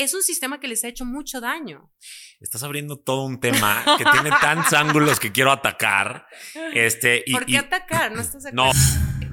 es 0.00 0.14
un 0.14 0.22
sistema 0.22 0.60
que 0.60 0.68
les 0.68 0.82
ha 0.84 0.88
hecho 0.88 1.04
mucho 1.04 1.40
daño. 1.40 1.92
Estás 2.40 2.62
abriendo 2.62 2.98
todo 2.98 3.24
un 3.24 3.38
tema 3.38 3.84
que 3.98 4.04
tiene 4.04 4.30
tantos 4.40 4.72
ángulos 4.72 5.20
que 5.20 5.30
quiero 5.30 5.52
atacar. 5.52 6.26
Este, 6.74 7.24
¿Por 7.30 7.44
qué 7.44 7.58
atacar? 7.58 8.12
No 8.12 8.22
estás 8.22 8.52
No 8.52 8.70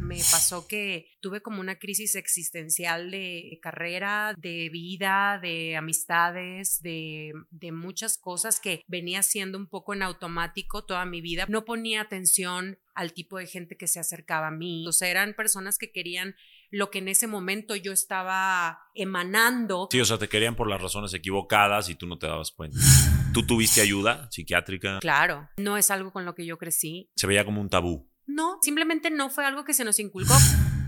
me 0.08 0.18
pasó 0.18 0.68
que 0.68 1.18
tuve 1.22 1.42
como 1.42 1.60
una 1.60 1.80
crisis 1.80 2.16
existencial 2.16 3.12
de 3.12 3.60
carrera, 3.62 4.34
de 4.38 4.70
vida, 4.70 5.40
de 5.42 5.76
amistades, 5.76 6.82
de, 6.82 7.34
de 7.52 7.72
muchas 7.72 8.18
cosas 8.18 8.60
que 8.60 8.84
venía 8.88 9.22
siendo 9.22 9.58
un 9.58 9.68
poco 9.68 9.94
en 9.94 10.02
automático 10.02 10.86
toda 10.86 11.06
mi 11.06 11.22
vida. 11.22 11.46
No 11.50 11.66
ponía 11.66 12.02
atención 12.02 12.80
al 12.96 13.14
tipo 13.14 13.38
de 13.38 13.48
gente 13.48 13.78
que 13.78 13.88
se 13.88 14.00
acercaba 14.00 14.48
a 14.48 14.52
mí. 14.52 14.86
O 14.88 14.92
sea, 14.92 15.10
eran 15.10 15.34
personas 15.34 15.78
que 15.78 15.92
querían 15.92 16.36
lo 16.70 16.92
que 16.92 17.00
en 17.00 17.08
ese 17.08 17.28
momento 17.28 17.76
yo 17.76 17.92
estaba 17.92 18.80
emanando. 18.94 19.88
Sí, 19.92 20.00
o 20.02 20.06
sea, 20.06 20.18
te 20.18 20.28
querían 20.28 20.56
por 20.56 20.70
las 20.70 20.82
razones 20.82 21.14
equivocadas 21.14 21.90
y 21.90 21.96
tú 21.96 22.08
no 22.08 22.18
te 22.18 22.28
dabas 22.28 22.52
cuenta. 22.52 22.78
¿Tú 23.34 23.46
tuviste 23.46 23.82
ayuda 23.82 24.30
psiquiátrica? 24.32 25.00
Claro, 25.00 25.50
no 25.58 25.78
es 25.78 25.92
algo 25.92 26.12
con 26.12 26.26
lo 26.26 26.36
que 26.36 26.46
yo 26.46 26.58
crecí. 26.58 27.12
Se 27.16 27.28
veía 27.28 27.46
como 27.46 27.62
un 27.62 27.70
tabú. 27.70 28.12
No, 28.26 28.58
simplemente 28.62 29.10
no 29.10 29.30
fue 29.30 29.46
algo 29.46 29.64
que 29.64 29.74
se 29.74 29.84
nos 29.84 30.00
inculcó. 30.00 30.34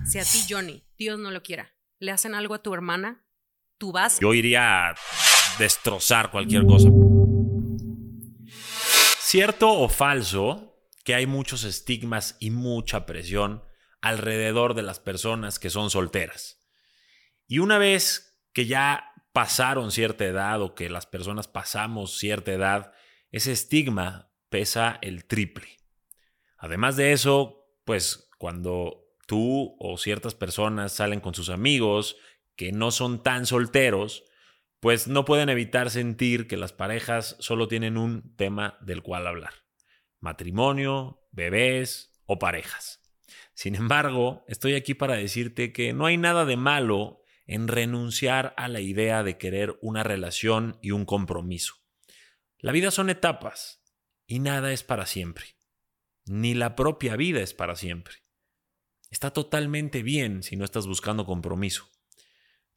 Si 0.05 0.18
a 0.18 0.23
ti, 0.23 0.40
Johnny, 0.49 0.84
Dios 0.98 1.20
no 1.20 1.30
lo 1.30 1.44
quiera, 1.44 1.76
le 1.99 2.09
hacen 2.09 2.34
algo 2.34 2.55
a 2.55 2.63
tu 2.63 2.73
hermana, 2.73 3.27
tú 3.77 3.91
vas. 3.91 4.20
Yo 4.20 4.34
iría 4.34 4.90
a 4.90 4.96
destrozar 5.59 6.32
cualquier 6.32 6.66
cosa. 6.66 6.90
¿Cierto 9.20 9.70
o 9.70 9.88
falso 9.88 10.70
que 11.04 11.13
hay 11.13 11.27
muchos 11.27 11.63
estigmas 11.63 12.38
y 12.40 12.49
mucha 12.49 13.05
presión 13.05 13.62
alrededor 14.02 14.73
de 14.73 14.84
las 14.84 14.99
personas 14.99 15.59
que 15.59 15.70
son 15.70 15.89
solteras? 15.89 16.59
Y 17.48 17.59
una 17.59 17.77
vez 17.77 18.40
que 18.53 18.66
ya 18.66 19.13
pasaron 19.34 19.91
cierta 19.91 20.26
edad 20.26 20.62
o 20.62 20.76
que 20.76 20.90
las 20.90 21.05
personas 21.05 21.48
pasamos 21.48 22.18
cierta 22.18 22.51
edad, 22.51 22.93
ese 23.32 23.51
estigma 23.51 24.32
pesa 24.49 24.99
el 25.01 25.26
triple. 25.26 25.77
Además 26.57 26.96
de 26.96 27.13
eso, 27.13 27.71
pues 27.85 28.29
cuando 28.37 29.05
tú 29.27 29.76
o 29.79 29.98
ciertas 29.98 30.35
personas 30.35 30.91
salen 30.91 31.20
con 31.20 31.35
sus 31.35 31.49
amigos 31.49 32.18
que 32.55 32.71
no 32.71 32.91
son 32.91 33.24
tan 33.24 33.46
solteros, 33.46 34.24
pues 34.79 35.07
no 35.07 35.26
pueden 35.26 35.49
evitar 35.49 35.90
sentir 35.90 36.48
que 36.48 36.57
las 36.57 36.74
parejas 36.74 37.35
solo 37.40 37.68
tienen 37.68 37.98
un 37.98 38.35
tema 38.35 38.77
del 38.81 39.02
cual 39.02 39.27
hablar. 39.27 39.54
Matrimonio, 40.20 41.27
bebés 41.31 42.12
o 42.26 42.40
parejas. 42.40 43.02
Sin 43.60 43.76
embargo, 43.76 44.46
estoy 44.48 44.76
aquí 44.76 44.93
para 44.93 45.15
decirte 45.15 45.74
que 45.74 45.91
no 45.91 46.05
hay 46.05 46.18
nada 46.18 46.46
de 46.46 46.55
malo 46.55 47.21
en 47.46 47.68
renunciar 47.68 48.54
a 48.57 48.68
la 48.68 48.79
idea 48.79 49.24
de 49.24 49.38
querer 49.38 49.77
una 49.82 50.04
relación 50.04 50.77
y 50.82 50.91
un 50.91 51.05
compromiso. 51.05 51.76
La 52.60 52.71
vida 52.71 52.91
son 52.91 53.10
etapas 53.10 53.84
y 54.27 54.40
nada 54.40 54.71
es 54.71 54.84
para 54.84 55.05
siempre 55.05 55.60
ni 56.30 56.54
la 56.54 56.76
propia 56.76 57.15
vida 57.15 57.41
es 57.41 57.55
para 57.55 57.76
siempre. 57.76 58.18
Está 59.10 59.34
totalmente 59.34 60.04
bien 60.04 60.43
si 60.43 60.55
no 60.55 60.63
estás 60.63 60.85
buscando 60.85 61.26
compromiso. 61.26 61.90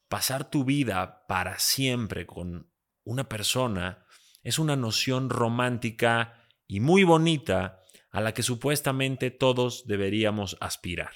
Pasar 0.07 0.49
tu 0.49 0.65
vida 0.65 1.27
para 1.27 1.59
siempre 1.59 2.25
con 2.25 2.71
una 3.03 3.29
persona 3.29 4.07
es 4.41 4.57
una 4.57 4.75
noción 4.75 5.29
romántica 5.29 6.47
y 6.67 6.79
muy 6.79 7.03
bonita 7.03 7.82
a 8.13 8.21
la 8.21 8.33
que 8.33 8.43
supuestamente 8.43 9.31
todos 9.31 9.85
deberíamos 9.87 10.55
aspirar. 10.61 11.11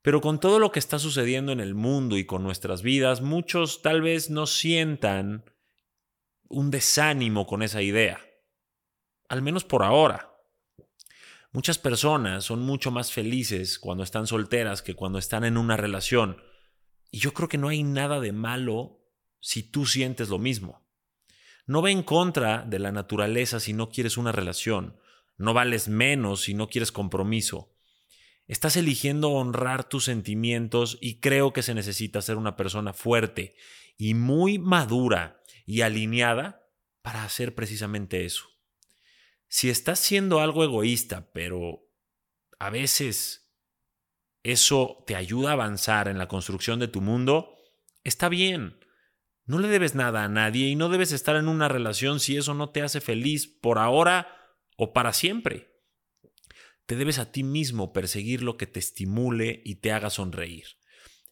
Pero 0.00 0.20
con 0.20 0.40
todo 0.40 0.58
lo 0.58 0.72
que 0.72 0.78
está 0.78 0.98
sucediendo 0.98 1.52
en 1.52 1.60
el 1.60 1.74
mundo 1.74 2.16
y 2.16 2.24
con 2.24 2.42
nuestras 2.42 2.82
vidas, 2.82 3.20
muchos 3.20 3.82
tal 3.82 4.00
vez 4.00 4.30
no 4.30 4.46
sientan 4.46 5.44
un 6.48 6.70
desánimo 6.70 7.46
con 7.46 7.62
esa 7.62 7.82
idea. 7.82 8.18
Al 9.28 9.42
menos 9.42 9.64
por 9.64 9.82
ahora. 9.82 10.30
Muchas 11.52 11.78
personas 11.78 12.44
son 12.44 12.60
mucho 12.60 12.90
más 12.90 13.12
felices 13.12 13.78
cuando 13.78 14.04
están 14.04 14.26
solteras 14.26 14.82
que 14.82 14.94
cuando 14.94 15.18
están 15.18 15.44
en 15.44 15.58
una 15.58 15.76
relación. 15.76 16.42
Y 17.10 17.18
yo 17.18 17.34
creo 17.34 17.48
que 17.48 17.58
no 17.58 17.68
hay 17.68 17.82
nada 17.82 18.20
de 18.20 18.32
malo 18.32 19.00
si 19.38 19.62
tú 19.62 19.84
sientes 19.84 20.30
lo 20.30 20.38
mismo. 20.38 20.82
No 21.66 21.82
va 21.82 21.90
en 21.90 22.02
contra 22.02 22.62
de 22.62 22.78
la 22.78 22.90
naturaleza 22.90 23.60
si 23.60 23.74
no 23.74 23.90
quieres 23.90 24.16
una 24.16 24.32
relación. 24.32 24.98
No 25.36 25.54
vales 25.54 25.88
menos 25.88 26.42
si 26.42 26.54
no 26.54 26.68
quieres 26.68 26.92
compromiso. 26.92 27.72
Estás 28.46 28.76
eligiendo 28.76 29.30
honrar 29.30 29.88
tus 29.88 30.04
sentimientos 30.04 30.98
y 31.00 31.20
creo 31.20 31.52
que 31.52 31.62
se 31.62 31.74
necesita 31.74 32.20
ser 32.22 32.36
una 32.36 32.56
persona 32.56 32.92
fuerte 32.92 33.56
y 33.96 34.14
muy 34.14 34.58
madura 34.58 35.42
y 35.66 35.80
alineada 35.80 36.68
para 37.02 37.24
hacer 37.24 37.54
precisamente 37.54 38.24
eso 38.24 38.54
si 39.54 39.70
estás 39.70 40.00
siendo 40.00 40.40
algo 40.40 40.64
egoísta, 40.64 41.30
pero 41.32 41.88
a 42.58 42.70
veces 42.70 43.54
eso 44.42 45.04
te 45.06 45.14
ayuda 45.14 45.50
a 45.50 45.52
avanzar 45.52 46.08
en 46.08 46.18
la 46.18 46.26
construcción 46.26 46.80
de 46.80 46.88
tu 46.88 47.00
mundo, 47.00 47.54
está 48.02 48.28
bien. 48.28 48.80
No 49.44 49.60
le 49.60 49.68
debes 49.68 49.94
nada 49.94 50.24
a 50.24 50.28
nadie 50.28 50.66
y 50.66 50.74
no 50.74 50.88
debes 50.88 51.12
estar 51.12 51.36
en 51.36 51.46
una 51.46 51.68
relación 51.68 52.18
si 52.18 52.36
eso 52.36 52.52
no 52.54 52.70
te 52.70 52.82
hace 52.82 53.00
feliz 53.00 53.46
por 53.46 53.78
ahora 53.78 54.33
o 54.76 54.92
para 54.92 55.12
siempre. 55.12 55.74
Te 56.86 56.96
debes 56.96 57.18
a 57.18 57.32
ti 57.32 57.42
mismo 57.42 57.92
perseguir 57.92 58.42
lo 58.42 58.56
que 58.56 58.66
te 58.66 58.78
estimule 58.78 59.62
y 59.64 59.76
te 59.76 59.92
haga 59.92 60.10
sonreír. 60.10 60.66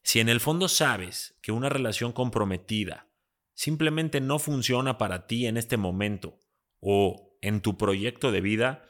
Si 0.02 0.20
en 0.20 0.28
el 0.28 0.40
fondo 0.40 0.68
sabes 0.68 1.38
que 1.42 1.52
una 1.52 1.68
relación 1.68 2.12
comprometida 2.12 3.08
simplemente 3.54 4.20
no 4.20 4.38
funciona 4.38 4.98
para 4.98 5.26
ti 5.26 5.46
en 5.46 5.56
este 5.56 5.76
momento 5.76 6.40
o 6.80 7.36
en 7.42 7.60
tu 7.60 7.76
proyecto 7.76 8.32
de 8.32 8.40
vida, 8.40 8.88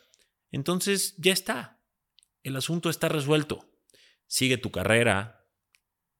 entonces 0.50 1.14
ya 1.18 1.32
está. 1.32 1.82
El 2.42 2.56
asunto 2.56 2.90
está 2.90 3.08
resuelto. 3.08 3.68
Sigue 4.26 4.56
tu 4.56 4.70
carrera, 4.70 5.46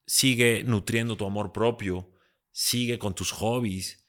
sigue 0.06 0.64
nutriendo 0.64 1.16
tu 1.16 1.24
amor 1.24 1.52
propio, 1.52 2.12
sigue 2.50 2.98
con 2.98 3.14
tus 3.14 3.32
hobbies, 3.32 4.06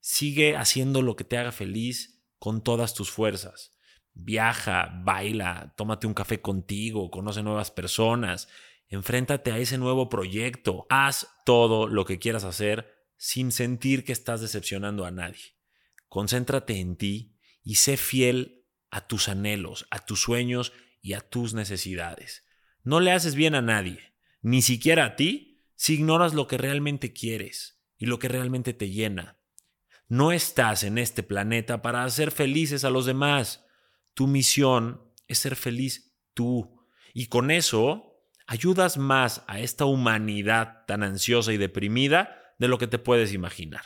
sigue 0.00 0.56
haciendo 0.56 1.02
lo 1.02 1.16
que 1.16 1.24
te 1.24 1.36
haga 1.36 1.52
feliz 1.52 2.13
con 2.44 2.62
todas 2.62 2.92
tus 2.92 3.10
fuerzas. 3.10 3.72
Viaja, 4.12 5.00
baila, 5.02 5.72
tómate 5.78 6.06
un 6.06 6.12
café 6.12 6.42
contigo, 6.42 7.10
conoce 7.10 7.42
nuevas 7.42 7.70
personas, 7.70 8.48
enfréntate 8.88 9.50
a 9.50 9.56
ese 9.56 9.78
nuevo 9.78 10.10
proyecto, 10.10 10.84
haz 10.90 11.26
todo 11.46 11.86
lo 11.86 12.04
que 12.04 12.18
quieras 12.18 12.44
hacer 12.44 13.08
sin 13.16 13.50
sentir 13.50 14.04
que 14.04 14.12
estás 14.12 14.42
decepcionando 14.42 15.06
a 15.06 15.10
nadie. 15.10 15.56
Concéntrate 16.08 16.80
en 16.80 16.96
ti 16.96 17.38
y 17.62 17.76
sé 17.76 17.96
fiel 17.96 18.66
a 18.90 19.06
tus 19.06 19.30
anhelos, 19.30 19.86
a 19.90 20.04
tus 20.04 20.20
sueños 20.20 20.74
y 21.00 21.14
a 21.14 21.22
tus 21.22 21.54
necesidades. 21.54 22.44
No 22.82 23.00
le 23.00 23.12
haces 23.12 23.36
bien 23.36 23.54
a 23.54 23.62
nadie, 23.62 24.16
ni 24.42 24.60
siquiera 24.60 25.06
a 25.06 25.16
ti, 25.16 25.62
si 25.76 25.94
ignoras 25.94 26.34
lo 26.34 26.46
que 26.46 26.58
realmente 26.58 27.14
quieres 27.14 27.82
y 27.96 28.04
lo 28.04 28.18
que 28.18 28.28
realmente 28.28 28.74
te 28.74 28.90
llena. 28.90 29.38
No 30.14 30.30
estás 30.30 30.84
en 30.84 30.96
este 30.96 31.24
planeta 31.24 31.82
para 31.82 32.04
hacer 32.04 32.30
felices 32.30 32.84
a 32.84 32.90
los 32.90 33.04
demás. 33.04 33.66
Tu 34.14 34.28
misión 34.28 35.12
es 35.26 35.38
ser 35.38 35.56
feliz 35.56 36.16
tú. 36.34 36.86
Y 37.12 37.26
con 37.26 37.50
eso 37.50 38.22
ayudas 38.46 38.96
más 38.96 39.42
a 39.48 39.58
esta 39.58 39.86
humanidad 39.86 40.84
tan 40.86 41.02
ansiosa 41.02 41.52
y 41.52 41.56
deprimida 41.56 42.54
de 42.60 42.68
lo 42.68 42.78
que 42.78 42.86
te 42.86 43.00
puedes 43.00 43.32
imaginar. 43.32 43.82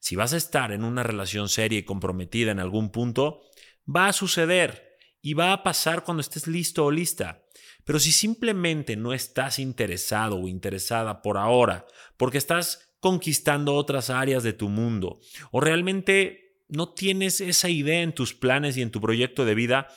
Si 0.00 0.16
vas 0.16 0.32
a 0.32 0.36
estar 0.36 0.72
en 0.72 0.82
una 0.82 1.04
relación 1.04 1.48
seria 1.48 1.78
y 1.78 1.84
comprometida 1.84 2.50
en 2.50 2.58
algún 2.58 2.90
punto, 2.90 3.42
va 3.86 4.08
a 4.08 4.12
suceder 4.12 4.96
y 5.20 5.34
va 5.34 5.52
a 5.52 5.62
pasar 5.62 6.02
cuando 6.02 6.22
estés 6.22 6.48
listo 6.48 6.86
o 6.86 6.90
lista. 6.90 7.44
Pero 7.84 8.00
si 8.00 8.10
simplemente 8.10 8.96
no 8.96 9.12
estás 9.12 9.60
interesado 9.60 10.40
o 10.40 10.48
interesada 10.48 11.22
por 11.22 11.38
ahora, 11.38 11.86
porque 12.16 12.38
estás 12.38 12.91
conquistando 13.02 13.74
otras 13.74 14.10
áreas 14.10 14.44
de 14.44 14.52
tu 14.52 14.68
mundo, 14.68 15.18
o 15.50 15.60
realmente 15.60 16.62
no 16.68 16.90
tienes 16.90 17.40
esa 17.40 17.68
idea 17.68 18.00
en 18.00 18.14
tus 18.14 18.32
planes 18.32 18.76
y 18.76 18.82
en 18.82 18.92
tu 18.92 19.00
proyecto 19.00 19.44
de 19.44 19.56
vida, 19.56 19.88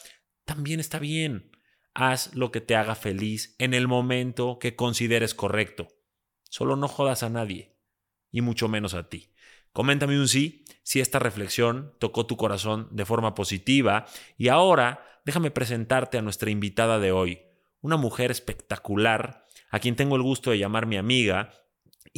también 0.44 0.80
está 0.80 0.98
bien. 0.98 1.52
Haz 1.94 2.34
lo 2.34 2.52
que 2.52 2.62
te 2.62 2.76
haga 2.76 2.96
feliz 2.96 3.56
en 3.60 3.76
el 3.76 3.88
momento 3.88 4.58
que 4.58 4.76
consideres 4.76 5.36
correcto. 5.36 5.88
Solo 6.50 6.78
no 6.78 6.88
jodas 6.88 7.22
a 7.22 7.30
nadie, 7.30 7.78
y 8.32 8.42
mucho 8.42 8.70
menos 8.70 8.96
a 8.96 9.08
ti. 9.08 9.32
Coméntame 9.72 10.20
un 10.20 10.28
sí 10.28 10.66
si 10.82 11.00
esta 11.00 11.20
reflexión 11.20 11.94
tocó 12.00 12.26
tu 12.26 12.38
corazón 12.38 12.90
de 12.90 13.06
forma 13.06 13.36
positiva 13.36 14.08
y 14.36 14.48
ahora 14.48 15.06
déjame 15.26 15.52
presentarte 15.52 16.18
a 16.18 16.24
nuestra 16.24 16.50
invitada 16.50 16.98
de 16.98 17.12
hoy, 17.12 17.44
una 17.82 17.98
mujer 17.98 18.32
espectacular 18.32 19.46
a 19.70 19.80
quien 19.80 19.96
tengo 19.96 20.16
el 20.16 20.24
gusto 20.24 20.50
de 20.50 20.58
llamar 20.58 20.88
mi 20.88 20.98
amiga 20.98 21.52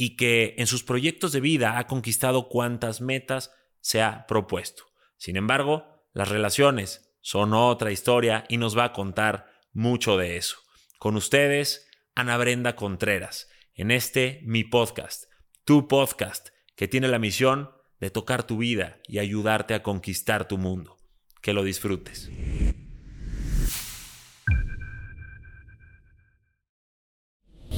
y 0.00 0.14
que 0.14 0.54
en 0.58 0.68
sus 0.68 0.84
proyectos 0.84 1.32
de 1.32 1.40
vida 1.40 1.76
ha 1.76 1.88
conquistado 1.88 2.48
cuantas 2.48 3.00
metas 3.00 3.52
se 3.80 4.00
ha 4.00 4.26
propuesto. 4.28 4.84
Sin 5.16 5.36
embargo, 5.36 6.06
las 6.12 6.28
relaciones 6.28 7.12
son 7.20 7.52
otra 7.52 7.90
historia 7.90 8.44
y 8.48 8.58
nos 8.58 8.78
va 8.78 8.84
a 8.84 8.92
contar 8.92 9.50
mucho 9.72 10.16
de 10.16 10.36
eso. 10.36 10.58
Con 11.00 11.16
ustedes, 11.16 11.88
Ana 12.14 12.36
Brenda 12.36 12.76
Contreras, 12.76 13.48
en 13.74 13.90
este 13.90 14.40
mi 14.44 14.62
podcast, 14.62 15.24
tu 15.64 15.88
podcast 15.88 16.50
que 16.76 16.86
tiene 16.86 17.08
la 17.08 17.18
misión 17.18 17.72
de 17.98 18.10
tocar 18.10 18.44
tu 18.44 18.58
vida 18.58 19.00
y 19.08 19.18
ayudarte 19.18 19.74
a 19.74 19.82
conquistar 19.82 20.46
tu 20.46 20.58
mundo. 20.58 20.96
Que 21.42 21.52
lo 21.52 21.64
disfrutes. 21.64 22.30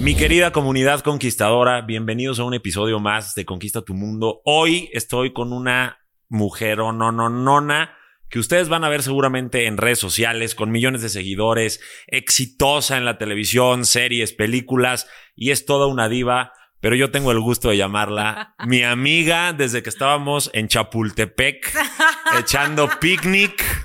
Mi 0.00 0.14
querida 0.14 0.50
comunidad 0.50 1.00
conquistadora, 1.00 1.82
bienvenidos 1.82 2.40
a 2.40 2.44
un 2.44 2.54
episodio 2.54 3.00
más 3.00 3.34
de 3.34 3.44
Conquista 3.44 3.82
tu 3.82 3.92
Mundo. 3.92 4.40
Hoy 4.46 4.88
estoy 4.94 5.34
con 5.34 5.52
una 5.52 5.98
mujer 6.30 6.80
o 6.80 6.90
no, 6.90 7.12
no, 7.12 7.28
nona 7.28 7.98
que 8.30 8.38
ustedes 8.38 8.70
van 8.70 8.82
a 8.82 8.88
ver 8.88 9.02
seguramente 9.02 9.66
en 9.66 9.76
redes 9.76 9.98
sociales, 9.98 10.54
con 10.54 10.70
millones 10.70 11.02
de 11.02 11.10
seguidores, 11.10 11.82
exitosa 12.06 12.96
en 12.96 13.04
la 13.04 13.18
televisión, 13.18 13.84
series, 13.84 14.32
películas, 14.32 15.06
y 15.36 15.50
es 15.50 15.66
toda 15.66 15.86
una 15.86 16.08
diva, 16.08 16.54
pero 16.80 16.96
yo 16.96 17.10
tengo 17.10 17.30
el 17.30 17.40
gusto 17.40 17.68
de 17.68 17.76
llamarla 17.76 18.54
mi 18.66 18.82
amiga 18.82 19.52
desde 19.52 19.82
que 19.82 19.90
estábamos 19.90 20.50
en 20.54 20.68
Chapultepec, 20.68 21.74
echando 22.38 22.88
picnic. 23.00 23.79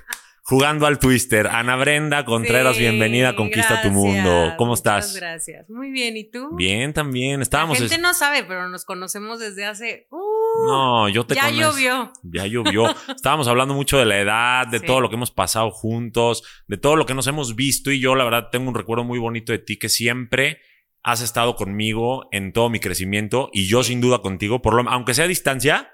Jugando 0.48 0.86
al 0.86 1.00
Twister. 1.00 1.48
Ana 1.48 1.76
Brenda 1.76 2.24
Contreras, 2.24 2.78
bienvenida 2.78 3.36
Conquista 3.36 3.82
tu 3.82 3.90
Mundo. 3.90 4.54
¿Cómo 4.60 4.76
estás? 4.76 5.08
Muchas 5.08 5.20
gracias. 5.20 5.70
Muy 5.72 5.90
bien, 5.90 6.16
¿y 6.18 6.30
tú? 6.30 6.56
Bien, 6.56 6.94
también. 6.94 7.42
Estábamos. 7.42 7.80
La 7.80 7.88
gente 7.90 8.00
no 8.00 8.14
sabe, 8.14 8.44
pero 8.44 8.70
nos 8.70 8.86
conocemos 8.86 9.40
desde 9.40 9.66
hace. 9.66 10.06
Uh, 10.12 10.68
no, 10.68 11.10
yo 11.10 11.26
te 11.26 11.34
Ya 11.34 11.50
llovió. 11.50 12.14
Ya 12.22 12.46
llovió. 12.46 12.94
Estábamos 13.16 13.48
hablando 13.48 13.74
mucho 13.74 13.98
de 13.98 14.06
la 14.06 14.20
edad, 14.20 14.68
de 14.68 14.78
Sí. 14.78 14.86
todo 14.86 15.02
lo 15.02 15.10
que 15.10 15.16
hemos 15.16 15.32
pasado 15.32 15.72
juntos, 15.72 16.44
de 16.68 16.78
todo 16.78 16.96
lo 16.96 17.08
que 17.08 17.16
nos 17.16 17.26
hemos 17.26 17.56
visto. 17.56 17.90
Y 17.90 18.00
yo, 18.00 18.14
la 18.14 18.24
verdad, 18.24 18.50
tengo 18.52 18.70
un 18.70 18.76
recuerdo 18.76 19.04
muy 19.04 19.18
bonito 19.18 19.52
de 19.52 19.58
ti 19.58 19.80
que 19.80 19.90
siempre 19.90 20.60
has 21.02 21.22
estado 21.22 21.56
conmigo 21.56 22.28
en 22.32 22.54
todo 22.54 22.70
mi 22.70 22.80
crecimiento 22.80 23.50
y 23.52 23.66
yo, 23.66 23.82
sin 23.84 24.00
duda, 24.00 24.20
contigo, 24.22 24.62
por 24.62 24.76
lo, 24.76 24.88
aunque 24.92 25.16
sea 25.16 25.26
a 25.26 25.28
distancia, 25.28 25.90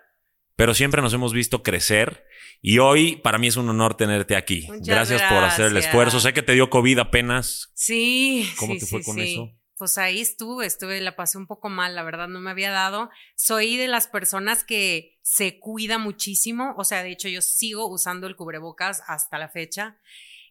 pero 0.57 0.73
siempre 0.73 1.01
nos 1.01 1.13
hemos 1.13 1.31
visto 1.31 1.63
crecer. 1.63 2.25
Y 2.61 2.77
hoy 2.77 3.15
para 3.17 3.39
mí 3.39 3.47
es 3.47 3.57
un 3.57 3.67
honor 3.69 3.95
tenerte 3.95 4.35
aquí. 4.35 4.67
Muchas 4.67 4.87
gracias, 4.87 5.21
por 5.23 5.43
hacer 5.43 5.67
el 5.67 5.77
esfuerzo. 5.77 6.19
Sé 6.19 6.31
que 6.31 6.43
te 6.43 6.53
dio 6.53 6.69
COVID 6.69 6.99
apenas. 6.99 7.71
Sí. 7.73 8.47
¿Cómo 8.57 8.73
sí, 8.73 8.79
te 8.79 8.85
fue 8.85 8.99
sí, 8.99 9.05
con 9.05 9.15
sí. 9.15 9.33
eso? 9.33 9.51
Pues 9.77 9.97
ahí 9.97 10.21
estuve, 10.21 10.67
estuve, 10.67 11.01
la 11.01 11.15
pasé 11.15 11.39
un 11.39 11.47
poco 11.47 11.67
mal, 11.67 11.95
la 11.95 12.03
verdad 12.03 12.27
no 12.27 12.39
me 12.39 12.51
había 12.51 12.69
dado. 12.69 13.09
Soy 13.35 13.77
de 13.77 13.87
las 13.87 14.05
personas 14.05 14.63
que 14.63 15.17
se 15.23 15.59
cuida 15.59 15.97
muchísimo, 15.97 16.75
o 16.77 16.83
sea, 16.83 17.01
de 17.01 17.11
hecho 17.11 17.27
yo 17.29 17.41
sigo 17.41 17.87
usando 17.87 18.27
el 18.27 18.35
cubrebocas 18.35 19.01
hasta 19.07 19.39
la 19.39 19.49
fecha. 19.49 19.97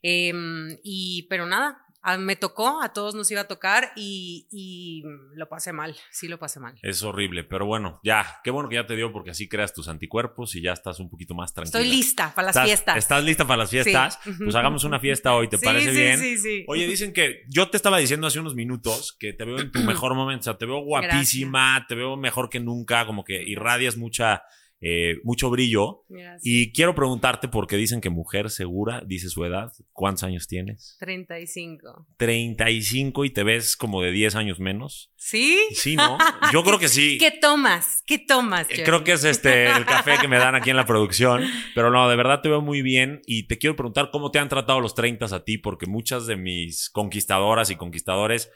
Em, 0.03 0.79
y, 0.83 1.29
pero 1.31 1.47
nada, 1.47 1.87
a- 2.03 2.17
me 2.19 2.37
tocó, 2.37 2.83
a 2.83 2.93
todos 2.93 3.15
nos 3.15 3.31
iba 3.31 3.43
a 3.43 3.49
tocar 3.49 3.93
y, 3.97 4.47
y 4.51 5.03
lo 5.35 5.49
pasé 5.49 5.73
mal, 5.73 5.97
sí 6.11 6.29
lo 6.29 6.39
pasé 6.39 6.61
mal. 6.61 6.79
Es 6.83 7.03
horrible, 7.03 7.45
pero 7.45 7.67
bueno, 7.67 8.01
ya, 8.03 8.41
qué 8.43 8.51
bueno 8.51 8.69
que 8.69 8.77
ya 8.77 8.87
te 8.87 8.97
dio 8.97 9.13
porque 9.13 9.31
así 9.31 9.49
creas 9.49 9.73
tus 9.75 9.89
anticuerpos 9.89 10.55
y 10.57 10.63
ya 10.63 10.73
estás 10.73 10.99
un 11.01 11.11
poquito 11.11 11.35
más 11.35 11.53
tranquila. 11.53 11.79
Estoy 11.83 11.97
lista 11.97 12.35
para 12.35 12.47
las 12.47 12.57
¿Estás, 12.57 12.67
fiestas. 12.67 12.97
¿Estás 12.97 13.25
lista 13.25 13.45
para 13.47 13.59
las 13.59 13.71
fiestas? 13.71 14.19
Sí. 14.23 14.33
Pues 14.43 14.55
hagamos 14.55 14.85
una 14.85 14.99
fiesta 14.99 15.35
hoy, 15.35 15.49
¿te 15.49 15.59
Sí, 15.59 15.65
parece 15.65 15.91
sí, 15.93 15.97
bien? 16.01 16.19
Sí, 16.19 16.39
sí, 16.39 16.65
Oye, 16.69 16.87
dicen 16.87 17.13
que 17.13 17.43
yo 17.49 17.69
te 17.71 17.77
estaba 17.77 17.99
diciendo 17.99 18.27
hace 18.27 18.41
unos 18.41 18.55
minutos 18.55 19.17
que 19.19 19.33
te 19.33 19.45
veo 19.45 19.59
en 19.59 19.71
tu 19.71 19.81
mejor 19.85 20.15
momento, 20.15 20.41
o 20.41 20.45
sea, 20.45 20.59
te 20.59 20.67
veo 20.67 20.79
guapísima, 20.81 21.85
te 21.89 21.95
veo 21.95 22.17
mejor 22.17 22.49
que 22.49 22.61
nunca, 22.61 23.07
como 23.07 23.25
que 23.25 23.43
irradias 23.43 23.97
mucha, 23.97 24.43
eh, 24.81 25.17
mucho 25.25 25.51
brillo. 25.51 26.05
Gracias. 26.09 26.43
Y 26.45 26.73
quiero 26.73 26.95
preguntarte, 26.95 27.49
porque 27.49 27.77
dicen 27.77 28.01
que 28.01 28.09
mujer 28.09 28.51
segura, 28.51 29.03
dice 29.07 29.29
su 29.29 29.45
edad, 29.45 29.73
¿cuántos 29.93 30.25
años 30.25 30.49
tienes? 30.49 30.97
35. 31.01 32.07
35 32.17 33.25
y 33.25 33.31
te 33.31 33.43
ves 33.43 33.77
como 33.77 34.01
de 34.03 34.11
10 34.11 34.35
años 34.37 34.59
menos. 34.59 35.13
¿Sí? 35.17 35.59
Sí, 35.73 35.97
¿no? 35.97 36.17
Yo 36.53 36.65
creo 36.65 36.79
que 36.79 36.89
sí. 36.89 37.19
¿Qué 37.21 37.31
tomas? 37.31 38.03
¿Qué 38.07 38.19
tomas? 38.19 38.67
Eh? 38.71 38.83
Creo 38.85 39.05
que 39.05 39.13
es 39.13 39.25
este 39.25 39.67
el 39.67 39.85
café 39.85 40.15
que 40.21 40.29
me 40.29 40.39
dan 40.39 40.55
aquí 40.55 40.71
en 40.71 40.77
la 40.77 40.87
producción. 40.87 41.45
Pero 41.75 41.91
no, 41.91 42.09
de 42.09 42.17
verdad 42.17 42.41
te 42.41 42.49
veo 42.49 42.63
muy 42.63 42.81
bien. 42.81 43.21
Y 43.27 43.47
te 43.49 43.59
quiero 43.59 43.77
preguntar 43.77 44.11
cómo 44.11 44.31
te 44.31 44.39
han 44.39 44.49
tratado 44.49 44.81
los 44.81 44.95
30 44.95 45.27
a 45.27 45.45
ti, 45.45 45.59
porque 45.59 45.87
muchas 45.87 46.27
de 46.27 46.37
mis 46.37 46.89
conquistadoras 46.89 47.71
y 47.71 47.77
conquistadores 47.77 48.51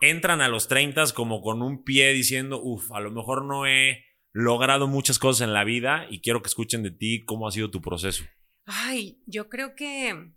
entran 0.00 0.40
a 0.40 0.48
los 0.48 0.68
30 0.68 1.04
como 1.14 1.40
con 1.40 1.62
un 1.62 1.82
pie 1.82 2.12
diciendo, 2.12 2.60
uff, 2.62 2.92
a 2.92 3.00
lo 3.00 3.10
mejor 3.10 3.44
no 3.44 3.66
he 3.66 4.04
logrado 4.34 4.88
muchas 4.88 5.18
cosas 5.18 5.46
en 5.46 5.54
la 5.54 5.64
vida 5.64 6.06
y 6.10 6.20
quiero 6.20 6.42
que 6.42 6.48
escuchen 6.48 6.82
de 6.82 6.90
ti 6.90 7.24
cómo 7.24 7.46
ha 7.46 7.52
sido 7.52 7.70
tu 7.70 7.80
proceso. 7.80 8.24
Ay, 8.66 9.22
yo 9.26 9.48
creo 9.48 9.74
que 9.76 10.32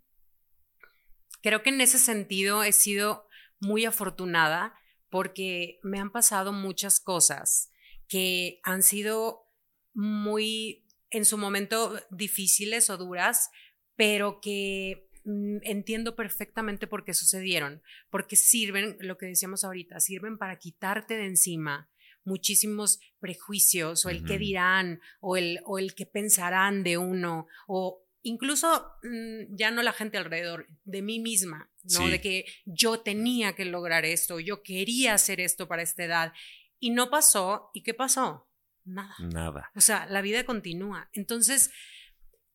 creo 1.41 1.63
que 1.63 1.71
en 1.71 1.81
ese 1.81 1.97
sentido 1.97 2.63
he 2.63 2.71
sido 2.71 3.27
muy 3.59 3.85
afortunada 3.85 4.75
porque 5.09 5.79
me 5.81 5.99
han 5.99 6.11
pasado 6.11 6.53
muchas 6.53 6.99
cosas 6.99 7.71
que 8.07 8.59
han 8.63 8.83
sido 8.83 9.47
muy 9.93 10.85
en 11.09 11.25
su 11.25 11.37
momento 11.37 11.99
difíciles 12.11 12.91
o 12.91 12.97
duras, 12.97 13.49
pero 13.95 14.39
que 14.41 15.09
mm, 15.23 15.57
entiendo 15.63 16.15
perfectamente 16.15 16.85
por 16.85 17.03
qué 17.03 17.15
sucedieron, 17.15 17.81
porque 18.11 18.35
sirven, 18.35 18.97
lo 18.99 19.17
que 19.17 19.25
decíamos 19.25 19.63
ahorita, 19.63 19.99
sirven 19.99 20.37
para 20.37 20.59
quitarte 20.59 21.15
de 21.15 21.25
encima 21.25 21.89
muchísimos 22.27 22.99
prejuicios 23.19 24.05
o 24.05 24.09
el 24.09 24.23
qué 24.25 24.33
Ujú. 24.33 24.39
dirán 24.39 25.01
o 25.19 25.37
el, 25.37 25.59
o 25.65 25.79
el 25.79 25.95
qué 25.95 26.05
pensarán 26.05 26.83
de 26.83 26.97
uno 26.97 27.47
o 27.67 28.03
incluso 28.21 28.91
mm, 29.03 29.55
ya 29.55 29.71
no 29.71 29.81
la 29.81 29.93
gente 29.93 30.17
alrededor, 30.17 30.67
de 30.83 31.01
mí 31.01 31.19
misma, 31.19 31.71
¿no? 31.83 32.05
Sí. 32.05 32.09
De 32.09 32.21
que 32.21 32.45
yo 32.65 32.99
tenía 32.99 33.55
que 33.55 33.65
lograr 33.65 34.05
esto, 34.05 34.39
yo 34.39 34.61
quería 34.61 35.13
hacer 35.13 35.39
esto 35.39 35.67
para 35.67 35.81
esta 35.81 36.03
edad 36.03 36.33
y 36.79 36.89
no 36.89 37.09
pasó. 37.09 37.71
¿Y 37.73 37.83
qué 37.83 37.93
pasó? 37.93 38.49
Nada. 38.83 39.15
Nada. 39.19 39.71
O 39.75 39.81
sea, 39.81 40.05
la 40.07 40.21
vida 40.21 40.43
continúa. 40.45 41.09
Entonces, 41.13 41.71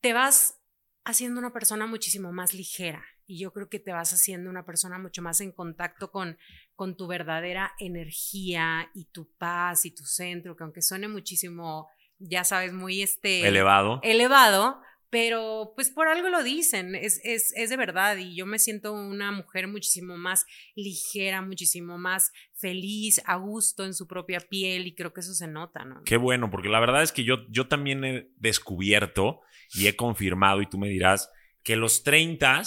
te 0.00 0.12
vas 0.12 0.60
haciendo 1.04 1.38
una 1.40 1.52
persona 1.52 1.86
muchísimo 1.86 2.32
más 2.32 2.54
ligera 2.54 3.04
y 3.26 3.38
yo 3.38 3.52
creo 3.52 3.68
que 3.68 3.78
te 3.78 3.92
vas 3.92 4.12
haciendo 4.12 4.50
una 4.50 4.64
persona 4.64 4.98
mucho 4.98 5.22
más 5.22 5.40
en 5.40 5.52
contacto 5.52 6.10
con, 6.10 6.38
con 6.74 6.96
tu 6.96 7.06
verdadera 7.06 7.72
energía 7.78 8.90
y 8.94 9.06
tu 9.06 9.30
paz 9.36 9.84
y 9.84 9.94
tu 9.94 10.04
centro, 10.04 10.56
que 10.56 10.64
aunque 10.64 10.82
suene 10.82 11.08
muchísimo, 11.08 11.88
ya 12.18 12.44
sabes, 12.44 12.72
muy 12.72 13.02
este 13.02 13.46
Elevado. 13.46 14.00
elevado, 14.02 14.80
pero 15.12 15.72
pues 15.74 15.90
por 15.90 16.08
algo 16.08 16.30
lo 16.30 16.42
dicen, 16.42 16.94
es, 16.94 17.20
es, 17.22 17.52
es 17.54 17.68
de 17.68 17.76
verdad 17.76 18.16
y 18.16 18.34
yo 18.34 18.46
me 18.46 18.58
siento 18.58 18.94
una 18.94 19.30
mujer 19.30 19.68
muchísimo 19.68 20.16
más 20.16 20.46
ligera, 20.74 21.42
muchísimo 21.42 21.98
más 21.98 22.32
feliz, 22.54 23.20
a 23.26 23.36
gusto 23.36 23.84
en 23.84 23.92
su 23.92 24.06
propia 24.06 24.40
piel 24.40 24.86
y 24.86 24.94
creo 24.94 25.12
que 25.12 25.20
eso 25.20 25.34
se 25.34 25.48
nota, 25.48 25.84
¿no? 25.84 26.02
Qué 26.04 26.16
bueno, 26.16 26.50
porque 26.50 26.70
la 26.70 26.80
verdad 26.80 27.02
es 27.02 27.12
que 27.12 27.24
yo, 27.24 27.46
yo 27.50 27.68
también 27.68 28.02
he 28.04 28.30
descubierto 28.36 29.42
y 29.74 29.86
he 29.86 29.96
confirmado, 29.96 30.62
y 30.62 30.66
tú 30.66 30.78
me 30.78 30.88
dirás, 30.88 31.30
que 31.62 31.76
los 31.76 32.02
30 32.04 32.62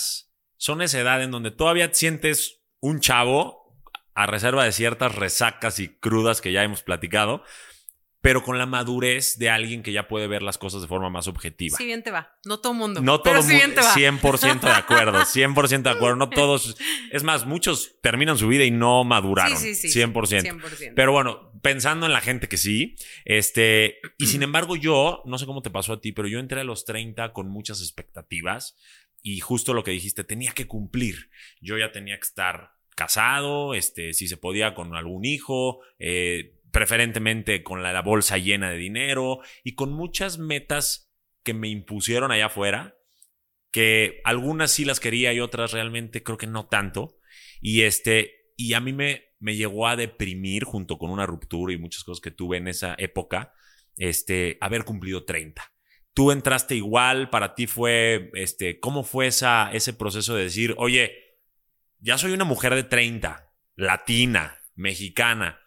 son 0.57 0.81
esa 0.83 1.00
edad 1.00 1.24
en 1.24 1.31
donde 1.31 1.50
todavía 1.51 1.91
sientes 1.93 2.62
un 2.79 3.00
chavo, 3.00 3.64
a 4.15 4.25
reserva 4.25 4.63
de 4.63 4.72
ciertas 4.72 5.13
resacas 5.13 5.79
y 5.79 5.89
crudas 5.89 6.41
que 6.41 6.51
ya 6.51 6.63
hemos 6.63 6.81
platicado, 6.84 7.43
pero 8.22 8.41
con 8.41 8.57
la 8.57 8.65
madurez 8.65 9.38
de 9.38 9.51
alguien 9.51 9.84
que 9.84 9.91
ya 9.91 10.07
puede 10.07 10.25
ver 10.25 10.41
las 10.41 10.57
cosas 10.57 10.81
de 10.81 10.88
forma 10.88 11.12
más 11.12 11.27
objetiva. 11.27 11.77
Si 11.77 11.86
bien 11.86 12.01
te 12.01 12.10
va, 12.10 12.36
no 12.43 12.60
todo 12.60 12.74
mundo. 12.74 13.00
No 13.01 13.22
todo 13.22 13.43
sí 13.43 13.51
mu- 13.51 13.57
bien 13.60 13.75
te 13.75 13.81
va. 13.81 13.93
100% 13.93 14.62
de 14.62 14.72
acuerdo, 14.72 15.19
100% 15.25 15.84
de 15.84 15.89
acuerdo. 15.91 16.15
No 16.15 16.29
todos. 16.31 16.75
Es 17.12 17.22
más, 17.22 17.45
muchos 17.45 17.98
terminan 18.01 18.36
su 18.39 18.48
vida 18.48 18.63
y 18.63 18.72
no 18.72 19.03
maduraron. 19.03 19.55
Sí, 19.60 19.75
sí, 19.75 19.89
sí. 19.89 20.00
100%. 20.00 20.41
100%. 20.41 20.93
Pero 20.95 21.12
bueno, 21.12 21.51
pensando 21.62 22.07
en 22.07 22.13
la 22.13 22.22
gente 22.22 22.48
que 22.48 22.57
sí, 22.57 22.95
este, 23.25 24.00
y 24.17 24.25
sin 24.25 24.41
embargo 24.41 24.75
yo, 24.75 25.22
no 25.25 25.38
sé 25.38 25.45
cómo 25.45 25.62
te 25.62 25.69
pasó 25.69 25.93
a 25.93 26.01
ti, 26.01 26.12
pero 26.12 26.27
yo 26.27 26.39
entré 26.39 26.62
a 26.62 26.63
los 26.63 26.84
30 26.86 27.31
con 27.31 27.50
muchas 27.50 27.79
expectativas 27.81 28.75
y 29.22 29.39
justo 29.39 29.74
lo 29.75 29.84
que 29.84 29.91
dijiste, 29.91 30.24
tenía 30.24 30.53
que 30.53 30.65
cumplir. 30.67 31.29
Yo 31.62 31.77
ya 31.77 31.91
tenía 31.91 32.15
que 32.15 32.25
estar 32.25 32.75
casado, 32.95 33.73
este, 33.73 34.13
si 34.13 34.27
se 34.27 34.37
podía 34.37 34.73
con 34.73 34.95
algún 34.95 35.25
hijo, 35.25 35.81
eh, 35.99 36.55
preferentemente 36.71 37.63
con 37.63 37.83
la, 37.83 37.93
la 37.93 38.01
bolsa 38.01 38.37
llena 38.37 38.71
de 38.71 38.77
dinero 38.77 39.39
y 39.63 39.75
con 39.75 39.93
muchas 39.93 40.37
metas 40.37 41.13
que 41.43 41.53
me 41.53 41.67
impusieron 41.67 42.31
allá 42.31 42.47
afuera, 42.47 42.97
que 43.71 44.21
algunas 44.23 44.71
sí 44.71 44.85
las 44.85 44.99
quería 44.99 45.33
y 45.33 45.39
otras 45.39 45.73
realmente 45.73 46.23
creo 46.23 46.37
que 46.37 46.47
no 46.47 46.67
tanto. 46.67 47.17
Y 47.61 47.81
este, 47.81 48.51
y 48.57 48.73
a 48.73 48.79
mí 48.79 48.93
me, 48.93 49.25
me 49.39 49.55
llegó 49.55 49.87
a 49.87 49.95
deprimir 49.95 50.63
junto 50.63 50.97
con 50.97 51.11
una 51.11 51.25
ruptura 51.25 51.73
y 51.73 51.77
muchas 51.77 52.03
cosas 52.03 52.21
que 52.21 52.31
tuve 52.31 52.57
en 52.57 52.67
esa 52.67 52.95
época, 52.97 53.53
este, 53.97 54.57
haber 54.61 54.85
cumplido 54.85 55.25
30. 55.25 55.61
Tú 56.13 56.31
entraste 56.31 56.75
igual, 56.75 57.29
para 57.29 57.55
ti 57.55 57.67
fue, 57.67 58.31
este, 58.33 58.79
¿cómo 58.79 59.03
fue 59.03 59.27
esa, 59.27 59.71
ese 59.73 59.93
proceso 59.93 60.35
de 60.35 60.43
decir, 60.43 60.73
oye, 60.77 61.25
ya 62.05 62.19
soy 62.19 62.33
una 62.33 62.45
mujer 62.45 62.75
de 62.75 62.83
30, 62.83 63.51
latina, 63.75 64.62
mexicana, 64.75 65.59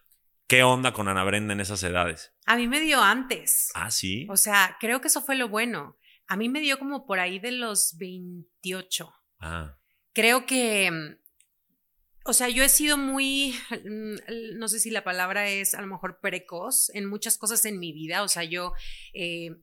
¿qué 0.47 0.63
onda 0.63 0.93
con 0.93 1.09
Ana 1.09 1.25
Brenda 1.25 1.53
en 1.53 1.61
esas 1.61 1.83
edades? 1.83 2.33
A 2.47 2.57
mí 2.57 2.69
me 2.69 2.79
dio 2.79 3.03
antes. 3.03 3.73
Ah, 3.75 3.91
sí. 3.91 4.25
O 4.31 4.37
sea, 4.37 4.77
creo 4.79 5.01
que 5.01 5.09
eso 5.09 5.21
fue 5.21 5.35
lo 5.35 5.49
bueno. 5.49 5.99
A 6.29 6.37
mí 6.37 6.49
me 6.49 6.61
dio 6.61 6.79
como 6.79 7.07
por 7.07 7.19
ahí 7.19 7.41
de 7.41 7.51
los 7.51 7.97
28. 7.99 9.13
Ah, 9.41 9.79
Creo 10.13 10.47
que, 10.47 10.89
mm, 10.89 11.17
o 12.27 12.33
sea, 12.33 12.49
yo 12.49 12.63
he 12.63 12.69
sido 12.69 12.97
muy, 12.97 13.57
mm, 13.71 14.59
no 14.59 14.69
sé 14.69 14.79
si 14.79 14.91
la 14.91 15.03
palabra 15.03 15.49
es 15.49 15.75
a 15.75 15.81
lo 15.81 15.89
mejor 15.89 16.21
precoz 16.21 16.95
en 16.95 17.07
muchas 17.07 17.37
cosas 17.37 17.65
en 17.65 17.81
mi 17.81 17.93
vida. 17.93 18.23
O 18.23 18.29
sea, 18.29 18.45
yo 18.45 18.75
eh, 19.13 19.57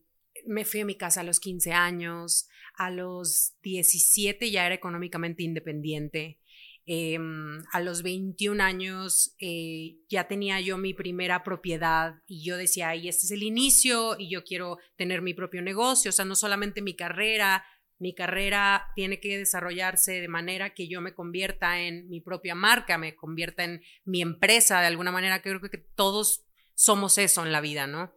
me 0.46 0.66
fui 0.66 0.82
a 0.82 0.86
mi 0.86 0.96
casa 0.96 1.22
a 1.22 1.24
los 1.24 1.40
15 1.40 1.72
años, 1.72 2.50
a 2.74 2.90
los 2.90 3.54
17 3.62 4.52
ya 4.52 4.66
era 4.66 4.76
económicamente 4.76 5.44
independiente. 5.44 6.42
Em, 6.88 7.64
a 7.72 7.80
los 7.80 8.04
21 8.04 8.62
años 8.62 9.36
eh, 9.40 9.98
ya 10.08 10.28
tenía 10.28 10.60
yo 10.62 10.78
mi 10.78 10.94
primera 10.94 11.44
propiedad 11.44 12.22
y 12.28 12.44
yo 12.44 12.58
decía, 12.58 12.90
ay, 12.90 13.08
este 13.08 13.26
es 13.26 13.32
el 13.32 13.42
inicio 13.42 14.16
y 14.20 14.30
yo 14.30 14.44
quiero 14.44 14.78
tener 14.96 15.24
mi 15.24 15.34
propio 15.34 15.64
negocio, 15.64 16.10
o 16.10 16.12
sea, 16.12 16.26
no 16.26 16.36
solamente 16.36 16.84
mi 16.84 16.96
carrera, 16.96 17.66
mi 17.98 18.14
carrera 18.14 18.92
tiene 18.94 19.20
que 19.20 19.36
desarrollarse 19.36 20.22
de 20.22 20.28
manera 20.28 20.76
que 20.76 20.88
yo 20.88 21.02
me 21.02 21.16
convierta 21.16 21.82
en 21.82 22.08
mi 22.08 22.22
propia 22.22 22.54
marca, 22.54 23.00
me 23.00 23.16
convierta 23.16 23.64
en 23.64 23.82
mi 24.04 24.22
empresa, 24.22 24.80
de 24.80 24.88
alguna 24.88 25.12
manera 25.12 25.42
creo 25.42 25.60
que 25.62 25.80
todos 25.80 26.46
somos 26.76 27.18
eso 27.18 27.44
en 27.44 27.52
la 27.52 27.62
vida, 27.62 27.88
¿no? 27.88 28.14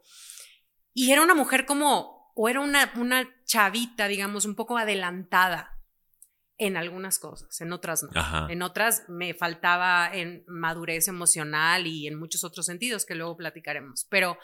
Y 0.93 1.11
era 1.11 1.23
una 1.23 1.33
mujer 1.33 1.65
como, 1.65 2.31
o 2.35 2.49
era 2.49 2.59
una, 2.59 2.93
una 2.97 3.27
chavita, 3.45 4.07
digamos, 4.07 4.45
un 4.45 4.53
poco 4.53 4.77
adelantada 4.77 5.78
en 6.59 6.77
algunas 6.77 7.19
cosas, 7.19 7.59
en 7.61 7.71
otras 7.71 8.03
no. 8.03 8.49
En 8.49 8.61
otras 8.61 9.03
me 9.07 9.33
faltaba 9.33 10.09
en 10.13 10.43
madurez 10.45 11.07
emocional 11.07 11.87
y 11.87 12.05
en 12.05 12.19
muchos 12.19 12.43
otros 12.43 12.65
sentidos 12.65 13.05
que 13.05 13.15
luego 13.15 13.37
platicaremos. 13.37 14.05
Pero, 14.09 14.37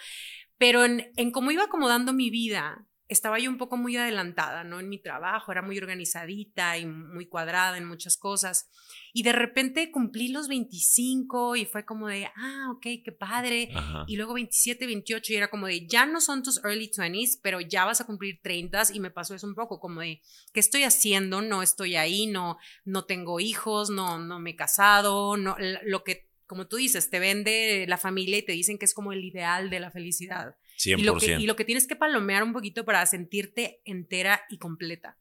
pero 0.57 0.85
en, 0.85 1.11
en 1.17 1.31
cómo 1.31 1.51
iba 1.51 1.65
acomodando 1.65 2.13
mi 2.13 2.29
vida, 2.29 2.87
estaba 3.07 3.37
yo 3.39 3.49
un 3.49 3.57
poco 3.57 3.77
muy 3.77 3.95
adelantada, 3.97 4.63
¿no? 4.63 4.79
En 4.79 4.89
mi 4.89 4.97
trabajo, 4.97 5.51
era 5.51 5.61
muy 5.61 5.77
organizadita 5.77 6.77
y 6.77 6.85
muy 6.85 7.27
cuadrada 7.27 7.77
en 7.77 7.85
muchas 7.85 8.17
cosas. 8.17 8.69
Y 9.13 9.23
de 9.23 9.31
repente 9.31 9.91
cumplí 9.91 10.29
los 10.29 10.47
25 10.47 11.55
y 11.55 11.65
fue 11.65 11.85
como 11.85 12.07
de, 12.07 12.25
ah, 12.35 12.71
ok, 12.71 12.81
qué 13.03 13.11
padre. 13.11 13.69
Y 14.07 14.17
luego 14.17 14.33
27, 14.33 14.85
28 14.85 15.33
y 15.33 15.35
era 15.35 15.49
como 15.49 15.67
de, 15.67 15.85
ya 15.87 16.05
no 16.05 16.19
son 16.19 16.41
tus 16.41 16.63
early 16.63 16.89
20s, 16.89 17.39
pero 17.41 17.61
ya 17.61 17.85
vas 17.85 18.01
a 18.01 18.05
cumplir 18.05 18.39
30 18.41 18.83
y 18.93 18.99
me 18.99 19.11
pasó 19.11 19.35
eso 19.35 19.47
un 19.47 19.55
poco 19.55 19.79
como 19.79 20.01
de, 20.01 20.21
¿qué 20.51 20.59
estoy 20.59 20.83
haciendo? 20.83 21.41
No 21.41 21.61
estoy 21.61 21.95
ahí, 21.95 22.27
no, 22.27 22.57
no 22.83 23.05
tengo 23.05 23.39
hijos, 23.39 23.89
no, 23.89 24.17
no 24.17 24.39
me 24.39 24.51
he 24.51 24.55
casado, 24.55 25.37
no, 25.37 25.55
lo 25.83 26.03
que, 26.03 26.24
como 26.47 26.67
tú 26.67 26.77
dices, 26.77 27.09
te 27.09 27.19
vende 27.19 27.85
la 27.87 27.97
familia 27.97 28.37
y 28.37 28.41
te 28.43 28.51
dicen 28.51 28.77
que 28.77 28.85
es 28.85 28.93
como 28.93 29.13
el 29.13 29.23
ideal 29.23 29.69
de 29.69 29.79
la 29.79 29.91
felicidad. 29.91 30.55
Y 30.83 31.03
lo, 31.03 31.17
que, 31.17 31.37
y 31.39 31.45
lo 31.45 31.55
que 31.55 31.65
tienes 31.65 31.87
que 31.87 31.95
palomear 31.95 32.43
un 32.43 32.53
poquito 32.53 32.85
para 32.85 33.05
sentirte 33.05 33.81
entera 33.85 34.41
y 34.49 34.57
completa. 34.57 35.17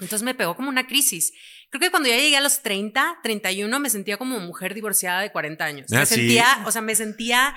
Entonces 0.00 0.22
me 0.22 0.34
pegó 0.34 0.56
como 0.56 0.68
una 0.68 0.86
crisis. 0.86 1.32
Creo 1.70 1.80
que 1.80 1.90
cuando 1.90 2.08
ya 2.08 2.16
llegué 2.16 2.36
a 2.36 2.40
los 2.40 2.62
30, 2.62 3.18
31, 3.22 3.78
me 3.78 3.90
sentía 3.90 4.16
como 4.16 4.40
mujer 4.40 4.72
divorciada 4.72 5.20
de 5.20 5.30
40 5.30 5.64
años. 5.64 5.90
me 5.90 5.98
ah, 5.98 6.06
sentía, 6.06 6.62
o 6.64 6.70
sea, 6.70 6.80
me 6.80 6.94
sentía 6.94 7.54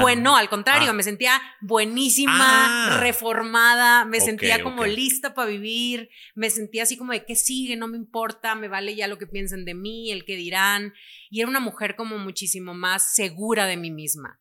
bueno, 0.00 0.36
al 0.36 0.48
contrario, 0.48 0.90
ah. 0.90 0.92
me 0.92 1.04
sentía 1.04 1.40
buenísima, 1.60 2.96
ah. 2.96 3.00
reformada, 3.00 4.04
me 4.04 4.20
sentía 4.20 4.62
como 4.62 4.84
lista 4.84 5.32
para 5.32 5.48
vivir, 5.48 6.10
me 6.34 6.50
sentía 6.50 6.82
así 6.82 6.96
como 6.96 7.12
de 7.12 7.24
qué 7.24 7.36
sigue, 7.36 7.76
no 7.76 7.86
me 7.86 7.96
importa, 7.96 8.56
me 8.56 8.68
vale 8.68 8.96
ya 8.96 9.06
lo 9.06 9.16
que 9.18 9.26
piensen 9.26 9.64
de 9.64 9.74
mí, 9.74 10.10
el 10.10 10.24
que 10.24 10.36
dirán. 10.36 10.92
Y 11.30 11.40
era 11.40 11.48
una 11.48 11.60
mujer 11.60 11.94
como 11.94 12.18
muchísimo 12.18 12.74
más 12.74 13.14
segura 13.14 13.66
de 13.66 13.76
mí 13.76 13.90
misma. 13.90 14.40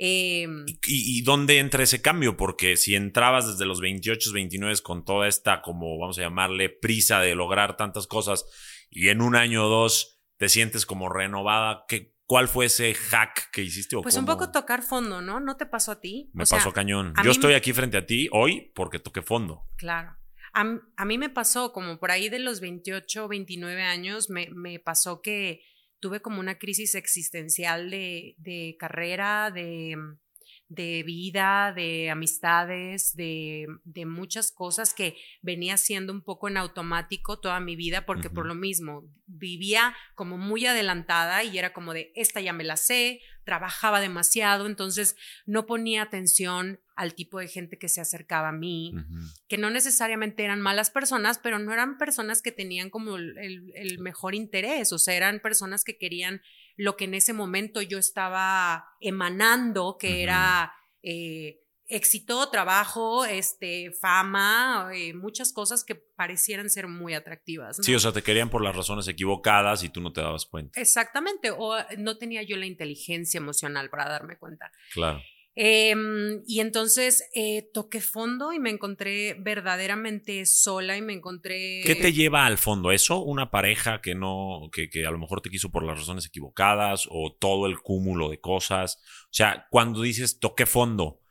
Em, 0.00 0.64
¿Y, 0.86 1.22
dónde 1.22 1.58
entra 1.58 1.82
ese 1.82 2.00
cambio? 2.00 2.36
Porque 2.36 2.76
si 2.76 2.94
entrabas 2.94 3.48
desde 3.48 3.66
los 3.66 3.80
28, 3.80 4.32
29 4.32 4.76
con 4.82 5.04
toda 5.04 5.26
esta, 5.26 5.60
como 5.60 5.98
vamos 5.98 6.18
a 6.18 6.22
llamarle, 6.22 6.68
prisa 6.68 7.20
de 7.20 7.34
lograr 7.34 7.76
tantas 7.76 8.06
cosas 8.06 8.46
y 8.90 9.08
en 9.08 9.20
un 9.20 9.34
año 9.34 9.66
o 9.66 9.68
dos 9.68 10.20
te 10.36 10.48
sientes 10.48 10.86
como 10.86 11.08
renovada, 11.08 11.84
¿qué, 11.88 12.14
¿cuál 12.26 12.46
fue 12.46 12.66
ese 12.66 12.94
hack 12.94 13.50
que 13.50 13.62
hiciste? 13.62 13.96
pues 14.00 14.16
un 14.16 14.24
poco 14.24 14.52
tocar 14.52 14.84
fondo, 14.84 15.20
¿no? 15.20 15.40
¿No 15.40 15.56
te 15.56 15.66
pasó 15.66 15.90
a 15.90 16.00
ti? 16.00 16.30
Me 16.32 16.46
pasó 16.46 16.72
cañón. 16.72 17.12
Yo 17.24 17.32
estoy 17.32 17.54
aquí 17.54 17.72
frente 17.72 17.96
a 17.96 18.06
ti 18.06 18.28
hoy 18.30 18.70
porque 18.76 19.00
toqué 19.00 19.22
fondo. 19.22 19.64
Claro. 19.76 20.16
A, 20.52 21.04
mí 21.04 21.18
me 21.18 21.28
pasó 21.28 21.72
como 21.72 21.98
por 21.98 22.10
ahí 22.10 22.28
de 22.28 22.38
los 22.38 22.60
28, 22.60 23.28
29 23.28 23.82
años, 23.82 24.30
me, 24.30 24.48
me 24.50 24.78
pasó 24.78 25.20
que 25.22 25.60
tuve 26.00 26.20
como 26.20 26.40
una 26.40 26.58
crisis 26.58 26.94
existencial 26.94 27.90
de, 27.90 28.34
de 28.38 28.76
carrera, 28.78 29.50
de, 29.50 29.96
de, 30.68 31.02
vida, 31.02 31.72
de 31.74 32.10
amistades, 32.10 33.14
de, 33.16 33.66
de, 33.84 34.06
muchas 34.06 34.52
cosas 34.52 34.94
que 34.94 35.16
venía 35.42 35.76
siendo 35.76 36.12
un 36.12 36.22
poco 36.22 36.48
en 36.48 36.56
automático 36.56 37.40
toda 37.40 37.60
mi 37.60 37.76
vida, 37.76 38.06
porque 38.06 38.30
por 38.30 38.46
lo 38.46 38.54
mismo 38.54 39.04
vivía 39.26 39.94
como 40.14 40.38
muy 40.38 40.66
adelantada 40.66 41.42
y 41.44 41.58
era 41.58 41.72
como 41.72 41.94
de, 41.94 42.12
esta 42.14 42.40
ya 42.40 42.52
me 42.52 42.64
la 42.64 42.76
sé, 42.76 43.20
trabajaba 43.44 44.00
demasiado, 44.00 44.66
entonces 44.66 45.16
no 45.46 45.66
ponía 45.66 46.02
atención 46.02 46.80
al 46.98 47.14
tipo 47.14 47.38
de 47.38 47.46
gente 47.46 47.78
que 47.78 47.88
se 47.88 48.00
acercaba 48.00 48.48
a 48.48 48.52
mí, 48.52 48.92
que 49.46 49.56
no 49.56 49.70
necesariamente 49.70 50.42
eran 50.42 50.60
malas 50.60 50.90
personas, 50.90 51.38
pero 51.38 51.60
no 51.60 51.72
eran 51.72 51.96
personas 51.96 52.42
que 52.42 52.50
tenían 52.50 52.90
como 52.90 53.14
el, 53.14 53.96
mejor 54.00 54.34
interés, 54.34 54.92
o 54.92 54.98
sea, 54.98 55.14
eran 55.14 55.38
personas 55.38 55.84
que 55.84 55.96
querían 55.96 56.42
lo 56.76 56.96
que 56.96 57.04
en 57.04 57.14
ese 57.14 57.32
momento 57.32 57.80
yo 57.82 57.98
estaba 57.98 58.84
emanando, 59.00 59.96
que 59.96 60.24
era... 60.24 60.72
Eh, 61.02 61.60
éxito, 61.90 62.50
trabajo, 62.50 63.24
este, 63.24 63.92
fama, 63.92 64.90
eh, 64.92 65.14
muchas 65.14 65.54
cosas 65.54 65.84
que 65.84 65.94
parecieran 65.94 66.68
ser 66.68 66.86
muy 66.86 67.14
atractivas. 67.14 67.78
Sí, 67.80 67.94
o 67.94 67.98
sea, 67.98 68.12
te 68.12 68.22
querían 68.22 68.50
por 68.50 68.62
las 68.62 68.76
razones 68.76 69.08
equivocadas 69.08 69.82
y 69.84 69.88
tú 69.88 70.02
no 70.02 70.12
te 70.12 70.20
dabas 70.20 70.44
cuenta. 70.44 70.78
Exactamente, 70.78 71.50
o 71.50 71.76
no 71.96 72.18
tenía 72.18 72.42
yo 72.42 72.58
la 72.58 72.66
inteligencia 72.66 73.38
emocional 73.38 73.88
para 73.88 74.06
darme 74.06 74.36
cuenta. 74.36 74.70
Claro. 74.92 75.22
Em, 75.60 76.42
y 76.46 76.60
entonces 76.60 77.28
eh, 77.34 77.68
toqué 77.74 78.00
fondo 78.00 78.52
y 78.52 78.60
me 78.60 78.70
encontré 78.70 79.34
verdaderamente 79.34 80.46
sola 80.46 80.96
y 80.96 81.02
me 81.02 81.14
encontré... 81.14 81.82
¿Qué 81.84 81.96
te 81.96 82.12
lleva 82.12 82.46
al 82.46 82.58
fondo? 82.58 82.92
¿Eso? 82.92 83.24
¿Una 83.24 83.50
pareja 83.50 84.00
que 84.00 84.14
no, 84.14 84.70
que, 84.72 84.88
que 84.88 85.04
a 85.04 85.10
lo 85.10 85.18
mejor 85.18 85.40
te 85.40 85.50
quiso 85.50 85.70
por 85.70 85.82
las 85.82 85.98
razones 85.98 86.26
equivocadas 86.26 87.08
o 87.10 87.36
todo 87.38 87.66
el 87.66 87.80
cúmulo 87.80 88.30
de 88.30 88.40
cosas? 88.40 88.98
O 89.24 89.32
sea, 89.32 89.66
cuando 89.70 90.02
dices 90.02 90.38
toqué 90.38 90.64
fondo, 90.64 91.22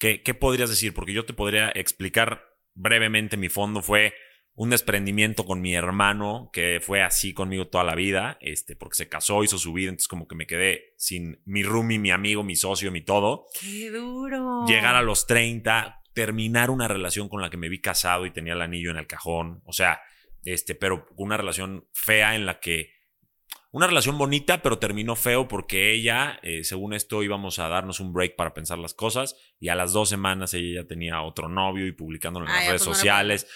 ¿Qué, 0.00 0.34
podrías 0.34 0.70
decir? 0.70 0.94
Porque 0.94 1.12
yo 1.12 1.26
te 1.26 1.34
podría 1.34 1.68
explicar 1.74 2.42
brevemente 2.74 3.36
mi 3.36 3.50
fondo. 3.50 3.82
Fue 3.82 4.14
un 4.60 4.68
desprendimiento 4.68 5.46
con 5.46 5.62
mi 5.62 5.74
hermano, 5.74 6.50
que 6.52 6.80
fue 6.82 7.00
así 7.00 7.32
conmigo 7.32 7.68
toda 7.68 7.82
la 7.82 7.94
vida, 7.94 8.36
este, 8.42 8.76
porque 8.76 8.94
se 8.94 9.08
casó, 9.08 9.42
hizo 9.42 9.56
su 9.56 9.72
vida, 9.72 9.88
entonces 9.88 10.06
como 10.06 10.28
que 10.28 10.34
me 10.34 10.46
quedé 10.46 10.92
sin 10.98 11.40
mi 11.46 11.62
roomie, 11.62 11.98
mi 11.98 12.10
amigo, 12.10 12.42
mi 12.42 12.56
socio, 12.56 12.92
mi 12.92 13.00
todo. 13.00 13.46
¡Qué 13.58 13.88
duro! 13.88 14.66
Llegar 14.66 14.96
a 14.96 15.00
los 15.00 15.26
30, 15.26 16.02
terminar 16.12 16.68
una 16.68 16.88
relación 16.88 17.30
con 17.30 17.40
la 17.40 17.48
que 17.48 17.56
me 17.56 17.70
vi 17.70 17.80
casado 17.80 18.26
y 18.26 18.32
tenía 18.32 18.52
el 18.52 18.60
anillo 18.60 18.90
en 18.90 18.98
el 18.98 19.06
cajón, 19.06 19.62
o 19.64 19.72
sea, 19.72 20.02
este, 20.44 20.74
pero 20.74 21.06
una 21.16 21.38
relación 21.38 21.88
fea 21.94 22.34
en 22.34 22.44
la 22.44 22.60
que 22.60 23.00
una 23.72 23.86
relación 23.86 24.18
bonita, 24.18 24.62
pero 24.62 24.78
terminó 24.78 25.14
feo 25.14 25.46
porque 25.46 25.92
ella, 25.92 26.40
eh, 26.42 26.64
según 26.64 26.92
esto, 26.92 27.22
íbamos 27.22 27.60
a 27.60 27.68
darnos 27.68 28.00
un 28.00 28.12
break 28.12 28.34
para 28.34 28.52
pensar 28.52 28.78
las 28.78 28.94
cosas 28.94 29.36
y 29.60 29.68
a 29.68 29.76
las 29.76 29.92
dos 29.92 30.08
semanas 30.08 30.54
ella 30.54 30.82
ya 30.82 30.88
tenía 30.88 31.22
otro 31.22 31.48
novio 31.48 31.86
y 31.86 31.92
publicándolo 31.92 32.46
en 32.46 32.52
las 32.52 32.66
redes 32.66 32.84
pues 32.84 32.96
sociales. 32.96 33.46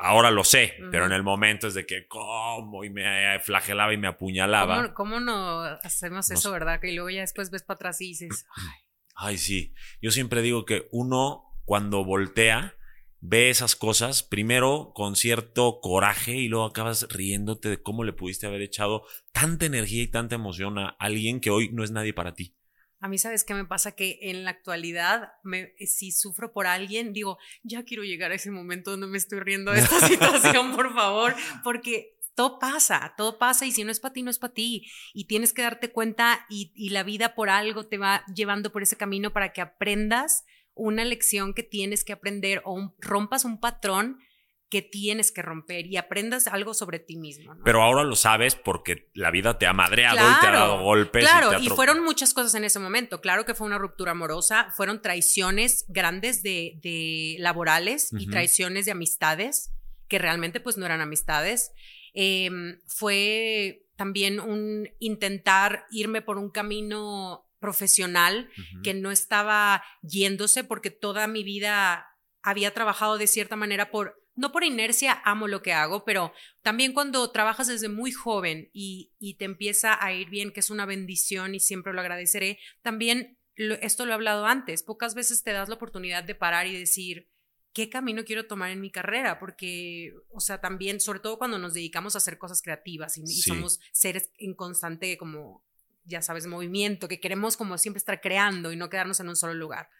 Ahora 0.00 0.30
lo 0.30 0.44
sé, 0.44 0.74
pero 0.92 1.06
en 1.06 1.12
el 1.12 1.24
momento 1.24 1.66
es 1.66 1.74
de 1.74 1.84
que, 1.84 2.06
¿cómo? 2.06 2.84
Y 2.84 2.90
me 2.90 3.40
flagelaba 3.40 3.92
y 3.92 3.96
me 3.96 4.06
apuñalaba. 4.06 4.94
¿Cómo, 4.94 5.18
no 5.18 5.62
hacemos 5.82 6.30
eso, 6.30 6.52
verdad? 6.52 6.80
Que 6.80 6.92
luego 6.92 7.10
ya 7.10 7.22
después 7.22 7.50
ves 7.50 7.64
para 7.64 7.74
atrás 7.76 8.00
y 8.00 8.06
dices, 8.06 8.46
ay. 8.56 8.88
Ay, 9.20 9.38
sí. 9.38 9.74
Yo 10.00 10.12
siempre 10.12 10.42
digo 10.42 10.64
que 10.64 10.86
uno, 10.92 11.42
cuando 11.64 12.04
voltea, 12.04 12.76
ve 13.20 13.50
esas 13.50 13.74
cosas, 13.74 14.22
primero 14.22 14.92
con 14.94 15.16
cierto 15.16 15.80
coraje 15.80 16.36
y 16.36 16.46
luego 16.46 16.66
acabas 16.66 17.08
riéndote 17.10 17.68
de 17.68 17.82
cómo 17.82 18.04
le 18.04 18.12
pudiste 18.12 18.46
haber 18.46 18.62
echado 18.62 19.04
tanta 19.32 19.66
energía 19.66 20.04
y 20.04 20.08
tanta 20.08 20.36
emoción 20.36 20.78
a 20.78 20.90
alguien 21.00 21.40
que 21.40 21.50
hoy 21.50 21.70
no 21.72 21.82
es 21.82 21.90
nadie 21.90 22.14
para 22.14 22.34
ti. 22.34 22.54
A 23.00 23.08
mí, 23.08 23.18
¿sabes 23.18 23.44
qué 23.44 23.54
me 23.54 23.64
pasa? 23.64 23.92
Que 23.92 24.18
en 24.22 24.44
la 24.44 24.50
actualidad, 24.50 25.32
me, 25.44 25.72
si 25.86 26.10
sufro 26.10 26.52
por 26.52 26.66
alguien, 26.66 27.12
digo, 27.12 27.38
ya 27.62 27.84
quiero 27.84 28.02
llegar 28.02 28.32
a 28.32 28.34
ese 28.34 28.50
momento 28.50 28.90
donde 28.90 29.06
me 29.06 29.18
estoy 29.18 29.40
riendo 29.40 29.72
de 29.72 29.80
esta 29.80 30.00
situación, 30.08 30.74
por 30.74 30.92
favor, 30.92 31.34
porque 31.62 32.18
todo 32.34 32.58
pasa, 32.58 33.14
todo 33.16 33.38
pasa 33.38 33.66
y 33.66 33.72
si 33.72 33.84
no 33.84 33.90
es 33.90 34.00
para 34.00 34.14
ti, 34.14 34.22
no 34.22 34.30
es 34.30 34.38
para 34.38 34.54
ti. 34.54 34.88
Y 35.14 35.26
tienes 35.26 35.52
que 35.52 35.62
darte 35.62 35.90
cuenta 35.90 36.46
y, 36.48 36.72
y 36.74 36.90
la 36.90 37.02
vida 37.02 37.34
por 37.34 37.50
algo 37.50 37.86
te 37.86 37.98
va 37.98 38.24
llevando 38.34 38.72
por 38.72 38.82
ese 38.82 38.96
camino 38.96 39.32
para 39.32 39.52
que 39.52 39.60
aprendas 39.60 40.44
una 40.74 41.04
lección 41.04 41.54
que 41.54 41.64
tienes 41.64 42.04
que 42.04 42.12
aprender 42.12 42.62
o 42.64 42.94
rompas 43.00 43.44
un 43.44 43.58
patrón 43.58 44.20
que 44.70 44.82
tienes 44.82 45.32
que 45.32 45.42
romper 45.42 45.86
y 45.86 45.96
aprendas 45.96 46.46
algo 46.46 46.74
sobre 46.74 46.98
ti 46.98 47.16
mismo. 47.16 47.56
Pero 47.64 47.82
ahora 47.82 48.04
lo 48.04 48.16
sabes 48.16 48.54
porque 48.54 49.10
la 49.14 49.30
vida 49.30 49.58
te 49.58 49.66
ha 49.66 49.72
madreado 49.72 50.18
y 50.18 50.40
te 50.40 50.46
ha 50.46 50.52
dado 50.52 50.82
golpes. 50.82 51.24
Claro, 51.24 51.58
y, 51.58 51.68
fueron 51.68 52.04
muchas 52.04 52.34
cosas 52.34 52.54
en 52.54 52.64
ese 52.64 52.78
momento. 52.78 53.20
Claro 53.20 53.44
que 53.44 53.54
fue 53.54 53.66
una 53.66 53.78
ruptura 53.78 54.12
amorosa, 54.12 54.72
fueron 54.76 55.00
traiciones 55.00 55.86
grandes 55.88 56.42
de, 56.42 57.36
laborales 57.38 58.10
y 58.12 58.28
traiciones 58.28 58.84
de 58.84 58.92
amistades 58.92 59.72
que 60.08 60.18
realmente 60.18 60.60
pues 60.60 60.76
no 60.76 60.86
eran 60.86 61.00
amistades. 61.00 61.72
Em, 62.14 62.78
fue 62.86 63.86
también 63.96 64.40
un 64.40 64.88
intentar 64.98 65.86
irme 65.90 66.22
por 66.22 66.38
un 66.38 66.50
camino 66.50 67.46
profesional 67.58 68.48
que 68.82 68.94
no 68.94 69.10
estaba 69.10 69.82
yéndose 70.02 70.62
porque 70.62 70.90
toda 70.90 71.26
mi 71.26 71.42
vida 71.42 72.06
había 72.42 72.72
trabajado 72.72 73.18
de 73.18 73.26
cierta 73.26 73.56
manera 73.56 73.90
por, 73.90 74.22
no 74.38 74.52
por 74.52 74.62
inercia 74.62 75.20
amo 75.24 75.48
lo 75.48 75.62
que 75.62 75.72
hago, 75.72 76.04
pero 76.04 76.32
también 76.62 76.92
cuando 76.92 77.28
trabajas 77.32 77.66
desde 77.66 77.88
muy 77.88 78.12
joven 78.12 78.70
y, 78.72 79.12
te 79.36 79.44
empieza 79.44 80.02
a 80.02 80.12
ir 80.12 80.30
bien, 80.30 80.52
que 80.52 80.60
es 80.60 80.70
una 80.70 80.86
bendición 80.86 81.56
y 81.56 81.60
siempre 81.60 81.92
lo 81.92 82.00
agradeceré, 82.00 82.60
también 82.80 83.36
esto 83.56 84.06
lo 84.06 84.12
he 84.12 84.14
hablado 84.14 84.46
antes, 84.46 84.84
pocas 84.84 85.16
veces 85.16 85.42
te 85.42 85.50
das 85.50 85.68
la 85.68 85.74
oportunidad 85.74 86.22
de 86.22 86.36
parar 86.36 86.68
y 86.68 86.78
decir, 86.78 87.28
qué 87.72 87.90
camino 87.90 88.24
quiero 88.24 88.46
tomar 88.46 88.70
en 88.70 88.80
mi 88.80 88.92
carrera, 88.92 89.40
porque, 89.40 90.14
o 90.30 90.38
sea, 90.38 90.60
también, 90.60 91.00
sobre 91.00 91.18
todo 91.18 91.36
cuando 91.36 91.58
nos 91.58 91.74
dedicamos 91.74 92.14
a 92.14 92.18
hacer 92.18 92.38
cosas 92.38 92.62
creativas 92.62 93.18
y, 93.18 93.26
somos 93.42 93.80
seres 93.90 94.30
en 94.38 94.54
constante, 94.54 95.18
como, 95.18 95.64
ya 96.04 96.22
sabes, 96.22 96.46
movimiento, 96.46 97.08
que 97.08 97.18
queremos 97.18 97.56
como 97.56 97.76
siempre 97.76 97.98
estar 97.98 98.20
creando 98.20 98.72
y 98.72 98.76
no 98.76 98.88
quedarnos 98.88 99.18
en 99.18 99.30
un 99.30 99.36
solo 99.36 99.54
lugar. 99.54 99.90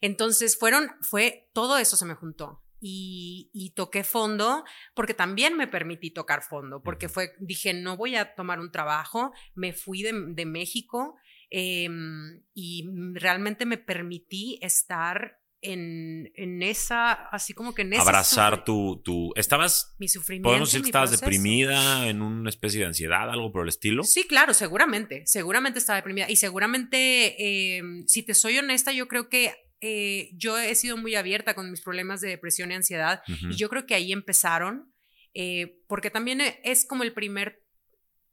Entonces, 0.00 0.58
fueron, 0.58 0.90
fue, 1.02 1.48
todo 1.52 1.78
eso 1.78 1.96
se 1.96 2.04
me 2.04 2.14
juntó. 2.14 2.65
Y, 2.88 3.72
toqué 3.74 4.04
fondo 4.04 4.64
porque 4.94 5.12
también 5.12 5.56
me 5.56 5.66
permití 5.66 6.10
tocar 6.10 6.42
fondo, 6.42 6.82
porque 6.82 7.08
fue, 7.08 7.32
dije, 7.40 7.74
no 7.74 7.96
voy 7.96 8.14
a 8.14 8.34
tomar 8.34 8.60
un 8.60 8.70
trabajo, 8.70 9.32
me 9.54 9.72
fui 9.72 10.02
de, 10.02 10.46
México 10.46 11.16
em, 11.50 12.42
y 12.54 12.88
realmente 13.14 13.66
me 13.66 13.76
permití 13.76 14.58
estar 14.62 15.40
en, 15.62 16.32
en, 16.36 16.62
esa, 16.62 17.12
así 17.12 17.54
como 17.54 17.74
que 17.74 17.82
en 17.82 17.94
esa. 17.94 18.02
Abrazar 18.02 18.64
tu, 18.64 19.02
tu. 19.02 19.32
¿Estabas. 19.34 19.94
Mi 19.98 20.08
sufrimiento. 20.08 20.48
¿Podemos 20.48 20.70
decir 20.70 20.82
que 20.82 20.88
estabas 20.88 21.10
deprimida, 21.10 22.08
en 22.08 22.22
una 22.22 22.48
especie 22.48 22.80
de 22.80 22.86
ansiedad, 22.86 23.28
algo 23.30 23.50
por 23.52 23.62
el 23.62 23.68
estilo? 23.68 24.04
Sí, 24.04 24.24
claro, 24.24 24.54
seguramente. 24.54 25.22
Seguramente 25.26 25.78
estaba 25.78 25.96
deprimida. 25.96 26.30
Y 26.30 26.36
seguramente, 26.36 27.76
em, 27.78 28.06
si 28.06 28.22
te 28.22 28.34
soy 28.34 28.58
honesta, 28.58 28.92
yo 28.92 29.08
creo 29.08 29.28
que 29.28 29.54
eh, 29.80 30.30
yo 30.34 30.58
he 30.58 30.74
sido 30.74 30.96
muy 30.96 31.14
abierta 31.14 31.54
con 31.54 31.70
mis 31.70 31.82
problemas 31.82 32.20
de 32.20 32.28
depresión 32.28 32.70
y 32.70 32.74
ansiedad. 32.74 33.22
Y 33.26 33.56
yo 33.56 33.68
creo 33.68 33.86
que 33.86 33.94
ahí 33.94 34.12
empezaron. 34.12 34.92
Eh, 35.34 35.82
porque 35.86 36.10
también 36.10 36.40
es 36.64 36.86
como 36.86 37.02
el 37.02 37.12
primer 37.12 37.62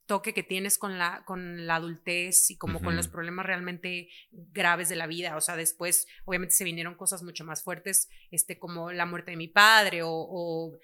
toque 0.06 0.34
que 0.34 0.44
tienes 0.44 0.78
con 0.78 0.98
la, 0.98 1.24
con 1.26 1.66
la 1.66 1.76
adultez 1.76 2.50
y 2.50 2.58
como 2.58 2.82
con 2.82 2.96
los 2.96 3.08
problemas 3.08 3.46
realmente 3.46 4.10
graves 4.32 4.90
de 4.90 4.96
la 4.96 5.08
vida. 5.08 5.36
O 5.36 5.42
sea, 5.42 5.56
después 5.56 6.08
obviamente 6.26 6.56
se 6.56 6.64
vinieron 6.64 6.96
cosas 6.96 7.24
mucho 7.24 7.46
más 7.46 7.64
fuertes, 7.64 8.10
este, 8.32 8.58
como 8.58 8.92
la 8.92 9.06
muerte 9.06 9.32
de 9.32 9.38
mi 9.38 9.48
padre 9.48 10.02
o, 10.04 10.78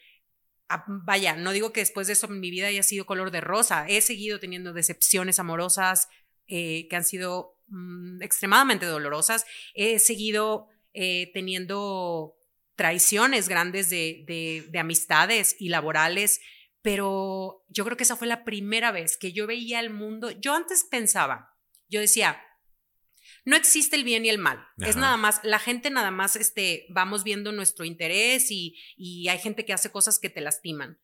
ah, 0.69 0.85
vaya, 0.87 1.35
no 1.35 1.51
digo 1.51 1.73
que 1.73 1.81
después 1.81 2.07
de 2.07 2.13
eso 2.13 2.27
mi 2.27 2.49
vida 2.49 2.67
haya 2.67 2.83
sido 2.83 3.05
color 3.05 3.31
de 3.31 3.41
rosa. 3.41 3.87
He 3.87 4.01
seguido 4.01 4.39
teniendo 4.39 4.73
decepciones 4.73 5.39
amorosas 5.39 6.07
eh, 6.49 6.87
que 6.89 6.95
han 6.95 7.05
sido 7.05 7.57
mm, 7.67 8.21
extremadamente 8.21 8.85
dolorosas. 8.85 9.45
He 9.73 9.99
seguido 9.99 10.67
eh, 10.93 11.31
teniendo 11.33 12.35
traiciones 12.75 13.47
grandes 13.47 13.89
de, 13.89 14.25
de 14.69 14.79
amistades 14.79 15.55
y 15.59 15.69
laborales 15.69 16.41
pero 16.81 17.65
yo 17.67 17.83
creo 17.83 17.97
que 17.97 18.03
esa 18.03 18.15
fue 18.15 18.27
la 18.27 18.45
primera 18.45 18.91
vez 18.91 19.17
que 19.17 19.33
yo 19.33 19.47
veía 19.47 19.79
el 19.79 19.89
mundo. 19.89 20.31
Yo 20.31 20.53
antes 20.53 20.85
pensaba, 20.89 21.55
yo 21.89 21.99
decía, 21.99 22.41
no 23.45 23.55
existe 23.55 23.95
el 23.95 24.03
bien 24.03 24.25
y 24.25 24.29
el 24.29 24.37
mal. 24.37 24.65
Es 24.77 24.95
nada 24.95 25.17
más, 25.17 25.41
la 25.43 25.59
gente 25.59 25.89
nada 25.89 26.11
más, 26.11 26.35
este, 26.35 26.85
vamos 26.89 27.23
viendo 27.23 27.51
nuestro 27.51 27.85
interés 27.85 28.49
y, 28.51 28.77
y, 28.95 29.27
hay 29.27 29.39
gente 29.39 29.65
que 29.65 29.73
hace 29.73 29.91
cosas 29.91 30.19
que 30.19 30.29
te 30.29 30.41
lastiman. 30.41 30.99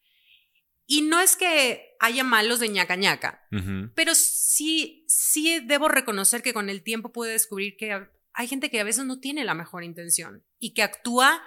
Y 0.87 1.01
no 1.01 1.19
es 1.19 1.35
que 1.35 1.95
haya 1.99 2.23
malos 2.23 2.59
de 2.59 2.69
ñaca 2.69 2.95
ñaca, 2.95 3.47
pero 3.95 4.13
sí, 4.13 5.05
sí 5.07 5.59
debo 5.65 5.87
reconocer 5.87 6.41
que 6.41 6.53
con 6.53 6.69
el 6.69 6.83
tiempo 6.83 7.11
pude 7.11 7.31
descubrir 7.31 7.75
que 7.77 8.07
hay 8.33 8.47
gente 8.47 8.69
que 8.69 8.79
a 8.79 8.83
veces 8.83 9.05
no 9.05 9.19
tiene 9.19 9.45
la 9.45 9.53
mejor 9.53 9.83
intención 9.83 10.43
y 10.59 10.73
que 10.73 10.83
actúa 10.83 11.41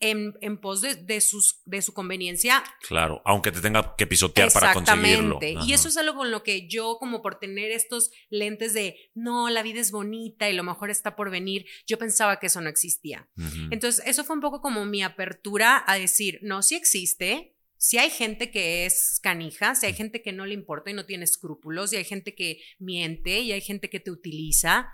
en, 0.00 0.58
pos 0.58 0.80
de, 0.80 1.20
sus, 1.20 1.60
de 1.66 1.82
su 1.82 1.92
conveniencia. 1.92 2.64
Claro, 2.88 3.20
aunque 3.24 3.52
te 3.52 3.60
tenga 3.60 3.94
que 3.96 4.06
pisotear 4.06 4.50
para 4.50 4.72
conseguirlo. 4.72 5.38
Y 5.42 5.72
eso 5.72 5.88
es 5.88 5.96
algo 5.96 6.16
con 6.16 6.30
lo 6.30 6.42
que 6.42 6.68
yo, 6.68 6.96
como 6.98 7.22
por 7.22 7.38
tener 7.38 7.70
estos 7.70 8.10
lentes 8.30 8.72
de, 8.72 8.96
no, 9.14 9.50
la 9.50 9.62
vida 9.62 9.80
es 9.80 9.92
bonita 9.92 10.48
y 10.48 10.54
lo 10.54 10.64
mejor 10.64 10.90
está 10.90 11.16
por 11.16 11.30
venir, 11.30 11.66
yo 11.86 11.98
pensaba 11.98 12.38
que 12.38 12.46
eso 12.46 12.60
no 12.60 12.70
existía. 12.70 13.28
Entonces, 13.70 14.02
eso 14.06 14.24
fue 14.24 14.36
un 14.36 14.42
poco 14.42 14.60
como 14.60 14.84
mi 14.86 15.02
apertura 15.02 15.84
a 15.86 15.98
decir, 15.98 16.38
no, 16.42 16.62
sí 16.62 16.76
existe, 16.76 17.56
si 17.82 17.96
hay 17.96 18.10
gente 18.10 18.50
que 18.50 18.84
es 18.84 19.20
canija, 19.22 19.74
si 19.74 19.86
hay 19.86 19.94
gente 19.94 20.20
que 20.20 20.32
no 20.32 20.44
le 20.44 20.52
importa 20.52 20.90
y 20.90 20.94
no 20.94 21.06
tiene 21.06 21.24
escrúpulos, 21.24 21.94
y 21.94 21.96
hay 21.96 22.04
gente 22.04 22.34
que 22.34 22.60
miente, 22.78 23.40
y 23.40 23.52
hay 23.52 23.62
gente 23.62 23.88
que 23.88 24.00
te 24.00 24.10
utiliza, 24.10 24.92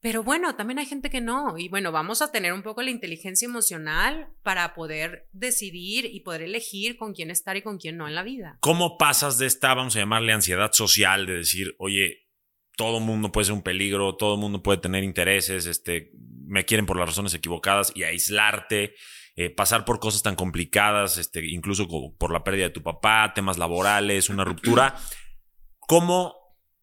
pero 0.00 0.22
bueno, 0.22 0.54
también 0.54 0.78
hay 0.78 0.86
gente 0.86 1.10
que 1.10 1.20
no. 1.20 1.58
Y 1.58 1.68
bueno, 1.68 1.90
vamos 1.90 2.22
a 2.22 2.30
tener 2.30 2.52
un 2.52 2.62
poco 2.62 2.80
la 2.82 2.90
inteligencia 2.90 3.46
emocional 3.46 4.28
para 4.44 4.72
poder 4.74 5.28
decidir 5.32 6.04
y 6.04 6.20
poder 6.20 6.42
elegir 6.42 6.96
con 6.96 7.12
quién 7.12 7.32
estar 7.32 7.56
y 7.56 7.62
con 7.62 7.78
quién 7.78 7.96
no 7.96 8.06
en 8.06 8.14
la 8.14 8.22
vida. 8.22 8.56
¿Cómo 8.60 8.98
pasas 8.98 9.38
de 9.38 9.46
esta, 9.46 9.74
vamos 9.74 9.96
a 9.96 9.98
llamarle 9.98 10.32
ansiedad 10.32 10.70
social, 10.72 11.26
de 11.26 11.38
decir, 11.38 11.74
oye, 11.78 12.28
todo 12.76 13.00
mundo 13.00 13.32
puede 13.32 13.46
ser 13.46 13.54
un 13.54 13.62
peligro, 13.62 14.14
todo 14.14 14.36
mundo 14.36 14.62
puede 14.62 14.78
tener 14.78 15.02
intereses, 15.02 15.66
este, 15.66 16.12
me 16.46 16.64
quieren 16.64 16.86
por 16.86 16.96
las 16.96 17.08
razones 17.08 17.34
equivocadas 17.34 17.90
y 17.96 18.04
aislarte, 18.04 18.94
eh, 19.36 19.50
pasar 19.50 19.84
por 19.84 20.00
cosas 20.00 20.22
tan 20.22 20.36
complicadas, 20.36 21.18
este, 21.18 21.46
incluso 21.46 21.88
por 22.18 22.32
la 22.32 22.44
pérdida 22.44 22.64
de 22.64 22.70
tu 22.70 22.82
papá, 22.82 23.32
temas 23.34 23.58
laborales, 23.58 24.30
una 24.30 24.44
ruptura? 24.44 24.96
¿Cómo 25.78 26.36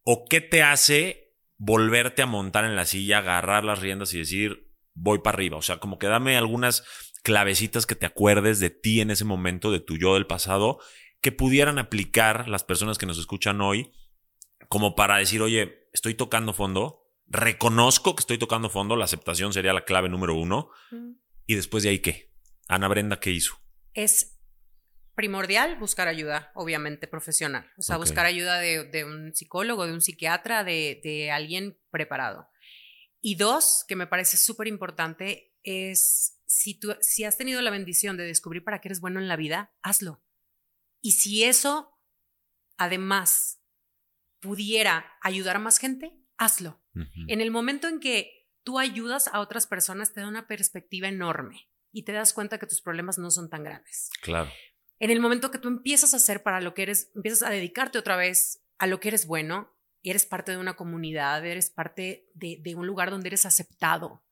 o 0.04 0.24
qué 0.28 0.40
te 0.40 0.62
hace 0.62 1.30
volverte 1.56 2.22
a 2.22 2.26
montar 2.26 2.64
en 2.64 2.74
la 2.74 2.86
silla, 2.86 3.18
agarrar 3.18 3.64
las 3.64 3.80
riendas 3.80 4.14
y 4.14 4.18
decir, 4.18 4.70
voy 4.94 5.18
para 5.18 5.36
arriba. 5.36 5.58
O 5.58 5.62
sea, 5.62 5.78
como 5.78 5.98
que 5.98 6.06
dame 6.06 6.36
algunas 6.36 6.84
clavecitas 7.22 7.84
que 7.84 7.94
te 7.94 8.06
acuerdes 8.06 8.60
de 8.60 8.70
ti 8.70 9.02
en 9.02 9.10
ese 9.10 9.26
momento, 9.26 9.70
de 9.70 9.80
tu 9.80 9.98
yo 9.98 10.14
del 10.14 10.26
pasado, 10.26 10.78
que 11.20 11.32
pudieran 11.32 11.78
aplicar 11.78 12.48
las 12.48 12.64
personas 12.64 12.96
que 12.96 13.04
nos 13.04 13.18
escuchan 13.18 13.60
hoy, 13.60 13.92
como 14.68 14.94
para 14.94 15.18
decir, 15.18 15.42
oye, 15.42 15.86
estoy 15.92 16.14
tocando 16.14 16.54
fondo, 16.54 17.02
reconozco 17.26 18.16
que 18.16 18.20
estoy 18.20 18.38
tocando 18.38 18.70
fondo, 18.70 18.96
la 18.96 19.04
aceptación 19.04 19.52
sería 19.52 19.74
la 19.74 19.84
clave 19.84 20.08
número 20.08 20.34
uno, 20.34 20.70
y 21.46 21.56
después 21.56 21.82
de 21.82 21.90
ahí, 21.90 21.98
¿qué? 21.98 22.29
Ana 22.70 22.86
Brenda, 22.86 23.18
¿qué 23.18 23.32
hizo? 23.32 23.60
Es 23.94 24.38
primordial 25.16 25.76
buscar 25.80 26.06
ayuda, 26.06 26.52
obviamente, 26.54 27.08
profesional. 27.08 27.68
O 27.76 27.82
sea, 27.82 27.96
buscar 27.96 28.26
ayuda 28.26 28.60
de, 28.60 29.04
un 29.04 29.34
psicólogo, 29.34 29.88
de 29.88 29.92
un 29.92 30.00
psiquiatra, 30.00 30.62
de, 30.62 31.30
alguien 31.32 31.76
preparado. 31.90 32.48
Y 33.20 33.34
dos, 33.34 33.84
que 33.88 33.96
me 33.96 34.06
parece 34.06 34.36
súper 34.36 34.68
importante, 34.68 35.52
es 35.64 36.40
si, 36.46 36.78
tú, 36.78 36.94
si 37.00 37.24
has 37.24 37.36
tenido 37.36 37.60
la 37.60 37.72
bendición 37.72 38.16
de 38.16 38.24
descubrir 38.24 38.62
para 38.62 38.80
qué 38.80 38.86
eres 38.86 39.00
bueno 39.00 39.18
en 39.18 39.26
la 39.26 39.36
vida, 39.36 39.74
hazlo. 39.82 40.22
Y 41.02 41.12
si 41.12 41.42
eso, 41.42 41.98
además, 42.76 43.60
pudiera 44.38 45.18
ayudar 45.22 45.56
a 45.56 45.60
más 45.60 45.78
gente, 45.78 46.16
hazlo. 46.38 46.80
En 47.26 47.40
el 47.40 47.50
momento 47.50 47.88
en 47.88 47.98
que 47.98 48.48
tú 48.62 48.78
ayudas 48.78 49.26
a 49.26 49.40
otras 49.40 49.66
personas, 49.66 50.12
te 50.12 50.20
da 50.20 50.28
una 50.28 50.46
perspectiva 50.46 51.08
enorme 51.08 51.69
y 51.92 52.04
te 52.04 52.12
das 52.12 52.32
cuenta 52.32 52.58
que 52.58 52.66
tus 52.66 52.80
problemas 52.80 53.18
no 53.18 53.30
son 53.30 53.48
tan 53.48 53.64
graves. 53.64 54.10
Claro 54.22 54.50
en 55.00 55.10
el 55.10 55.20
momento 55.20 55.50
que 55.50 55.58
tú 55.58 55.68
empiezas 55.68 56.12
a 56.12 56.18
hacer 56.18 56.42
para 56.42 56.60
lo 56.60 56.74
que 56.74 56.82
eres, 56.82 57.10
empiezas 57.14 57.42
a 57.42 57.50
dedicarte 57.50 57.98
otra 57.98 58.16
vez 58.16 58.62
a 58.78 58.86
lo 58.86 59.00
que 59.00 59.08
eres 59.08 59.26
bueno, 59.26 59.74
y 60.02 60.10
eres 60.10 60.26
parte 60.26 60.52
de 60.52 60.58
una 60.58 60.76
comunidad, 60.76 61.44
eres 61.44 61.70
parte 61.70 62.26
de, 62.34 62.74
un 62.74 62.86
lugar 62.86 63.10
donde 63.10 63.28
eres 63.28 63.44
aceptado, 63.44 64.22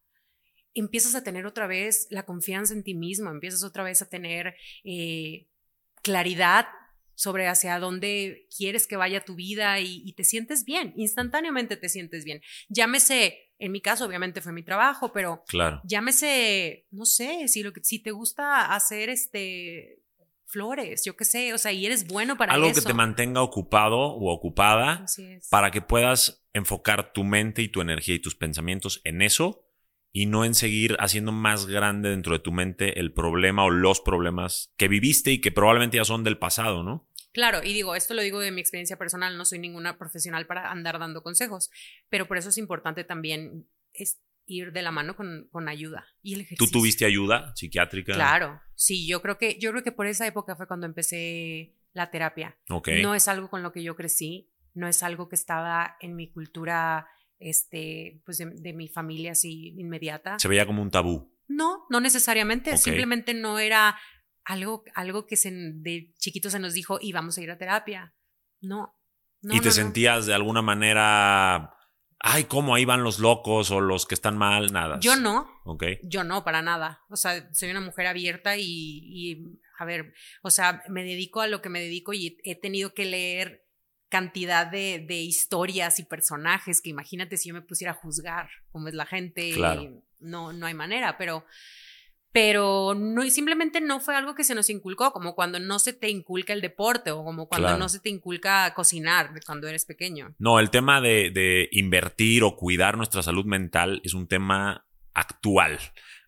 empiezas 0.74 1.14
a 1.14 1.24
tener 1.24 1.46
otra 1.46 1.66
vez 1.66 2.06
la 2.10 2.24
confianza 2.24 2.74
en 2.74 2.84
ti 2.84 2.94
mismo, 2.94 3.30
empiezas 3.30 3.64
otra 3.64 3.82
vez 3.82 4.00
a 4.00 4.08
tener 4.08 4.54
eh, 4.84 5.46
claridad 6.02 6.68
sobre 7.14 7.48
hacia 7.48 7.78
dónde 7.80 8.46
quieres 8.56 8.86
que 8.86 8.96
vaya 8.96 9.24
tu 9.24 9.34
vida 9.34 9.80
y, 9.80 10.12
te 10.12 10.24
sientes 10.24 10.64
bien, 10.64 10.92
instantáneamente 10.96 11.76
te 11.76 11.88
sientes 11.88 12.24
bien. 12.24 12.42
Llámese, 12.68 13.47
en 13.58 13.72
mi 13.72 13.80
caso 13.80 14.04
obviamente 14.04 14.40
fue 14.40 14.52
mi 14.52 14.62
trabajo, 14.62 15.12
pero 15.12 15.44
claro. 15.48 15.80
llámese, 15.84 16.86
no 16.90 17.04
sé, 17.04 17.48
si, 17.48 17.62
lo 17.62 17.72
que, 17.72 17.82
si 17.82 17.98
te 17.98 18.10
gusta 18.10 18.74
hacer 18.74 19.08
este 19.08 20.02
flores, 20.48 21.04
yo 21.04 21.14
qué 21.14 21.26
sé, 21.26 21.52
o 21.52 21.58
sea, 21.58 21.72
y 21.72 21.84
eres 21.84 22.06
bueno 22.06 22.38
para 22.38 22.54
Algo 22.54 22.72
que 22.72 22.80
te 22.80 22.94
mantenga 22.94 23.42
ocupado 23.42 23.98
o 23.98 24.32
ocupada 24.32 25.04
para 25.50 25.70
que 25.70 25.82
puedas 25.82 26.42
enfocar 26.54 27.12
tu 27.12 27.22
mente 27.22 27.60
y 27.60 27.68
tu 27.68 27.82
energía 27.82 28.14
y 28.14 28.18
tus 28.18 28.34
pensamientos 28.34 29.02
en 29.04 29.20
eso 29.20 29.66
y 30.10 30.24
no 30.26 30.46
en 30.46 30.54
seguir 30.54 30.96
haciendo 31.00 31.32
más 31.32 31.66
grande 31.66 32.08
dentro 32.08 32.32
de 32.32 32.38
tu 32.38 32.50
mente 32.50 32.98
el 32.98 33.12
problema 33.12 33.64
o 33.64 33.70
los 33.70 34.00
problemas 34.00 34.72
que 34.78 34.88
viviste 34.88 35.32
y 35.32 35.40
que 35.40 35.52
probablemente 35.52 35.98
ya 35.98 36.04
son 36.04 36.24
del 36.24 36.38
pasado, 36.38 36.82
¿no? 36.82 37.06
Claro, 37.32 37.60
y 37.62 37.72
digo, 37.72 37.94
esto 37.94 38.14
lo 38.14 38.22
digo 38.22 38.40
de 38.40 38.50
mi 38.50 38.60
experiencia 38.60 38.96
personal, 38.96 39.36
no 39.36 39.44
soy 39.44 39.58
ninguna 39.58 39.98
profesional 39.98 40.46
para 40.46 40.70
andar 40.70 40.98
dando 40.98 41.22
consejos, 41.22 41.70
pero 42.08 42.26
por 42.26 42.38
eso 42.38 42.48
es 42.48 42.58
importante 42.58 43.04
también 43.04 43.66
ir 44.46 44.72
de 44.72 44.82
la 44.82 44.90
mano 44.90 45.14
con, 45.14 45.46
con 45.52 45.68
ayuda 45.68 46.06
y 46.22 46.34
el 46.34 46.40
ejercicio. 46.40 46.66
¿Tú 46.66 46.72
tuviste 46.72 47.04
ayuda 47.04 47.54
psiquiátrica? 47.54 48.14
Claro, 48.14 48.60
sí, 48.74 49.06
yo 49.06 49.20
creo 49.22 49.38
que 49.38 49.58
yo 49.60 49.70
creo 49.70 49.82
que 49.82 49.92
por 49.92 50.06
esa 50.06 50.26
época 50.26 50.56
fue 50.56 50.66
cuando 50.66 50.86
empecé 50.86 51.74
la 51.92 52.10
terapia. 52.10 52.56
Ok. 52.70 52.88
No 53.02 53.14
es 53.14 53.28
algo 53.28 53.50
con 53.50 53.62
lo 53.62 53.72
que 53.72 53.82
yo 53.82 53.94
crecí, 53.94 54.50
no 54.74 54.88
es 54.88 55.02
algo 55.02 55.28
que 55.28 55.36
estaba 55.36 55.96
en 56.00 56.16
mi 56.16 56.30
cultura, 56.30 57.06
este, 57.38 58.22
pues 58.24 58.38
de, 58.38 58.72
mi 58.72 58.88
familia 58.88 59.32
así 59.32 59.74
inmediata. 59.78 60.38
Se 60.38 60.48
veía 60.48 60.66
como 60.66 60.82
un 60.82 60.90
tabú. 60.90 61.34
No, 61.46 61.86
no 61.90 62.00
necesariamente, 62.00 62.76
simplemente 62.76 63.34
no 63.34 63.58
era 63.58 63.98
algo, 64.48 64.82
algo 64.94 65.26
que 65.26 65.36
se, 65.36 65.50
de 65.52 66.14
chiquito 66.18 66.48
se 66.48 66.58
nos 66.58 66.72
dijo 66.72 66.98
y 67.00 67.12
vamos 67.12 67.36
a 67.36 67.42
ir 67.42 67.50
a 67.50 67.58
terapia. 67.58 68.14
No. 68.60 68.96
¿Y 69.42 69.60
te 69.60 69.70
sentías 69.70 70.24
de 70.24 70.34
alguna 70.34 70.62
manera, 70.62 71.74
ay, 72.18 72.44
cómo 72.44 72.74
ahí 72.74 72.86
van 72.86 73.04
los 73.04 73.18
locos 73.18 73.70
o 73.70 73.82
los 73.82 74.06
que 74.06 74.14
están 74.14 74.38
mal? 74.38 74.72
Nada. 74.72 74.98
Yo 75.00 75.16
no. 75.16 75.60
Ok. 75.64 75.84
Yo 76.02 76.24
no, 76.24 76.44
para 76.44 76.62
nada. 76.62 77.02
O 77.10 77.16
sea, 77.16 77.52
soy 77.52 77.70
una 77.70 77.82
mujer 77.82 78.06
abierta 78.06 78.56
y, 78.56 78.64
y, 78.64 79.60
a 79.78 79.84
ver, 79.84 80.14
o 80.40 80.50
sea, 80.50 80.82
me 80.88 81.04
dedico 81.04 81.42
a 81.42 81.46
lo 81.46 81.60
que 81.60 81.68
me 81.68 81.80
dedico 81.80 82.14
y 82.14 82.38
he 82.42 82.58
tenido 82.58 82.94
que 82.94 83.04
leer 83.04 83.66
cantidad 84.08 84.66
de, 84.66 85.04
de, 85.06 85.16
historias 85.16 85.98
y 85.98 86.04
personajes 86.04 86.80
que 86.80 86.88
imagínate 86.88 87.36
si 87.36 87.50
yo 87.50 87.54
me 87.54 87.60
pusiera 87.60 87.92
a 87.92 87.96
juzgar 87.96 88.48
cómo 88.72 88.88
es 88.88 88.94
la 88.94 89.04
gente, 89.04 89.54
no, 90.18 90.54
no 90.54 90.66
hay 90.66 90.72
manera, 90.72 91.18
pero, 91.18 91.44
pero 92.40 92.94
no, 92.94 93.28
simplemente 93.30 93.80
no 93.80 93.98
fue 93.98 94.14
algo 94.14 94.36
que 94.36 94.44
se 94.44 94.54
nos 94.54 94.70
inculcó, 94.70 95.12
como 95.12 95.34
cuando 95.34 95.58
no 95.58 95.80
se 95.80 95.92
te 95.92 96.08
inculca 96.08 96.52
el 96.52 96.60
deporte 96.60 97.10
o 97.10 97.24
como 97.24 97.48
cuando 97.48 97.76
no 97.76 97.88
se 97.88 97.98
te 97.98 98.10
inculca 98.10 98.72
cocinar 98.74 99.32
cuando 99.44 99.66
eres 99.66 99.84
pequeño. 99.84 100.36
No, 100.38 100.60
el 100.60 100.70
tema 100.70 101.00
de, 101.00 101.32
de 101.32 101.68
invertir 101.72 102.44
o 102.44 102.54
cuidar 102.54 102.96
nuestra 102.96 103.24
salud 103.24 103.44
mental 103.44 104.00
es 104.04 104.14
un 104.14 104.28
tema 104.28 104.86
actual. 105.14 105.80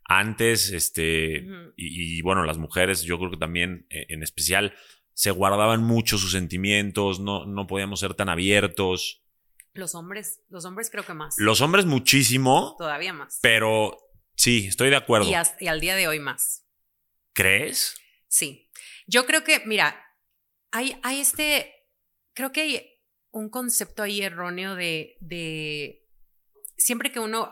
Antes, 0.02 0.72
este, 0.72 1.46
y, 1.76 2.18
y, 2.18 2.22
bueno, 2.22 2.42
las 2.42 2.58
mujeres, 2.58 3.02
yo 3.02 3.16
creo 3.16 3.30
que 3.30 3.36
también 3.36 3.86
e, 3.88 4.06
en 4.08 4.24
especial, 4.24 4.74
se 5.14 5.30
guardaban 5.30 5.84
mucho 5.84 6.18
sus 6.18 6.32
sentimientos, 6.32 7.20
no, 7.20 7.46
no 7.46 7.68
podíamos 7.68 8.00
ser 8.00 8.14
tan 8.14 8.28
abiertos. 8.28 9.22
Los 9.74 9.94
hombres, 9.94 10.40
los 10.48 10.64
hombres 10.64 10.90
creo 10.90 11.06
que 11.06 11.14
más. 11.14 11.36
Los 11.38 11.60
hombres 11.60 11.86
muchísimo. 11.86 12.74
Todavía 12.78 13.12
más. 13.12 13.38
Pero 13.40 13.96
sí, 14.40 14.66
estoy 14.66 14.90
de 14.90 14.96
acuerdo. 14.96 15.28
Y, 15.28 15.66
al 15.66 15.80
día 15.80 15.94
de 15.94 16.08
hoy 16.08 16.18
más. 16.18 16.66
¿Crees? 17.32 17.96
Sí. 18.28 18.70
Yo 19.06 19.26
creo 19.26 19.44
que, 19.44 19.62
mira, 19.66 20.02
hay, 20.72 20.98
hay 21.02 21.20
este, 21.20 21.72
creo 22.34 22.52
que 22.52 22.60
hay 22.62 22.90
un 23.30 23.50
concepto 23.50 24.02
ahí 24.02 24.22
erróneo 24.22 24.74
de, 24.74 25.16
de, 25.20 26.08
siempre 26.76 27.12
que 27.12 27.20
uno, 27.20 27.50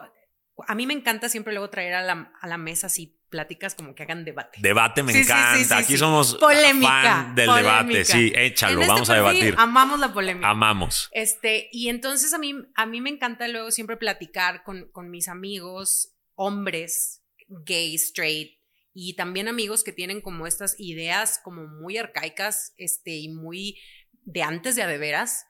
a 0.66 0.74
mí 0.74 0.86
me 0.86 0.94
encanta 0.94 1.28
siempre 1.28 1.52
luego 1.52 1.70
traer 1.70 1.94
a 1.94 2.02
la, 2.02 2.32
a 2.40 2.46
la 2.48 2.58
mesa 2.58 2.86
así 2.86 3.18
pláticas 3.28 3.74
como 3.74 3.94
que 3.94 4.02
hagan 4.04 4.24
debate. 4.24 4.58
Debate 4.62 5.02
me 5.02 5.12
encanta. 5.12 5.78
Aquí 5.78 5.96
somos 5.96 6.36
polémica, 6.36 7.30
del 7.34 7.54
debate. 7.54 8.04
Sí, 8.04 8.32
échalo, 8.34 8.80
este 8.80 8.92
vamos 8.92 9.10
a 9.10 9.14
debatir. 9.14 9.54
Amamos 9.58 10.00
la 10.00 10.12
polémica. 10.12 10.48
Amamos. 10.48 11.10
Este, 11.12 11.68
y 11.70 11.88
entonces 11.88 12.32
a 12.32 12.38
mí, 12.38 12.54
a 12.74 12.86
mí 12.86 13.00
me 13.00 13.10
encanta 13.10 13.46
luego 13.48 13.70
siempre 13.70 13.96
platicar 13.96 14.62
con, 14.62 14.90
con 14.90 15.10
mis 15.10 15.28
amigos, 15.28 16.17
hombres, 16.38 17.22
gay, 17.48 17.94
straight, 17.96 18.58
y 18.94 19.14
también 19.14 19.48
amigos 19.48 19.84
que 19.84 19.92
tienen 19.92 20.20
como 20.20 20.46
estas 20.46 20.78
ideas 20.78 21.40
como 21.42 21.66
muy 21.66 21.98
arcaicas, 21.98 22.72
este, 22.76 23.16
y 23.16 23.28
muy 23.28 23.78
de 24.22 24.42
antes 24.42 24.76
de 24.76 24.82
a 24.82 24.86
de 24.86 24.98
veras 24.98 25.44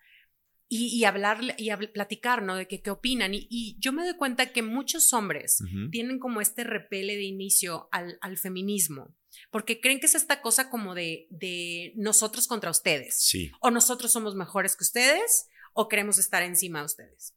y, 0.70 1.04
hablar 1.04 1.40
y 1.56 1.70
platicar, 1.88 2.42
¿no? 2.42 2.56
De 2.56 2.68
que, 2.68 2.82
qué 2.82 2.90
opinan. 2.90 3.32
Y, 3.34 3.76
yo 3.78 3.92
me 3.92 4.04
doy 4.04 4.16
cuenta 4.16 4.52
que 4.52 4.62
muchos 4.62 5.12
hombres 5.14 5.58
tienen 5.90 6.18
como 6.18 6.40
este 6.40 6.64
repele 6.64 7.16
de 7.16 7.24
inicio 7.24 7.88
al, 7.90 8.18
al, 8.20 8.36
feminismo, 8.36 9.16
porque 9.50 9.80
creen 9.80 9.98
que 9.98 10.06
es 10.06 10.14
esta 10.14 10.42
cosa 10.42 10.68
como 10.68 10.94
de, 10.94 11.26
de 11.30 11.92
nosotros 11.96 12.46
contra 12.46 12.70
ustedes. 12.70 13.16
Sí. 13.18 13.50
O 13.60 13.70
nosotros 13.70 14.12
somos 14.12 14.34
mejores 14.34 14.76
que 14.76 14.84
ustedes, 14.84 15.48
o 15.72 15.88
queremos 15.88 16.18
estar 16.18 16.42
encima 16.42 16.80
de 16.80 16.84
ustedes. 16.84 17.34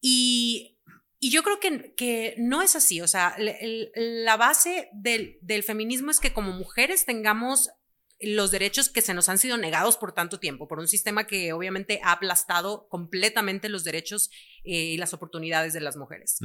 Y, 0.00 0.75
y 1.18 1.30
yo 1.30 1.42
creo 1.42 1.60
que, 1.60 1.94
que, 1.94 2.34
no 2.38 2.62
es 2.62 2.76
así. 2.76 3.00
O 3.00 3.08
sea, 3.08 3.36
la 3.38 4.36
base 4.36 4.88
del, 4.92 5.38
del 5.40 5.62
feminismo 5.62 6.10
es 6.10 6.20
que 6.20 6.32
como 6.32 6.52
mujeres 6.52 7.04
tengamos 7.04 7.70
los 8.20 8.50
derechos 8.50 8.88
que 8.88 9.02
se 9.02 9.14
nos 9.14 9.28
han 9.28 9.38
sido 9.38 9.56
negados 9.56 9.96
por 9.96 10.12
tanto 10.12 10.38
tiempo, 10.40 10.68
por 10.68 10.78
un 10.78 10.88
sistema 10.88 11.26
que 11.26 11.52
obviamente 11.52 12.00
ha 12.02 12.12
aplastado 12.12 12.88
completamente 12.88 13.68
los 13.68 13.84
derechos 13.84 14.30
eh, 14.64 14.72
y 14.72 14.96
las 14.96 15.12
oportunidades 15.12 15.72
de 15.72 15.80
las 15.80 15.96
mujeres. 15.96 16.38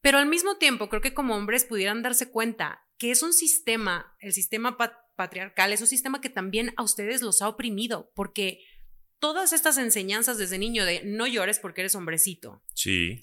Pero 0.00 0.18
al 0.18 0.26
mismo 0.26 0.56
tiempo, 0.56 0.88
creo 0.88 1.00
que 1.00 1.14
como 1.14 1.36
hombres 1.36 1.64
pudieran 1.64 2.02
darse 2.02 2.30
cuenta 2.30 2.82
que 2.98 3.10
es 3.10 3.22
un 3.22 3.32
sistema, 3.32 4.16
el 4.20 4.32
sistema 4.32 4.76
patriarcal, 5.16 5.72
es 5.72 5.80
un 5.80 5.86
sistema 5.86 6.20
que 6.20 6.30
también 6.30 6.72
a 6.76 6.82
ustedes 6.82 7.22
los 7.22 7.42
ha 7.42 7.48
oprimido, 7.48 8.10
porque 8.14 8.64
todas 9.20 9.52
estas 9.52 9.78
enseñanzas 9.78 10.38
desde 10.38 10.58
niño 10.58 10.84
de 10.84 11.02
no 11.04 11.28
llores 11.28 11.60
porque 11.60 11.82
eres 11.82 11.94
hombrecito. 11.94 12.60
Sí. 12.74 13.22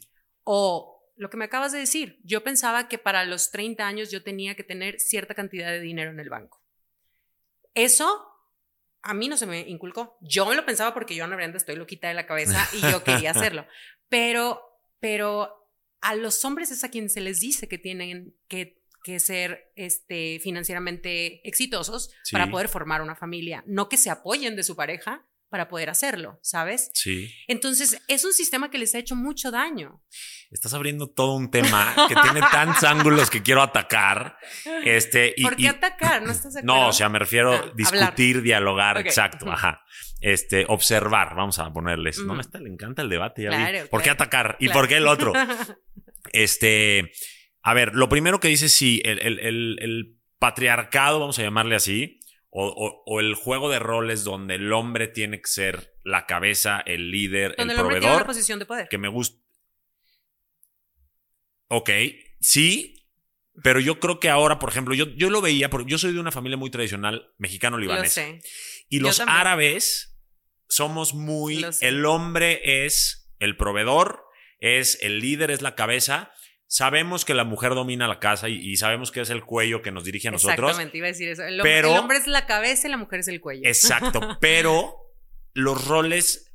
O 0.52 1.14
lo 1.16 1.30
que 1.30 1.38
me 1.38 1.46
acabas 1.46 1.72
de 1.72 1.78
decir, 1.78 2.20
yo 2.24 2.44
pensaba 2.44 2.88
que 2.88 2.98
para 2.98 3.24
los 3.24 3.52
30 3.52 3.86
años 3.86 4.10
yo 4.10 4.24
tenía 4.24 4.56
que 4.56 4.64
tener 4.64 5.00
cierta 5.00 5.36
cantidad 5.36 5.70
de 5.70 5.80
dinero 5.80 6.10
en 6.10 6.20
el 6.20 6.28
banco. 6.28 6.60
Eso 7.76 8.26
a 9.04 9.14
mí 9.14 9.28
no 9.28 9.38
se 9.38 9.46
me 9.46 9.60
inculcó. 9.60 10.18
Yo 10.22 10.48
me 10.48 10.56
lo 10.56 10.66
pensaba 10.66 10.92
porque 10.92 11.14
yo, 11.14 11.24
Ana 11.24 11.36
Brenda, 11.36 11.58
estoy 11.58 11.76
loquita 11.76 12.08
de 12.08 12.16
la 12.16 12.26
cabeza 12.26 12.68
y 12.74 12.82
yo 12.82 13.04
quería 13.04 13.30
hacerlo. 13.36 13.68
Pero, 14.08 14.60
pero 15.00 15.70
a 16.02 16.16
los 16.16 16.44
hombres 16.44 16.72
es 16.72 16.84
a 16.84 16.90
quien 16.90 17.12
se 17.12 17.22
les 17.22 17.42
dice 17.42 17.68
que 17.68 17.78
tienen 17.78 18.36
que, 18.48 18.76
ser 19.20 19.72
este, 19.76 20.40
financieramente 20.40 21.48
exitosos 21.48 22.12
para 22.32 22.50
poder 22.50 22.70
formar 22.70 23.04
una 23.04 23.16
familia, 23.16 23.64
no 23.68 23.88
que 23.88 23.98
se 23.98 24.10
apoyen 24.10 24.56
de 24.56 24.64
su 24.64 24.76
pareja, 24.76 25.29
para 25.50 25.68
poder 25.68 25.90
hacerlo, 25.90 26.40
¿sabes? 26.44 26.92
Sí. 26.94 27.34
Entonces, 27.48 28.02
es 28.08 28.24
un 28.24 28.34
sistema 28.34 28.70
que 28.70 28.78
les 28.78 28.94
ha 28.94 29.00
hecho 29.00 29.16
mucho 29.16 29.52
daño. 29.52 30.04
Estás 30.52 30.74
abriendo 30.74 31.10
todo 31.10 31.36
un 31.36 31.50
tema 31.50 31.94
que 32.08 32.16
tiene 32.16 32.42
tantos 32.52 32.84
ángulos 32.84 33.30
que 33.30 33.42
quiero 33.42 33.62
atacar. 33.62 34.38
Este, 34.86 35.34
y, 35.36 35.44
¿Por 35.44 35.56
qué 35.56 35.70
atacar? 35.70 36.22
¿No 36.22 36.32
estás 36.32 36.64
No, 36.64 36.90
o 36.90 36.94
sea, 36.94 37.10
me 37.10 37.20
refiero 37.20 37.54
a 37.54 37.72
discutir, 37.76 38.42
dialogar, 38.42 38.98
exacto, 39.00 39.52
ajá. 39.52 39.82
Este, 40.22 40.66
observar, 40.68 41.36
vamos 41.36 41.60
a 41.60 41.72
ponerles. 41.72 42.20
No 42.20 42.36
me 42.36 42.42
está, 42.42 42.60
le 42.60 42.70
encanta 42.70 43.02
el 43.02 43.10
debate, 43.10 43.44
ya 43.44 43.88
¿Por 43.90 44.02
qué 44.02 44.10
atacar? 44.10 44.56
¿Y 44.60 44.70
por 44.70 44.88
qué 44.88 44.98
el 44.98 45.08
otro? 45.08 45.34
este, 46.32 47.12
a 47.64 47.74
ver, 47.74 47.96
lo 47.96 48.08
primero 48.08 48.40
que 48.40 48.50
dice, 48.50 48.70
sí, 48.70 49.02
el 49.04 50.20
patriarcado, 50.40 51.20
vamos 51.20 51.38
a 51.38 51.44
llamarle 51.44 51.76
así, 51.76 52.19
o, 52.52 53.20
el 53.20 53.36
juego 53.36 53.70
de 53.70 53.80
roles 53.80 54.24
donde 54.24 54.56
el 54.56 54.74
hombre 54.74 55.08
tiene 55.08 55.42
que 55.42 55.48
ser 55.48 55.96
la 56.04 56.26
cabeza, 56.26 56.82
el 56.86 57.12
líder, 57.12 57.56
el, 57.58 57.74
proveedor. 57.76 58.26
posición 58.26 58.60
de 58.60 58.66
poder. 58.66 58.88
Que 58.90 58.98
me 58.98 59.08
gusta. 59.08 59.40
Ok, 61.68 61.92
sí, 62.40 63.06
pero 63.62 63.80
yo 63.80 64.00
creo 64.00 64.20
que 64.20 64.30
ahora, 64.30 64.58
por 64.58 64.70
ejemplo, 64.70 64.96
yo, 64.96 65.06
yo 65.16 65.30
lo 65.30 65.42
veía, 65.42 65.70
porque 65.70 65.92
yo 65.92 65.98
soy 66.00 66.14
de 66.14 66.20
una 66.20 66.32
familia 66.32 66.58
muy 66.58 66.72
tradicional 66.72 67.32
mexicano-libanesa. 67.38 68.26
Y 68.90 69.00
los 69.00 69.20
árabes 69.20 70.18
somos 70.68 71.14
muy. 71.14 71.66
El 71.82 72.06
hombre 72.06 72.86
es 72.86 73.32
el 73.38 73.56
proveedor, 73.56 74.26
es 74.60 74.98
el 75.02 75.20
líder, 75.20 75.52
es 75.52 75.62
la 75.62 75.76
cabeza 75.76 76.32
sabemos 76.70 77.26
que 77.26 77.34
la 77.34 77.44
mujer 77.44 77.74
domina 77.74 78.08
la 78.08 78.20
casa 78.20 78.48
y, 78.48 78.78
sabemos 78.78 79.12
que 79.12 79.22
es 79.22 79.30
el 79.32 79.44
cuello 79.44 79.82
que 79.82 79.92
nos 79.92 80.06
dirige 80.06 80.30
a 80.30 80.32
nosotros. 80.32 80.70
Exactamente, 80.70 80.98
iba 80.98 81.08
a 81.08 81.12
decir 81.12 81.28
eso. 81.28 81.44
El, 81.44 81.60
pero, 81.62 81.92
el 81.92 81.98
hombre 81.98 82.20
es 82.20 82.28
la 82.28 82.46
cabeza 82.46 82.88
y 82.88 82.92
la 82.92 82.98
mujer 82.98 83.20
es 83.20 83.28
el 83.28 83.42
cuello. 83.42 83.64
Exacto, 83.66 84.22
pero 84.40 84.96
los 85.54 85.86
roles 85.88 86.54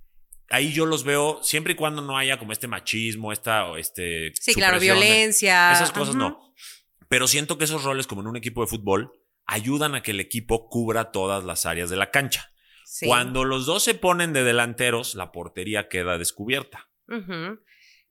ahí 0.51 0.73
yo 0.73 0.87
los 0.87 1.05
veo 1.05 1.43
siempre 1.43 1.73
y 1.73 1.77
cuando 1.77 2.01
no 2.01 2.17
haya 2.17 2.39
como 2.39 2.53
este 2.53 2.69
machismo, 2.69 3.33
esta 3.33 3.77
este 3.77 4.33
Sí, 4.41 4.55
claro, 4.55 4.79
violencia. 4.79 5.73
Esas 5.73 5.91
cosas 5.91 6.15
no. 6.15 6.55
Pero 7.09 7.27
siento 7.27 7.59
que 7.59 7.65
esos 7.65 7.83
roles 7.83 8.07
como 8.07 8.23
en 8.23 8.29
un 8.29 8.37
equipo 8.37 8.61
de 8.61 8.69
fútbol 8.69 9.13
ayudan 9.47 9.97
a 9.97 10.03
que 10.03 10.13
el 10.13 10.21
equipo 10.21 10.69
cubra 10.69 11.11
todas 11.11 11.45
las 11.45 11.67
áreas 11.67 11.91
de 11.91 11.97
la 11.97 12.11
cancha. 12.11 12.53
Cuando 13.05 13.43
los 13.43 13.67
dos 13.67 13.83
se 13.83 13.95
ponen 13.95 14.33
de 14.33 14.45
delanteros, 14.45 15.17
la 15.17 15.33
portería 15.33 15.89
queda 15.89 16.19
descubierta. 16.19 16.89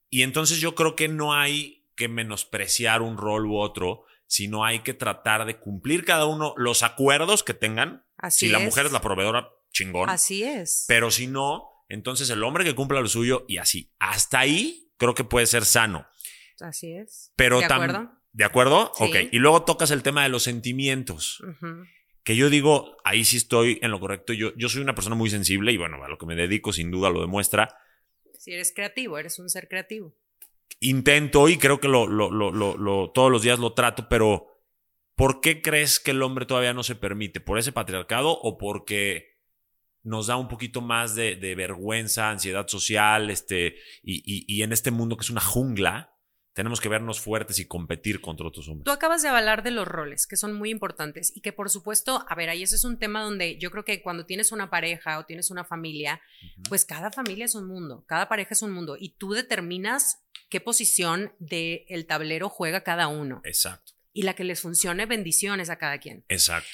Y 0.10 0.24
entonces 0.24 0.60
yo 0.60 0.76
creo 0.76 0.96
que 0.98 1.08
no 1.08 1.34
hay 1.34 1.83
que 1.96 2.08
menospreciar 2.08 3.02
un 3.02 3.18
rol 3.18 3.46
u 3.46 3.58
otro, 3.58 4.06
sino 4.28 4.66
hay 4.66 4.80
que 4.80 4.94
tratar 4.94 5.46
de 5.46 5.60
cumplir 5.60 6.06
cada 6.06 6.26
uno 6.26 6.54
los 6.58 6.84
acuerdos 6.84 7.44
que 7.44 7.54
tengan. 7.54 8.06
Así 8.18 8.48
si 8.48 8.52
la 8.52 8.60
mujer 8.60 8.86
es 8.86 8.92
la 8.92 9.02
proveedora, 9.02 9.50
chingón. 9.72 10.10
Así 10.10 10.44
es. 10.44 10.86
Pero 10.88 11.12
si 11.12 11.28
no, 11.28 11.70
entonces 11.90 12.30
el 12.30 12.44
hombre 12.44 12.64
que 12.64 12.76
cumpla 12.76 13.02
lo 13.02 13.08
suyo 13.08 13.46
y 13.48 13.58
así. 13.58 13.94
Hasta 14.00 14.40
ahí 14.40 14.92
creo 14.98 15.14
que 15.14 15.24
puede 15.24 15.46
ser 15.46 15.66
sano. 15.66 16.08
Así 16.60 16.94
es. 16.94 17.32
Pero 17.36 17.60
¿De 17.60 17.66
acuerdo? 17.66 18.12
¿De 18.32 18.44
acuerdo? 18.46 18.92
Ok. 18.98 19.16
Y 19.32 19.38
luego 19.38 19.64
tocas 19.64 19.92
el 19.92 20.02
tema 20.02 20.24
de 20.24 20.30
los 20.30 20.44
sentimientos. 20.44 21.44
Que 22.24 22.36
yo 22.36 22.50
digo, 22.50 22.98
ahí 23.04 23.26
sí 23.26 23.38
estoy 23.38 23.80
en 23.82 23.92
lo 23.92 24.00
correcto. 24.00 24.34
Yo, 24.34 24.54
yo 24.56 24.70
soy 24.70 24.82
una 24.82 24.96
persona 24.96 25.16
muy 25.16 25.30
sensible 25.30 25.72
y 25.72 25.78
bueno, 25.78 26.04
a 26.04 26.08
lo 26.08 26.18
que 26.18 26.26
me 26.26 26.36
dedico 26.36 26.74
sin 26.74 26.90
duda 26.90 27.10
lo 27.10 27.22
demuestra. 27.22 27.78
Si 28.40 28.52
eres 28.52 28.72
creativo, 28.74 29.18
eres 29.18 29.38
un 29.40 29.50
ser 29.50 29.68
creativo 29.68 30.16
intento 30.80 31.50
y 31.50 31.58
creo 31.58 31.80
que 31.80 31.88
lo, 31.88 32.08
lo, 32.08 33.12
todos 33.12 33.32
los 33.32 33.42
días 33.42 33.60
lo 33.60 33.74
trato, 33.74 34.08
pero 34.10 34.48
¿por 35.16 35.42
qué 35.42 35.62
crees 35.62 36.00
que 36.00 36.12
el 36.12 36.22
hombre 36.22 36.46
todavía 36.46 36.74
no 36.74 36.84
se 36.84 36.96
permite? 36.96 37.40
¿Por 37.40 37.58
ese 37.58 37.72
patriarcado 37.72 38.32
o 38.32 38.58
porque 38.58 39.34
nos 40.04 40.28
da 40.28 40.36
un 40.36 40.50
poquito 40.50 40.82
más 40.82 41.16
de, 41.16 41.56
vergüenza, 41.56 42.30
ansiedad 42.30 42.68
social, 42.68 43.30
este, 43.30 43.78
y, 44.04 44.62
en 44.62 44.74
este 44.74 44.92
mundo 44.92 45.16
que 45.16 45.24
es 45.24 45.30
una 45.30 45.42
jungla, 45.42 46.13
tenemos 46.54 46.80
que 46.80 46.90
vernos 46.90 47.20
fuertes 47.20 47.60
y 47.60 47.66
competir 47.66 48.22
contra 48.22 48.48
otros 48.48 48.68
hombres. 48.68 48.86
Tú 48.86 48.92
acabas 48.92 49.22
de 49.22 49.30
hablar 49.30 49.64
de 49.64 49.72
los 49.72 49.88
roles, 49.88 50.28
que 50.28 50.38
son 50.38 50.54
muy 50.54 50.70
importantes 50.70 51.32
y 51.36 51.42
que 51.42 51.52
por 51.52 51.70
supuesto, 51.70 52.26
a 52.28 52.36
ver, 52.36 52.50
ahí 52.50 52.64
ese 52.64 52.76
es 52.76 52.84
un 52.84 53.00
tema 53.00 53.22
donde 53.22 53.58
yo 53.58 53.72
creo 53.72 53.84
que 53.84 54.02
cuando 54.02 54.26
tienes 54.26 54.52
una 54.52 54.70
pareja 54.70 55.20
o 55.20 55.26
tienes 55.26 55.50
una 55.50 55.66
familia, 55.66 56.22
pues 56.70 56.86
cada 56.86 57.12
familia 57.12 57.46
es 57.46 57.56
un 57.56 57.68
mundo, 57.68 58.06
cada 58.08 58.30
pareja 58.30 58.54
es 58.54 58.62
un 58.62 58.72
mundo 58.72 58.96
y 59.00 59.10
tú 59.10 59.34
determinas 59.34 60.24
qué 60.50 60.62
posición 60.62 61.34
del 61.40 62.06
tablero 62.08 62.50
juega 62.50 62.84
cada 62.84 63.08
uno. 63.08 63.42
Exacto. 63.44 63.94
Y 64.14 64.22
la 64.22 64.36
que 64.36 64.44
les 64.44 64.62
funcione, 64.62 65.08
bendiciones 65.08 65.72
a 65.72 65.78
cada 65.78 65.98
quien. 65.98 66.24
Exacto. 66.30 66.70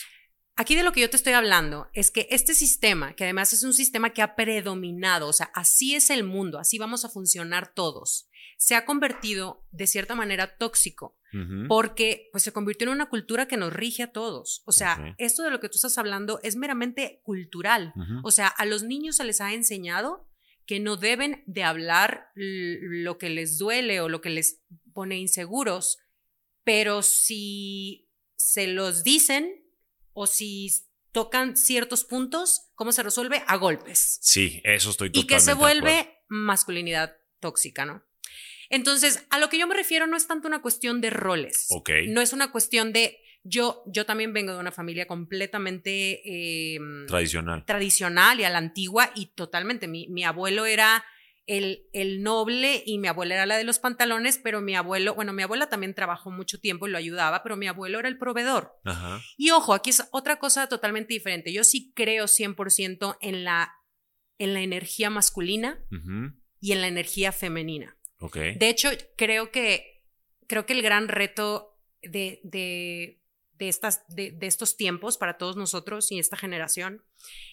Aquí 0.60 0.76
de 0.76 0.84
lo 0.84 0.91
que 0.91 1.00
yo 1.00 1.10
te 1.10 1.15
estoy 1.15 1.32
hablando 1.32 1.88
es 1.93 2.12
que 2.12 2.28
este 2.32 2.54
sistema, 2.54 3.15
que 3.15 3.24
además 3.24 3.54
es 3.54 3.63
un 3.63 3.74
sistema 3.74 4.10
que 4.10 4.22
ha 4.22 4.36
predominado, 4.36 5.30
o 5.30 5.32
sea, 5.32 5.50
así 5.56 5.95
es 5.95 6.10
el 6.10 6.26
mundo, 6.26 6.60
así 6.60 6.78
vamos 6.78 7.06
a 7.06 7.10
funcionar 7.10 7.74
todos, 7.74 8.28
se 8.58 8.76
ha 8.76 8.84
convertido 8.84 9.65
de 9.72 9.88
cierta 9.88 10.15
manera 10.15 10.58
tóxico, 10.58 11.17
porque 11.69 12.28
pues 12.34 12.43
se 12.43 12.52
convirtió 12.52 12.88
en 12.88 12.95
una 12.95 13.08
cultura 13.08 13.48
que 13.48 13.56
nos 13.56 13.72
rige 13.72 14.04
a 14.04 14.12
todos. 14.12 14.62
O 14.65 14.74
sea, 14.74 15.15
esto 15.17 15.43
de 15.43 15.50
lo 15.50 15.62
que 15.62 15.69
tú 15.69 15.76
estás 15.76 15.98
hablando 15.98 16.41
es 16.43 16.58
meramente 16.58 17.22
cultural. 17.24 17.93
O 18.24 18.32
sea, 18.32 18.48
a 18.48 18.65
los 18.65 18.84
niños 18.84 19.15
se 19.15 19.24
les 19.24 19.39
ha 19.39 19.54
enseñado 19.54 20.28
que 20.65 20.82
no 20.82 20.98
deben 20.98 21.41
de 21.48 21.63
hablar 21.63 22.32
lo 22.36 23.17
que 23.17 23.30
les 23.30 23.58
duele 23.58 24.02
o 24.02 24.10
lo 24.10 24.19
que 24.19 24.30
les 24.30 24.62
pone 24.91 25.19
inseguros, 25.19 26.00
pero 26.65 27.02
si 27.02 28.10
se 28.36 28.67
los 28.67 29.06
dicen, 29.06 29.68
o 30.13 30.28
si 30.28 30.69
tocan 31.12 31.58
ciertos 31.58 32.04
puntos, 32.04 32.69
¿cómo 32.76 32.91
se 32.91 33.04
resuelve? 33.04 33.43
A 33.48 33.58
golpes. 33.58 34.19
Sí, 34.22 34.62
eso 34.63 34.91
estoy 34.91 35.10
totalmente 35.10 35.34
Y 35.34 35.36
que 35.36 35.41
se 35.41 35.54
vuelve 35.54 36.24
masculinidad 36.28 37.17
tóxica, 37.39 37.86
¿no? 37.86 38.04
Entonces, 38.69 39.26
a 39.32 39.39
lo 39.39 39.50
que 39.50 39.58
yo 39.58 39.67
me 39.67 39.76
refiero 39.76 40.06
no 40.06 40.15
es 40.15 40.28
tanto 40.28 40.48
una 40.48 40.62
cuestión 40.62 41.02
de 41.02 41.10
roles. 41.10 41.67
Ok. 41.69 41.89
No 42.08 42.22
es 42.22 42.34
una 42.34 42.52
cuestión 42.52 42.93
de. 42.93 43.17
Yo, 43.43 43.84
yo 43.88 44.06
también 44.06 44.34
vengo 44.34 44.54
de 44.54 44.60
una 44.60 44.72
familia 44.72 45.08
completamente. 45.08 46.22
Em, 46.76 47.08
tradicional. 47.08 47.65
Tradicional 47.65 48.39
y 48.39 48.43
a 48.43 48.50
la 48.50 48.60
antigua, 48.60 49.12
y 49.15 49.28
totalmente. 49.28 49.88
Mi, 49.88 50.08
mi 50.10 50.24
abuelo 50.24 50.67
era 50.67 51.04
el, 51.50 52.22
noble 52.22 52.84
y 52.86 53.00
mi 53.00 53.08
abuela 53.08 53.34
era 53.34 53.46
la 53.48 53.58
de 53.58 53.64
los 53.64 53.80
pantalones, 53.80 54.38
pero 54.38 54.62
mi 54.62 54.76
abuelo, 54.76 55.16
bueno, 55.16 55.34
mi 55.34 55.42
abuela 55.42 55.68
también 55.68 55.96
trabajó 55.96 56.30
mucho 56.30 56.60
tiempo 56.60 56.88
y 56.88 56.92
lo 56.92 56.98
ayudaba, 56.98 57.42
pero 57.42 57.58
mi 57.58 57.68
abuelo 57.68 58.00
era 58.00 58.08
el 58.08 58.20
proveedor. 58.20 58.80
Y 59.36 59.50
ojo, 59.50 59.74
aquí 59.74 59.90
es 59.90 60.08
otra 60.12 60.38
cosa 60.38 60.70
totalmente 60.70 61.14
diferente. 61.14 61.52
Yo 61.52 61.64
sí 61.64 61.92
creo 61.96 62.26
100% 62.26 63.18
en 63.22 63.44
la, 63.44 63.74
en 64.38 64.54
la 64.54 64.62
energía 64.62 65.10
masculina 65.10 65.84
y 66.60 66.72
en 66.72 66.82
la 66.82 66.88
energía 66.88 67.32
femenina. 67.32 67.98
De 68.36 68.70
hecho, 68.70 68.90
creo 69.18 69.52
que, 69.52 70.04
creo 70.48 70.68
que 70.68 70.74
el 70.74 70.84
gran 70.84 71.08
reto 71.08 71.80
de, 72.04 72.42
de, 72.44 73.18
estas, 73.67 74.06
de, 74.08 74.38
estos 74.41 74.78
tiempos 74.78 75.17
para 75.17 75.38
todos 75.38 75.58
nosotros 75.58 76.12
y 76.12 76.19
esta 76.19 76.38
generación, 76.38 77.04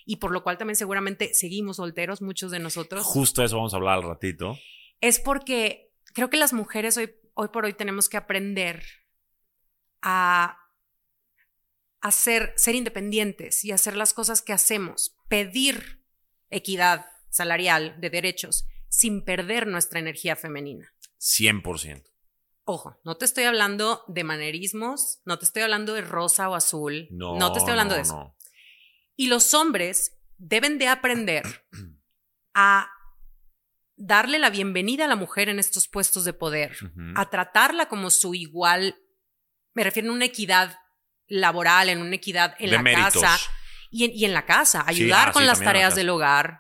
y 0.04 0.16
por 0.16 0.30
lo 0.30 0.42
cual 0.42 0.58
también 0.58 0.76
seguramente 0.76 1.34
seguimos 1.34 1.76
solteros, 1.76 2.22
muchos 2.22 2.50
de 2.50 2.60
nosotros. 2.60 3.04
Justo 3.04 3.42
eso 3.42 3.56
vamos 3.56 3.74
a 3.74 3.78
hablar 3.78 3.94
al 3.98 4.04
ratito. 4.04 4.56
Es 5.00 5.18
porque 5.18 5.90
creo 6.14 6.30
que 6.30 6.36
las 6.36 6.52
mujeres 6.52 6.96
hoy, 6.96 7.14
hoy 7.34 7.48
por 7.48 7.64
hoy 7.64 7.72
tenemos 7.72 8.08
que 8.08 8.16
aprender 8.16 8.84
a, 10.02 10.58
hacer 12.00 12.52
ser, 12.56 12.74
independientes 12.74 13.64
y 13.64 13.72
hacer 13.72 13.96
las 13.96 14.14
cosas 14.14 14.42
que 14.42 14.52
hacemos, 14.52 15.16
pedir 15.28 16.04
equidad 16.50 17.06
salarial 17.30 18.00
de 18.00 18.10
derechos 18.10 18.66
sin 18.88 19.24
perder 19.24 19.66
nuestra 19.66 19.98
energía 19.98 20.36
femenina. 20.36 20.94
100%. 21.18 22.04
Ojo, 22.68 23.00
no 23.04 23.16
te 23.16 23.24
estoy 23.24 23.44
hablando 23.44 24.02
de 24.08 24.24
manerismos, 24.24 25.20
no 25.24 25.38
te 25.38 25.44
estoy 25.44 25.62
hablando 25.62 25.94
de 25.94 26.00
rosa 26.00 26.48
o 26.48 26.56
azul, 26.56 27.06
no, 27.12 27.38
no 27.38 27.52
te 27.52 27.60
estoy 27.60 27.70
hablando 27.70 27.94
de 27.94 28.00
eso. 28.00 28.36
Y 29.14 29.28
los 29.28 29.54
hombres 29.54 30.18
deben 30.36 30.76
de 30.78 30.88
aprender 30.88 31.64
a 32.54 32.90
darle 33.94 34.40
la 34.40 34.50
bienvenida 34.50 35.04
a 35.04 35.08
la 35.08 35.14
mujer 35.14 35.48
en 35.48 35.60
estos 35.60 35.86
puestos 35.86 36.24
de 36.24 36.32
poder, 36.32 36.76
a 37.14 37.30
tratarla 37.30 37.88
como 37.88 38.10
su 38.10 38.34
igual, 38.34 38.96
me 39.72 39.84
refiero 39.84 40.10
a 40.10 40.14
una 40.14 40.24
equidad 40.24 40.76
laboral, 41.28 41.88
en 41.88 42.00
una 42.00 42.16
equidad 42.16 42.56
en 42.58 42.72
la 42.72 42.82
casa 42.82 43.38
y 43.92 44.24
en, 44.24 44.34
la 44.34 44.44
casa, 44.44 44.82
ayudar 44.88 45.28
ah, 45.28 45.32
con 45.32 45.46
las 45.46 45.60
tareas 45.60 45.94
del 45.94 46.08
hogar, 46.08 46.58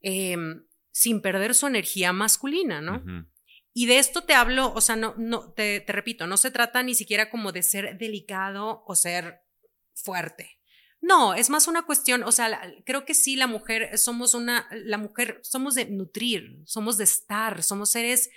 em, 0.00 0.64
sin 0.90 1.22
perder 1.22 1.54
su 1.54 1.68
energía 1.68 2.12
masculina, 2.12 2.80
¿no? 2.80 3.04
Y 3.78 3.86
de 3.86 4.00
esto 4.00 4.24
te 4.24 4.34
hablo, 4.34 4.72
o 4.74 4.80
sea, 4.80 4.96
no, 4.96 5.14
no, 5.16 5.52
te, 5.52 5.84
repito, 5.86 6.26
no 6.26 6.36
se 6.36 6.50
trata 6.50 6.82
ni 6.82 6.96
siquiera 6.96 7.30
como 7.30 7.52
de 7.52 7.62
ser 7.62 7.96
delicado 7.96 8.82
o 8.88 8.96
ser 8.96 9.42
fuerte. 9.94 10.58
No, 11.00 11.34
es 11.34 11.48
más 11.48 11.68
una 11.68 11.82
cuestión, 11.86 12.24
o 12.24 12.32
sea, 12.32 12.60
creo 12.84 13.04
que 13.04 13.14
sí, 13.14 13.36
la 13.36 13.46
mujer, 13.46 13.96
somos 13.96 14.34
una, 14.34 14.66
la 14.72 14.98
mujer, 14.98 15.38
somos 15.44 15.76
de 15.76 15.84
nutrir, 15.84 16.58
somos 16.64 16.98
de 16.98 17.04
estar, 17.04 17.62
somos 17.62 17.92
seres 17.92 18.30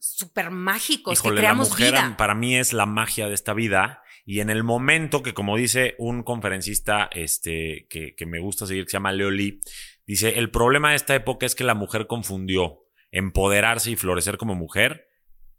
súper 0.00 0.50
mágicos 0.50 1.20
que 1.20 1.28
creamos 1.28 1.68
la 1.68 1.74
mujer 1.74 2.16
para 2.16 2.34
mí 2.34 2.56
es 2.56 2.72
la 2.72 2.86
magia 2.86 3.28
de 3.28 3.34
esta 3.34 3.52
vida 3.52 4.02
y 4.24 4.40
en 4.40 4.48
el 4.48 4.62
momento 4.62 5.22
que 5.22 5.32
como 5.32 5.56
dice 5.56 5.94
un 5.98 6.22
conferencista 6.22 7.08
este 7.10 7.86
que, 7.88 8.14
que 8.14 8.26
me 8.26 8.38
gusta 8.38 8.66
seguir 8.66 8.84
que 8.84 8.90
se 8.90 8.96
llama 8.98 9.12
Leo 9.12 9.30
Lee 9.30 9.60
dice 10.06 10.38
el 10.38 10.50
problema 10.50 10.90
de 10.90 10.96
esta 10.96 11.14
época 11.14 11.46
es 11.46 11.54
que 11.54 11.64
la 11.64 11.74
mujer 11.74 12.06
confundió 12.06 12.83
empoderarse 13.14 13.92
y 13.92 13.96
florecer 13.96 14.36
como 14.36 14.56
mujer 14.56 15.08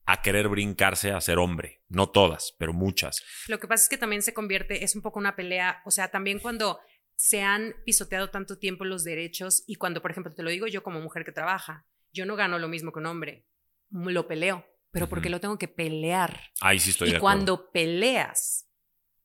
a 0.05 0.21
querer 0.21 0.49
brincarse 0.49 1.11
a 1.11 1.21
ser 1.21 1.39
hombre. 1.39 1.81
No 1.87 2.09
todas, 2.09 2.53
pero 2.59 2.73
muchas. 2.73 3.23
Lo 3.47 3.59
que 3.59 3.67
pasa 3.67 3.83
es 3.83 3.89
que 3.89 3.97
también 3.97 4.21
se 4.21 4.33
convierte, 4.33 4.83
es 4.83 4.95
un 4.95 5.01
poco 5.01 5.19
una 5.19 5.35
pelea, 5.35 5.81
o 5.85 5.91
sea, 5.91 6.09
también 6.09 6.39
cuando 6.39 6.79
se 7.15 7.41
han 7.41 7.73
pisoteado 7.85 8.29
tanto 8.29 8.59
tiempo 8.59 8.83
los 8.83 9.05
derechos 9.05 9.63
y 9.67 9.75
cuando, 9.75 10.01
por 10.01 10.11
ejemplo, 10.11 10.33
te 10.33 10.43
lo 10.43 10.49
digo 10.49 10.67
yo 10.67 10.83
como 10.83 10.99
mujer 10.99 11.23
que 11.23 11.31
trabaja, 11.31 11.87
yo 12.11 12.25
no 12.25 12.35
gano 12.35 12.59
lo 12.59 12.67
mismo 12.67 12.91
que 12.91 12.99
un 12.99 13.05
hombre, 13.05 13.47
lo 13.89 14.27
peleo, 14.27 14.65
pero 14.91 15.07
porque 15.07 15.29
lo 15.29 15.39
tengo 15.39 15.57
que 15.57 15.69
pelear. 15.69 16.51
Ahí 16.59 16.79
sí 16.79 16.89
estoy 16.89 17.15
y 17.15 17.19
cuando 17.19 17.71
peleas, 17.71 18.69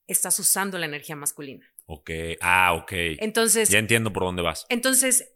estás 0.06 0.38
usando 0.38 0.78
la 0.78 0.86
energía 0.86 1.16
masculina. 1.16 1.66
Ok, 1.86 2.10
ah, 2.40 2.74
ok. 2.74 2.92
Entonces... 3.18 3.68
Ya 3.68 3.80
entiendo 3.80 4.12
por 4.12 4.22
dónde 4.22 4.42
vas. 4.42 4.66
Entonces, 4.68 5.32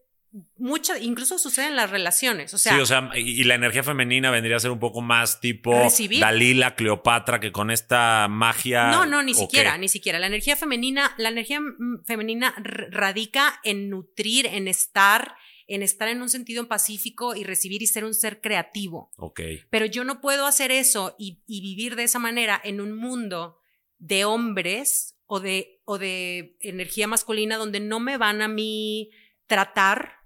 mucha, 0.56 0.98
incluso 0.98 1.38
sucede 1.38 1.68
en 1.68 1.76
las 1.76 1.90
relaciones. 1.90 2.52
O 2.54 2.58
sea, 2.58 2.74
sí, 2.74 2.80
o 2.80 2.86
sea, 2.86 3.10
y 3.14 3.44
la 3.44 3.54
energía 3.54 3.82
femenina 3.82 4.30
vendría 4.30 4.56
a 4.56 4.60
ser 4.60 4.70
un 4.70 4.80
poco 4.80 5.00
más 5.00 5.40
tipo 5.40 5.72
Dalila, 6.20 6.74
Cleopatra, 6.74 7.38
que 7.38 7.52
con 7.52 7.70
esta 7.70 8.26
magia. 8.28 8.90
No, 8.90 9.06
no, 9.06 9.22
ni 9.22 9.34
siquiera, 9.34 9.78
ni 9.78 9.88
siquiera. 9.88 10.18
La 10.18 10.26
energía 10.26 10.56
femenina, 10.56 11.14
la 11.18 11.28
energía 11.28 11.60
femenina 12.04 12.54
radica 12.58 13.60
en 13.62 13.90
nutrir, 13.90 14.46
en 14.46 14.66
estar, 14.66 15.36
en 15.68 15.82
estar 15.82 16.08
en 16.08 16.20
un 16.20 16.28
sentido 16.28 16.66
pacífico 16.66 17.36
y 17.36 17.44
recibir 17.44 17.82
y 17.82 17.86
ser 17.86 18.04
un 18.04 18.14
ser 18.14 18.40
creativo. 18.40 19.12
Ok. 19.16 19.40
Pero 19.70 19.86
yo 19.86 20.02
no 20.02 20.20
puedo 20.20 20.46
hacer 20.46 20.72
eso 20.72 21.14
y, 21.18 21.42
y 21.46 21.60
vivir 21.60 21.94
de 21.94 22.04
esa 22.04 22.18
manera 22.18 22.60
en 22.64 22.80
un 22.80 22.96
mundo 22.96 23.60
de 23.98 24.24
hombres 24.24 25.16
o 25.26 25.38
de, 25.38 25.80
o 25.84 25.98
de 25.98 26.56
energía 26.60 27.06
masculina 27.06 27.56
donde 27.56 27.80
no 27.80 28.00
me 28.00 28.18
van 28.18 28.42
a 28.42 28.48
mí 28.48 29.10
tratar 29.46 30.23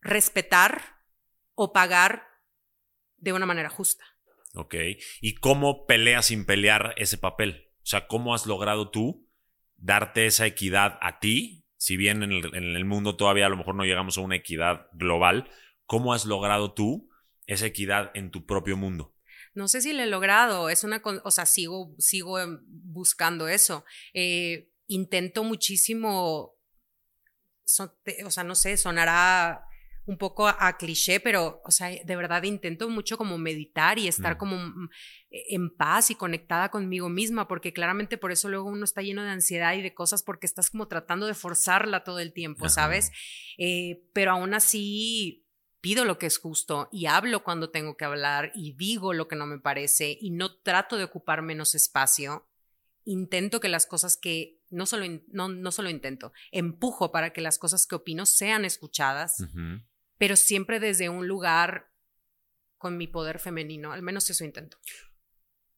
respetar 0.00 0.98
o 1.54 1.72
pagar 1.72 2.26
de 3.16 3.32
una 3.32 3.46
manera 3.46 3.68
justa. 3.68 4.04
Ok. 4.54 4.74
¿Y 5.20 5.34
cómo 5.36 5.86
peleas 5.86 6.26
sin 6.26 6.46
pelear 6.46 6.94
ese 6.96 7.18
papel? 7.18 7.70
O 7.82 7.86
sea, 7.86 8.06
¿cómo 8.06 8.34
has 8.34 8.46
logrado 8.46 8.90
tú 8.90 9.28
darte 9.76 10.26
esa 10.26 10.46
equidad 10.46 10.98
a 11.00 11.20
ti? 11.20 11.64
Si 11.76 11.96
bien 11.96 12.22
en 12.22 12.32
el, 12.32 12.84
mundo 12.84 13.16
todavía 13.16 13.46
a 13.46 13.50
lo 13.50 13.56
mejor 13.56 13.74
no 13.74 13.84
llegamos 13.84 14.18
a 14.18 14.22
una 14.22 14.36
equidad 14.36 14.88
global, 14.92 15.48
¿cómo 15.86 16.12
has 16.12 16.24
logrado 16.24 16.74
tú 16.74 17.08
esa 17.46 17.66
equidad 17.66 18.10
en 18.14 18.30
tu 18.30 18.46
propio 18.46 18.76
mundo? 18.76 19.14
No 19.54 19.68
sé 19.68 19.80
si 19.80 19.92
lo 19.92 20.02
he 20.02 20.06
logrado, 20.06 20.70
es 20.70 20.82
una, 20.84 21.00
o 21.24 21.30
sea, 21.30 21.46
sigo, 21.46 21.94
sigo 21.98 22.38
buscando 22.66 23.48
eso. 23.48 23.84
Eh, 24.12 24.70
intento 24.86 25.44
muchísimo, 25.44 26.54
o 28.24 28.30
sea, 28.30 28.44
no 28.44 28.54
sé, 28.54 28.76
sonará 28.76 29.67
un 30.08 30.16
poco 30.16 30.48
a, 30.48 30.78
cliché, 30.78 31.20
pero, 31.20 31.60
o 31.66 31.70
sea, 31.70 31.90
de 31.90 32.16
verdad 32.16 32.42
intento 32.44 32.88
mucho 32.88 33.18
como 33.18 33.36
meditar 33.36 33.98
y 33.98 34.08
estar 34.08 34.38
como 34.38 34.56
mm, 34.56 34.88
e, 35.30 35.54
en 35.54 35.68
paz 35.68 36.10
y 36.10 36.14
conectada 36.14 36.70
conmigo 36.70 37.10
misma, 37.10 37.46
porque 37.46 37.74
claramente 37.74 38.16
por 38.16 38.32
eso 38.32 38.48
luego 38.48 38.70
uno 38.70 38.86
está 38.86 39.02
lleno 39.02 39.22
de 39.22 39.28
ansiedad 39.28 39.74
y 39.74 39.82
de 39.82 39.92
cosas 39.92 40.22
porque 40.22 40.46
estás 40.46 40.70
como 40.70 40.88
tratando 40.88 41.26
de 41.26 41.34
forzarla 41.34 42.04
todo 42.04 42.20
el 42.20 42.32
tiempo, 42.32 42.70
¿sabes? 42.70 43.10
Eh, 43.58 44.00
pero 44.14 44.30
aún 44.30 44.54
así 44.54 45.44
pido 45.82 46.06
lo 46.06 46.18
que 46.18 46.24
es 46.24 46.38
justo 46.38 46.88
y 46.90 47.04
hablo 47.04 47.44
cuando 47.44 47.68
tengo 47.68 47.98
que 47.98 48.06
hablar 48.06 48.50
y 48.54 48.72
digo 48.72 49.12
lo 49.12 49.28
que 49.28 49.36
no 49.36 49.44
me 49.44 49.58
parece 49.58 50.16
y 50.18 50.30
no 50.30 50.56
trato 50.56 50.96
de 50.96 51.04
ocupar 51.04 51.42
menos 51.42 51.74
espacio. 51.74 52.48
Intento 53.04 53.60
que 53.60 53.68
las 53.68 53.84
cosas 53.84 54.16
que 54.16 54.58
no 54.70 54.86
solo, 54.86 55.04
no, 55.28 55.48
no 55.48 55.72
solo 55.72 55.90
intento, 55.90 56.32
empujo 56.50 57.10
para 57.12 57.32
que 57.32 57.40
las 57.40 57.58
cosas 57.58 57.86
que 57.86 57.94
opino 57.94 58.26
sean 58.26 58.64
escuchadas, 58.64 59.44
pero 60.18 60.36
siempre 60.36 60.80
desde 60.80 61.08
un 61.08 61.26
lugar 61.26 61.90
con 62.76 62.96
mi 62.96 63.06
poder 63.06 63.38
femenino, 63.38 63.92
al 63.92 64.02
menos 64.02 64.28
eso 64.30 64.44
intento. 64.44 64.78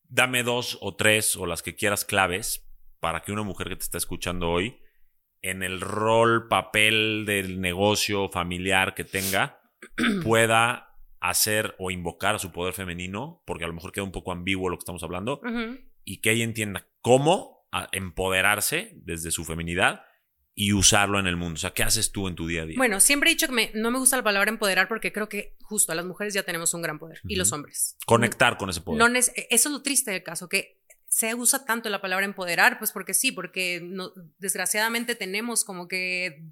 Dame 0.05 0.43
dos 0.43 0.79
o 0.81 0.97
tres 0.97 1.37
o 1.37 1.47
las 1.47 1.63
que 1.63 1.77
quieras 1.77 2.05
claves 2.05 2.67
para 2.99 3.23
que 3.23 3.33
una 3.33 3.43
mujer 3.43 3.69
que 3.69 3.77
te 3.77 3.85
está 3.85 3.99
escuchando 3.99 4.51
hoy, 4.51 4.81
en 5.43 5.63
el 5.63 5.81
rol, 5.81 6.49
papel 6.49 7.25
del 7.27 7.61
negocio 7.61 8.29
familiar 8.29 8.95
que 8.95 9.05
tenga, 9.05 9.63
pueda 10.23 10.99
hacer 11.21 11.75
o 11.79 11.91
invocar 11.91 12.35
a 12.35 12.39
su 12.39 12.51
poder 12.51 12.75
femenino, 12.75 13.43
porque 13.47 13.65
a 13.65 13.69
lo 13.69 13.75
mejor 13.75 13.93
queda 13.93 14.05
un 14.05 14.13
poco 14.13 14.33
ambiguo 14.33 14.69
lo 14.69 14.77
que 14.77 14.83
estamos 14.83 15.03
hablando, 15.03 15.41
y 16.05 16.21
que 16.21 16.33
ella 16.33 16.45
entienda 16.45 16.89
cómo 17.01 17.69
empoderarse 17.93 18.93
desde 18.97 19.31
su 19.31 19.45
feminidad 19.45 20.05
y 20.55 20.73
usarlo 20.73 21.19
en 21.19 21.27
el 21.27 21.37
mundo. 21.37 21.55
O 21.55 21.61
sea, 21.61 21.71
¿qué 21.71 21.83
haces 21.83 22.13
tú 22.13 22.29
en 22.29 22.35
tu 22.35 22.47
día 22.47 22.63
a 22.63 22.67
día? 22.67 22.77
Bueno, 22.77 23.01
siempre 23.01 23.31
he 23.31 23.35
dicho 23.35 23.49
que 23.49 23.73
no 23.75 23.91
me 23.91 23.99
gusta 23.99 24.17
la 24.17 24.23
palabra 24.23 24.51
empoderar 24.51 24.89
porque 24.89 25.13
creo 25.13 25.29
que 25.29 25.57
justo 25.63 25.93
a 25.93 25.95
las 25.95 26.05
mujeres 26.05 26.35
ya 26.35 26.43
tenemos 26.43 26.75
un 26.75 26.83
gran 26.83 26.99
poder 26.99 27.21
y 27.25 27.37
los 27.37 27.53
hombres. 27.53 27.97
Conectar 28.07 28.57
con 28.57 28.71
ese 28.71 28.81
poder. 28.81 28.99
No, 28.99 29.19
eso 29.19 29.33
es 29.49 29.67
lo 29.67 29.83
triste 29.83 30.11
del 30.11 30.23
caso, 30.23 30.49
que 30.49 30.81
se 31.09 31.35
usa 31.35 31.65
tanto 31.65 31.89
la 31.89 32.01
palabra 32.01 32.25
empoderar, 32.25 32.79
pues 32.79 32.93
porque 32.93 33.15
sí, 33.15 33.33
porque 33.33 33.81
no, 33.83 34.13
desgraciadamente 34.39 35.15
tenemos 35.15 35.65
como 35.65 35.89
que 35.89 36.45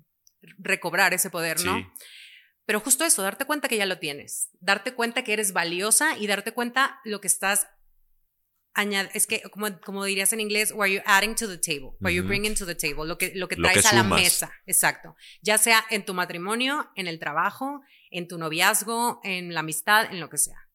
recobrar 0.58 1.14
ese 1.14 1.30
poder, 1.30 1.64
¿no? 1.64 1.76
Sí. 1.76 1.87
Pero 2.64 2.80
justo 2.80 3.04
eso, 3.04 3.22
darte 3.22 3.46
cuenta 3.46 3.68
que 3.68 3.78
ya 3.78 3.87
lo 3.87 3.98
tienes, 3.98 4.50
darte 4.61 4.92
cuenta 4.92 5.24
que 5.24 5.32
eres 5.32 5.52
valiosa 5.52 6.18
y 6.18 6.26
darte 6.26 6.52
cuenta 6.52 7.00
lo 7.04 7.20
que 7.20 7.26
estás 7.26 7.68
añadiendo, 8.74 9.12
es 9.14 9.26
que 9.26 9.42
como, 9.42 9.81
como 9.81 10.04
dirías 10.04 10.33
en 10.33 10.40
inglés, 10.40 10.72
what 10.72 10.88
you 10.88 11.00
adding 11.04 11.35
to 11.35 11.48
the 11.48 11.59
table, 11.59 11.96
what 12.00 12.11
you 12.11 12.22
bringing 12.22 12.54
to 12.54 12.66
the 12.66 12.74
table, 12.74 13.07
lo 13.07 13.18
que, 13.18 13.33
lo 13.35 13.48
que 13.48 13.57
traes 13.57 13.87
a 13.87 13.94
la 13.94 14.04
mesa, 14.04 14.52
exacto. 14.66 15.16
Ya 15.42 15.59
sea 15.59 15.85
en 15.90 16.04
tu 16.04 16.14
matrimonio, 16.14 16.90
en 16.94 17.07
el 17.07 17.18
trabajo, 17.18 17.83
en 18.11 18.28
tu 18.28 18.38
noviazgo, 18.38 19.20
en 19.24 19.54
la 19.54 19.61
amistad, 19.61 20.12
en 20.12 20.20
lo 20.20 20.28
que 20.31 20.38
sea. 20.38 20.68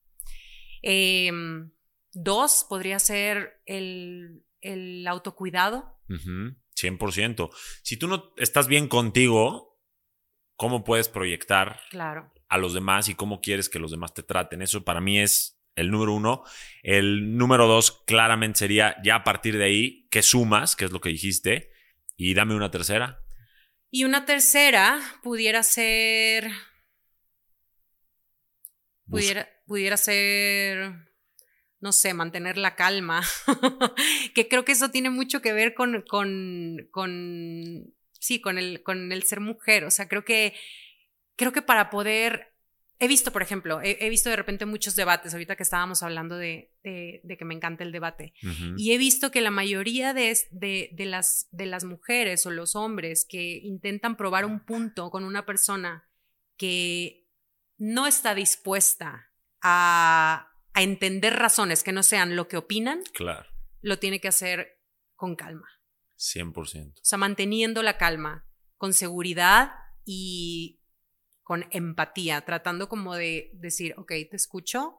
Em, 0.82 1.71
dos, 2.12 2.65
podría 2.67 2.99
ser 2.99 3.62
el, 3.65 4.43
el 4.62 5.08
autocuidado. 5.08 5.97
100%. 6.10 7.49
Si 7.82 7.97
tú 7.97 8.08
no 8.08 8.34
estás 8.38 8.67
bien 8.67 8.88
contigo, 8.88 9.79
cómo 10.56 10.84
puedes 10.84 11.10
proyectar 11.10 11.79
a 12.47 12.58
los 12.58 12.73
demás 12.73 13.10
y 13.10 13.15
cómo 13.15 13.41
quieres 13.41 13.69
que 13.69 13.79
los 13.79 13.91
demás 13.91 14.13
te 14.13 14.23
traten. 14.23 14.62
Eso 14.62 14.84
para 14.84 15.01
mí 15.01 15.19
es 15.19 15.60
el 15.75 15.91
número 15.91 16.13
uno. 16.13 16.43
El 16.81 17.38
número 17.38 17.67
dos 17.67 18.03
claramente 18.05 18.59
sería 18.59 18.95
ya 19.03 19.15
a 19.15 19.23
partir 19.23 19.57
de 19.57 19.65
ahí, 19.65 20.07
¿qué 20.09 20.21
sumas? 20.21 20.75
Que 20.75 20.86
es 20.86 20.91
lo 20.91 21.01
que 21.01 21.09
dijiste. 21.09 21.71
Y 22.15 22.33
dame 22.33 22.55
una 22.55 22.71
tercera. 22.71 23.19
Y 23.89 24.05
una 24.05 24.25
tercera 24.25 24.99
pudiera 25.21 25.63
ser... 25.63 26.49
Pudiera, 29.09 29.47
pudiera 29.67 29.97
ser 29.97 31.13
no 31.83 31.91
sé, 31.91 32.13
mantener 32.13 32.57
la 32.57 32.75
calma, 32.75 33.21
que 34.33 34.47
creo 34.47 34.63
que 34.63 34.71
eso 34.71 34.89
tiene 34.89 35.09
mucho 35.09 35.41
que 35.41 35.51
ver 35.51 35.73
con, 35.73 36.01
con, 36.07 36.88
con 36.91 37.93
sí, 38.23 38.39
con 38.39 38.57
el, 38.57 38.81
con 38.83 39.12
el 39.12 39.23
ser 39.23 39.41
mujer. 39.41 39.83
O 39.83 39.91
sea, 39.91 40.07
creo 40.07 40.23
que, 40.23 40.53
creo 41.36 41.51
que 41.51 41.62
para 41.62 41.89
poder 41.89 42.53
He 43.04 43.08
visto, 43.10 43.34
por 43.34 43.42
ejemplo, 43.42 43.82
he, 43.84 44.08
visto 44.10 44.30
de 44.30 44.38
repente 44.38 44.66
muchos 44.66 44.96
debates, 44.96 45.34
ahorita 45.34 45.58
que 45.58 45.63
estábamos 45.63 46.04
hablando 46.04 46.38
de, 46.38 46.72
de, 46.82 47.36
que 47.38 47.44
me 47.44 47.54
encanta 47.54 47.84
el 47.84 47.92
debate, 47.92 48.34
y 48.78 48.94
he 48.94 48.98
visto 48.98 49.30
que 49.30 49.42
la 49.42 49.52
mayoría 49.52 50.13
de, 50.13 50.38
de, 50.52 51.06
las, 51.06 51.50
de 51.52 51.66
las 51.66 51.84
mujeres 51.84 52.46
o 52.46 52.52
los 52.52 52.78
hombres 52.78 53.26
que 53.28 53.58
intentan 53.58 54.16
probar 54.16 54.46
un 54.46 54.63
punto 54.63 55.12
con 55.12 55.26
una 55.26 55.46
persona 55.46 56.08
que 56.56 57.28
no 57.78 58.08
está 58.08 58.36
dispuesta 58.36 59.34
a, 59.62 60.54
a 60.74 60.82
entender 60.82 61.34
razones 61.34 61.84
que 61.84 61.92
no 61.92 62.04
sean 62.04 62.38
lo 62.38 62.48
que 62.48 62.56
opinan, 62.56 63.02
claro. 63.13 63.50
lo 63.82 64.00
tiene 64.00 64.22
que 64.22 64.30
hacer 64.30 64.80
con 65.16 65.36
calma. 65.36 65.68
100%. 66.18 66.94
O 66.94 66.94
sea, 67.02 67.18
manteniendo 67.18 67.84
la 67.84 67.98
calma, 67.98 68.48
con 68.78 68.94
seguridad 68.94 69.74
y 70.06 70.80
con 71.43 71.67
empatía, 71.71 72.41
tratando 72.41 72.89
como 72.89 73.15
de 73.15 73.51
decir, 73.53 73.93
ok, 73.97 74.12
te 74.29 74.36
escucho 74.36 74.95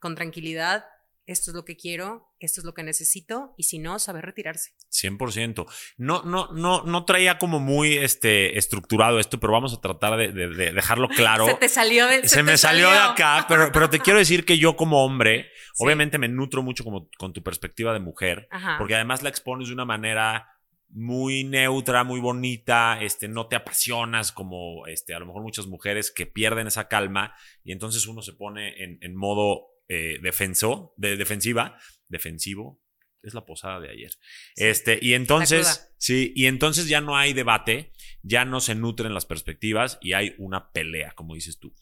con 0.00 0.14
tranquilidad, 0.14 0.84
esto 1.26 1.50
es 1.50 1.54
lo 1.54 1.64
que 1.64 1.76
quiero, 1.76 2.34
esto 2.38 2.60
es 2.60 2.66
lo 2.66 2.74
que 2.74 2.82
necesito, 2.82 3.54
y 3.56 3.62
si 3.62 3.78
no, 3.78 3.98
saber 3.98 4.26
retirarse. 4.26 4.74
100%. 4.92 5.66
No, 5.96 6.22
no, 6.22 6.52
no, 6.52 6.82
no 6.82 7.04
traía 7.06 7.38
como 7.38 7.60
muy 7.60 7.96
este, 7.96 8.58
estructurado 8.58 9.18
esto, 9.18 9.40
pero 9.40 9.52
vamos 9.54 9.72
a 9.72 9.80
tratar 9.80 10.18
de, 10.18 10.32
dejarlo 10.32 11.08
claro. 11.08 11.46
se 11.46 11.54
te 11.54 11.68
salió 11.68 12.06
del... 12.06 12.28
Se, 12.28 12.42
me 12.42 12.58
salió. 12.58 12.90
de 12.90 12.98
acá, 12.98 13.46
pero, 13.48 13.72
pero 13.72 13.88
te 13.88 14.00
quiero 14.00 14.18
decir 14.18 14.44
que 14.44 14.58
yo 14.58 14.76
como 14.76 15.04
hombre, 15.04 15.50
obviamente 15.78 16.18
me 16.18 16.28
nutro 16.28 16.62
mucho 16.62 16.84
como, 16.84 17.08
con 17.16 17.32
tu 17.32 17.42
perspectiva 17.42 17.94
de 17.94 18.00
mujer, 18.00 18.48
porque 18.76 18.94
además 18.96 19.22
la 19.22 19.30
expones 19.30 19.68
de 19.68 19.74
una 19.74 19.86
manera 19.86 20.53
muy 20.94 21.42
neutra, 21.42 22.04
muy 22.04 22.20
bonita, 22.20 23.02
este, 23.02 23.26
no 23.26 23.48
te 23.48 23.56
apasionas 23.56 24.30
como 24.30 24.86
este, 24.86 25.12
a 25.12 25.18
lo 25.18 25.26
mejor 25.26 25.42
muchas 25.42 25.66
mujeres 25.66 26.12
que 26.12 26.24
pierden 26.24 26.68
esa 26.68 26.86
calma 26.86 27.34
y 27.64 27.72
entonces 27.72 28.06
uno 28.06 28.22
se 28.22 28.32
pone 28.32 28.82
en, 28.82 28.98
en 29.00 29.16
modo 29.16 29.66
eh, 29.88 30.18
defenso, 30.22 30.94
de 30.96 31.16
defensiva, 31.16 31.78
defensivo, 32.08 32.80
es 33.22 33.34
la 33.34 33.44
posada 33.44 33.80
de 33.80 33.90
ayer. 33.90 34.12
Este, 34.54 34.98
y 35.02 35.14
entonces, 35.14 35.92
sí, 35.98 36.32
y 36.36 36.46
entonces 36.46 36.88
ya 36.88 37.00
no 37.00 37.16
hay 37.16 37.32
debate, 37.32 37.92
ya 38.22 38.44
no 38.44 38.60
se 38.60 38.74
nutren 38.74 39.14
las 39.14 39.26
perspectivas 39.26 39.98
y 40.00 40.12
hay 40.12 40.34
una 40.38 40.70
pelea, 40.70 41.12
como 41.16 41.34
dices 41.34 41.58
tú. 41.58 41.74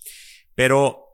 Pero 0.54 1.12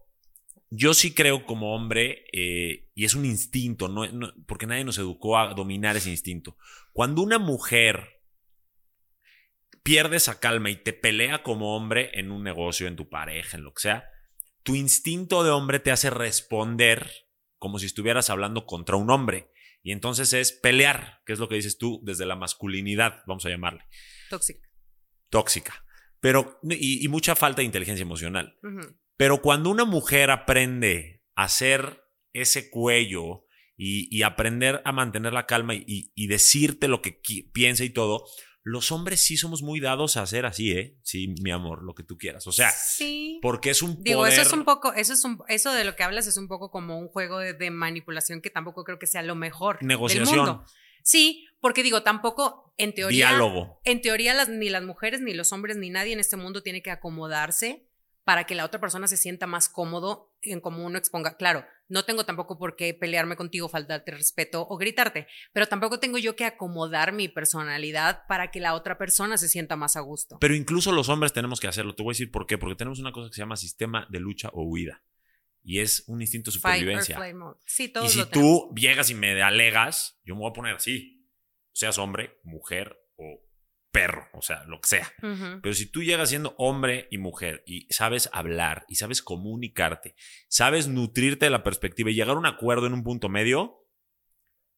yo 0.71 0.95
sí 0.95 1.15
creo 1.15 1.47
como 1.47 1.75
hombre, 1.75 2.27
eh, 2.33 2.89
y 2.95 3.05
es 3.05 3.15
un 3.15 3.25
instinto, 3.25 3.89
no, 3.89 4.07
porque 4.47 4.67
nadie 4.67 4.85
nos 4.85 4.99
educó 4.99 5.39
a 5.39 5.55
dominar 5.55 5.97
ese 5.97 6.11
instinto. 6.11 6.57
Cuando 6.99 7.23
una 7.23 7.39
mujer 7.39 8.25
pierde 9.85 10.17
esa 10.17 10.41
calma 10.41 10.69
y 10.71 10.83
te 10.83 10.93
pelea 10.93 11.45
como 11.45 11.77
hombre 11.77 12.11
en 12.15 12.33
un 12.33 12.43
negocio, 12.43 12.89
en 12.89 12.97
tu 12.97 13.09
pareja, 13.09 13.57
en 13.57 13.63
lo 13.63 13.73
que 13.73 13.83
sea, 13.83 14.11
tu 14.65 14.75
instinto 14.75 15.45
de 15.45 15.51
hombre 15.51 15.79
te 15.79 15.93
hace 15.93 16.11
responder 16.11 17.09
como 17.57 17.79
si 17.79 17.87
estuvieras 17.87 18.31
hablando 18.31 18.67
contra 18.67 18.97
un 18.97 19.11
hombre. 19.11 19.53
Y 19.81 19.93
entonces 19.93 20.33
es 20.33 20.51
pelear, 20.51 21.23
que 21.25 21.35
es 21.35 21.39
lo 21.39 21.49
que 21.49 21.55
dices 21.55 21.79
tú, 21.79 22.01
desde 22.03 22.27
la 22.27 22.35
masculinidad, 22.35 23.23
vamos 23.29 23.47
a 23.47 23.51
llamarle. 23.51 23.85
Tóxica. 24.29 24.69
Tóxica. 25.31 25.85
Pero, 26.19 26.59
y, 26.69 27.07
mucha 27.07 27.37
falta 27.37 27.61
de 27.61 27.67
inteligencia 27.67 28.03
emocional. 28.03 28.59
Pero 29.17 29.41
cuando 29.41 29.71
una 29.71 29.85
mujer 29.85 30.33
aprende 30.33 31.23
a 31.37 31.45
hacer 31.45 32.03
ese 32.33 32.71
cuello 32.71 33.45
y, 33.79 34.23
aprender 34.23 34.83
a 34.85 34.93
mantener 34.93 35.33
la 35.33 35.47
calma 35.47 35.75
y, 35.75 36.27
decirte 36.27 36.88
lo 36.88 37.01
que 37.01 37.21
piensa 37.53 37.85
y 37.85 37.91
todo, 37.91 38.25
los 38.69 38.93
hombres 38.93 39.21
sí 39.21 39.37
somos 39.37 39.62
muy 39.62 39.81
dados 39.81 40.17
a 40.17 40.23
hacer 40.23 40.45
así, 40.45 40.73
¿eh? 40.73 40.99
Sí, 41.03 41.35
mi 41.41 41.51
amor, 41.51 41.83
lo 41.83 41.95
que 41.95 42.03
tú 42.03 42.19
quieras. 42.19 42.47
O 42.47 42.53
sea, 42.53 42.71
sí. 42.71 43.38
porque 43.41 43.71
es 43.71 43.83
un 43.83 44.03
Digo, 44.03 44.27
eso 44.27 44.43
es 44.43 44.53
un 44.53 44.64
poco, 44.64 44.93
eso 44.93 45.14
es 45.14 45.25
un, 45.25 45.41
eso 45.49 45.73
de 45.73 45.85
lo 45.85 45.97
que 45.97 46.03
hablas 46.03 46.27
es 46.27 46.37
un 46.37 46.49
poco 46.49 46.71
como 46.71 46.99
un 46.99 47.09
juego 47.09 47.38
de, 47.38 47.71
manipulación 47.71 48.43
que 48.43 48.51
tampoco 48.51 48.85
creo 48.85 48.99
que 48.99 49.07
sea 49.07 49.23
lo 49.23 49.37
mejor. 49.37 49.83
Negociación. 49.83 50.27
Del 50.27 50.37
mundo. 50.37 50.64
Sí, 51.03 51.47
porque 51.61 51.83
digo, 51.83 52.03
tampoco 52.03 52.75
en 52.77 52.95
teoría. 52.95 53.29
Diálogo. 53.29 53.81
En 53.85 54.03
teoría, 54.03 54.35
las, 54.35 54.51
ni 54.51 54.69
las 54.69 54.83
mujeres, 54.83 55.23
ni 55.23 55.33
los 55.33 55.53
hombres, 55.53 55.77
ni 55.77 55.88
nadie 55.88 56.12
en 56.12 56.21
este 56.21 56.37
mundo 56.37 56.62
tiene 56.62 56.83
que 56.83 56.91
acomodarse 56.91 57.88
para 58.29 58.45
que 58.45 58.55
la 58.55 58.67
otra 58.67 58.79
persona 58.79 59.09
se 59.09 59.17
sienta 59.17 59.47
más 59.47 59.71
cómodo 59.71 60.35
en 60.43 60.61
cómo 60.61 60.85
uno 60.85 60.99
exponga. 60.99 61.38
Claro, 61.38 61.64
no 61.88 62.05
tengo 62.05 62.27
tampoco 62.27 62.59
por 62.59 62.77
qué 62.77 62.93
pelearme 62.93 63.37
contigo, 63.37 63.71
faltarte 63.71 64.11
respeto 64.11 64.67
o 64.69 64.77
gritarte, 64.77 65.27
pero 65.55 65.67
tampoco 65.67 65.99
tengo 65.99 66.19
yo 66.19 66.37
que 66.37 66.45
acomodar 66.45 67.12
mi 67.12 67.29
personalidad 67.29 68.27
para 68.29 68.51
que 68.51 68.61
la 68.61 68.75
otra 68.75 68.99
persona 68.99 69.38
se 69.38 69.49
sienta 69.49 69.77
más 69.77 69.97
a 69.97 70.01
gusto. 70.01 70.37
Pero 70.43 70.55
incluso 70.55 70.93
los 70.93 71.09
hombres 71.09 71.33
tenemos 71.33 71.59
que 71.59 71.68
hacerlo. 71.68 71.95
Te 71.95 72.03
voy 72.03 72.11
a 72.11 72.16
decir 72.16 72.31
por 72.31 72.47
qué. 72.47 72.59
Porque 72.59 72.76
tenemos 72.76 72.99
una 72.99 73.12
cosa 73.12 73.31
que 73.31 73.35
se 73.35 73.41
llama 73.41 73.57
sistema 73.57 74.07
de 74.11 74.20
lucha 74.20 74.51
o 74.53 74.62
huida. 74.62 75.03
Y 75.62 75.81
es 75.81 76.05
un 76.07 76.20
instinto 76.20 76.51
de 76.51 76.57
supervivencia. 76.57 77.18
Sí, 77.64 77.91
y 78.05 78.09
si 78.11 78.26
tú 78.26 78.74
llegas 78.76 79.09
y 79.09 79.14
me 79.14 79.43
alegas, 79.43 80.20
yo 80.22 80.35
me 80.35 80.43
voy 80.43 80.51
a 80.51 80.53
poner 80.53 80.76
así. 80.76 81.26
Seas 81.72 81.97
hombre, 81.97 82.39
mujer 82.43 82.95
o 83.16 83.47
perro, 83.91 84.28
o 84.32 84.43
sea, 84.43 84.64
lo 84.64 84.80
que 84.80 84.89
sea. 84.89 85.12
Pero 85.62 85.74
si 85.74 85.91
tú 85.91 86.03
llegas 86.03 86.28
siendo 86.28 86.55
hombre 86.59 87.09
y 87.11 87.18
mujer 87.18 87.62
y 87.66 87.86
sabes 87.91 88.28
hablar 88.32 88.84
y 88.89 88.97
sabes 88.97 89.22
comunicarte, 89.22 90.14
sabes 90.49 90.89
nutrirte 90.89 91.47
de 91.47 91.51
la 91.51 91.62
perspectiva 91.62 92.11
y 92.11 92.14
llegar 92.14 92.36
a 92.36 92.41
un 92.41 92.47
acuerdo 92.47 92.86
en 92.86 92.93
un 92.93 93.03
punto 93.03 93.28
medio, 93.28 93.86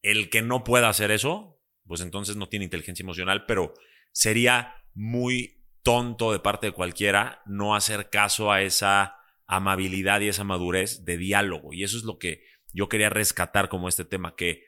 el 0.03 0.31
que 0.31 0.43
no 0.43 0.65
pueda 0.65 0.89
hacer 0.89 1.11
eso, 1.11 1.61
pues 1.87 2.01
entonces 2.01 2.37
no 2.37 2.49
tiene 2.49 2.65
inteligencia 2.65 3.03
emocional, 3.03 3.47
pero 3.47 3.75
sería 4.13 4.75
muy 4.95 5.65
tonto 5.83 6.33
de 6.33 6.41
parte 6.41 6.69
de 6.69 6.73
cualquiera 6.73 7.43
no 7.47 7.75
hacer 7.75 8.11
caso 8.11 8.53
a 8.53 8.63
esa 8.63 9.17
amabilidad 9.47 10.21
y 10.21 10.29
esa 10.29 10.45
madurez 10.45 11.05
de 11.05 11.17
diálogo. 11.17 11.73
Y 11.73 11.85
eso 11.85 11.97
es 11.97 12.05
lo 12.05 12.19
que 12.19 12.45
yo 12.73 12.89
quería 12.89 13.11
rescatar 13.11 13.69
como 13.69 13.89
este 13.89 14.05
tema, 14.05 14.37
que 14.37 14.65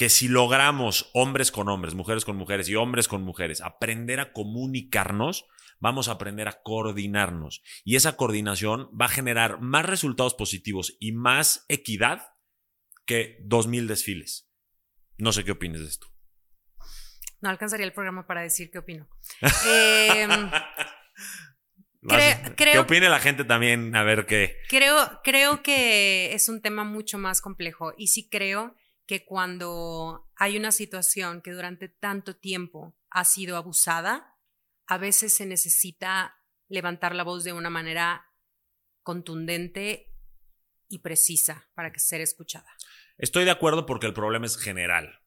que 0.00 0.08
si 0.08 0.28
logramos 0.28 1.10
hombres 1.12 1.52
con 1.52 1.68
hombres, 1.68 1.92
mujeres 1.92 2.24
con 2.24 2.34
mujeres 2.34 2.70
y 2.70 2.74
hombres 2.74 3.06
con 3.06 3.20
mujeres, 3.20 3.60
aprender 3.60 4.18
a 4.18 4.32
comunicarnos, 4.32 5.44
vamos 5.78 6.08
a 6.08 6.12
aprender 6.12 6.48
a 6.48 6.62
coordinarnos. 6.62 7.60
Y 7.84 7.96
esa 7.96 8.16
coordinación 8.16 8.88
va 8.98 9.04
a 9.04 9.10
generar 9.10 9.60
más 9.60 9.84
resultados 9.84 10.32
positivos 10.32 10.96
y 11.00 11.12
más 11.12 11.66
equidad 11.68 12.32
que 13.04 13.40
dos 13.42 13.66
mil 13.66 13.88
desfiles. 13.88 14.50
No 15.18 15.32
sé 15.32 15.44
qué 15.44 15.50
opines 15.50 15.82
de 15.82 15.88
esto. 15.88 16.06
No 17.42 17.50
alcanzaría 17.50 17.84
el 17.84 17.92
programa 17.92 18.26
para 18.26 18.40
decir 18.40 18.70
qué 18.70 18.78
opino. 18.78 19.06
Em, 19.66 20.50
¿Qué 22.56 22.78
opine 22.78 23.10
la 23.10 23.20
gente 23.20 23.44
también? 23.44 23.94
A 23.94 24.02
ver 24.02 24.24
qué. 24.24 24.56
Creo, 24.70 25.20
creo 25.22 25.62
que 25.62 26.32
es 26.32 26.48
un 26.48 26.62
tema 26.62 26.84
mucho 26.84 27.18
más 27.18 27.42
complejo 27.42 27.92
y 27.98 28.06
sí 28.06 28.30
creo 28.30 28.74
que 29.10 29.24
cuando 29.24 30.30
hay 30.36 30.56
una 30.56 30.70
situación 30.70 31.42
que 31.42 31.50
durante 31.50 31.88
tanto 31.88 32.36
tiempo 32.36 32.96
ha 33.10 33.24
sido 33.24 33.56
abusada, 33.56 34.36
a 34.86 34.98
veces 34.98 35.36
se 35.36 35.46
necesita 35.46 36.36
levantar 36.68 37.16
la 37.16 37.24
voz 37.24 37.42
de 37.42 37.52
una 37.52 37.70
manera 37.70 38.24
contundente 39.02 40.14
y 40.88 41.00
precisa 41.00 41.68
para 41.74 41.90
que 41.90 41.98
sea 41.98 42.20
escuchada. 42.20 42.72
Estoy 43.18 43.44
de 43.44 43.50
acuerdo 43.50 43.84
porque 43.84 44.06
el 44.06 44.14
problema 44.14 44.46
es 44.46 44.56
general. 44.56 45.20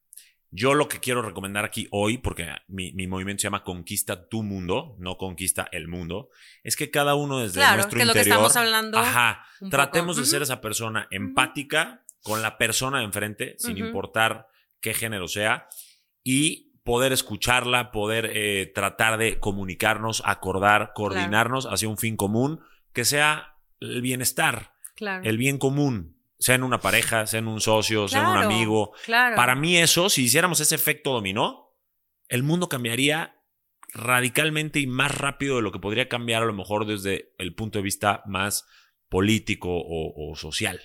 Yo 0.49 0.75
lo 0.75 0.88
que 0.88 1.01
quiero 1.01 1.21
recomendar 1.21 1.65
aquí 1.65 1.89
hoy, 1.91 2.19
porque 2.19 2.47
mi, 2.69 2.93
movimiento 3.07 3.41
se 3.41 3.47
llama 3.47 3.65
Conquista 3.65 4.29
tu 4.29 4.43
mundo, 4.43 4.95
no 4.97 5.17
conquista 5.17 5.67
el 5.73 5.89
mundo, 5.89 6.29
es 6.63 6.77
que 6.77 6.89
cada 6.89 7.15
uno 7.15 7.39
desde 7.39 7.59
nuestro 7.59 7.97
que 7.97 8.03
interior. 8.03 8.07
Lo 8.07 8.13
que 8.13 8.19
estamos 8.21 8.55
hablando. 8.55 8.97
Ajá. 8.97 9.45
Tratemos 9.69 10.15
de 10.15 10.23
ser 10.23 10.41
esa 10.41 10.61
persona 10.61 11.07
empática 11.11 12.03
con 12.24 12.41
la 12.41 12.57
persona 12.57 12.99
de 12.99 13.05
enfrente, 13.05 13.55
sin 13.59 13.78
importar 13.78 14.47
qué 14.80 14.93
género 14.93 15.28
sea, 15.28 15.67
y 16.24 16.74
poder 16.84 17.11
escucharla, 17.11 17.91
poder 17.91 18.32
eh, 18.34 18.71
tratar 18.74 19.17
de 19.17 19.39
comunicarnos, 19.39 20.24
acordar, 20.26 20.91
coordinarnos 20.95 21.65
hacia 21.65 21.89
un 21.89 21.97
fin 21.97 22.17
común 22.17 22.61
que 22.93 23.05
sea 23.05 23.57
el 23.80 24.01
bienestar, 24.01 24.74
el 25.24 25.38
bien 25.38 25.57
común 25.57 26.17
sea 26.39 26.55
en 26.55 26.63
una 26.63 26.82
pareja, 26.82 27.26
sea 27.26 27.39
en 27.39 27.47
un 27.47 27.61
socio, 27.61 28.07
sea 28.07 28.21
en 28.21 28.28
un 28.28 28.38
amigo. 28.38 28.91
Para 29.07 29.55
mí 29.55 29.78
eso, 29.78 30.09
si 30.09 30.24
hiciéramos 30.24 30.59
ese 30.59 30.76
efecto 30.76 31.13
dominó, 31.13 31.74
el 32.28 32.43
mundo 32.43 32.67
cambiaría 32.67 33.38
radicalmente 33.93 34.80
y 34.80 34.88
más 34.88 35.17
rápido 35.17 35.57
de 35.57 35.61
lo 35.61 35.71
que 35.71 35.80
podría 35.80 36.09
cambiar 36.09 36.43
a 36.43 36.45
lo 36.45 36.53
mejor 36.53 36.86
desde 36.86 37.34
el 37.38 37.53
punto 37.55 37.80
de 37.80 37.84
vista 37.84 38.24
más 38.26 38.67
político 39.07 39.69
o, 39.71 40.36
social. 40.36 40.82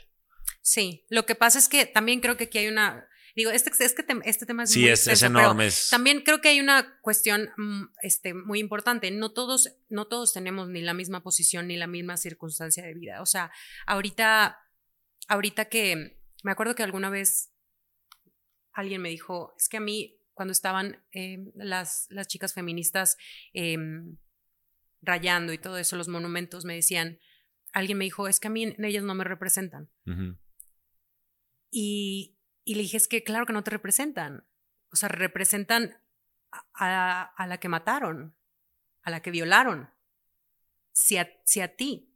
Sí, 0.61 1.05
lo 1.09 1.27
que 1.27 1.35
pasa 1.35 1.59
es 1.59 1.69
que 1.69 1.87
también 1.87 2.21
creo 2.21 2.37
que 2.37 2.45
aquí 2.45 2.59
hay 2.59 2.69
una, 2.69 3.09
digo, 3.35 3.51
este, 3.51 3.71
es 3.71 3.95
que 3.95 4.05
este 4.25 4.47
tema 4.47 4.65
es 4.65 4.71
sí, 4.71 4.81
muy 4.81 4.91
es, 4.91 5.07
es 5.07 5.23
enorme. 5.23 5.69
también 5.91 6.23
creo 6.23 6.41
que 6.41 6.49
hay 6.49 6.61
una 6.61 6.99
cuestión 7.01 7.51
mm, 7.57 7.85
este, 8.03 8.35
muy 8.35 8.59
importante. 8.59 9.11
No 9.11 9.33
todos, 9.33 9.77
no 9.89 10.07
todos 10.07 10.33
tenemos 10.33 10.69
ni 10.69 10.83
la 10.83 10.95
misma 10.95 11.23
posición 11.23 11.69
ni 11.69 11.77
la 11.77 11.87
misma 11.87 12.17
circunstancia 12.17 12.85
de 12.85 12.95
vida. 12.95 13.23
O 13.23 13.27
sea, 13.27 13.51
ahorita 13.87 14.59
ahorita 15.29 15.67
que 15.67 16.19
me 16.43 16.51
acuerdo 16.51 16.75
que 16.75 16.83
alguna 16.83 17.11
vez 17.11 17.53
alguien 18.73 19.03
me 19.03 19.11
dijo, 19.11 19.55
es 19.59 19.69
que 19.69 19.77
a 19.77 19.81
mí 19.81 20.19
cuando 20.33 20.53
estaban 20.53 21.05
em, 21.11 21.51
las, 21.55 22.07
las, 22.11 22.29
chicas 22.29 22.55
feministas 22.55 23.17
em, 23.53 24.19
rayando 25.03 25.53
y 25.53 25.59
todo 25.59 25.79
eso, 25.79 25.97
los 25.97 26.09
monumentos, 26.09 26.65
me 26.65 26.77
decían, 26.77 27.19
alguien 27.73 27.99
me 27.99 28.05
dijo, 28.05 28.29
es 28.29 28.39
que 28.39 28.47
a 28.47 28.51
mí 28.51 28.75
ellas 28.79 29.03
no 29.03 29.15
me 29.15 29.25
representan. 29.25 29.91
Y, 31.71 32.39
y, 32.65 32.75
le 32.75 32.83
dije, 32.83 32.97
es 32.97 33.09
que 33.09 33.25
claro 33.25 33.47
que 33.47 33.53
no 33.53 33.65
te 33.65 33.71
representan. 33.71 34.47
O 34.91 34.97
sea, 34.97 35.09
representan 35.09 36.03
a, 36.75 37.23
a 37.23 37.47
la 37.47 37.59
que 37.59 37.69
mataron, 37.69 38.37
a 39.03 39.11
la 39.11 39.21
que 39.21 39.31
violaron. 39.31 39.91
Si 40.93 41.17
a, 41.17 41.31
si 41.45 41.61
a 41.61 41.77
ti, 41.77 42.15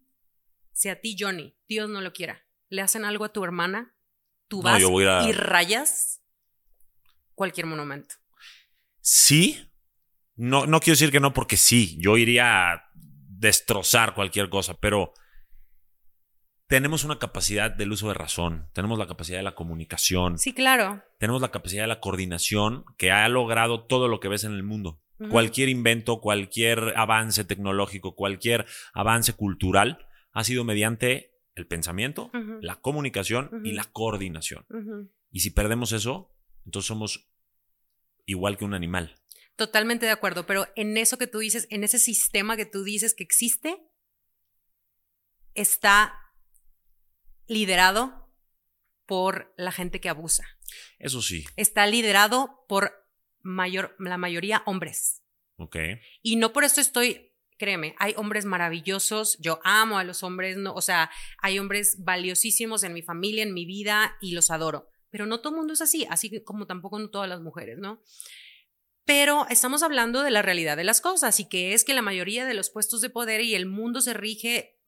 si 0.73 0.89
a 0.89 1.01
ti, 1.01 1.17
Johnny, 1.19 1.57
Dios 1.69 1.89
no 1.89 2.01
lo 2.01 2.13
quiera, 2.13 2.45
le 2.69 2.83
hacen 2.83 3.05
algo 3.05 3.25
a 3.25 3.33
tu 3.33 3.45
hermana, 3.45 3.95
tú 4.49 4.63
vas 4.63 4.83
y 4.83 5.33
rayas 5.33 6.23
cualquier 7.35 7.67
monumento. 7.67 8.17
Sí, 9.01 9.71
no, 10.35 10.67
no 10.67 10.81
quiero 10.81 10.95
decir 10.95 11.11
que 11.11 11.21
no, 11.21 11.33
porque 11.33 11.57
sí, 11.57 11.97
yo 12.01 12.17
iría 12.17 12.73
a 12.73 12.91
destrozar 12.95 14.15
cualquier 14.15 14.49
cosa, 14.49 14.75
pero 14.75 15.13
tenemos 16.73 17.05
una 17.05 17.19
capacidad 17.19 17.71
del 17.71 17.93
uso 17.93 18.09
de 18.09 18.15
razón, 18.15 18.67
tenemos 18.73 18.99
la 18.99 19.07
capacidad 19.07 19.37
de 19.37 19.43
la 19.43 19.55
comunicación. 19.55 20.39
Sí, 20.39 20.55
claro. 20.55 21.03
Tenemos 21.19 21.43
la 21.43 21.51
capacidad 21.51 21.83
de 21.83 21.89
la 21.89 22.01
coordinación 22.01 22.87
que 22.97 23.11
ha 23.11 23.29
logrado 23.29 23.85
todo 23.85 24.09
lo 24.09 24.21
que 24.21 24.29
ves 24.29 24.45
en 24.45 24.53
el 24.53 24.63
mundo. 24.63 24.99
Cualquier 25.29 25.69
invento, 25.69 26.23
cualquier 26.23 26.95
avance 26.97 27.45
tecnológico, 27.45 28.15
cualquier 28.15 28.65
avance 28.95 29.35
cultural 29.35 30.07
ha 30.33 30.45
sido 30.45 30.65
mediante 30.65 31.35
el 31.57 31.67
pensamiento, 31.67 32.31
la 32.63 32.77
comunicación 32.77 33.51
y 33.65 33.73
la 33.73 33.85
coordinación. 33.85 34.65
Y 35.31 35.41
si 35.41 35.51
perdemos 35.51 35.93
eso, 35.93 36.35
entonces 36.65 36.87
somos 36.89 37.29
igual 38.25 38.57
que 38.57 38.65
un 38.65 38.73
animal. 38.73 39.17
Totalmente 39.57 40.07
de 40.07 40.13
acuerdo, 40.13 40.47
pero 40.47 40.67
en 40.75 40.97
eso 40.97 41.19
que 41.19 41.27
tú 41.27 41.41
dices, 41.41 41.67
en 41.69 41.85
ese 41.85 41.99
sistema 41.99 42.57
que 42.57 42.65
tú 42.65 42.83
dices 42.83 43.13
que 43.13 43.25
existe, 43.25 43.77
está 45.53 46.19
liderado 47.47 48.31
por 49.07 49.53
la 49.57 49.73
gente 49.73 50.01
que 50.01 50.09
abusa. 50.09 50.45
Eso 50.99 51.23
sí. 51.23 51.45
Está 51.57 51.87
liderado 51.87 52.65
por 52.69 52.93
mayor, 53.41 53.95
la 53.99 54.19
mayoría 54.19 54.63
hombres. 54.67 55.23
Ok. 55.57 55.77
Y 56.23 56.37
no 56.37 56.53
por 56.53 56.65
eso 56.65 56.81
estoy 56.81 57.33
créeme, 57.63 57.95
hay 58.01 58.13
hombres 58.17 58.45
maravillosos, 58.45 59.39
yo 59.39 59.61
amo 59.63 59.97
a 59.97 60.03
los 60.03 60.25
hombres, 60.25 60.57
no, 60.57 60.75
o 60.75 60.81
sea, 60.81 61.13
hay 61.39 61.61
hombres 61.61 61.95
valiosísimos 62.01 62.83
en 62.83 62.93
mi 62.93 63.03
familia, 63.03 63.45
en 63.45 63.55
mi 63.55 63.67
vida 63.67 64.17
y 64.21 64.33
los 64.33 64.51
adoro, 64.51 64.89
pero 65.11 65.27
no 65.27 65.39
todo 65.39 65.51
el 65.51 65.59
mundo 65.59 65.73
es 65.73 65.81
así, 65.81 66.05
así 66.11 66.43
como 66.43 66.67
tampoco 66.67 66.99
no 66.99 67.09
todas 67.11 67.29
las 67.29 67.41
mujeres, 67.41 67.79
¿no? 67.79 68.03
Pero 69.05 69.47
estamos 69.49 69.85
hablando 69.85 70.25
de 70.25 70.33
la 70.33 70.43
realidad 70.43 70.77
de 70.77 70.83
las 70.83 71.01
cosas 71.01 71.39
y 71.39 71.49
que 71.49 71.73
es 71.73 71.85
que 71.85 71.95
la 71.95 72.03
mayoría 72.03 72.47
de 72.47 72.55
los 72.55 72.69
puestos 72.69 73.01
de 73.01 73.11
poder 73.11 73.41
y 73.43 73.55
el 73.55 73.67
mundo 73.67 74.01
se 74.01 74.13
rige 74.13 74.81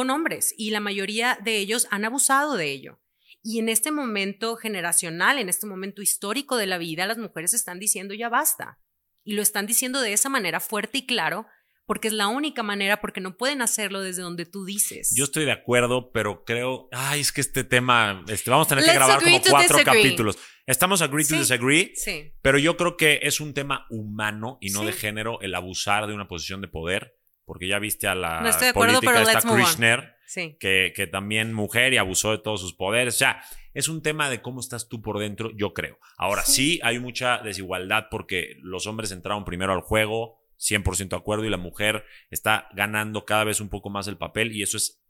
con 0.00 0.08
hombres 0.08 0.54
y 0.56 0.70
la 0.70 0.80
mayoría 0.80 1.38
de 1.44 1.58
ellos 1.58 1.86
han 1.90 2.06
abusado 2.06 2.56
de 2.56 2.70
ello. 2.70 3.02
Y 3.42 3.58
en 3.58 3.68
este 3.68 3.90
momento 3.90 4.56
generacional, 4.56 5.38
en 5.38 5.50
este 5.50 5.66
momento 5.66 6.00
histórico 6.00 6.56
de 6.56 6.66
la 6.66 6.78
vida, 6.78 7.04
las 7.04 7.18
mujeres 7.18 7.52
están 7.52 7.78
diciendo 7.78 8.14
ya 8.14 8.30
basta. 8.30 8.78
Y 9.24 9.34
lo 9.34 9.42
están 9.42 9.66
diciendo 9.66 10.00
de 10.00 10.14
esa 10.14 10.30
manera 10.30 10.58
fuerte 10.58 10.96
y 10.96 11.06
claro 11.06 11.46
porque 11.84 12.08
es 12.08 12.14
la 12.14 12.28
única 12.28 12.62
manera, 12.62 13.02
porque 13.02 13.20
no 13.20 13.36
pueden 13.36 13.60
hacerlo 13.60 14.00
desde 14.00 14.22
donde 14.22 14.46
tú 14.46 14.64
dices. 14.64 15.12
Yo 15.14 15.24
estoy 15.24 15.44
de 15.44 15.52
acuerdo, 15.52 16.12
pero 16.12 16.44
creo, 16.44 16.88
ay, 16.92 17.20
es 17.20 17.30
que 17.30 17.42
este 17.42 17.64
tema, 17.64 18.24
este, 18.28 18.48
vamos 18.48 18.68
a 18.68 18.70
tener 18.70 18.84
que 18.84 18.94
grabar 18.94 19.20
como 19.20 19.42
cuatro 19.50 19.78
capítulos. 19.84 20.38
Estamos 20.66 21.02
agree 21.02 21.26
to 21.26 21.36
disagree, 21.36 21.92
sí. 21.94 22.32
pero 22.40 22.58
yo 22.58 22.78
creo 22.78 22.96
que 22.96 23.18
es 23.24 23.40
un 23.40 23.52
tema 23.52 23.86
humano 23.90 24.56
y 24.62 24.70
no 24.70 24.84
de 24.84 24.92
género 24.92 25.40
el 25.42 25.54
abusar 25.54 26.06
de 26.06 26.14
una 26.14 26.26
posición 26.26 26.62
de 26.62 26.68
poder, 26.68 27.19
porque 27.50 27.66
ya 27.66 27.80
viste 27.80 28.06
a 28.06 28.14
la 28.14 28.48
política 28.72 29.22
esta 29.22 29.40
Krishner, 29.40 30.14
que, 30.60 30.92
que 30.94 31.06
también 31.08 31.52
mujer 31.52 31.92
y 31.92 31.96
abusó 31.96 32.30
de 32.30 32.38
todos 32.38 32.60
sus 32.60 32.74
poderes. 32.74 33.16
O 33.16 33.18
sea, 33.18 33.42
es 33.74 33.88
un 33.88 34.02
tema 34.02 34.30
de 34.30 34.40
cómo 34.40 34.60
estás 34.60 34.88
tú 34.88 35.02
por 35.02 35.18
dentro, 35.18 35.50
yo 35.56 35.74
creo. 35.74 35.98
Ahora 36.16 36.44
sí 36.44 36.78
hay 36.84 37.00
mucha 37.00 37.38
desigualdad 37.38 38.06
porque 38.08 38.54
los 38.62 38.86
hombres 38.86 39.10
entraron 39.10 39.44
primero 39.44 39.72
al 39.72 39.80
juego 39.80 40.38
100% 40.60 41.08
de 41.08 41.16
acuerdo 41.16 41.44
y 41.44 41.50
la 41.50 41.56
mujer 41.56 42.04
está 42.30 42.68
ganando 42.72 43.24
cada 43.24 43.42
vez 43.42 43.60
un 43.60 43.68
poco 43.68 43.90
más 43.90 44.06
el 44.06 44.16
papel 44.16 44.52
y 44.52 44.62
eso 44.62 44.76
es 44.76 45.02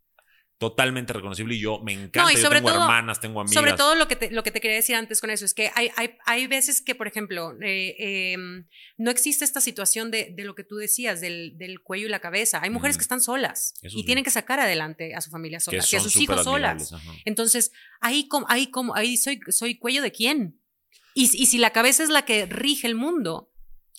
totalmente 0.61 1.11
reconocible 1.11 1.55
y 1.55 1.59
yo 1.59 1.79
me 1.79 1.91
encanta. 1.91 2.31
yo 2.39 2.47
tengo 2.47 2.69
hermanas, 2.69 3.19
tengo 3.19 3.41
amigas. 3.41 3.55
Sobre 3.55 3.73
todo 3.73 3.95
lo 3.95 4.07
que, 4.07 4.15
te, 4.15 4.29
lo 4.29 4.43
que 4.43 4.51
te 4.51 4.61
quería 4.61 4.75
decir 4.75 4.95
antes 4.95 5.19
con 5.19 5.31
eso 5.31 5.43
es 5.43 5.55
que 5.55 5.71
hay, 5.73 5.89
hay, 5.97 6.11
hay 6.23 6.45
veces 6.45 6.83
que, 6.83 6.93
por 6.93 7.07
ejemplo, 7.07 7.57
eh, 7.63 7.95
em, 8.33 8.67
no 8.95 9.09
existe 9.09 9.43
esta 9.43 9.59
situación 9.59 10.11
de, 10.11 10.31
de, 10.35 10.43
lo 10.43 10.53
que 10.53 10.63
tú 10.63 10.75
decías, 10.75 11.19
del, 11.19 11.57
del, 11.57 11.81
cuello 11.81 12.05
y 12.05 12.09
la 12.09 12.19
cabeza. 12.19 12.59
Hay 12.61 12.69
mujeres 12.69 12.97
que 12.97 13.01
están 13.01 13.21
solas 13.21 13.73
y 13.81 14.05
tienen 14.05 14.23
que 14.23 14.29
sacar 14.29 14.59
adelante 14.59 15.15
a 15.15 15.21
su 15.21 15.31
familia 15.31 15.59
sola 15.59 15.77
y 15.77 15.95
a 15.95 15.99
sus 15.99 16.15
hijos 16.17 16.43
solas. 16.43 16.93
Entonces, 17.25 17.71
ahí, 17.99 18.29
ahí, 18.47 18.69
como, 18.69 18.93
ahí 18.95 19.17
soy, 19.17 19.39
soy 19.49 19.79
cuello 19.79 20.03
de 20.03 20.11
quién. 20.11 20.61
Y, 21.15 21.23
y 21.23 21.47
si 21.47 21.57
la 21.57 21.71
cabeza 21.71 22.03
es 22.03 22.09
la 22.09 22.23
que 22.23 22.45
rige 22.45 22.85
el 22.85 22.93
mundo, 22.93 23.50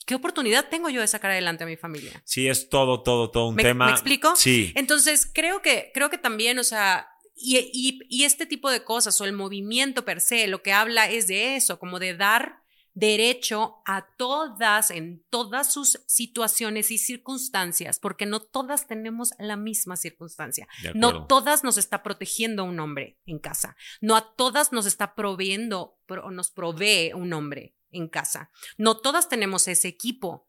¿Qué 0.04 0.14
oportunidad 0.14 0.68
tengo 0.68 0.88
yo 0.88 1.00
de 1.00 1.06
sacar 1.06 1.30
adelante 1.30 1.64
a 1.64 1.66
mi 1.66 1.76
familia? 1.76 2.22
Sí, 2.24 2.48
es 2.48 2.68
todo, 2.68 3.02
todo, 3.02 3.30
todo 3.30 3.48
un 3.48 3.56
tema. 3.56 3.86
¿Me 3.86 3.92
explico? 3.92 4.34
Sí. 4.36 4.72
Entonces, 4.74 5.30
creo 5.32 5.62
que, 5.62 5.90
creo 5.94 6.10
que 6.10 6.18
también, 6.18 6.58
o 6.58 6.64
sea, 6.64 7.08
y, 7.36 8.00
y, 8.08 8.24
este 8.24 8.46
tipo 8.46 8.70
de 8.70 8.84
cosas 8.84 9.20
o 9.20 9.24
el 9.24 9.32
movimiento 9.32 10.04
per 10.04 10.20
se, 10.20 10.46
lo 10.46 10.62
que 10.62 10.72
habla 10.72 11.10
es 11.10 11.26
de 11.26 11.56
eso, 11.56 11.78
como 11.78 11.98
de 11.98 12.14
dar 12.14 12.61
derecho 12.94 13.82
a 13.86 14.06
todas, 14.16 14.90
en 14.90 15.24
todas 15.30 15.72
sus 15.72 16.02
situaciones 16.06 16.90
y 16.90 16.98
circunstancias, 16.98 17.98
porque 17.98 18.26
no 18.26 18.40
todas 18.40 18.86
tenemos 18.86 19.32
la 19.38 19.56
misma 19.56 19.96
circunstancia. 19.96 20.68
No 20.94 21.26
todas 21.26 21.64
nos 21.64 21.78
está 21.78 22.02
protegiendo 22.02 22.64
un 22.64 22.78
hombre 22.80 23.18
en 23.24 23.38
casa. 23.38 23.76
No 24.00 24.16
a 24.16 24.34
todas 24.34 24.72
nos 24.72 24.86
está 24.86 25.14
proveyendo 25.14 25.98
nos 26.30 26.50
provee 26.50 27.12
un 27.14 27.32
hombre 27.32 27.74
en 27.90 28.08
casa. 28.08 28.50
No 28.76 28.98
todas 28.98 29.28
tenemos 29.28 29.68
ese 29.68 29.88
equipo. 29.88 30.48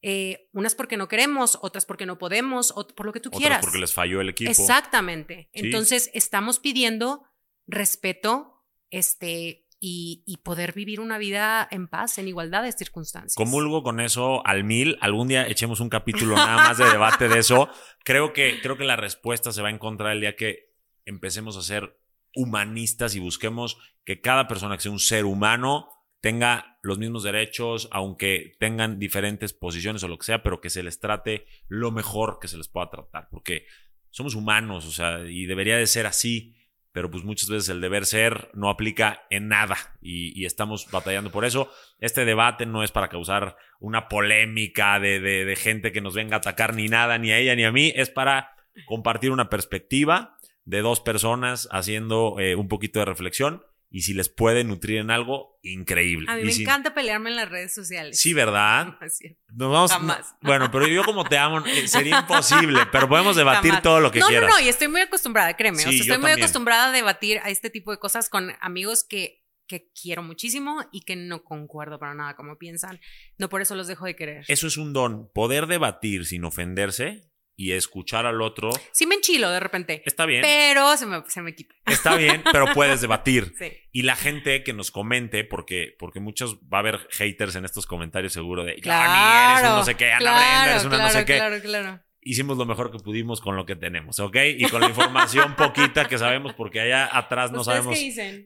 Eh, 0.00 0.48
unas 0.52 0.76
porque 0.76 0.96
no 0.96 1.08
queremos, 1.08 1.58
otras 1.60 1.84
porque 1.84 2.06
no 2.06 2.18
podemos, 2.18 2.72
o 2.76 2.86
por 2.86 3.06
lo 3.06 3.12
que 3.12 3.20
tú 3.20 3.30
otras 3.30 3.40
quieras. 3.40 3.60
porque 3.62 3.78
les 3.78 3.92
falló 3.92 4.20
el 4.20 4.28
equipo. 4.28 4.50
Exactamente. 4.50 5.48
Entonces, 5.52 6.10
estamos 6.14 6.60
pidiendo 6.60 7.24
respeto, 7.66 8.64
este, 8.90 9.67
y, 9.80 10.38
poder 10.42 10.72
vivir 10.72 11.00
una 11.00 11.18
vida 11.18 11.68
en 11.70 11.88
paz, 11.88 12.18
en 12.18 12.28
igualdad 12.28 12.62
de 12.62 12.72
circunstancias. 12.72 13.34
Comulgo 13.34 13.82
con 13.82 14.00
eso 14.00 14.44
al 14.46 14.64
mil. 14.64 14.96
Algún 15.00 15.28
día 15.28 15.46
echemos 15.46 15.80
un 15.80 15.88
capítulo 15.88 16.34
nada 16.34 16.56
más 16.56 16.78
de 16.78 16.86
debate 16.86 17.28
de 17.28 17.38
eso. 17.38 17.68
Creo 18.04 18.32
que, 18.32 18.60
creo 18.62 18.78
que 18.78 18.84
la 18.84 18.96
respuesta 18.96 19.52
se 19.52 19.60
va 19.60 19.68
a 19.68 19.72
encontrar 19.72 20.12
el 20.12 20.20
día 20.20 20.34
que 20.34 20.72
empecemos 21.04 21.56
a 21.58 21.62
ser 21.62 22.00
humanistas 22.34 23.14
y 23.14 23.20
busquemos 23.20 23.78
que 24.04 24.20
cada 24.22 24.48
persona 24.48 24.76
que 24.76 24.82
sea 24.82 24.92
un 24.92 24.98
ser 24.98 25.26
humano 25.26 25.90
tenga 26.20 26.78
los 26.82 26.98
mismos 26.98 27.22
derechos, 27.22 27.88
aunque 27.92 28.56
tengan 28.58 28.98
diferentes 28.98 29.52
posiciones 29.52 30.02
o 30.02 30.08
lo 30.08 30.18
que 30.18 30.24
sea, 30.24 30.42
pero 30.42 30.60
que 30.60 30.70
se 30.70 30.82
les 30.82 31.00
trate 31.00 31.46
lo 31.68 31.92
mejor 31.92 32.38
que 32.40 32.48
se 32.48 32.56
les 32.56 32.68
pueda 32.68 32.88
tratar, 32.88 33.28
porque 33.30 33.66
somos 34.10 34.34
humanos, 34.34 34.86
o 34.86 34.90
sea, 34.90 35.20
y 35.28 35.46
debería 35.46 35.76
de 35.76 35.86
ser 35.86 36.06
así 36.06 36.56
pero 36.98 37.12
pues 37.12 37.22
muchas 37.22 37.48
veces 37.48 37.68
el 37.68 37.80
deber 37.80 38.06
ser 38.06 38.50
no 38.54 38.68
aplica 38.68 39.24
en 39.30 39.46
nada 39.46 39.76
y, 40.02 40.44
estamos 40.44 40.90
batallando 40.90 41.30
por 41.30 41.44
eso. 41.44 41.70
Este 42.00 42.24
debate 42.24 42.66
no 42.66 42.82
es 42.82 42.90
para 42.90 43.08
causar 43.08 43.56
una 43.78 44.08
polémica 44.08 44.98
de, 44.98 45.56
gente 45.56 45.92
que 45.92 46.00
nos 46.00 46.14
venga 46.14 46.34
a 46.34 46.38
atacar 46.38 46.74
ni 46.74 46.88
nada, 46.88 47.16
ni 47.16 47.30
a 47.30 47.38
ella 47.38 47.54
ni 47.54 47.62
a 47.62 47.70
mí, 47.70 47.92
es 47.94 48.10
para 48.10 48.56
compartir 48.86 49.30
una 49.30 49.48
perspectiva 49.48 50.38
de 50.64 50.80
dos 50.80 50.98
personas 50.98 51.68
haciendo 51.70 52.40
eh, 52.40 52.56
un 52.56 52.66
poquito 52.66 52.98
de 52.98 53.04
reflexión 53.04 53.62
y 53.90 54.02
si 54.02 54.12
les 54.12 54.28
puede 54.28 54.64
nutrir 54.64 54.98
en 54.98 55.10
algo, 55.10 55.58
increíble. 55.62 56.30
A 56.30 56.36
mí 56.36 56.44
me 56.44 56.52
encanta 56.52 56.92
pelearme 56.92 57.30
en 57.30 57.36
las 57.36 57.48
redes 57.48 57.74
sociales. 57.74 58.20
Sí, 58.20 58.34
¿verdad? 58.34 58.96
No 59.54 59.70
vamos, 59.70 59.90
Jamás. 59.90 60.34
bueno, 60.42 60.70
pero 60.70 60.86
yo 60.86 61.02
como 61.04 61.24
te 61.24 61.38
amo, 61.38 61.64
eh, 61.66 61.88
sería 61.88 62.18
imposible, 62.20 62.80
pero 62.92 63.08
podemos 63.08 63.34
debatir 63.34 63.80
todo 63.82 63.98
lo 63.98 64.10
que 64.10 64.20
quieras. 64.20 64.50
No, 64.50 64.58
no, 64.58 64.64
y 64.64 64.68
estoy 64.68 64.88
muy 64.88 65.00
acostumbrada, 65.00 65.56
créeme. 65.56 65.78
o 65.78 65.80
sea, 65.80 65.90
estoy 65.90 66.18
muy 66.18 66.30
acostumbrada 66.32 66.90
a 66.90 66.92
debatir 66.92 67.38
a 67.38 67.48
este 67.50 67.70
tipo 67.70 67.90
de 67.90 67.98
cosas 67.98 68.28
con 68.28 68.52
amigos 68.60 69.04
que, 69.04 69.42
que 69.66 69.90
quiero 70.00 70.22
muchísimo 70.22 70.84
y 70.92 71.00
que 71.00 71.16
no 71.16 71.44
concuerdo 71.44 71.98
para 71.98 72.14
nada 72.14 72.36
como 72.36 72.58
piensan. 72.58 73.00
No 73.38 73.48
por 73.48 73.62
eso 73.62 73.74
los 73.74 73.86
dejo 73.86 74.04
de 74.04 74.16
querer. 74.16 74.44
Eso 74.48 74.66
es 74.66 74.76
un 74.76 74.92
don. 74.92 75.30
Poder 75.32 75.66
debatir 75.66 76.26
sin 76.26 76.44
ofenderse 76.44 77.27
y 77.58 77.72
escuchar 77.72 78.24
al 78.24 78.40
otro. 78.40 78.70
Sí 78.92 79.04
me 79.04 79.16
enchilo 79.16 79.50
de 79.50 79.58
repente. 79.58 80.00
Está 80.06 80.26
bien. 80.26 80.42
Pero 80.42 80.96
se 80.96 81.06
me, 81.06 81.24
se 81.26 81.42
me 81.42 81.56
quita. 81.56 81.74
Está 81.86 82.14
bien, 82.14 82.40
pero 82.52 82.66
puedes 82.74 83.00
debatir. 83.00 83.52
Sí. 83.58 83.72
Y 83.90 84.02
la 84.02 84.14
gente 84.14 84.62
que 84.62 84.72
nos 84.72 84.92
comente, 84.92 85.42
porque, 85.42 85.96
porque 85.98 86.20
muchos 86.20 86.60
va 86.72 86.78
a 86.78 86.80
haber 86.80 87.08
haters 87.10 87.56
en 87.56 87.64
estos 87.64 87.84
comentarios 87.84 88.32
seguro 88.32 88.62
de 88.62 88.76
claro, 88.76 89.58
eres 89.58 89.70
un 89.70 89.76
no 89.76 89.84
sé 89.84 89.96
qué, 89.96 90.12
Ana 90.12 90.30
Brenda 90.30 90.70
eres 90.70 90.84
una 90.84 90.96
claro, 90.98 91.12
no 91.12 91.18
sé 91.18 91.24
qué. 91.24 91.36
Claro, 91.36 91.60
claro. 91.60 92.00
Hicimos 92.20 92.58
lo 92.58 92.64
mejor 92.64 92.92
que 92.92 92.98
pudimos 92.98 93.40
con 93.40 93.56
lo 93.56 93.66
que 93.66 93.74
tenemos, 93.74 94.20
¿ok? 94.20 94.36
Y 94.56 94.68
con 94.68 94.80
la 94.80 94.88
información 94.88 95.56
poquita 95.56 96.06
que 96.06 96.16
sabemos, 96.16 96.54
porque 96.54 96.80
allá 96.80 97.08
atrás 97.12 97.50
no 97.50 97.64
sabemos 97.64 97.98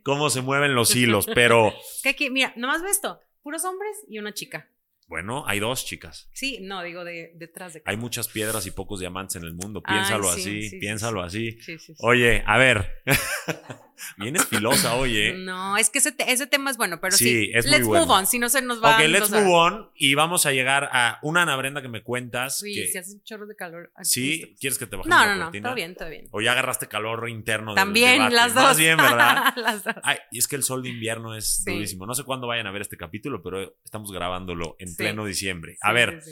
cómo 0.02 0.30
se 0.30 0.40
mueven 0.40 0.74
los 0.74 0.96
hilos, 0.96 1.26
pero. 1.34 1.74
Que 2.02 2.10
aquí, 2.10 2.30
mira, 2.30 2.54
nomás 2.56 2.82
ve 2.82 2.88
esto: 2.88 3.20
puros 3.42 3.62
hombres 3.66 3.94
y 4.08 4.18
una 4.18 4.32
chica. 4.32 4.70
Bueno, 5.12 5.44
hay 5.46 5.60
dos 5.60 5.84
chicas. 5.84 6.30
Sí, 6.32 6.56
no, 6.62 6.82
digo 6.82 7.04
de, 7.04 7.32
detrás 7.34 7.74
de. 7.74 7.82
Hay 7.84 7.98
muchas 7.98 8.28
piedras 8.28 8.64
y 8.64 8.70
pocos 8.70 8.98
diamantes 8.98 9.36
en 9.36 9.44
el 9.44 9.52
mundo. 9.52 9.82
Piénsalo 9.82 10.30
así, 10.30 10.70
piénsalo 10.80 11.22
así. 11.22 11.58
Oye, 11.98 12.42
a 12.46 12.56
ver. 12.56 13.02
Vienes 14.16 14.46
filosa, 14.46 14.96
oye. 14.96 15.34
No, 15.34 15.76
es 15.76 15.90
que 15.90 15.98
ese, 15.98 16.14
ese, 16.26 16.46
tema 16.46 16.70
es 16.70 16.76
bueno, 16.76 17.00
pero 17.00 17.16
sí. 17.16 17.50
es 17.54 17.66
let's 17.66 17.84
move 17.84 18.06
on, 18.08 18.26
si 18.26 18.38
no 18.38 18.48
se 18.48 18.62
nos 18.62 18.82
va 18.82 18.96
Ok, 18.96 19.04
let's 19.08 19.30
move 19.30 19.52
on 19.52 19.90
y 19.94 20.14
vamos 20.14 20.46
a 20.46 20.52
llegar 20.52 20.88
a 20.92 21.18
una 21.22 21.42
Ana 21.42 21.56
Brenda 21.56 21.82
que 21.82 21.88
me 21.88 22.02
cuentas. 22.02 22.58
Sí, 22.58 22.86
si 22.86 22.98
hace 22.98 23.12
un 23.12 23.22
chorro 23.22 23.46
de 23.46 23.56
calor. 23.56 23.92
Sí, 24.02 24.56
¿quieres 24.60 24.78
que 24.78 24.86
te 24.86 24.96
baje 24.96 25.08
No, 25.08 25.26
no, 25.26 25.36
no, 25.36 25.50
todo 25.50 25.74
bien, 25.74 25.94
todo 25.94 26.08
bien. 26.08 26.26
O 26.30 26.40
ya 26.40 26.52
agarraste 26.52 26.88
calor 26.88 27.28
interno 27.28 27.74
También, 27.74 28.32
las 28.34 28.54
dos. 28.54 28.64
Más 28.64 28.78
bien, 28.78 28.96
¿verdad? 28.96 29.52
las 29.56 29.84
dos. 29.84 29.94
Ay, 30.02 30.16
y 30.30 30.38
es 30.38 30.48
que 30.48 30.56
el 30.56 30.62
sol 30.62 30.82
de 30.82 30.88
invierno 30.88 31.36
es 31.36 31.64
durísimo. 31.64 32.06
No 32.06 32.14
sé 32.14 32.24
cuándo 32.24 32.46
vayan 32.46 32.66
a 32.66 32.72
ver 32.72 32.82
este 32.82 32.96
capítulo, 32.96 33.42
pero 33.42 33.76
estamos 33.84 34.10
grabándolo 34.12 34.76
en 34.78 34.96
pleno 35.02 35.26
diciembre. 35.26 35.76
A 35.80 35.92
ver. 35.92 36.22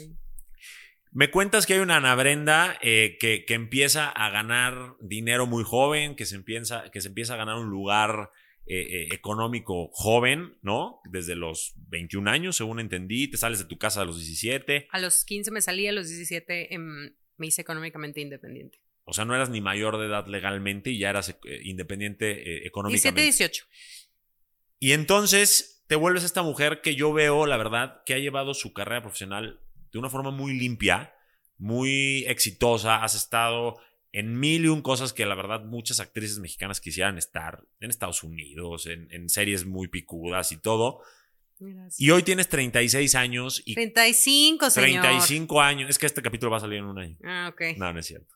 Me 1.13 1.29
cuentas 1.29 1.65
que 1.65 1.73
hay 1.73 1.79
una 1.79 1.97
Ana 1.97 2.15
Brenda 2.15 2.79
eh, 2.81 3.17
que, 3.19 3.43
que, 3.43 3.53
empieza 3.53 4.09
a 4.09 4.29
ganar 4.29 4.95
dinero 5.01 5.45
muy 5.45 5.65
joven, 5.65 6.15
que 6.15 6.25
se 6.25 6.35
empieza, 6.35 6.89
que 6.89 7.01
se 7.01 7.09
empieza 7.09 7.33
a 7.33 7.37
ganar 7.37 7.57
un 7.57 7.69
lugar 7.69 8.31
eh, 8.65 8.79
eh, 8.79 9.07
económico 9.11 9.89
joven, 9.91 10.57
¿no? 10.61 11.01
Desde 11.03 11.35
los 11.35 11.73
21 11.89 12.29
años, 12.29 12.55
según 12.55 12.79
entendí, 12.79 13.27
te 13.27 13.35
sales 13.35 13.59
de 13.59 13.65
tu 13.65 13.77
casa 13.77 14.01
a 14.01 14.05
los 14.05 14.17
17. 14.19 14.87
A 14.89 14.99
los 14.99 15.25
15 15.25 15.51
me 15.51 15.61
salí, 15.61 15.85
a 15.85 15.91
los 15.91 16.07
17 16.07 16.73
em, 16.73 17.13
me 17.35 17.47
hice 17.47 17.61
económicamente 17.61 18.21
independiente. 18.21 18.79
O 19.03 19.11
sea, 19.11 19.25
no 19.25 19.35
eras 19.35 19.49
ni 19.49 19.59
mayor 19.59 19.97
de 19.97 20.05
edad 20.05 20.27
legalmente 20.27 20.91
y 20.91 20.99
ya 20.99 21.09
eras 21.09 21.35
independiente 21.63 22.65
económicamente. 22.65 23.21
17, 23.21 23.21
18. 23.21 23.65
Y 24.79 24.93
entonces 24.93 25.70
te 25.91 25.97
vuelves 25.97 26.23
esta 26.23 26.41
mujer 26.41 26.79
que 26.79 26.95
yo 26.95 27.11
veo, 27.11 27.45
la 27.45 27.57
verdad, 27.57 28.01
que 28.05 28.13
ha 28.13 28.17
llevado 28.17 28.53
su 28.53 28.71
carrera 28.71 29.01
profesional 29.01 29.59
de 29.91 29.99
una 29.99 30.09
forma 30.09 30.31
muy 30.31 30.57
limpia, 30.57 31.13
muy 31.57 32.23
exitosa. 32.29 33.03
Has 33.03 33.13
estado 33.13 33.75
en 34.13 34.39
mil 34.39 34.63
y 34.63 34.67
un 34.69 34.81
cosas 34.81 35.11
que 35.11 35.25
la 35.25 35.35
verdad 35.35 35.65
muchas 35.65 35.99
actrices 35.99 36.39
mexicanas 36.39 36.79
quisieran 36.79 37.17
estar 37.17 37.65
en 37.81 37.89
Estados 37.89 38.23
Unidos, 38.23 38.85
en, 38.87 39.27
series 39.27 39.65
muy 39.65 39.89
picudas 39.89 40.53
y 40.53 40.61
todo. 40.61 41.01
Y 41.97 42.11
hoy 42.11 42.23
tienes 42.23 42.47
36 42.47 43.13
años 43.15 43.61
y... 43.65 43.73
35, 43.73 44.69
señor. 44.69 45.01
35 45.01 45.59
años. 45.61 45.89
Es 45.89 45.99
que 45.99 46.05
este 46.05 46.21
capítulo 46.21 46.51
va 46.51 46.57
a 46.59 46.61
salir 46.61 46.77
en 46.77 46.85
un 46.85 46.99
año. 46.99 47.17
Ah, 47.25 47.49
ok. 47.51 47.75
No, 47.75 47.91
no 47.91 47.99
es 47.99 48.05
cierto. 48.05 48.33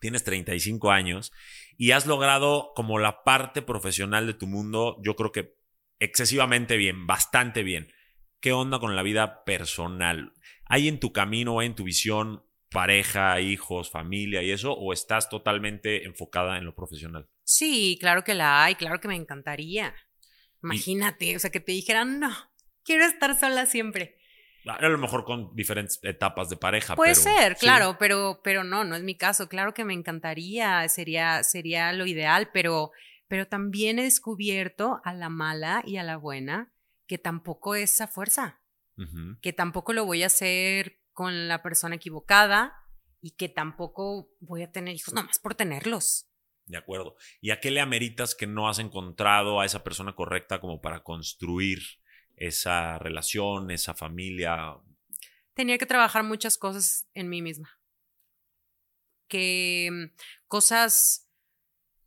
Tienes 0.00 0.22
35 0.22 0.90
años 0.90 1.32
y 1.78 1.92
has 1.92 2.04
logrado 2.04 2.72
como 2.76 2.98
la 2.98 3.24
parte 3.24 3.62
profesional 3.62 4.26
de 4.26 4.34
tu 4.34 4.46
mundo, 4.46 4.98
yo 5.02 5.16
creo 5.16 5.32
que 5.32 5.63
excesivamente 6.04 6.76
bien, 6.76 7.06
bastante 7.06 7.62
bien. 7.62 7.92
¿Qué 8.40 8.52
onda 8.52 8.78
con 8.78 8.94
la 8.94 9.02
vida 9.02 9.44
personal? 9.44 10.32
¿Hay 10.66 10.88
en 10.88 11.00
tu 11.00 11.12
camino, 11.12 11.62
en 11.62 11.74
tu 11.74 11.84
visión, 11.84 12.44
pareja, 12.70 13.40
hijos, 13.40 13.90
familia 13.90 14.42
y 14.42 14.50
eso? 14.50 14.72
¿O 14.72 14.92
estás 14.92 15.28
totalmente 15.28 16.04
enfocada 16.04 16.58
en 16.58 16.64
lo 16.64 16.74
profesional? 16.74 17.28
Sí, 17.44 17.96
claro 18.00 18.24
que 18.24 18.34
la 18.34 18.64
hay, 18.64 18.74
claro 18.74 19.00
que 19.00 19.08
me 19.08 19.16
encantaría. 19.16 19.94
Imagínate, 20.62 21.36
o 21.36 21.38
sea, 21.38 21.50
que 21.50 21.60
te 21.60 21.72
dijeran, 21.72 22.20
no, 22.20 22.34
quiero 22.84 23.04
estar 23.04 23.38
sola 23.38 23.66
siempre. 23.66 24.16
A 24.66 24.88
lo 24.88 24.96
mejor 24.96 25.24
con 25.24 25.54
diferentes 25.54 25.98
etapas 26.02 26.48
de 26.48 26.56
pareja. 26.56 26.96
Puede 26.96 27.14
ser, 27.14 27.56
claro, 27.56 27.96
pero, 27.98 28.40
pero 28.42 28.64
no, 28.64 28.82
no 28.82 28.96
es 28.96 29.02
mi 29.02 29.14
caso. 29.14 29.46
Claro 29.46 29.74
que 29.74 29.84
me 29.84 29.92
encantaría, 29.92 30.88
sería, 30.88 31.42
sería 31.42 31.92
lo 31.92 32.06
ideal, 32.06 32.48
pero, 32.52 32.92
pero 33.34 33.48
también 33.48 33.98
he 33.98 34.04
descubierto 34.04 35.00
a 35.02 35.12
la 35.12 35.28
mala 35.28 35.82
y 35.84 35.96
a 35.96 36.04
la 36.04 36.16
buena 36.16 36.72
que 37.08 37.18
tampoco 37.18 37.74
es 37.74 37.94
esa 37.94 38.06
fuerza 38.06 38.62
que 39.42 39.52
tampoco 39.52 39.92
lo 39.92 40.04
voy 40.04 40.22
a 40.22 40.26
hacer 40.26 41.00
con 41.12 41.48
la 41.48 41.64
persona 41.64 41.96
equivocada 41.96 42.76
y 43.20 43.32
que 43.32 43.48
tampoco 43.48 44.30
voy 44.38 44.62
a 44.62 44.70
tener 44.70 44.94
hijos 44.94 45.12
nomás 45.14 45.40
por 45.40 45.56
tenerlos. 45.56 46.30
De 46.66 46.76
acuerdo. 46.76 47.16
¿Y 47.40 47.50
a 47.50 47.58
qué 47.58 47.72
le 47.72 47.80
ameritas 47.80 48.36
que 48.36 48.46
no 48.46 48.68
has 48.68 48.78
encontrado 48.78 49.60
a 49.60 49.66
esa 49.66 49.82
persona 49.82 50.14
correcta 50.14 50.60
como 50.60 50.80
para 50.80 51.02
construir 51.02 51.80
esa 52.36 53.00
relación, 53.00 53.72
esa 53.72 53.94
familia? 53.94 54.76
Tenía 55.54 55.76
que 55.76 55.86
trabajar 55.86 56.22
muchas 56.22 56.56
cosas 56.56 57.08
en 57.14 57.28
mí 57.30 57.42
misma. 57.42 57.80
Que 59.26 59.90
mm, 59.90 60.16
cosas 60.46 61.28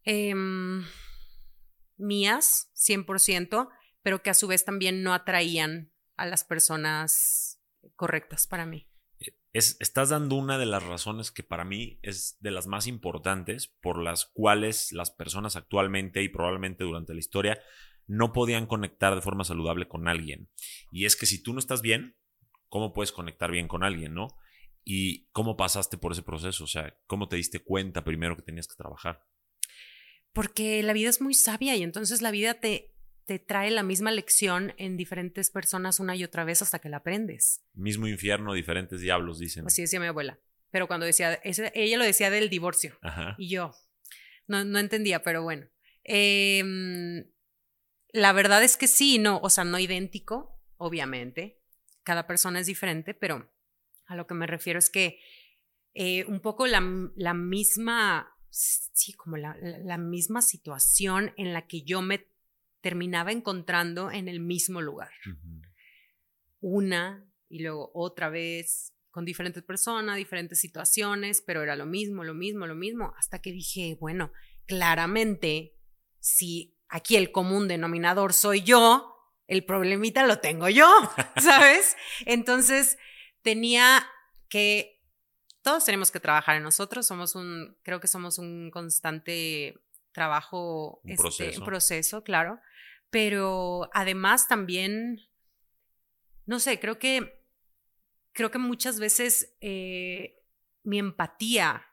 em, 0.05 0.85
mías, 1.97 2.71
100%, 2.75 3.69
pero 4.01 4.21
que 4.21 4.29
a 4.29 4.33
su 4.33 4.47
vez 4.47 4.65
también 4.65 5.03
no 5.03 5.13
atraían 5.13 5.91
a 6.15 6.25
las 6.25 6.43
personas 6.43 7.61
correctas 7.95 8.47
para 8.47 8.65
mí. 8.65 8.87
Es, 9.53 9.77
estás 9.79 10.09
dando 10.09 10.35
una 10.35 10.57
de 10.57 10.65
las 10.65 10.83
razones 10.83 11.31
que 11.31 11.43
para 11.43 11.65
mí 11.65 11.99
es 12.03 12.37
de 12.39 12.51
las 12.51 12.67
más 12.67 12.85
importantes 12.85 13.67
por 13.67 14.01
las 14.01 14.25
cuales 14.25 14.91
las 14.91 15.09
personas 15.09 15.55
actualmente 15.55 16.21
y 16.21 16.29
probablemente 16.29 16.83
durante 16.83 17.13
la 17.13 17.19
historia 17.19 17.59
no 18.05 18.33
podían 18.33 18.65
conectar 18.65 19.15
de 19.15 19.21
forma 19.21 19.43
saludable 19.43 19.87
con 19.87 20.07
alguien. 20.07 20.49
Y 20.91 21.05
es 21.05 21.15
que 21.15 21.25
si 21.25 21.41
tú 21.41 21.53
no 21.53 21.59
estás 21.59 21.81
bien, 21.81 22.15
¿cómo 22.69 22.93
puedes 22.93 23.11
conectar 23.11 23.51
bien 23.51 23.67
con 23.67 23.83
alguien, 23.83 24.13
no? 24.13 24.27
¿Y 24.83 25.27
cómo 25.31 25.57
pasaste 25.57 25.97
por 25.97 26.13
ese 26.13 26.23
proceso? 26.23 26.63
O 26.63 26.67
sea, 26.67 26.97
¿cómo 27.07 27.27
te 27.27 27.35
diste 27.35 27.59
cuenta 27.59 28.03
primero 28.03 28.35
que 28.35 28.43
tenías 28.43 28.67
que 28.67 28.75
trabajar? 28.75 29.25
Porque 30.37 30.83
la 30.83 30.93
vida 30.93 31.09
es 31.09 31.19
muy 31.19 31.33
sabia 31.33 31.75
y 31.75 31.83
entonces 31.83 32.21
la 32.21 32.31
vida 32.31 32.53
te, 32.53 32.93
te 33.25 33.39
trae 33.39 33.71
la 33.71 33.83
misma 33.83 34.11
lección 34.11 34.73
en 34.77 34.95
diferentes 34.95 35.49
personas 35.49 35.99
una 35.99 36.15
y 36.15 36.23
otra 36.23 36.45
vez 36.45 36.61
hasta 36.61 36.79
que 36.79 36.89
la 36.89 36.97
aprendes. 36.97 37.65
Mismo 37.73 38.07
infierno, 38.07 38.53
diferentes 38.53 39.01
diablos, 39.01 39.39
dicen. 39.39 39.65
Así 39.65 39.81
decía 39.81 39.99
mi 39.99 40.05
abuela. 40.05 40.39
Pero 40.69 40.87
cuando 40.87 41.05
decía, 41.05 41.39
ella 41.43 41.97
lo 41.97 42.03
decía 42.03 42.29
del 42.29 42.49
divorcio. 42.49 42.99
Y 43.37 43.49
yo 43.49 43.73
no, 44.47 44.63
no 44.63 44.79
entendía, 44.79 45.23
pero 45.23 45.43
bueno. 45.43 45.67
Em, 46.03 47.25
la 48.11 48.31
verdad 48.31 48.63
es 48.63 48.77
que 48.77 48.87
sí, 48.87 49.19
no, 49.19 49.39
o 49.39 49.49
sea, 49.49 49.63
no 49.63 49.79
idéntico, 49.79 50.61
obviamente. 50.77 51.61
Cada 52.03 52.27
persona 52.27 52.59
es 52.59 52.67
diferente, 52.67 53.13
pero 53.13 53.51
a 54.05 54.15
lo 54.15 54.27
que 54.27 54.33
me 54.33 54.47
refiero 54.47 54.79
es 54.79 54.89
que 54.89 55.19
eh, 55.93 56.23
un 56.25 56.39
poco 56.39 56.67
la, 56.67 56.81
la 57.15 57.33
misma, 57.33 58.36
sí, 58.57 59.13
como 59.13 59.37
la, 59.37 59.55
la 59.61 59.97
misma 59.97 60.41
situación 60.41 61.33
en 61.37 61.53
la 61.53 61.67
que 61.67 61.83
yo 61.83 62.01
me 62.01 62.27
terminaba 62.81 63.31
encontrando 63.31 64.11
en 64.11 64.27
el 64.27 64.39
mismo 64.39 64.81
lugar. 64.81 65.11
Una 66.59 67.29
y 67.49 67.59
luego 67.59 67.91
otra 67.93 68.29
vez 68.29 68.93
con 69.11 69.25
diferentes 69.25 69.63
personas, 69.63 70.17
diferentes 70.17 70.59
situaciones, 70.59 71.41
pero 71.41 71.63
era 71.63 71.75
lo 71.75 71.85
mismo, 71.85 72.23
lo 72.23 72.33
mismo, 72.33 72.67
lo 72.67 72.75
mismo, 72.75 73.13
hasta 73.17 73.39
que 73.39 73.51
dije, 73.51 73.97
bueno, 73.99 74.31
claramente, 74.67 75.75
si 76.19 76.77
aquí 76.87 77.15
el 77.15 77.31
común 77.31 77.67
denominador 77.67 78.33
soy 78.33 78.61
yo, 78.61 79.15
el 79.47 79.65
problemita 79.65 80.27
lo 80.27 80.39
tengo 80.39 80.69
yo, 80.69 80.87
¿sabes? 81.41 81.95
Entonces, 82.25 82.97
tenía 83.41 84.05
que, 84.49 84.96
todos 85.67 85.83
tenemos 85.83 86.11
que 86.11 86.21
trabajar 86.21 86.55
en 86.55 86.63
nosotros, 86.63 87.05
somos 87.05 87.35
un, 87.35 87.75
creo 87.83 87.99
que 87.99 88.07
somos 88.07 88.37
un 88.37 88.71
constante 88.71 89.77
trabajo, 90.13 91.01
un, 91.03 91.11
este, 91.11 91.21
proceso. 91.21 91.65
proceso, 91.65 92.23
claro, 92.23 92.61
pero 93.09 93.89
además 93.91 94.47
también, 94.47 95.27
no 96.45 96.61
sé, 96.61 96.79
creo 96.79 96.99
que, 96.99 97.43
creo 98.31 98.49
que 98.49 98.59
muchas 98.59 98.97
veces 98.97 99.57
eh, 99.59 100.41
mi 100.83 100.99
empatía 100.99 101.85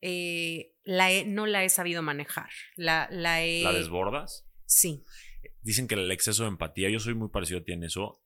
eh, 0.00 0.76
la 0.84 1.08
no 1.26 1.46
la 1.46 1.64
he 1.64 1.70
sabido 1.70 2.02
manejar. 2.02 2.50
La, 2.76 3.08
la, 3.10 3.42
he, 3.42 3.64
¿La 3.64 3.72
desbordas? 3.72 4.46
Sí. 4.64 5.04
Dicen 5.62 5.88
que 5.88 5.96
el 5.96 6.08
exceso 6.12 6.44
de 6.44 6.50
empatía, 6.50 6.88
yo 6.88 7.00
soy 7.00 7.14
muy 7.14 7.30
parecido 7.30 7.58
a 7.58 7.64
ti 7.64 7.72
en 7.72 7.82
eso, 7.82 8.22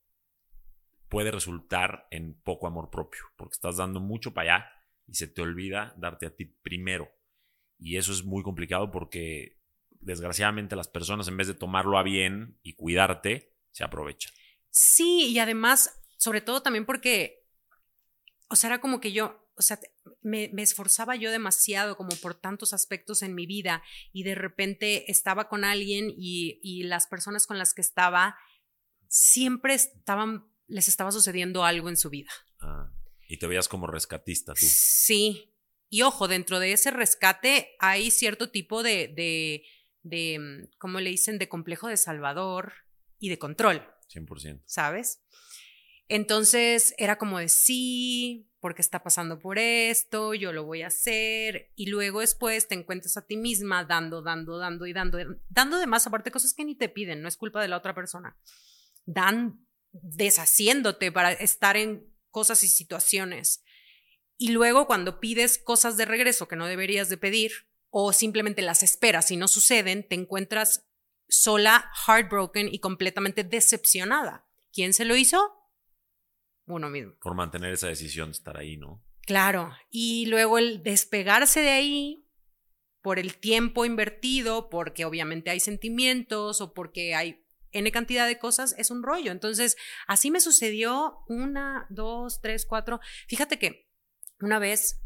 puede 1.09 1.31
resultar 1.31 2.07
en 2.11 2.35
poco 2.43 2.67
amor 2.67 2.91
propio, 2.91 3.23
porque 3.37 3.55
estás 3.55 3.77
dando 3.77 4.01
mucho 4.01 4.35
para 4.35 4.57
allá 4.57 4.71
y 5.07 5.15
se 5.15 5.29
te 5.29 5.43
olvida 5.43 5.95
darte 5.97 6.27
a 6.27 6.35
ti 6.35 6.47
primero. 6.47 7.11
Y 7.79 7.97
eso 7.97 8.13
es 8.13 8.25
muy 8.25 8.43
complicado 8.43 8.91
porque 8.91 9.59
desgraciadamente 9.91 10.77
las 10.77 10.89
personas 10.89 11.29
en 11.29 11.37
vez 11.37 11.47
de 11.47 11.55
tomarlo 11.55 11.99
a 11.99 12.03
bien 12.03 12.59
y 12.63 12.75
cuidarte, 12.75 13.55
se 13.71 13.85
aprovechan. 13.85 14.33
Sí, 14.71 15.29
y 15.29 15.39
además, 15.39 16.01
sobre 16.17 16.41
todo 16.41 16.63
también 16.63 16.87
porque, 16.87 17.47
o 18.49 18.57
sea, 18.57 18.69
era 18.71 18.81
como 18.81 19.01
que 19.01 19.13
yo, 19.13 19.49
o 19.57 19.63
sea, 19.63 19.79
me, 20.21 20.51
me, 20.53 20.63
esforzaba 20.63 21.17
yo 21.17 21.31
demasiado 21.31 21.97
como 21.97 22.17
por 22.17 22.35
tantos 22.35 22.73
aspectos 22.73 23.23
en 23.23 23.35
mi 23.35 23.47
vida 23.47 23.83
y 24.13 24.25
de 24.25 24.35
repente 24.35 25.11
estaba 25.11 25.49
con 25.49 25.65
alguien 25.65 26.13
y, 26.17 26.59
y 26.63 26.83
las 26.83 27.07
personas 27.07 27.47
con 27.47 27.59
las 27.59 27.73
que 27.73 27.83
estaba 27.83 28.37
siempre 29.09 29.75
estaban, 29.75 30.45
les 30.67 30.89
estaba 30.89 31.13
sucediendo 31.13 31.65
algo 31.65 31.89
en 31.89 31.97
su 31.97 32.11
vida. 32.11 32.31
Ah, 32.61 32.91
y 33.29 33.39
te 33.39 33.47
veías 33.47 33.69
como 33.69 33.87
rescatista 33.87 34.55
tú. 34.55 34.67
Sí. 34.67 35.51
Y 35.89 36.03
ojo, 36.03 36.29
dentro 36.29 36.59
de 36.59 36.73
ese 36.73 36.91
rescate 36.91 37.77
hay 37.79 38.11
cierto 38.11 38.51
tipo 38.51 38.83
de, 38.83 39.09
de 39.09 39.65
de, 40.05 40.69
¿cómo 40.79 41.01
le 41.01 41.11
dicen?, 41.11 41.39
de 41.39 41.49
complejo 41.49 41.89
de 41.89 41.97
Salvador 41.97 42.75
y 43.19 43.31
de 43.31 43.39
control. 43.39 43.85
100%. 44.15 44.63
¿Sabes? 44.67 45.23
Entonces 46.07 46.95
era 46.99 47.17
como 47.17 47.39
de 47.39 47.49
sí, 47.49 48.51
porque 48.61 48.83
está 48.83 49.03
pasando 49.03 49.39
por 49.39 49.59
esto, 49.59 50.35
yo 50.35 50.53
lo 50.53 50.65
voy 50.65 50.83
a 50.83 50.89
hacer. 50.89 51.73
Y 51.75 51.87
luego 51.87 52.21
después 52.21 52.69
te 52.69 52.75
encuentras 52.75 53.17
a 53.17 53.27
ti 53.27 53.39
misma 53.39 53.85
dando, 53.85 54.23
dando, 54.23 54.59
dando 54.59 54.87
y 54.87 54.93
dando, 54.93 55.19
dando 55.49 55.79
de 55.79 55.87
más, 55.87 56.07
aparte 56.07 56.31
cosas 56.31 56.53
que 56.53 56.65
ni 56.65 56.75
te 56.75 56.91
piden, 56.91 57.23
no 57.23 57.29
es 57.29 57.39
culpa 57.39 57.63
de 57.63 57.69
la 57.69 57.79
otra 57.79 57.95
persona. 57.95 58.37
Dan 59.07 59.67
deshaciéndote 60.03 61.13
para 61.13 61.33
estar 61.33 61.77
en 61.77 62.13
cosas 62.31 62.63
y 62.65 62.69
situaciones. 62.69 63.65
Y 64.37 64.51
luego 64.51 64.87
cuando 64.87 65.21
pides 65.21 65.59
cosas 65.59 65.97
de 65.97 66.05
regreso 66.05 66.49
que 66.49 66.57
no 66.57 66.67
deberías 66.67 67.09
de 67.09 67.17
pedir, 67.17 67.53
o 67.91 68.13
simplemente 68.13 68.61
las 68.61 68.83
esperas 68.83 69.31
y 69.31 69.37
no 69.37 69.47
suceden, 69.47 70.07
te 70.07 70.17
encuentras 70.17 70.89
sola, 71.29 71.91
heartbroken 72.07 72.69
y 72.73 72.81
completamente 72.81 73.45
decepcionada. 73.45 74.49
¿Quién 74.73 74.93
se 74.93 75.05
lo 75.05 75.15
hizo? 75.15 75.53
Uno 76.67 76.91
mismo. 76.91 77.15
Por 77.21 77.35
mantener 77.35 77.73
esa 77.73 77.87
decisión 77.87 78.31
de 78.31 78.33
estar 78.33 78.57
ahí, 78.57 78.77
¿no? 78.77 79.05
Claro. 79.23 79.73
Y 79.91 80.27
luego 80.27 80.59
el 80.59 80.83
despegarse 80.83 81.61
de 81.61 81.71
ahí 81.71 82.29
por 83.01 83.19
el 83.19 83.37
tiempo 83.37 83.85
invertido, 83.85 84.71
porque 84.71 85.05
obviamente 85.05 85.51
hay 85.51 85.61
sentimientos 85.61 86.61
o 86.61 86.75
porque 86.75 87.15
hay 87.15 87.44
N 87.75 87.91
cantidad 87.93 88.27
de 88.27 88.39
cosas, 88.39 88.75
es 88.79 88.91
un 88.91 89.03
rollo. 89.03 89.33
Entonces, 89.33 89.77
así 90.07 90.31
me 90.31 90.41
sucedió 90.41 91.19
una, 91.29 91.87
dos, 91.91 92.41
tres, 92.41 92.65
cuatro. 92.67 93.01
Fíjate 93.29 93.59
que 93.59 93.91
una 94.41 94.59
vez 94.59 95.01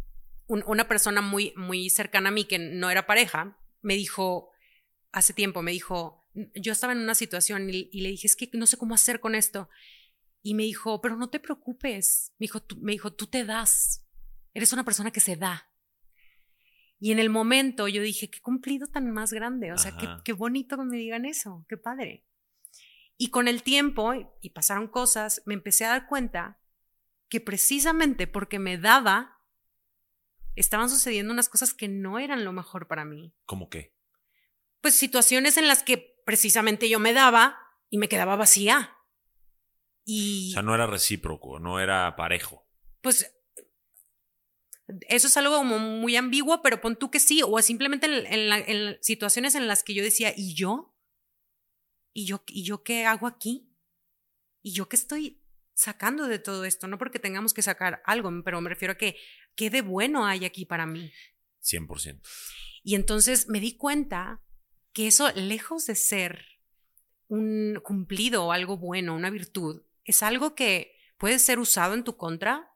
un, 0.46 0.62
una 0.66 0.88
persona 0.88 1.20
muy, 1.20 1.52
muy 1.56 1.90
cercana 1.90 2.28
a 2.28 2.32
mí 2.32 2.44
que 2.44 2.58
no 2.58 2.90
era 2.90 3.06
pareja, 3.06 3.58
me 3.82 3.94
dijo, 3.94 4.50
hace 5.12 5.32
tiempo, 5.32 5.62
me 5.62 5.72
dijo, 5.72 6.26
yo 6.54 6.72
estaba 6.72 6.92
en 6.92 7.00
una 7.00 7.14
situación 7.14 7.68
y, 7.70 7.88
y, 7.92 8.00
le 8.02 8.10
dije, 8.10 8.26
es 8.26 8.36
que 8.36 8.50
no 8.52 8.66
sé 8.66 8.76
cómo 8.76 8.94
hacer 8.94 9.20
con 9.20 9.34
esto. 9.34 9.68
Y 10.42 10.54
me 10.54 10.62
dijo, 10.64 11.00
pero 11.00 11.16
no 11.16 11.30
te 11.30 11.40
preocupes. 11.40 12.32
Me 12.38 12.44
dijo, 12.44 12.60
tú, 12.60 12.76
me 12.76 12.92
dijo, 12.92 13.12
tú 13.12 13.26
te 13.26 13.44
das. 13.44 14.06
Eres 14.54 14.72
una 14.72 14.84
persona 14.84 15.10
que 15.10 15.20
se 15.20 15.36
da. 15.36 15.68
Y 17.00 17.12
en 17.12 17.18
el 17.18 17.30
momento 17.30 17.88
yo 17.88 18.02
dije, 18.02 18.30
qué 18.30 18.40
cumplido 18.40 18.86
tan 18.88 19.10
más 19.10 19.32
grande. 19.32 19.72
O 19.72 19.78
sea, 19.78 19.96
qué, 19.96 20.08
qué, 20.24 20.32
bonito 20.32 20.76
que 20.76 20.84
me 20.84 20.96
digan 20.96 21.26
eso. 21.26 21.64
Qué 21.68 21.76
padre. 21.76 22.24
Y 23.18 23.30
con 23.30 23.48
el 23.48 23.62
tiempo, 23.62 24.14
y 24.40 24.50
pasaron 24.50 24.86
cosas, 24.86 25.42
me 25.44 25.54
empecé 25.54 25.84
a 25.84 25.88
dar 25.88 26.06
cuenta 26.06 26.60
que 27.28 27.40
precisamente 27.40 28.26
porque 28.26 28.58
me 28.58 28.78
daba, 28.78 29.42
estaban 30.54 30.88
sucediendo 30.88 31.32
unas 31.32 31.48
cosas 31.48 31.74
que 31.74 31.88
no 31.88 32.18
eran 32.18 32.44
lo 32.44 32.52
mejor 32.52 32.86
para 32.86 33.04
mí. 33.04 33.34
¿Cómo 33.44 33.68
qué? 33.68 33.94
Pues 34.80 34.94
situaciones 34.94 35.56
en 35.56 35.66
las 35.66 35.82
que 35.82 36.22
precisamente 36.24 36.88
yo 36.88 37.00
me 37.00 37.12
daba 37.12 37.58
y 37.90 37.98
me 37.98 38.08
quedaba 38.08 38.36
vacía. 38.36 38.96
Y, 40.04 40.52
o 40.52 40.54
sea, 40.54 40.62
no 40.62 40.74
era 40.74 40.86
recíproco, 40.86 41.58
no 41.58 41.80
era 41.80 42.14
parejo. 42.16 42.66
Pues 43.02 43.34
eso 45.08 45.26
es 45.26 45.36
algo 45.36 45.56
como 45.56 45.78
muy 45.78 46.16
ambiguo, 46.16 46.62
pero 46.62 46.80
pon 46.80 46.96
tú 46.96 47.10
que 47.10 47.20
sí, 47.20 47.42
o 47.44 47.60
simplemente 47.60 48.06
en, 48.06 48.26
en, 48.26 48.48
la, 48.48 48.58
en 48.58 48.98
situaciones 49.02 49.54
en 49.54 49.66
las 49.66 49.82
que 49.82 49.94
yo 49.94 50.02
decía, 50.02 50.32
¿y 50.34 50.54
yo? 50.54 50.94
¿Y 52.18 52.26
yo, 52.26 52.42
¿Y 52.48 52.64
yo 52.64 52.82
qué 52.82 53.06
hago 53.06 53.28
aquí? 53.28 53.70
¿Y 54.60 54.72
yo 54.72 54.88
qué 54.88 54.96
estoy 54.96 55.40
sacando 55.72 56.26
de 56.26 56.40
todo 56.40 56.64
esto? 56.64 56.88
No 56.88 56.98
porque 56.98 57.20
tengamos 57.20 57.54
que 57.54 57.62
sacar 57.62 58.02
algo, 58.04 58.28
pero 58.44 58.60
me 58.60 58.70
refiero 58.70 58.90
a 58.90 58.96
que, 58.96 59.16
¿qué 59.54 59.70
de 59.70 59.82
bueno 59.82 60.26
hay 60.26 60.44
aquí 60.44 60.64
para 60.64 60.84
mí? 60.84 61.12
100%. 61.62 62.20
Y 62.82 62.96
entonces 62.96 63.46
me 63.46 63.60
di 63.60 63.76
cuenta 63.76 64.42
que 64.92 65.06
eso, 65.06 65.30
lejos 65.36 65.86
de 65.86 65.94
ser 65.94 66.44
un 67.28 67.80
cumplido 67.84 68.46
o 68.46 68.50
algo 68.50 68.78
bueno, 68.78 69.14
una 69.14 69.30
virtud, 69.30 69.84
es 70.02 70.24
algo 70.24 70.56
que 70.56 70.96
puede 71.18 71.38
ser 71.38 71.60
usado 71.60 71.94
en 71.94 72.02
tu 72.02 72.16
contra 72.16 72.74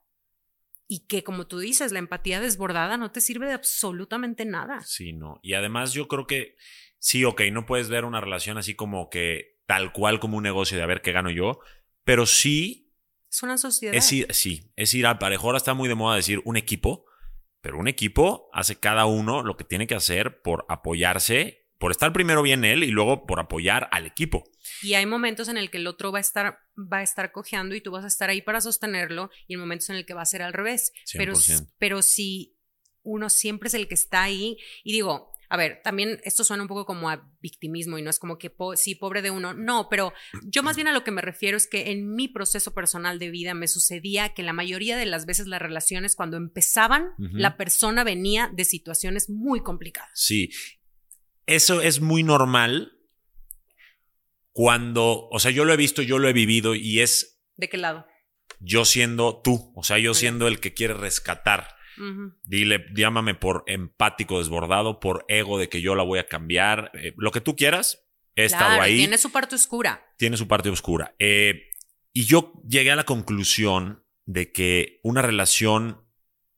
y 0.87 1.05
que, 1.07 1.25
como 1.25 1.47
tú 1.47 1.59
dices, 1.59 1.91
la 1.91 1.99
empatía 1.99 2.39
desbordada 2.39 2.95
no 2.95 3.11
te 3.11 3.19
sirve 3.19 3.47
de 3.47 3.53
absolutamente 3.53 4.45
nada. 4.45 4.79
Sí, 4.85 5.11
no. 5.11 5.41
Y 5.43 5.55
además 5.55 5.91
yo 5.91 6.07
creo 6.07 6.27
que 6.27 6.55
sí, 7.03 7.25
ok, 7.25 7.41
no 7.51 7.65
puedes 7.65 7.89
ver 7.89 8.05
una 8.05 8.21
relación 8.21 8.57
así 8.57 8.75
como 8.75 9.09
que 9.09 9.59
tal 9.67 9.91
cual 9.91 10.21
como 10.21 10.37
un 10.37 10.43
negocio 10.43 10.77
de 10.77 10.83
a 10.83 10.87
ver 10.87 11.01
qué 11.01 11.11
gano 11.11 11.29
yo, 11.29 11.59
pero 12.05 12.25
sí 12.25 12.95
es 13.29 13.43
una 13.43 13.57
sociedad. 13.57 13.93
Es 13.93 14.11
ir, 14.13 14.33
sí, 14.33 14.71
es 14.77 14.93
ir 14.93 15.05
al 15.05 15.17
parejo. 15.17 15.47
Ahora 15.47 15.57
está 15.57 15.73
muy 15.73 15.89
de 15.89 15.95
moda 15.95 16.15
decir 16.15 16.41
un 16.45 16.55
equipo, 16.55 17.05
pero 17.61 17.77
un 17.77 17.89
equipo 17.89 18.49
hace 18.53 18.79
cada 18.79 19.05
uno 19.05 19.43
lo 19.43 19.57
que 19.57 19.65
tiene 19.65 19.85
que 19.85 19.95
hacer 19.95 20.41
por 20.41 20.65
apoyarse, 20.69 21.67
por 21.77 21.91
estar 21.91 22.13
primero 22.13 22.41
bien 22.41 22.63
él 22.63 22.83
y 22.83 22.91
luego 22.91 23.25
por 23.25 23.41
apoyar 23.41 23.89
al 23.91 24.05
equipo. 24.05 24.45
Y 24.81 24.93
hay 24.93 25.05
momentos 25.05 25.49
en 25.49 25.57
el 25.57 25.69
que 25.69 25.79
el 25.79 25.87
otro 25.87 26.13
va 26.13 26.19
a 26.19 26.21
estar, 26.21 26.59
va 26.77 26.99
a 26.99 27.03
estar 27.03 27.33
cojeando 27.33 27.75
y 27.75 27.81
tú 27.81 27.91
vas 27.91 28.05
a 28.05 28.07
estar 28.07 28.29
ahí 28.29 28.41
para 28.41 28.61
sostenerlo 28.61 29.29
y 29.47 29.55
hay 29.55 29.59
momentos 29.59 29.89
en 29.89 29.97
el 29.97 30.05
que 30.05 30.13
va 30.13 30.21
a 30.21 30.25
ser 30.25 30.41
al 30.41 30.53
revés. 30.53 30.93
Pero, 31.11 31.33
pero 31.77 32.01
si 32.01 32.57
uno 33.01 33.29
siempre 33.29 33.67
es 33.67 33.73
el 33.73 33.89
que 33.89 33.95
está 33.95 34.23
ahí 34.23 34.57
y 34.85 34.93
digo, 34.93 35.32
a 35.53 35.57
ver, 35.57 35.81
también 35.83 36.19
esto 36.23 36.43
suena 36.43 36.63
un 36.63 36.67
poco 36.67 36.83
como 36.83 37.11
a 37.11 37.29
victimismo 37.39 37.99
y 37.99 38.01
no 38.01 38.09
es 38.09 38.17
como 38.17 38.39
que 38.39 38.49
po 38.49 38.75
sí, 38.75 38.95
pobre 38.95 39.21
de 39.21 39.29
uno, 39.29 39.53
no, 39.53 39.87
pero 39.87 40.11
yo 40.45 40.63
más 40.63 40.75
bien 40.75 40.87
a 40.87 40.93
lo 40.93 41.03
que 41.03 41.11
me 41.11 41.21
refiero 41.21 41.57
es 41.57 41.67
que 41.67 41.91
en 41.91 42.15
mi 42.15 42.27
proceso 42.27 42.73
personal 42.73 43.19
de 43.19 43.29
vida 43.29 43.53
me 43.53 43.67
sucedía 43.67 44.33
que 44.33 44.41
la 44.41 44.51
mayoría 44.51 44.97
de 44.97 45.05
las 45.05 45.27
veces 45.27 45.45
las 45.45 45.61
relaciones 45.61 46.15
cuando 46.15 46.37
empezaban, 46.37 47.03
uh 47.19 47.25
-huh. 47.25 47.31
la 47.33 47.55
persona 47.55 48.03
venía 48.03 48.49
de 48.51 48.65
situaciones 48.65 49.29
muy 49.29 49.61
complicadas. 49.61 50.09
Sí, 50.15 50.49
eso 51.45 51.81
es 51.81 52.01
muy 52.01 52.23
normal 52.23 52.97
cuando, 54.53 55.29
o 55.29 55.37
sea, 55.37 55.51
yo 55.51 55.65
lo 55.65 55.73
he 55.73 55.77
visto, 55.77 56.01
yo 56.01 56.17
lo 56.17 56.27
he 56.29 56.33
vivido 56.33 56.73
y 56.73 57.01
es 57.01 57.39
¿De 57.57 57.69
qué 57.69 57.77
lado? 57.77 58.07
yo 58.59 58.85
siendo 58.85 59.39
tú, 59.43 59.71
o 59.75 59.83
sea, 59.83 59.99
yo 59.99 60.15
siendo 60.15 60.47
el 60.47 60.59
que 60.59 60.73
quiere 60.73 60.95
rescatar. 60.95 61.75
Dile, 62.43 62.85
llámame 62.95 63.35
por 63.35 63.63
empático 63.67 64.39
desbordado, 64.39 64.99
por 64.99 65.25
ego 65.27 65.59
de 65.59 65.69
que 65.69 65.81
yo 65.81 65.95
la 65.95 66.03
voy 66.03 66.19
a 66.19 66.27
cambiar, 66.27 66.91
eh, 66.93 67.13
lo 67.17 67.31
que 67.31 67.41
tú 67.41 67.55
quieras. 67.55 68.05
He 68.35 68.45
estado 68.45 68.81
ahí, 68.81 68.97
Tiene 68.97 69.17
su 69.19 69.31
parte 69.31 69.55
oscura. 69.55 70.03
tiene 70.17 70.37
su 70.37 70.47
parte 70.47 70.69
oscura. 70.69 71.15
Eh, 71.19 71.69
y 72.11 72.25
yo 72.25 72.53
llegué 72.67 72.91
a 72.91 72.95
la 72.95 73.05
conclusión 73.05 74.03
de 74.25 74.51
que 74.51 74.99
una 75.03 75.21
relación 75.21 76.01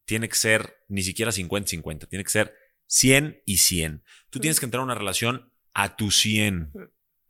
tiene 0.05 0.29
que 0.29 0.35
ser 0.35 0.77
ni 0.87 1.01
siquiera 1.01 1.31
50-50, 1.31 2.07
tiene 2.07 2.23
que 2.23 2.29
ser 2.29 2.55
100 2.87 3.41
y 3.45 3.57
100. 3.57 4.03
Tú 4.29 4.39
tienes 4.39 4.59
que 4.59 4.65
entrar 4.65 4.81
a 4.81 4.85
una 4.85 4.95
relación 4.95 5.51
a 5.73 5.95
tu 5.97 6.11
100, 6.11 6.71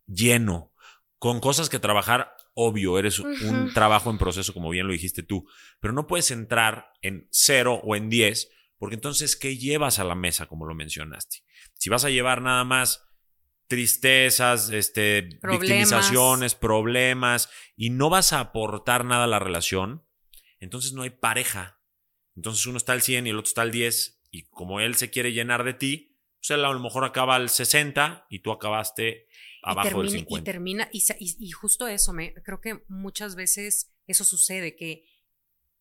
lleno, 0.06 0.74
con 1.18 1.39
cosas 1.39 1.70
que 1.70 1.80
trabajar. 1.80 2.34
Obvio, 2.58 2.97
eres 2.97 3.20
un 3.20 3.74
trabajo 3.74 4.10
en 4.10 4.18
proceso, 4.18 4.53
como 4.53 4.70
bien 4.70 4.88
lo 4.88 4.93
dijiste 4.93 5.24
tú, 5.24 5.45
pero 5.82 5.93
no 5.93 6.08
puedes 6.08 6.32
entrar 6.32 6.88
en 7.01 7.28
0 7.30 7.82
o 7.84 7.97
en 7.97 8.10
10, 8.10 8.49
porque 8.78 8.95
entonces, 8.95 9.36
¿qué 9.36 9.58
llevas 9.58 9.99
a 9.99 10.06
la 10.06 10.16
mesa, 10.16 10.47
como 10.47 10.66
lo 10.66 10.74
mencionaste? 10.74 11.43
Si 11.74 11.89
vas 11.89 12.06
a 12.06 12.10
llevar 12.10 12.41
nada 12.41 12.64
más 12.64 13.03
tristezas, 13.68 14.70
este, 14.70 15.38
Problemas. 15.41 15.62
victimizaciones, 15.62 16.56
problemas, 16.56 17.49
y 17.76 17.89
no 17.89 18.10
vas 18.10 18.32
a 18.32 18.39
aportar 18.39 19.03
nada 19.03 19.26
a 19.26 19.28
la 19.28 19.39
relación, 19.39 20.06
entonces 20.60 20.93
no 20.93 21.01
hay 21.01 21.10
pareja. 21.10 21.82
Entonces 22.38 22.66
uno 22.68 22.78
está 22.78 22.93
al 22.93 23.01
100 23.01 23.28
y 23.28 23.30
el 23.32 23.38
otro 23.38 23.49
está 23.49 23.64
al 23.64 23.72
10, 23.72 24.22
y 24.32 24.43
como 24.43 24.80
él 24.80 24.95
se 24.95 25.10
quiere 25.10 25.34
llenar 25.34 25.66
de 25.66 25.74
ti, 25.74 26.18
pues 26.39 26.51
él 26.51 26.64
a 26.64 26.72
lo 26.72 26.80
mejor 26.80 27.03
acaba 27.06 27.36
al 27.36 27.49
60 27.49 28.28
y 28.30 28.39
tú 28.39 28.51
acabaste 28.51 29.28
abajo 29.66 29.88
y 29.88 29.91
termina, 29.91 30.11
del 30.11 30.16
y 30.16 30.20
50. 30.24 30.51
termina, 30.51 30.89
y, 30.91 31.01
sa- 31.01 31.16
y- 31.20 31.36
y 31.39 31.51
justo 31.51 31.88
eso, 31.88 32.13
me, 32.13 32.34
creo 32.36 32.61
que 32.61 32.84
muchas 32.88 33.36
veces 33.36 33.91
eso 34.07 34.24
sucede, 34.24 34.76
que 34.76 35.05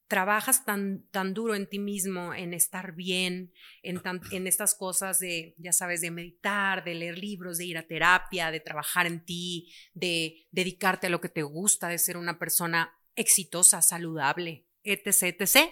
trabajas 0.07 0.65
tan, 0.65 1.07
tan 1.11 1.33
duro 1.35 1.55
en 1.55 1.69
ti 1.69 1.79
mismo, 1.79 2.35
en 2.35 2.53
estar 2.55 2.95
bien, 2.95 3.53
en, 3.83 4.01
tan- 4.03 4.21
en 4.33 4.47
estas 4.47 4.75
cosas 4.75 5.19
de, 5.19 5.55
ya 5.59 5.73
sabes, 5.73 6.01
de 6.01 6.11
meditar, 6.11 6.85
de 6.85 6.95
leer 6.95 7.19
libros, 7.19 7.59
de 7.59 7.65
ir 7.67 7.79
a 7.79 7.87
terapia, 7.87 8.51
de 8.51 8.61
trabajar 8.61 9.07
en 9.07 9.25
ti, 9.25 9.73
de 9.95 10.47
dedicarte 10.51 11.07
a 11.07 11.11
lo 11.11 11.21
que 11.21 11.29
te 11.29 11.43
gusta, 11.43 11.89
de 11.89 11.99
ser 11.99 12.17
una 12.17 12.39
persona 12.39 12.97
exitosa, 13.17 13.81
saludable, 13.83 14.67
etc., 14.83 15.35
etc. 15.39 15.71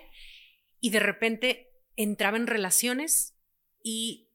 Y 0.81 0.91
de 0.91 1.01
repente 1.01 1.69
entraba 1.97 2.37
en 2.37 2.47
relaciones 2.47 3.37
y 3.83 4.31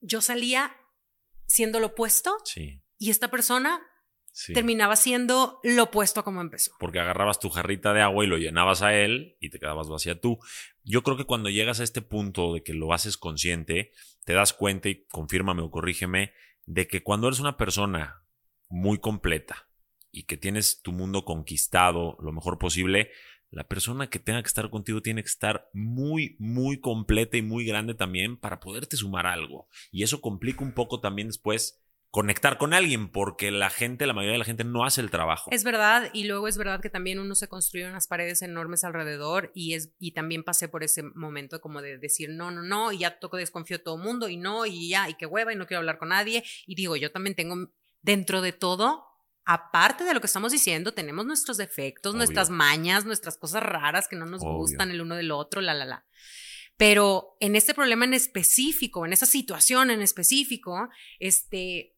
yo 0.00 0.20
salía 0.20 0.76
siendo 1.46 1.78
lo 1.80 1.88
opuesto 1.88 2.36
Sí, 2.44 2.80
y 2.98 3.10
esta 3.10 3.28
persona 3.28 3.80
sí. 4.32 4.52
terminaba 4.52 4.96
siendo 4.96 5.60
lo 5.62 5.84
opuesto 5.84 6.20
a 6.20 6.24
como 6.24 6.40
empezó. 6.40 6.72
porque 6.78 7.00
agarrabas 7.00 7.40
tu 7.40 7.48
jarrita 7.50 7.92
de 7.94 8.02
agua 8.02 8.24
y 8.24 8.28
lo 8.28 8.38
llenabas 8.38 8.82
a 8.82 8.94
él 8.94 9.36
y 9.40 9.50
te 9.50 9.58
quedabas 9.58 9.88
vacía 9.88 10.20
tú. 10.20 10.38
Yo 10.84 11.02
creo 11.02 11.16
que 11.16 11.24
cuando 11.24 11.50
llegas 11.50 11.80
a 11.80 11.84
este 11.84 12.02
punto 12.02 12.54
de 12.54 12.62
que 12.62 12.74
lo 12.74 12.92
haces 12.92 13.16
consciente, 13.16 13.92
te 14.24 14.32
das 14.32 14.52
cuenta 14.52 14.88
y 14.88 15.06
confírmame 15.06 15.62
o 15.62 15.70
corrígeme 15.70 16.32
de 16.66 16.86
que 16.86 17.02
cuando 17.02 17.28
eres 17.28 17.40
una 17.40 17.56
persona 17.56 18.22
muy 18.68 18.98
completa 18.98 19.68
y 20.10 20.24
que 20.24 20.36
tienes 20.36 20.82
tu 20.82 20.92
mundo 20.92 21.24
conquistado 21.24 22.16
lo 22.20 22.32
mejor 22.32 22.58
posible, 22.58 23.10
la 23.50 23.64
persona 23.64 24.10
que 24.10 24.18
tenga 24.18 24.42
que 24.42 24.48
estar 24.48 24.68
contigo 24.68 25.00
tiene 25.00 25.22
que 25.22 25.28
estar 25.28 25.70
muy, 25.72 26.36
muy 26.38 26.80
completa 26.80 27.36
y 27.38 27.42
muy 27.42 27.64
grande 27.64 27.94
también 27.94 28.36
para 28.36 28.60
poderte 28.60 28.96
sumar 28.96 29.26
algo. 29.26 29.68
Y 29.90 30.02
eso 30.02 30.20
complica 30.20 30.62
un 30.62 30.74
poco 30.74 31.00
también 31.00 31.28
después 31.28 31.82
conectar 32.10 32.56
con 32.56 32.72
alguien, 32.72 33.10
porque 33.10 33.50
la 33.50 33.68
gente, 33.68 34.06
la 34.06 34.14
mayoría 34.14 34.32
de 34.32 34.38
la 34.38 34.44
gente 34.44 34.64
no 34.64 34.84
hace 34.84 35.00
el 35.00 35.10
trabajo. 35.10 35.50
Es 35.52 35.62
verdad, 35.62 36.10
y 36.14 36.24
luego 36.24 36.48
es 36.48 36.56
verdad 36.56 36.80
que 36.80 36.88
también 36.88 37.18
uno 37.18 37.34
se 37.34 37.48
construye 37.48 37.86
unas 37.86 38.06
paredes 38.06 38.40
enormes 38.40 38.82
alrededor 38.82 39.52
y 39.54 39.74
es 39.74 39.92
y 39.98 40.12
también 40.12 40.42
pasé 40.42 40.68
por 40.68 40.82
ese 40.82 41.02
momento 41.02 41.60
como 41.60 41.82
de 41.82 41.98
decir 41.98 42.30
no, 42.30 42.50
no, 42.50 42.62
no, 42.62 42.92
y 42.92 42.98
ya 42.98 43.18
toco 43.18 43.36
desconfío 43.36 43.78
de 43.78 43.84
todo 43.84 43.96
el 43.96 44.02
mundo 44.02 44.28
y 44.28 44.38
no, 44.38 44.64
y 44.64 44.88
ya, 44.88 45.08
y 45.08 45.14
qué 45.14 45.26
hueva, 45.26 45.52
y 45.52 45.56
no 45.56 45.66
quiero 45.66 45.80
hablar 45.80 45.98
con 45.98 46.08
nadie. 46.08 46.42
Y 46.66 46.74
digo, 46.74 46.96
yo 46.96 47.12
también 47.12 47.36
tengo 47.36 47.70
dentro 48.00 48.40
de 48.40 48.52
todo, 48.52 49.04
aparte 49.44 50.04
de 50.04 50.14
lo 50.14 50.20
que 50.20 50.26
estamos 50.26 50.52
diciendo, 50.52 50.94
tenemos 50.94 51.26
nuestros 51.26 51.58
defectos, 51.58 52.12
Obvio. 52.12 52.18
nuestras 52.18 52.48
mañas, 52.48 53.04
nuestras 53.04 53.36
cosas 53.36 53.62
raras 53.62 54.08
que 54.08 54.16
no 54.16 54.24
nos 54.24 54.42
Obvio. 54.42 54.54
gustan 54.54 54.90
el 54.90 55.02
uno 55.02 55.14
del 55.14 55.30
otro, 55.30 55.60
la, 55.60 55.74
la, 55.74 55.84
la. 55.84 56.06
Pero 56.78 57.36
en 57.40 57.56
este 57.56 57.74
problema 57.74 58.04
en 58.04 58.14
específico, 58.14 59.04
en 59.04 59.12
esa 59.12 59.26
situación 59.26 59.90
en 59.90 60.00
específico, 60.00 60.88
este, 61.18 61.97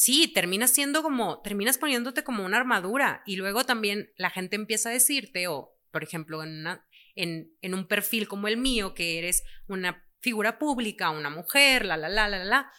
sí, 0.00 0.28
terminas 0.32 0.70
siendo 0.70 1.02
como, 1.02 1.40
terminas 1.42 1.76
poniéndote 1.76 2.24
como 2.24 2.46
una 2.46 2.56
armadura 2.56 3.22
y 3.26 3.36
luego 3.36 3.64
también 3.64 4.10
la 4.16 4.30
gente 4.30 4.56
empieza 4.56 4.88
a 4.88 4.92
decirte, 4.92 5.46
o 5.46 5.76
por 5.90 6.02
ejemplo, 6.02 6.42
en, 6.42 6.60
una- 6.60 6.86
en, 7.16 7.52
en 7.60 7.74
un 7.74 7.86
perfil 7.86 8.26
como 8.26 8.48
el 8.48 8.56
mío, 8.56 8.94
que 8.94 9.18
eres 9.18 9.42
una 9.68 10.02
figura 10.20 10.58
pública, 10.58 11.10
una 11.10 11.28
mujer, 11.28 11.84
la, 11.84 11.98
la, 11.98 12.08
la, 12.08 12.28
la, 12.28 12.44
la, 12.44 12.70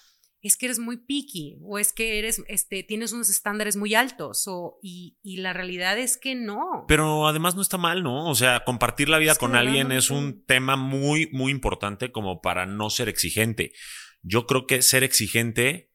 es 0.42 0.58
que 0.58 0.66
eres 0.66 0.80
muy 0.80 0.98
picky 0.98 1.60
o 1.62 1.78
es 1.78 1.94
que 1.94 2.18
eres, 2.18 2.42
este, 2.48 2.82
tienes 2.82 3.12
unos 3.12 3.30
estándares 3.30 3.76
muy 3.78 3.94
altos 3.94 4.46
o, 4.48 4.80
y, 4.82 5.20
y 5.22 5.38
la 5.38 5.54
realidad 5.54 6.00
es 6.00 6.18
que 6.18 6.34
no. 6.34 6.86
Pero 6.88 7.28
además 7.28 7.54
no 7.56 7.62
está 7.62 7.78
mal, 7.78 8.02
¿no? 8.02 8.28
O 8.28 8.34
sea, 8.34 8.64
compartir 8.66 9.10
la 9.10 9.20
vida 9.20 9.34
Es 9.34 9.38
con 9.38 9.56
alguien 9.56 9.90
no 9.90 9.94
es 9.96 10.10
un 10.10 10.44
tema 10.46 10.76
muy, 10.76 11.30
muy 11.32 11.52
importante 11.52 12.12
como 12.12 12.42
para 12.42 12.66
no 12.66 12.90
ser 12.90 13.10
exigente. 13.10 13.74
Yo 14.24 14.48
creo 14.48 14.66
que 14.66 14.82
ser 14.82 15.04
exigente 15.04 15.91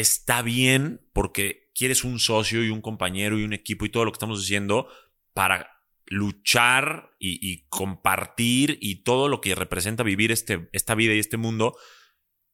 está 0.00 0.42
bien 0.42 1.00
porque 1.12 1.70
quieres 1.74 2.04
un 2.04 2.18
socio 2.18 2.64
y 2.64 2.70
un 2.70 2.80
compañero 2.82 3.38
y 3.38 3.44
un 3.44 3.52
equipo 3.52 3.84
y 3.84 3.88
todo 3.90 4.04
lo 4.04 4.12
que 4.12 4.16
estamos 4.16 4.40
diciendo 4.40 4.88
para 5.32 5.82
luchar 6.06 7.10
y, 7.18 7.38
y 7.42 7.66
compartir 7.68 8.78
y 8.80 9.02
todo 9.02 9.28
lo 9.28 9.40
que 9.40 9.54
representa 9.54 10.02
vivir 10.02 10.32
este, 10.32 10.68
esta 10.72 10.94
vida 10.94 11.14
y 11.14 11.18
este 11.18 11.36
mundo. 11.36 11.76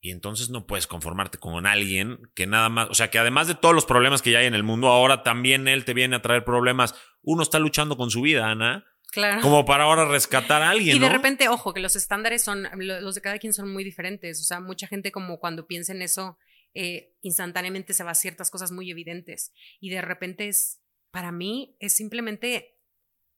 Y 0.01 0.11
entonces 0.11 0.51
no 0.51 0.67
puedes 0.67 0.87
conformarte 0.89 1.39
con 1.39 1.65
alguien 1.67 2.19
que 2.35 2.47
nada 2.47 2.69
más, 2.69 2.89
o 2.91 2.95
sea, 2.95 3.11
que 3.11 3.19
además 3.19 3.47
de 3.47 3.55
todos 3.55 3.75
los 3.75 3.87
problemas 3.87 4.21
que 4.21 4.33
ya 4.33 4.41
hay 4.41 4.47
en 4.47 4.55
el 4.55 4.65
mundo, 4.65 4.89
ahora 4.89 5.23
también 5.23 5.69
él 5.69 5.85
te 5.85 5.95
viene 5.95 6.17
a 6.17 6.23
traer 6.23 6.45
problemas. 6.45 6.95
Uno 7.23 7.43
está 7.43 7.59
luchando 7.61 7.97
con 7.97 8.11
su 8.11 8.21
vida, 8.23 8.51
Ana, 8.51 8.85
Claro. 9.13 9.43
como 9.43 9.65
para 9.65 9.85
ahora 9.85 10.07
rescatar 10.07 10.63
a 10.63 10.71
alguien. 10.71 10.97
Y 10.97 10.99
de 10.99 11.07
¿no? 11.07 11.13
repente, 11.13 11.49
ojo, 11.49 11.73
que 11.75 11.81
los 11.81 11.95
estándares 11.97 12.43
son, 12.43 12.67
lo- 12.79 13.01
los 13.01 13.15
de 13.15 13.21
cada 13.21 13.39
quien 13.39 13.53
son 13.53 13.71
muy 13.73 13.85
diferentes. 13.85 14.41
O 14.41 14.45
sea, 14.45 14.59
mucha 14.61 14.87
gente 14.89 15.13
como 15.13 15.39
cuando 15.39 15.67
piensa 15.67 15.93
en 15.93 16.03
eso, 16.03 16.37
eh, 16.75 17.15
instantáneamente 17.21 17.95
se 17.95 18.05
va 18.05 18.13
a 18.13 18.15
ciertas 18.15 18.51
cosas 18.51 18.73
muy 18.73 18.91
evidentes. 18.91 19.53
Y 19.81 19.91
de 19.91 20.03
repente 20.03 20.49
es, 20.49 20.81
para 21.11 21.33
mí, 21.33 21.77
es 21.81 21.95
simplemente 21.95 22.79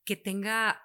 que 0.05 0.17
tenga 0.17 0.83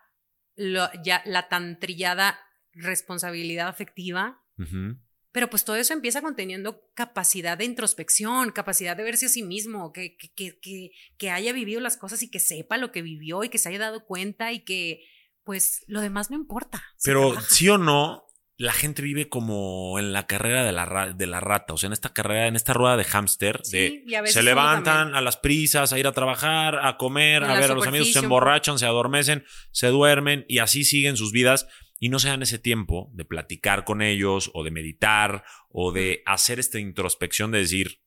lo- 0.55 0.89
ya 1.03 1.21
la 1.25 1.49
tan 1.49 1.79
trillada 1.79 2.39
responsabilidad 2.73 3.67
afectiva. 3.67 4.43
Ujú. 4.57 4.97
Pero 5.31 5.49
pues 5.49 5.63
todo 5.63 5.75
eso 5.75 5.93
empieza 5.93 6.21
conteniendo 6.21 6.89
capacidad 6.95 7.57
de 7.57 7.65
introspección, 7.65 8.51
capacidad 8.51 8.97
de 8.97 9.03
verse 9.03 9.27
a 9.27 9.29
sí 9.29 9.43
mismo, 9.43 9.93
que, 9.93 10.17
que, 10.17 10.59
que, 10.59 10.91
que, 11.17 11.29
haya 11.29 11.53
vivido 11.53 11.79
las 11.81 11.97
cosas 11.97 12.23
y 12.23 12.31
que 12.31 12.39
sepa 12.39 12.77
lo 12.77 12.91
que 12.91 13.03
vivió 13.03 13.43
y 13.43 13.49
que 13.49 13.59
se 13.59 13.69
haya 13.69 13.79
dado 13.79 14.05
cuenta 14.05 14.51
y 14.51 14.63
que 14.63 15.05
pues 15.43 15.83
lo 15.87 16.01
demás 16.01 16.31
no 16.31 16.35
importa. 16.35 16.83
Pero 17.03 17.39
sí 17.41 17.69
o 17.69 17.77
no, 17.77 18.25
la 18.60 18.74
gente 18.74 19.01
vive 19.01 19.30
como 19.30 19.97
en 19.99 20.12
la 20.12 20.28
carrera 20.28 20.66
de 20.66 20.74
la, 20.74 21.14
de 21.16 21.28
la 21.28 21.39
rata, 21.39 21.74
o 21.74 21.78
sea, 21.78 21.88
en 21.88 21.93
esta 21.93 22.12
carrera, 22.12 22.45
en 22.47 22.57
esta 22.57 22.74
rueda 22.74 22.97
de 22.97 23.05
hámster, 23.05 23.62
Sí, 23.64 23.78
de 23.78 24.03
y 24.05 24.16
a 24.16 24.22
veces 24.22 24.34
se 24.34 24.43
levantan 24.43 25.16
a 25.16 25.22
las 25.22 25.38
prisas, 25.38 25.93
a 25.93 25.97
ir 25.97 26.05
a 26.05 26.12
trabajar, 26.12 26.86
a 26.86 26.97
comer, 26.97 27.43
En 27.43 27.51
a 27.51 27.53
ver 27.53 27.72
a 27.72 27.74
los 27.74 27.88
amigos, 27.88 28.12
se 28.12 28.20
emborrachan, 28.20 28.78
se 28.78 28.86
adormecen, 28.86 29.45
se 29.72 29.88
duermen 29.88 30.43
y 30.49 30.57
así 30.57 30.84
siguen 30.84 31.16
sus 31.16 31.32
vidas 31.32 31.68
y 31.99 32.10
no 32.10 32.20
se 32.20 32.28
dan 32.28 32.41
ese 32.41 32.60
tiempo 32.60 33.10
de 33.14 33.24
platicar 33.24 33.86
con 33.86 34.01
ellos 34.01 34.51
o 34.53 34.66
de 34.66 34.72
meditar 34.72 35.45
o 35.70 35.93
de 35.93 36.22
hacer 36.26 36.60
esta 36.60 36.80
introspección 36.80 37.51
de 37.51 37.60
decir, 37.60 38.01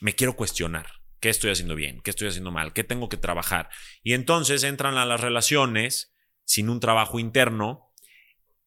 me 0.00 0.16
quiero 0.16 0.34
cuestionar. 0.34 0.90
¿Qué 1.20 1.28
estoy 1.28 1.52
haciendo 1.52 1.76
bien? 1.76 2.00
¿Qué 2.02 2.10
estoy 2.10 2.26
haciendo 2.26 2.50
mal? 2.50 2.72
¿Qué 2.72 2.82
tengo 2.82 3.08
que 3.08 3.16
trabajar? 3.16 3.68
Y 4.02 4.14
entonces 4.14 4.64
entran 4.64 4.96
a 4.96 5.06
las 5.06 5.20
relaciones 5.20 6.12
sin 6.44 6.68
un 6.70 6.80
trabajo 6.80 7.20
interno 7.20 7.86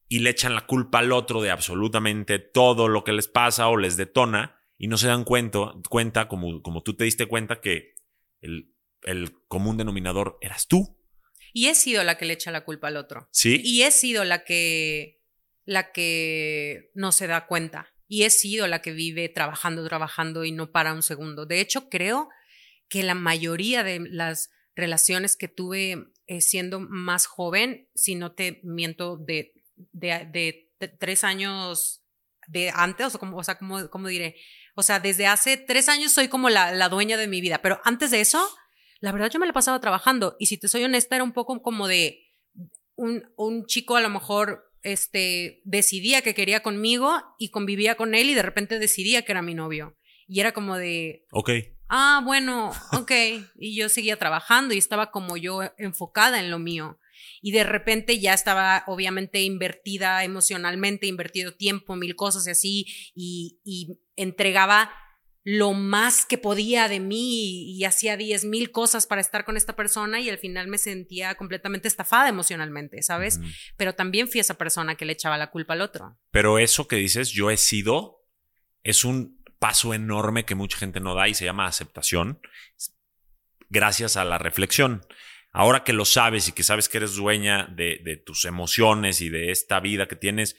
y 0.10 0.20
le 0.20 0.32
echan 0.32 0.55
la 0.55 0.66
culpa 0.66 0.99
al 0.99 1.12
otro 1.12 1.41
de 1.41 1.51
absolutamente 1.51 2.39
todo 2.39 2.88
lo 2.88 3.03
que 3.03 3.14
les 3.14 3.28
pasa 3.28 3.70
o 3.70 3.78
les 3.78 3.95
detona 3.95 4.60
y 4.76 4.88
no 4.88 4.97
se 4.97 5.07
dan 5.07 5.24
cuenta, 5.24 5.74
cuenta 5.88 6.28
como, 6.28 6.64
como 6.64 6.82
tú 6.82 6.95
te 6.95 7.03
diste 7.03 7.28
cuenta, 7.28 7.62
que 7.62 7.93
el, 8.41 8.74
el 9.03 9.32
común 9.47 9.78
denominador 9.78 10.39
eras 10.41 10.68
tú. 10.68 10.97
Y 11.53 11.68
he 11.68 11.76
sido 11.76 12.03
la 12.03 12.18
que 12.18 12.26
le 12.26 12.34
echa 12.34 12.51
la 12.51 12.66
culpa 12.66 12.88
al 12.88 12.97
otro. 12.97 13.30
¿Sí? 13.32 13.62
Y 13.64 13.84
he 13.84 13.91
sido 13.91 14.24
la 14.24 14.43
que, 14.43 15.22
la 15.64 15.91
que 15.91 16.91
no 16.95 17.12
se 17.12 17.28
da 17.28 17.45
cuenta. 17.45 17.93
Y 18.07 18.24
he 18.24 18.30
sido 18.32 18.68
la 18.68 18.82
que 18.82 18.91
vive 18.91 19.30
trabajando, 19.30 19.86
trabajando 19.88 20.43
y 20.43 20.51
no 20.51 20.72
para 20.72 20.93
un 20.93 21.03
segundo. 21.03 21.45
De 21.45 21.60
hecho, 21.60 21.89
creo 21.89 22.30
que 22.88 23.03
la 23.03 23.16
mayoría 23.16 23.84
de 23.84 23.99
las 24.10 24.49
relaciones 24.76 25.36
que 25.36 25.47
tuve 25.47 26.07
eh, 26.26 26.41
siendo 26.41 26.80
más 26.80 27.28
joven, 27.28 27.89
si 27.93 28.16
no 28.16 28.32
te 28.32 28.62
miento, 28.64 29.18
de, 29.18 29.53
de, 29.91 30.27
de- 30.32 30.71
de 30.80 30.88
tres 30.88 31.23
años 31.23 32.03
de 32.47 32.71
antes, 32.73 33.05
o 33.07 33.09
sea, 33.11 33.19
como, 33.19 33.38
o 33.38 33.43
sea, 33.43 33.57
como, 33.57 33.89
como 33.89 34.07
diré, 34.07 34.36
O 34.75 34.82
sea, 34.84 34.99
desde 34.99 35.27
hace 35.27 35.57
tres 35.57 35.89
años 35.89 36.11
soy 36.13 36.30
como 36.30 36.49
la, 36.49 36.71
la 36.71 36.88
dueña 36.89 37.17
de 37.17 37.27
mi 37.27 37.41
vida, 37.41 37.61
pero 37.61 37.80
antes 37.84 38.11
de 38.11 38.21
eso, 38.21 38.39
la 39.01 39.11
verdad 39.11 39.30
yo 39.30 39.39
me 39.39 39.45
la 39.47 39.53
pasaba 39.53 39.80
trabajando 39.82 40.36
y 40.39 40.45
si 40.47 40.57
te 40.57 40.67
soy 40.67 40.84
honesta 40.84 41.15
era 41.15 41.23
un 41.23 41.34
poco 41.34 41.61
como 41.61 41.88
de 41.88 42.21
un, 42.95 43.23
un 43.38 43.65
chico 43.65 43.95
a 43.97 44.01
lo 44.01 44.09
mejor 44.09 44.71
este, 44.84 45.61
decidía 45.65 46.21
que 46.21 46.34
quería 46.34 46.61
conmigo 46.63 47.21
y 47.38 47.49
convivía 47.51 47.95
con 47.95 48.15
él 48.15 48.30
y 48.30 48.34
de 48.36 48.41
repente 48.41 48.80
decidía 48.80 49.23
que 49.23 49.32
era 49.34 49.41
mi 49.41 49.53
novio. 49.53 49.97
Y 50.27 50.39
era 50.41 50.51
como 50.53 50.75
de... 50.77 51.25
Ok. 51.32 51.49
Ah, 51.89 52.21
bueno, 52.23 52.71
ok. 52.93 53.11
y 53.55 53.75
yo 53.75 53.89
seguía 53.89 54.17
trabajando 54.17 54.73
y 54.73 54.77
estaba 54.77 55.11
como 55.11 55.38
yo 55.38 55.61
enfocada 55.77 56.39
en 56.39 56.51
lo 56.51 56.59
mío. 56.59 56.99
Y 57.42 57.52
de 57.52 57.64
repente 57.64 58.20
ya 58.20 58.34
estaba 58.34 58.84
obviamente 58.88 59.42
invertida 59.42 60.24
emocionalmente, 60.24 61.08
invertido 61.08 61.54
tiempo, 61.54 61.96
mil 61.96 62.16
cosas 62.16 62.48
y 62.48 62.52
así, 62.52 62.86
y, 63.16 63.60
y 63.64 64.00
entregaba 64.16 64.92
lo 65.44 65.74
más 65.74 66.26
que 66.26 66.38
podía 66.38 66.88
de 66.88 67.00
mí 67.00 67.76
y, 67.76 67.84
hacía 67.86 68.18
diez 68.18 68.46
mil 68.46 68.72
cosas 68.72 69.08
para 69.08 69.22
estar 69.22 69.46
con 69.46 69.58
esta 69.58 69.76
persona 69.76 70.20
y 70.20 70.30
al 70.30 70.38
final 70.38 70.68
me 70.68 70.78
sentía 70.78 71.34
completamente 71.36 71.88
estafada 71.88 72.30
emocionalmente, 72.30 73.02
¿sabes? 73.02 73.40
Pero 73.78 73.96
también 73.96 74.28
fui 74.28 74.42
esa 74.42 74.56
persona 74.56 74.96
que 74.96 75.06
le 75.06 75.14
echaba 75.14 75.38
la 75.38 75.50
culpa 75.50 75.74
al 75.74 75.82
otro. 75.82 76.20
Pero 76.30 76.60
eso 76.60 76.88
que 76.88 76.98
dices, 76.98 77.32
yo 77.32 77.50
he 77.50 77.58
sido, 77.58 78.28
es 78.84 79.06
un 79.06 79.42
paso 79.60 79.94
enorme 79.94 80.46
que 80.46 80.56
mucha 80.56 80.78
gente 80.78 81.00
no 81.00 81.16
da 81.16 81.28
y 81.28 81.34
se 81.34 81.46
llama 81.46 81.68
aceptación, 81.68 82.40
gracias 83.70 84.18
a 84.18 84.26
la 84.26 84.38
reflexión. 84.38 85.06
Ahora 85.52 85.84
que 85.84 85.93
lo 85.93 86.06
sabes 86.06 86.47
y 86.47 86.52
que 86.52 86.64
sabes 86.64 86.89
que 86.89 86.97
eres 86.97 87.16
dueña 87.16 87.66
de, 87.66 88.02
de 88.04 88.18
tus 88.18 88.45
emociones 88.45 89.22
y 89.22 89.30
de 89.30 89.52
esta 89.52 89.80
vida 89.80 90.08
que 90.08 90.16
tienes, 90.16 90.56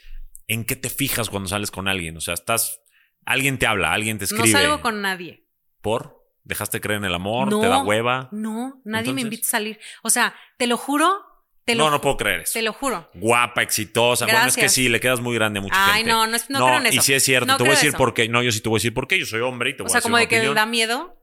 ¿en 0.48 0.64
qué 0.64 0.76
te 0.76 0.90
fijas 0.90 1.30
cuando 1.30 1.48
sales 1.48 1.70
con 1.70 1.88
alguien? 1.88 2.16
O 2.16 2.20
sea, 2.20 2.34
estás 2.34 2.80
Alguien 3.24 3.58
te 3.58 3.66
habla, 3.66 3.92
alguien 3.92 4.18
te 4.18 4.24
escribe. 4.24 4.48
No 4.48 4.58
salgo 4.58 4.80
con 4.80 5.02
nadie. 5.02 5.46
¿Por? 5.80 6.24
¿Dejaste 6.42 6.80
creer 6.80 6.98
en 6.98 7.04
el 7.04 7.14
amor? 7.14 7.48
¿Te 7.48 7.66
da 7.68 7.82
hueva? 7.82 8.28
No, 8.32 8.80
nadie 8.84 9.12
me 9.12 9.20
invita 9.20 9.46
a 9.46 9.50
salir. 9.50 9.78
O 10.02 10.10
sea, 10.10 10.34
te 10.56 10.66
lo 10.66 10.76
juro. 10.76 11.26
Te 11.64 11.74
lo 11.74 11.84
no, 11.84 11.90
no 11.90 12.00
puedo 12.00 12.16
creer 12.16 12.40
eso. 12.40 12.54
Te 12.54 12.62
lo 12.62 12.72
juro. 12.72 13.08
Guapa, 13.14 13.62
exitosa. 13.62 14.24
Bueno, 14.24 14.46
es 14.46 14.56
que 14.56 14.68
sí, 14.68 14.88
le 14.88 14.98
quedas 14.98 15.20
muy 15.20 15.34
grande 15.34 15.58
a 15.58 15.62
mucha 15.62 15.76
Ay, 15.76 15.98
gente. 15.98 16.10
no, 16.10 16.26
no, 16.26 16.38
no, 16.48 16.66
creo 16.66 16.78
en 16.78 16.86
eso. 16.86 16.96
Y 16.96 17.00
sí 17.02 17.12
es 17.12 17.22
cierto, 17.22 17.56
te 17.56 17.62
voy 17.62 17.72
a 17.72 17.74
decir 17.74 17.92
por 17.92 18.14
qué. 18.14 18.28
No, 18.28 18.42
yo 18.42 18.50
sí 18.50 18.60
te 18.60 18.68
voy 18.68 18.78
a 18.78 18.80
decir 18.80 18.94
por 18.94 19.06
qué. 19.06 19.18
Yo 19.18 19.26
soy 19.26 19.42
hombre 19.42 19.70
y 19.70 19.76
te 19.76 19.82
voy 19.82 19.92
a 19.92 19.94
decir. 19.94 19.98
O 19.98 20.00
sea, 20.00 20.02
como 20.02 20.16
de 20.16 20.26
que 20.26 20.54
da 20.54 20.66
miedo. 20.66 21.16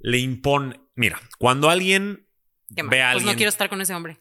Le 0.00 0.18
impone. 0.18 0.80
Mira, 0.94 1.20
cuando 1.38 1.68
alguien 1.68 2.25
ve 2.68 3.02
a 3.02 3.10
alguien. 3.10 3.24
Pues 3.24 3.34
no 3.34 3.36
quiero 3.36 3.48
estar 3.48 3.68
con 3.68 3.80
ese 3.80 3.94
hombre. 3.94 4.20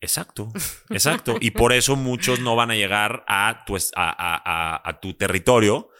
Exacto, 0.00 0.52
exacto. 0.90 1.36
y 1.40 1.52
por 1.52 1.72
eso 1.72 1.96
muchos 1.96 2.40
no 2.40 2.56
van 2.56 2.70
a 2.70 2.74
llegar 2.74 3.24
a 3.26 3.64
tu, 3.64 3.76
a, 3.76 3.80
a, 3.96 4.88
a 4.88 5.00
tu 5.00 5.14
territorio 5.14 5.90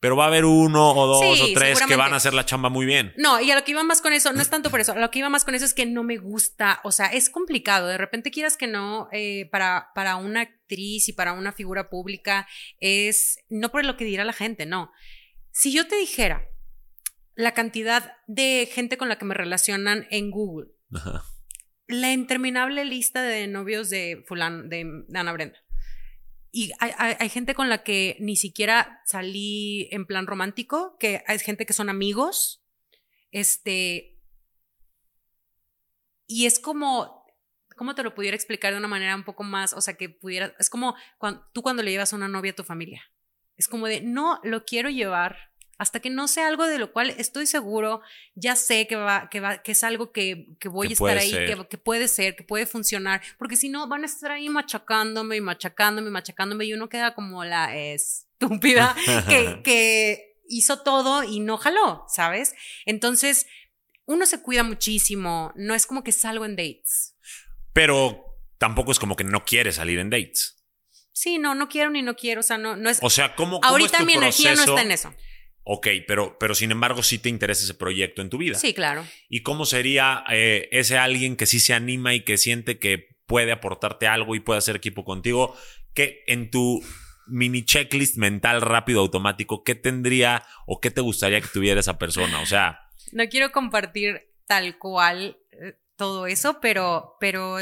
pero 0.00 0.16
va 0.16 0.24
a 0.24 0.28
haber 0.28 0.46
uno 0.46 0.92
o 0.92 1.06
dos 1.06 1.40
o 1.42 1.46
tres 1.54 1.80
que 1.86 1.94
van 1.94 2.14
a 2.14 2.16
hacer 2.16 2.32
la 2.32 2.46
chamba 2.46 2.70
muy 2.70 2.86
bien. 2.86 3.12
No, 3.18 3.38
y 3.38 3.50
a 3.50 3.54
lo 3.54 3.64
que 3.64 3.72
iba 3.72 3.84
más 3.84 4.00
con 4.00 4.14
eso, 4.14 4.32
no 4.32 4.40
es 4.40 4.48
tanto 4.48 4.70
por 4.70 4.80
eso, 4.80 4.92
a 4.92 4.98
lo 4.98 5.10
que 5.10 5.18
iba 5.18 5.28
más 5.28 5.44
con 5.44 5.54
eso 5.54 5.66
es 5.66 5.74
que 5.74 5.84
no 5.84 6.02
me 6.02 6.16
gusta, 6.16 6.80
o 6.84 6.90
sea, 6.90 7.06
es 7.06 7.28
complicado, 7.28 7.86
de 7.86 7.98
repente 7.98 8.30
quieras 8.30 8.56
que 8.56 8.66
no, 8.66 9.08
eh, 9.12 9.48
para, 9.52 9.90
para 9.94 10.16
una 10.16 10.40
actriz 10.40 11.08
y 11.08 11.12
para 11.12 11.34
una 11.34 11.52
figura 11.52 11.90
pública, 11.90 12.48
es, 12.80 13.38
no 13.50 13.70
por 13.70 13.84
lo 13.84 13.98
que 13.98 14.06
dirá 14.06 14.24
la 14.24 14.32
gente, 14.32 14.64
no. 14.64 14.90
Si 15.52 15.70
yo 15.70 15.86
te 15.86 15.96
dijera 15.96 16.48
la 17.34 17.52
cantidad 17.52 18.14
de 18.26 18.70
gente 18.72 18.96
con 18.96 19.10
la 19.10 19.18
que 19.18 19.26
me 19.26 19.34
relacionan 19.34 20.06
en 20.10 20.30
Google, 20.30 20.70
la 21.90 22.12
interminable 22.12 22.84
lista 22.84 23.22
de 23.22 23.46
novios 23.46 23.90
de 23.90 24.24
fulano, 24.26 24.64
de 24.64 25.04
Ana 25.14 25.32
Brenda, 25.32 25.58
y 26.52 26.72
hay, 26.80 27.28
gente 27.28 27.54
con 27.54 27.68
la 27.68 27.84
que 27.84 28.16
ni 28.18 28.34
siquiera 28.34 29.00
salí 29.04 29.88
en 29.92 30.04
plan 30.04 30.26
romántico, 30.26 30.96
que 30.98 31.22
hay 31.26 31.38
gente 31.38 31.64
que 31.64 31.72
son 31.72 31.88
amigos. 31.88 32.64
Este. 33.30 34.18
Y 36.26 36.46
es 36.46 36.58
como. 36.58 37.20
¿Cómo 37.76 37.94
te 37.94 38.02
lo 38.02 38.14
pudiera 38.14 38.34
explicar 38.34 38.72
de 38.72 38.78
una 38.78 38.88
manera 38.88 39.14
un 39.14 39.24
poco 39.24 39.44
más? 39.44 39.72
O 39.72 39.80
sea, 39.80 39.94
que 39.94 40.08
pudiera. 40.08 40.54
Es 40.58 40.68
como 40.70 40.96
cuando, 41.18 41.46
tú 41.52 41.62
cuando 41.62 41.84
le 41.84 41.92
llevas 41.92 42.12
a 42.12 42.16
una 42.16 42.28
novia 42.28 42.50
a 42.50 42.56
tu 42.56 42.64
familia. 42.64 43.02
Es 43.56 43.68
como 43.68 43.86
de, 43.86 44.00
no, 44.00 44.40
lo 44.42 44.64
quiero 44.64 44.90
llevar 44.90 45.49
hasta 45.80 45.98
que 45.98 46.10
no 46.10 46.28
sea 46.28 46.46
algo 46.46 46.66
de 46.66 46.78
lo 46.78 46.92
cual 46.92 47.08
estoy 47.16 47.46
seguro, 47.46 48.02
ya 48.34 48.54
sé 48.54 48.86
que, 48.86 48.96
va, 48.96 49.30
que, 49.30 49.40
va, 49.40 49.62
que 49.62 49.72
es 49.72 49.82
algo 49.82 50.12
que, 50.12 50.48
que 50.60 50.68
voy 50.68 50.88
a 50.88 50.92
estar 50.92 51.16
ahí, 51.16 51.30
que, 51.30 51.66
que, 51.70 51.78
puede 51.78 52.06
ser, 52.06 52.36
que 52.36 52.44
puede 52.44 52.66
funcionar, 52.66 53.22
porque 53.38 53.56
si 53.56 53.70
no 53.70 53.88
van 53.88 54.02
a 54.02 54.06
estar 54.06 54.30
ahí 54.30 54.50
machacándome 54.50 55.36
y 55.36 55.40
machacándome 55.40 56.08
y 56.08 56.10
machacándome 56.10 56.66
y 56.66 56.74
uno 56.74 56.90
queda 56.90 57.14
como 57.14 57.44
la 57.46 57.74
estúpida 57.74 58.94
que, 59.30 59.62
que 59.64 60.36
hizo 60.50 60.82
todo 60.82 61.24
y 61.24 61.40
no 61.40 61.56
jaló, 61.56 62.04
¿sabes? 62.08 62.54
Entonces, 62.84 63.46
uno 64.04 64.26
se 64.26 64.42
cuida 64.42 64.62
muchísimo, 64.62 65.50
no 65.56 65.74
es 65.74 65.86
como 65.86 66.04
que 66.04 66.12
salgo 66.12 66.44
en 66.44 66.56
dates. 66.56 67.16
Pero 67.72 68.36
tampoco 68.58 68.92
es 68.92 68.98
como 68.98 69.16
que 69.16 69.24
no 69.24 69.46
quiere 69.46 69.72
salir 69.72 69.98
en 69.98 70.10
dates. 70.10 70.62
Sí, 71.14 71.38
no, 71.38 71.54
no 71.54 71.70
quiero 71.70 71.88
ni 71.88 72.02
no 72.02 72.16
quiero, 72.16 72.40
o 72.40 72.42
sea, 72.42 72.58
no, 72.58 72.76
no 72.76 72.90
es... 72.90 72.98
O 73.00 73.08
sea, 73.08 73.34
¿cómo, 73.34 73.60
Ahorita 73.62 74.04
mi 74.04 74.12
energía 74.12 74.54
no 74.54 74.62
está 74.62 74.82
en 74.82 74.90
eso. 74.90 75.14
Ok, 75.62 75.88
pero, 76.06 76.38
pero 76.38 76.54
sin 76.54 76.70
embargo 76.70 77.02
sí 77.02 77.18
te 77.18 77.28
interesa 77.28 77.64
ese 77.64 77.74
proyecto 77.74 78.22
en 78.22 78.30
tu 78.30 78.38
vida. 78.38 78.58
Sí, 78.58 78.72
claro. 78.72 79.06
¿Y 79.28 79.42
cómo 79.42 79.66
sería 79.66 80.24
eh, 80.30 80.68
ese 80.72 80.96
alguien 80.96 81.36
que 81.36 81.46
sí 81.46 81.60
se 81.60 81.74
anima 81.74 82.14
y 82.14 82.22
que 82.22 82.38
siente 82.38 82.78
que 82.78 83.16
puede 83.26 83.52
aportarte 83.52 84.06
algo 84.06 84.34
y 84.34 84.40
puede 84.40 84.58
hacer 84.58 84.76
equipo 84.76 85.04
contigo? 85.04 85.56
Que 85.94 86.24
en 86.26 86.50
tu 86.50 86.82
mini 87.26 87.64
checklist 87.64 88.16
mental 88.16 88.62
rápido 88.62 89.00
automático, 89.00 89.62
¿qué 89.62 89.74
tendría 89.74 90.44
o 90.66 90.80
qué 90.80 90.90
te 90.90 91.02
gustaría 91.02 91.40
que 91.40 91.48
tuviera 91.48 91.80
esa 91.80 91.98
persona? 91.98 92.40
O 92.40 92.46
sea... 92.46 92.88
No 93.12 93.28
quiero 93.28 93.52
compartir 93.52 94.32
tal 94.46 94.78
cual 94.78 95.38
eh, 95.52 95.74
todo 95.96 96.26
eso, 96.26 96.58
pero, 96.60 97.16
pero 97.20 97.58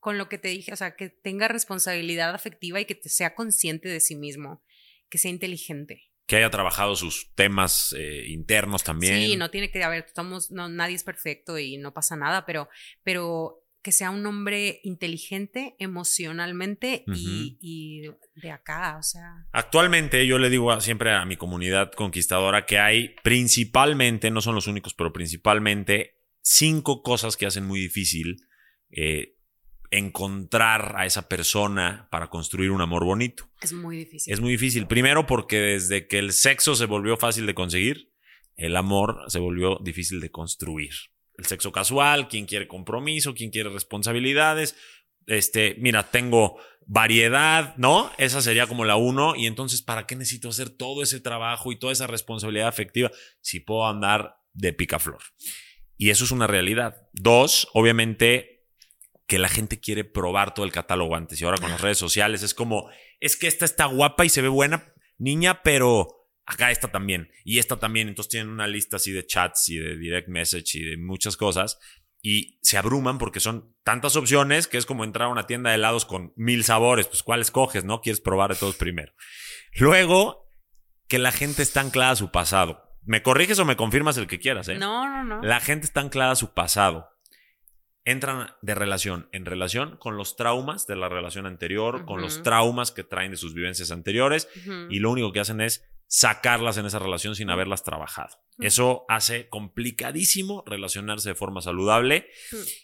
con 0.00 0.18
lo 0.18 0.28
que 0.28 0.38
te 0.38 0.48
dije, 0.48 0.72
o 0.72 0.76
sea, 0.76 0.96
que 0.96 1.10
tenga 1.10 1.46
responsabilidad 1.46 2.34
afectiva 2.34 2.80
y 2.80 2.86
que 2.86 2.94
te 2.94 3.10
sea 3.10 3.34
consciente 3.34 3.88
de 3.88 4.00
sí 4.00 4.16
mismo, 4.16 4.62
que 5.10 5.18
sea 5.18 5.30
inteligente 5.30 6.07
que 6.28 6.36
haya 6.36 6.50
trabajado 6.50 6.94
sus 6.94 7.32
temas 7.34 7.94
eh, 7.98 8.26
internos 8.28 8.84
también. 8.84 9.14
Sí, 9.14 9.36
no 9.36 9.50
tiene 9.50 9.70
que 9.70 9.82
haber, 9.82 10.04
estamos, 10.04 10.50
no, 10.50 10.68
nadie 10.68 10.94
es 10.94 11.02
perfecto 11.02 11.58
y 11.58 11.78
no 11.78 11.94
pasa 11.94 12.16
nada, 12.16 12.44
pero, 12.44 12.68
pero 13.02 13.64
que 13.80 13.92
sea 13.92 14.10
un 14.10 14.26
hombre 14.26 14.80
inteligente 14.84 15.74
emocionalmente 15.78 17.04
y, 17.06 18.10
de 18.34 18.50
acá, 18.50 18.98
o 18.98 19.02
sea. 19.02 19.46
Actualmente 19.52 20.26
yo 20.26 20.38
le 20.38 20.50
digo 20.50 20.78
siempre 20.82 21.12
a 21.12 21.24
mi 21.24 21.38
comunidad 21.38 21.92
conquistadora 21.92 22.66
que 22.66 22.78
hay 22.78 23.14
principalmente, 23.22 24.30
no 24.30 24.42
son 24.42 24.54
los 24.54 24.66
únicos, 24.66 24.92
pero 24.92 25.14
principalmente 25.14 26.20
cinco 26.42 27.02
cosas 27.02 27.38
que 27.38 27.46
hacen 27.46 27.64
muy 27.64 27.80
difícil 27.80 28.36
eh, 28.90 29.37
encontrar 29.90 30.94
a 30.96 31.06
esa 31.06 31.28
persona 31.28 32.08
para 32.10 32.28
construir 32.28 32.70
un 32.70 32.80
amor 32.80 33.04
bonito. 33.04 33.48
Es 33.62 33.72
muy 33.72 33.96
difícil. 33.98 34.32
Es 34.32 34.40
muy 34.40 34.52
difícil. 34.52 34.86
Primero 34.86 35.26
porque 35.26 35.58
desde 35.58 36.06
que 36.06 36.18
el 36.18 36.32
sexo 36.32 36.74
se 36.74 36.86
volvió 36.86 37.16
fácil 37.16 37.46
de 37.46 37.54
conseguir, 37.54 38.12
el 38.56 38.76
amor 38.76 39.24
se 39.28 39.38
volvió 39.38 39.78
difícil 39.82 40.20
de 40.20 40.30
construir. 40.30 40.92
El 41.36 41.46
sexo 41.46 41.72
casual, 41.72 42.28
quien 42.28 42.46
quiere 42.46 42.66
compromiso, 42.66 43.34
quien 43.34 43.50
quiere 43.50 43.70
responsabilidades. 43.70 44.76
Este, 45.26 45.76
mira, 45.78 46.10
tengo 46.10 46.58
variedad, 46.84 47.76
¿no? 47.76 48.10
Esa 48.18 48.42
sería 48.42 48.66
como 48.66 48.84
la 48.84 48.96
uno. 48.96 49.36
Y 49.36 49.46
entonces, 49.46 49.82
¿para 49.82 50.06
qué 50.06 50.16
necesito 50.16 50.48
hacer 50.48 50.70
todo 50.70 51.02
ese 51.02 51.20
trabajo 51.20 51.70
y 51.70 51.78
toda 51.78 51.92
esa 51.92 52.06
responsabilidad 52.06 52.68
afectiva 52.68 53.10
si 53.40 53.60
puedo 53.60 53.86
andar 53.86 54.38
de 54.52 54.72
picaflor? 54.72 55.20
Y 55.96 56.10
eso 56.10 56.24
es 56.24 56.30
una 56.32 56.46
realidad. 56.46 57.08
Dos, 57.12 57.68
obviamente, 57.74 58.57
que 59.28 59.38
la 59.38 59.50
gente 59.50 59.78
quiere 59.78 60.04
probar 60.04 60.54
todo 60.54 60.64
el 60.64 60.72
catálogo 60.72 61.14
antes. 61.14 61.40
Y 61.40 61.44
ahora 61.44 61.58
con 61.58 61.70
las 61.70 61.82
redes 61.82 61.98
sociales 61.98 62.42
es 62.42 62.54
como, 62.54 62.88
es 63.20 63.36
que 63.36 63.46
esta 63.46 63.66
está 63.66 63.84
guapa 63.84 64.24
y 64.24 64.30
se 64.30 64.40
ve 64.40 64.48
buena, 64.48 64.94
niña, 65.18 65.62
pero 65.62 66.30
acá 66.46 66.70
está 66.70 66.88
también. 66.88 67.30
Y 67.44 67.58
esta 67.58 67.78
también. 67.78 68.08
Entonces 68.08 68.30
tienen 68.30 68.48
una 68.48 68.66
lista 68.66 68.96
así 68.96 69.12
de 69.12 69.26
chats 69.26 69.68
y 69.68 69.76
de 69.76 69.98
direct 69.98 70.28
message 70.28 70.78
y 70.78 70.82
de 70.82 70.96
muchas 70.96 71.36
cosas. 71.36 71.78
Y 72.22 72.58
se 72.62 72.78
abruman 72.78 73.18
porque 73.18 73.38
son 73.38 73.76
tantas 73.84 74.16
opciones 74.16 74.66
que 74.66 74.78
es 74.78 74.86
como 74.86 75.04
entrar 75.04 75.28
a 75.28 75.32
una 75.32 75.46
tienda 75.46 75.70
de 75.70 75.76
helados 75.76 76.06
con 76.06 76.32
mil 76.34 76.64
sabores. 76.64 77.06
Pues, 77.06 77.22
¿cuál 77.22 77.42
escoges? 77.42 77.84
¿No? 77.84 78.00
Quieres 78.00 78.22
probar 78.22 78.54
de 78.54 78.58
todos 78.58 78.76
primero. 78.76 79.12
Luego, 79.74 80.50
que 81.06 81.18
la 81.18 81.32
gente 81.32 81.62
está 81.62 81.82
anclada 81.82 82.12
a 82.12 82.16
su 82.16 82.30
pasado. 82.30 82.82
¿Me 83.02 83.22
corriges 83.22 83.58
o 83.58 83.66
me 83.66 83.76
confirmas 83.76 84.16
el 84.16 84.26
que 84.26 84.38
quieras? 84.38 84.68
¿eh? 84.68 84.78
No, 84.78 85.06
no, 85.06 85.22
no. 85.22 85.42
La 85.42 85.60
gente 85.60 85.84
está 85.84 86.00
anclada 86.00 86.32
a 86.32 86.36
su 86.36 86.54
pasado 86.54 87.10
entran 88.10 88.54
de 88.62 88.74
relación 88.74 89.28
en 89.32 89.44
relación 89.44 89.98
con 89.98 90.16
los 90.16 90.36
traumas 90.36 90.86
de 90.86 90.96
la 90.96 91.10
relación 91.10 91.44
anterior, 91.44 92.06
con 92.06 92.22
los 92.22 92.42
traumas 92.42 92.90
que 92.90 93.04
traen 93.04 93.32
de 93.32 93.36
sus 93.36 93.52
vivencias 93.52 93.90
anteriores 93.90 94.48
y 94.88 94.98
lo 94.98 95.10
único 95.10 95.30
que 95.30 95.40
hacen 95.40 95.60
es 95.60 95.84
sacarlas 96.06 96.78
en 96.78 96.86
esa 96.86 96.98
relación 96.98 97.36
sin 97.36 97.50
haberlas 97.50 97.84
trabajado. 97.84 98.38
Eso 98.58 99.04
hace 99.08 99.50
complicadísimo 99.50 100.64
relacionarse 100.66 101.28
de 101.28 101.34
forma 101.34 101.60
saludable. 101.60 102.30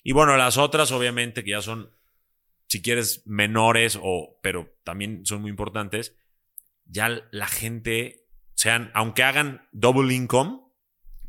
Y 0.02 0.12
bueno, 0.12 0.36
las 0.36 0.58
otras 0.58 0.92
obviamente 0.92 1.42
que 1.42 1.52
ya 1.52 1.62
son, 1.62 1.90
si 2.66 2.82
quieres, 2.82 3.26
menores 3.26 3.98
o, 4.00 4.38
pero 4.42 4.76
también 4.84 5.24
son 5.24 5.40
muy 5.40 5.50
importantes, 5.50 6.14
ya 6.84 7.26
la 7.30 7.46
gente 7.46 8.26
sea, 8.54 8.90
aunque 8.92 9.22
hagan 9.22 9.66
double 9.72 10.14
income, 10.14 10.60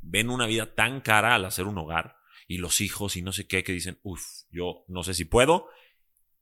ven 0.02 0.30
una 0.30 0.48
vida 0.48 0.76
tan 0.76 1.00
cara 1.00 1.34
al 1.34 1.46
hacer 1.46 1.66
un 1.66 1.78
hogar 1.78 2.15
y 2.48 2.58
los 2.58 2.82
hijos 2.82 3.16
y 3.16 3.22
no 3.22 3.32
sé 3.32 3.48
qué, 3.48 3.64
que 3.64 3.72
dicen, 3.72 4.00
uff, 4.04 4.24
yo 4.50 4.86
no 4.88 5.04
sé 5.04 5.14
si 5.14 5.26
puedo. 5.26 5.68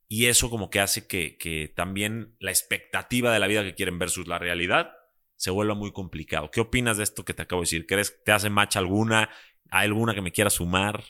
Y 0.08 0.26
eso 0.26 0.50
como 0.50 0.70
que 0.70 0.80
hace 0.80 1.06
que, 1.06 1.36
que 1.38 1.72
también 1.74 2.36
la 2.38 2.50
expectativa 2.50 3.32
de 3.32 3.38
la 3.38 3.46
vida 3.46 3.64
que 3.64 3.74
quieren 3.74 3.98
versus 3.98 4.28
la 4.28 4.38
realidad 4.38 4.92
se 5.36 5.50
vuelva 5.50 5.74
muy 5.74 5.92
complicado. 5.92 6.50
¿Qué 6.50 6.60
opinas 6.60 6.96
de 6.96 7.04
esto 7.04 7.24
que 7.24 7.34
te 7.34 7.42
acabo 7.42 7.62
de 7.62 7.66
decir? 7.66 7.86
¿Crees 7.86 8.10
que 8.10 8.18
te 8.24 8.32
hace 8.32 8.50
match 8.50 8.76
alguna? 8.76 9.30
¿Hay 9.70 9.86
alguna 9.86 10.14
que 10.14 10.20
me 10.20 10.32
quiera 10.32 10.50
sumar? 10.50 11.04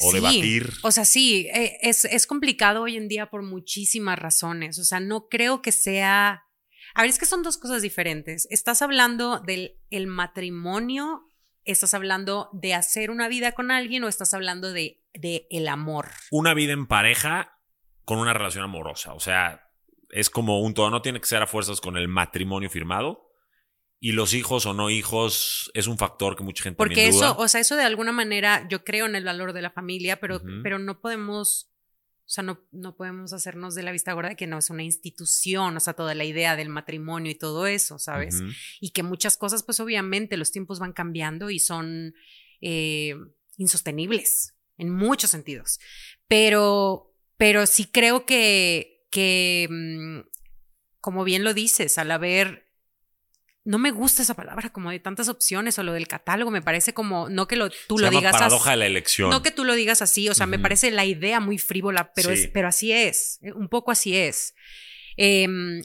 O 0.00 0.12
debatir. 0.12 0.72
O 0.82 0.90
sea, 0.90 1.04
sí, 1.04 1.46
eh, 1.52 1.78
es, 1.82 2.04
es 2.06 2.26
complicado 2.26 2.82
hoy 2.82 2.96
en 2.96 3.08
día 3.08 3.26
por 3.26 3.42
muchísimas 3.42 4.18
razones. 4.18 4.78
O 4.78 4.84
sea, 4.84 4.98
no 4.98 5.28
creo 5.28 5.62
que 5.62 5.72
sea. 5.72 6.44
A 6.94 7.02
ver, 7.02 7.10
es 7.10 7.18
que 7.18 7.26
son 7.26 7.42
dos 7.42 7.58
cosas 7.58 7.82
diferentes. 7.82 8.46
Estás 8.50 8.82
hablando 8.82 9.40
del 9.40 9.78
el 9.90 10.06
matrimonio 10.06 11.29
¿Estás 11.70 11.94
hablando 11.94 12.50
de 12.52 12.74
hacer 12.74 13.10
una 13.10 13.28
vida 13.28 13.52
con 13.52 13.70
alguien 13.70 14.04
o 14.04 14.08
estás 14.08 14.34
hablando 14.34 14.72
de, 14.72 15.02
de 15.14 15.46
el 15.50 15.68
amor? 15.68 16.08
Una 16.30 16.54
vida 16.54 16.72
en 16.72 16.86
pareja 16.86 17.58
con 18.04 18.18
una 18.18 18.32
relación 18.32 18.64
amorosa. 18.64 19.14
O 19.14 19.20
sea, 19.20 19.70
es 20.10 20.30
como 20.30 20.60
un 20.60 20.74
todo. 20.74 20.90
No 20.90 21.02
tiene 21.02 21.20
que 21.20 21.26
ser 21.26 21.42
a 21.42 21.46
fuerzas 21.46 21.80
con 21.80 21.96
el 21.96 22.08
matrimonio 22.08 22.68
firmado. 22.70 23.28
Y 24.02 24.12
los 24.12 24.32
hijos 24.32 24.64
o 24.64 24.72
no 24.72 24.88
hijos 24.88 25.70
es 25.74 25.86
un 25.86 25.98
factor 25.98 26.34
que 26.34 26.42
mucha 26.42 26.62
gente 26.62 26.78
Porque 26.78 27.06
eso, 27.06 27.36
o 27.36 27.48
sea, 27.48 27.60
eso 27.60 27.76
de 27.76 27.84
alguna 27.84 28.12
manera, 28.12 28.66
yo 28.70 28.82
creo 28.82 29.04
en 29.04 29.14
el 29.14 29.24
valor 29.24 29.52
de 29.52 29.60
la 29.60 29.70
familia, 29.70 30.18
pero, 30.18 30.40
pero 30.62 30.78
no 30.78 31.02
podemos 31.02 31.69
o 32.30 32.32
sea, 32.32 32.44
no, 32.44 32.60
no 32.70 32.94
podemos 32.94 33.32
hacernos 33.32 33.74
de 33.74 33.82
la 33.82 33.90
vista 33.90 34.12
gorda 34.12 34.28
de 34.28 34.36
que 34.36 34.46
no 34.46 34.56
es 34.58 34.70
una 34.70 34.84
institución, 34.84 35.76
o 35.76 35.80
sea, 35.80 35.94
toda 35.94 36.14
la 36.14 36.24
idea 36.24 36.54
del 36.54 36.68
matrimonio 36.68 37.32
y 37.32 37.34
todo 37.34 37.66
eso, 37.66 37.98
¿sabes? 37.98 38.40
Y 38.78 38.90
que 38.90 39.02
muchas 39.02 39.36
cosas, 39.36 39.64
pues 39.64 39.80
obviamente 39.80 40.36
los 40.36 40.52
tiempos 40.52 40.78
van 40.78 40.92
cambiando 40.92 41.50
y 41.50 41.58
son 41.58 42.14
eh, 42.60 43.16
insostenibles 43.56 44.54
en 44.78 44.90
muchos 44.90 45.30
sentidos. 45.30 45.80
Pero, 46.28 47.12
pero 47.36 47.66
sí 47.66 47.86
creo 47.86 48.24
que, 48.26 49.08
que, 49.10 49.66
mm, 49.68 50.20
como 51.00 51.24
bien 51.24 51.42
lo 51.42 51.52
dices, 51.52 51.98
al 51.98 52.12
haber 52.12 52.69
no 53.64 53.78
me 53.78 53.90
gusta 53.90 54.22
esa 54.22 54.34
palabra 54.34 54.70
como 54.70 54.90
de 54.90 55.00
tantas 55.00 55.28
opciones 55.28 55.78
o 55.78 55.82
lo 55.82 55.92
del 55.92 56.08
catálogo, 56.08 56.50
me 56.50 56.62
parece 56.62 56.94
como, 56.94 57.28
no 57.28 57.46
que 57.46 57.56
lo, 57.56 57.70
tú 57.88 57.98
lo 57.98 58.08
digas 58.08 58.32
paradoja 58.32 58.70
de 58.70 58.76
la 58.78 58.86
elección. 58.86 59.30
No 59.30 59.42
que 59.42 59.50
tú 59.50 59.64
lo 59.64 59.74
digas 59.74 60.00
así, 60.02 60.28
o 60.28 60.34
sea, 60.34 60.46
me 60.46 60.58
parece 60.58 60.90
la 60.90 61.04
idea 61.04 61.40
muy 61.40 61.58
frívola, 61.58 62.12
pero, 62.14 62.30
es, 62.30 62.48
pero 62.48 62.68
así 62.68 62.92
es, 62.92 63.38
eh, 63.42 63.52
un 63.52 63.68
poco 63.68 63.90
así 63.90 64.16
es. 64.16 64.54
Em, 65.16 65.82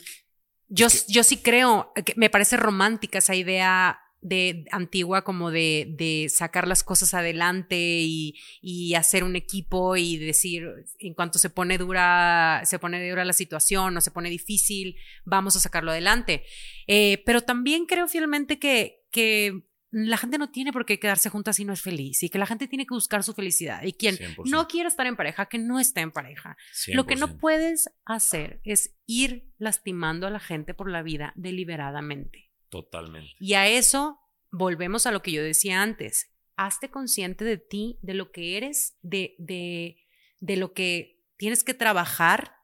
yo, 0.68 0.88
yo 1.08 1.24
sí 1.24 1.38
creo, 1.38 1.92
que 2.06 2.14
me 2.16 2.30
parece 2.30 2.58
romántica 2.58 3.18
esa 3.18 3.36
idea 3.36 4.00
de 4.26 4.66
antigua 4.72 5.24
como 5.24 5.52
de, 5.52 5.94
de 5.98 6.30
sacar 6.30 6.68
las 6.68 6.84
cosas 6.84 7.14
adelante 7.14 7.78
y, 7.78 8.36
y, 8.60 8.96
hacer 8.96 9.24
un 9.24 9.36
equipo 9.36 9.96
y 9.98 10.18
decir 10.18 10.68
en 10.98 11.14
cuanto 11.14 11.38
se 11.38 11.52
pone 11.52 11.78
dura 11.78 12.62
se 12.66 12.80
pone 12.80 13.08
dura 13.08 13.24
la 13.24 13.34
situación 13.34 13.96
o 13.96 14.02
se 14.02 14.10
pone 14.10 14.30
difícil 14.30 14.96
vamos 15.26 15.56
a 15.56 15.60
sacarlo 15.60 15.92
adelante 15.92 16.44
eh, 16.88 17.22
pero 17.26 17.42
también 17.42 17.86
creo 17.86 18.08
fielmente 18.08 18.58
que, 18.58 19.04
que 19.12 19.62
la 19.92 20.18
gente 20.18 20.38
no 20.38 20.50
tiene 20.50 20.74
por 20.74 20.86
qué 20.86 21.00
quedarse 21.00 21.30
juntas 21.30 21.56
si 21.56 21.64
no 21.64 21.72
es 21.72 21.82
feliz 21.82 22.22
y 22.24 22.30
que 22.30 22.40
la 22.40 22.46
gente 22.46 22.68
tiene 22.68 22.86
que 22.86 22.94
buscar 22.94 23.24
su 23.24 23.34
felicidad. 23.34 23.84
Y 23.84 23.94
quien 23.94 24.18
no 24.44 24.68
quiere 24.68 24.90
estar 24.90 25.08
en 25.08 25.16
pareja, 25.16 25.46
que 25.46 25.58
no 25.58 25.80
esté 25.80 26.02
en 26.02 26.12
pareja. 26.12 26.58
Lo 26.88 27.06
que 27.06 27.16
no 27.16 27.38
puedes 27.38 27.90
hacer 28.04 28.60
es 28.66 28.94
ir 29.06 29.54
lastimando 29.58 30.28
a 30.28 30.32
la 30.32 30.42
gente 30.42 30.74
por 30.74 30.92
la 30.92 31.02
vida 31.02 31.32
deliberadamente. 31.36 32.45
Totalmente. 32.76 33.32
Y 33.40 33.54
a 33.54 33.70
eso 33.70 34.20
volvemos 34.52 35.06
a 35.06 35.12
lo 35.12 35.22
que 35.22 35.32
yo 35.32 35.42
decía 35.42 35.82
antes. 35.82 36.36
Hazte 36.58 36.92
consciente 36.92 37.46
de 37.46 37.58
ti, 37.58 38.00
de 38.02 38.14
lo 38.14 38.34
que 38.34 38.58
eres, 38.58 38.98
de, 39.02 39.36
de, 39.38 39.98
de 40.42 40.58
lo 40.58 40.74
que 40.74 41.24
tienes 41.38 41.64
que 41.64 41.74
trabajar. 41.74 42.58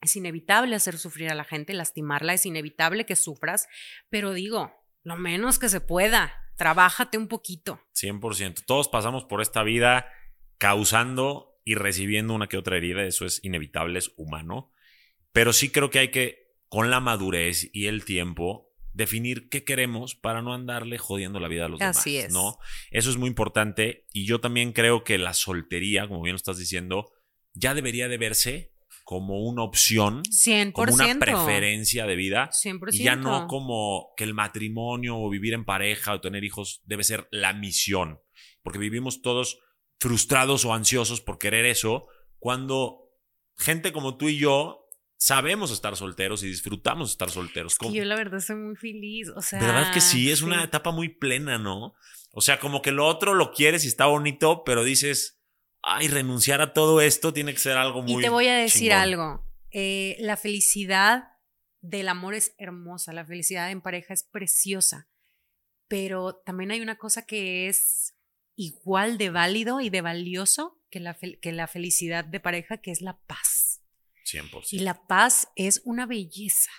Es 0.00 0.16
inevitable 0.16 0.74
hacer 0.76 0.96
sufrir 0.96 1.28
a 1.28 1.34
la 1.34 1.44
gente, 1.44 1.74
lastimarla, 1.74 2.32
es 2.32 2.46
inevitable 2.46 3.04
que 3.04 3.16
sufras, 3.16 3.68
pero 4.08 4.32
digo, 4.32 4.72
lo 5.02 5.16
menos 5.16 5.58
que 5.58 5.68
se 5.68 5.82
pueda, 5.82 6.32
trabájate 6.56 7.18
un 7.18 7.28
poquito. 7.28 7.82
100%. 7.94 8.64
Todos 8.64 8.88
pasamos 8.88 9.24
por 9.24 9.42
esta 9.42 9.62
vida 9.62 10.10
causando 10.56 11.60
y 11.66 11.74
recibiendo 11.74 12.32
una 12.32 12.48
que 12.48 12.56
otra 12.56 12.78
herida, 12.78 13.02
eso 13.04 13.26
es 13.26 13.44
inevitable, 13.44 13.98
es 13.98 14.12
humano, 14.16 14.72
pero 15.32 15.52
sí 15.52 15.70
creo 15.70 15.90
que 15.90 15.98
hay 15.98 16.10
que, 16.10 16.56
con 16.70 16.88
la 16.88 17.00
madurez 17.00 17.68
y 17.74 17.86
el 17.88 18.06
tiempo, 18.06 18.69
definir 18.92 19.48
qué 19.48 19.64
queremos 19.64 20.14
para 20.14 20.42
no 20.42 20.52
andarle 20.52 20.98
jodiendo 20.98 21.40
la 21.40 21.48
vida 21.48 21.66
a 21.66 21.68
los 21.68 21.80
Así 21.80 22.14
demás, 22.14 22.26
es. 22.28 22.32
¿no? 22.34 22.58
Eso 22.90 23.10
es 23.10 23.16
muy 23.16 23.28
importante 23.28 24.06
y 24.12 24.26
yo 24.26 24.40
también 24.40 24.72
creo 24.72 25.04
que 25.04 25.18
la 25.18 25.34
soltería, 25.34 26.08
como 26.08 26.22
bien 26.22 26.34
lo 26.34 26.38
estás 26.38 26.58
diciendo, 26.58 27.12
ya 27.54 27.74
debería 27.74 28.08
de 28.08 28.18
verse 28.18 28.72
como 29.04 29.40
una 29.40 29.64
opción, 29.64 30.22
100%. 30.22 30.72
como 30.72 30.94
una 30.94 31.18
preferencia 31.18 32.06
de 32.06 32.14
vida 32.14 32.50
100%. 32.52 32.90
y 32.92 33.02
ya 33.02 33.16
no 33.16 33.48
como 33.48 34.10
que 34.16 34.22
el 34.22 34.34
matrimonio 34.34 35.18
o 35.18 35.28
vivir 35.28 35.52
en 35.54 35.64
pareja 35.64 36.14
o 36.14 36.20
tener 36.20 36.44
hijos 36.44 36.80
debe 36.84 37.02
ser 37.02 37.26
la 37.32 37.52
misión, 37.52 38.20
porque 38.62 38.78
vivimos 38.78 39.20
todos 39.20 39.58
frustrados 39.98 40.64
o 40.64 40.74
ansiosos 40.74 41.20
por 41.20 41.38
querer 41.38 41.66
eso 41.66 42.06
cuando 42.38 43.10
gente 43.58 43.92
como 43.92 44.16
tú 44.16 44.28
y 44.28 44.38
yo 44.38 44.86
sabemos 45.20 45.70
estar 45.70 45.96
solteros 45.96 46.42
y 46.42 46.46
disfrutamos 46.46 47.10
estar 47.10 47.30
solteros. 47.30 47.76
Es 47.78 47.92
yo 47.92 48.04
la 48.04 48.16
verdad 48.16 48.40
soy 48.40 48.56
muy 48.56 48.74
feliz, 48.74 49.28
o 49.36 49.42
sea... 49.42 49.60
¿Verdad 49.60 49.92
que 49.92 50.00
sí? 50.00 50.30
Es 50.30 50.40
una 50.40 50.64
etapa 50.64 50.92
muy 50.92 51.10
plena, 51.10 51.58
¿no? 51.58 51.94
O 52.32 52.40
sea, 52.40 52.58
como 52.58 52.80
que 52.80 52.90
lo 52.90 53.06
otro 53.06 53.34
lo 53.34 53.52
quieres 53.52 53.84
y 53.84 53.88
está 53.88 54.06
bonito, 54.06 54.64
pero 54.64 54.82
dices, 54.82 55.38
ay, 55.82 56.08
renunciar 56.08 56.62
a 56.62 56.72
todo 56.72 57.02
esto 57.02 57.34
tiene 57.34 57.52
que 57.52 57.58
ser 57.58 57.76
algo 57.76 58.02
muy... 58.02 58.22
Y 58.22 58.24
te 58.24 58.30
voy 58.30 58.46
a 58.46 58.54
decir 58.54 58.94
algo, 58.94 59.46
eh, 59.72 60.16
la 60.20 60.38
felicidad 60.38 61.24
del 61.82 62.08
amor 62.08 62.34
es 62.34 62.54
hermosa, 62.56 63.12
la 63.12 63.26
felicidad 63.26 63.70
en 63.70 63.82
pareja 63.82 64.14
es 64.14 64.24
preciosa, 64.24 65.10
pero 65.86 66.36
también 66.46 66.70
hay 66.70 66.80
una 66.80 66.96
cosa 66.96 67.26
que 67.26 67.68
es 67.68 68.14
igual 68.56 69.18
de 69.18 69.28
válido 69.28 69.82
y 69.82 69.90
de 69.90 70.00
valioso 70.00 70.80
que 70.90 70.98
la, 70.98 71.14
que 71.14 71.52
la 71.52 71.66
felicidad 71.66 72.24
de 72.24 72.40
pareja, 72.40 72.78
que 72.78 72.90
es 72.90 73.02
la 73.02 73.18
paz. 73.26 73.69
Y 74.70 74.80
la 74.80 75.06
paz 75.06 75.48
es 75.56 75.82
una 75.84 76.06
belleza. 76.06 76.70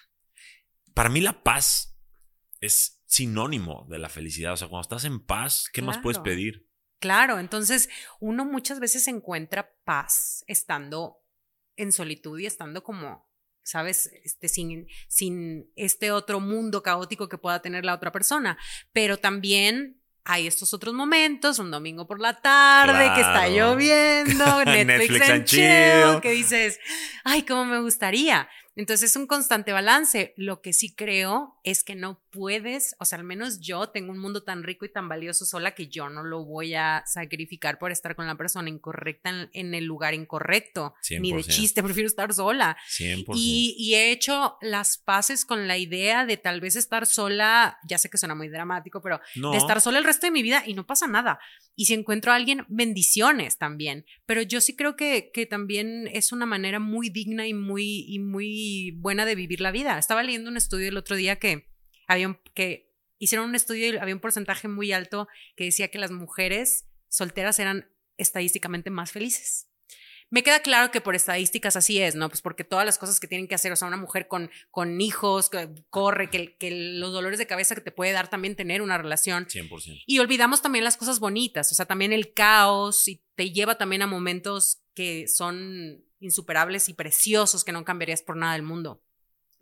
Para 0.93 1.09
mí 1.09 1.21
la 1.21 1.43
paz 1.43 1.97
es 2.59 3.01
sinónimo 3.05 3.85
de 3.89 3.99
la 3.99 4.09
felicidad. 4.09 4.53
O 4.53 4.57
sea, 4.57 4.67
cuando 4.67 4.83
estás 4.83 5.05
en 5.05 5.25
paz, 5.25 5.69
¿qué 5.71 5.81
más 5.81 5.97
puedes 5.97 6.19
pedir? 6.19 6.67
Claro, 6.99 7.39
entonces 7.39 7.89
uno 8.19 8.45
muchas 8.45 8.79
veces 8.79 9.07
encuentra 9.07 9.73
paz 9.83 10.43
estando 10.47 11.17
en 11.75 11.91
solitud 11.91 12.39
y 12.39 12.45
estando 12.45 12.83
como, 12.83 13.27
¿sabes? 13.63 14.07
Este, 14.23 14.47
sin, 14.47 14.87
sin 15.07 15.71
este 15.75 16.11
otro 16.11 16.39
mundo 16.39 16.83
caótico 16.83 17.27
que 17.27 17.37
pueda 17.37 17.61
tener 17.61 17.85
la 17.85 17.95
otra 17.95 18.11
persona. 18.11 18.57
Pero 18.91 19.17
también 19.17 20.00
hay 20.23 20.47
estos 20.47 20.73
otros 20.73 20.93
momentos, 20.93 21.59
un 21.59 21.71
domingo 21.71 22.05
por 22.07 22.19
la 22.19 22.41
tarde, 22.41 23.11
que 23.15 23.21
está 23.21 23.47
lloviendo, 23.49 24.65
Netflix, 24.65 25.29
and 25.29 25.45
chill, 25.45 26.21
que 26.21 26.31
dices, 26.31 26.79
ay, 27.23 27.43
cómo 27.43 27.65
me 27.65 27.79
gustaría. 27.79 28.47
Entonces 28.75 29.11
es 29.11 29.15
un 29.17 29.27
constante 29.27 29.73
balance. 29.73 30.33
Lo 30.37 30.61
que 30.61 30.71
sí 30.71 30.95
creo 30.95 31.59
es 31.63 31.83
que 31.83 31.95
no 31.95 32.23
puedes, 32.31 32.95
o 32.99 33.05
sea, 33.05 33.17
al 33.17 33.25
menos 33.25 33.59
yo 33.59 33.89
tengo 33.89 34.11
un 34.11 34.17
mundo 34.17 34.43
tan 34.43 34.63
rico 34.63 34.85
y 34.85 34.91
tan 34.91 35.09
valioso 35.09 35.45
sola 35.45 35.75
que 35.75 35.87
yo 35.87 36.09
no 36.09 36.23
lo 36.23 36.45
voy 36.45 36.75
a 36.75 37.03
sacrificar 37.05 37.77
por 37.79 37.91
estar 37.91 38.15
con 38.15 38.27
la 38.27 38.35
persona 38.35 38.69
incorrecta 38.69 39.49
en, 39.51 39.73
el 39.73 39.83
lugar 39.83 40.13
incorrecto. 40.13 40.93
Ni 41.19 41.33
de 41.33 41.43
chiste, 41.43 41.83
prefiero 41.83 42.07
estar 42.07 42.33
sola. 42.33 42.77
100%. 42.97 43.33
Y, 43.35 43.75
y 43.77 43.95
he 43.95 44.11
hecho 44.11 44.57
las 44.61 44.97
paces 44.97 45.45
con 45.45 45.67
la 45.67 45.77
idea 45.77 46.25
de 46.25 46.37
tal 46.37 46.61
vez 46.61 46.77
estar 46.77 47.05
sola, 47.05 47.77
ya 47.85 47.97
sé 47.97 48.09
que 48.09 48.17
suena 48.17 48.35
muy 48.35 48.47
dramático, 48.47 49.01
pero 49.01 49.19
de 49.35 49.57
estar 49.57 49.81
sola 49.81 49.97
el 49.97 50.05
resto 50.05 50.27
de 50.27 50.31
mi 50.31 50.43
vida 50.43 50.63
y 50.65 50.73
no 50.73 50.85
pasa 50.85 51.07
nada. 51.07 51.39
Y 51.75 51.85
si 51.85 51.93
encuentro 51.93 52.31
a 52.31 52.35
alguien, 52.35 52.65
bendiciones 52.69 53.57
también. 53.57 54.05
Pero 54.25 54.41
yo 54.41 54.61
sí 54.61 54.75
creo 54.75 54.95
que, 54.95 55.31
que 55.33 55.45
también 55.45 56.07
es 56.13 56.31
una 56.31 56.45
manera 56.45 56.79
muy 56.79 57.09
digna 57.09 57.47
y 57.47 57.53
muy, 57.53 58.05
y 58.07 58.19
muy 58.19 58.60
buena 58.91 59.25
de 59.25 59.35
vivir 59.35 59.61
la 59.61 59.71
vida. 59.71 59.97
Estaba 59.97 60.23
leyendo 60.23 60.49
un 60.49 60.57
estudio 60.57 60.89
el 60.89 60.97
otro 60.97 61.15
día 61.15 61.37
que 61.37 61.69
había 62.07 62.39
que 62.53 62.91
hicieron 63.17 63.49
un 63.49 63.55
estudio 63.55 63.93
y 63.93 63.97
había 63.97 64.15
un 64.15 64.19
porcentaje 64.19 64.67
muy 64.67 64.91
alto 64.91 65.27
que 65.55 65.65
decía 65.65 65.89
que 65.89 65.99
las 65.99 66.11
mujeres 66.11 66.87
solteras 67.07 67.59
eran 67.59 67.89
estadísticamente 68.17 68.89
más 68.89 69.11
felices. 69.11 69.70
Me 70.31 70.43
queda 70.43 70.61
claro 70.61 70.91
que 70.91 71.01
por 71.01 71.13
estadísticas 71.13 71.75
así 71.75 72.01
es, 72.01 72.15
¿no? 72.15 72.29
Pues 72.29 72.41
porque 72.41 72.63
todas 72.63 72.85
las 72.85 72.97
cosas 72.97 73.19
que 73.19 73.27
tienen 73.27 73.47
que 73.47 73.55
hacer, 73.55 73.71
o 73.71 73.75
sea, 73.75 73.87
una 73.87 73.97
mujer 73.97 74.27
con, 74.27 74.49
con 74.71 74.99
hijos, 75.01 75.49
que 75.49 75.69
corre, 75.89 76.29
que, 76.29 76.55
que 76.55 76.71
los 76.71 77.11
dolores 77.11 77.37
de 77.37 77.47
cabeza 77.47 77.75
que 77.75 77.81
te 77.81 77.91
puede 77.91 78.13
dar 78.13 78.29
también 78.29 78.55
tener 78.55 78.81
una 78.81 78.97
relación. 78.97 79.45
100%. 79.45 80.03
Y 80.07 80.19
olvidamos 80.19 80.61
también 80.61 80.85
las 80.85 80.97
cosas 80.97 81.19
bonitas, 81.19 81.71
o 81.71 81.75
sea, 81.75 81.85
también 81.85 82.13
el 82.13 82.33
caos 82.33 83.07
y 83.07 83.21
te 83.35 83.51
lleva 83.51 83.77
también 83.77 84.01
a 84.01 84.07
momentos 84.07 84.81
que 84.95 85.27
son 85.27 86.03
insuperables 86.19 86.87
y 86.87 86.93
preciosos 86.93 87.63
que 87.63 87.73
no 87.73 87.83
cambiarías 87.83 88.23
por 88.23 88.37
nada 88.37 88.53
del 88.53 88.63
mundo. 88.63 89.03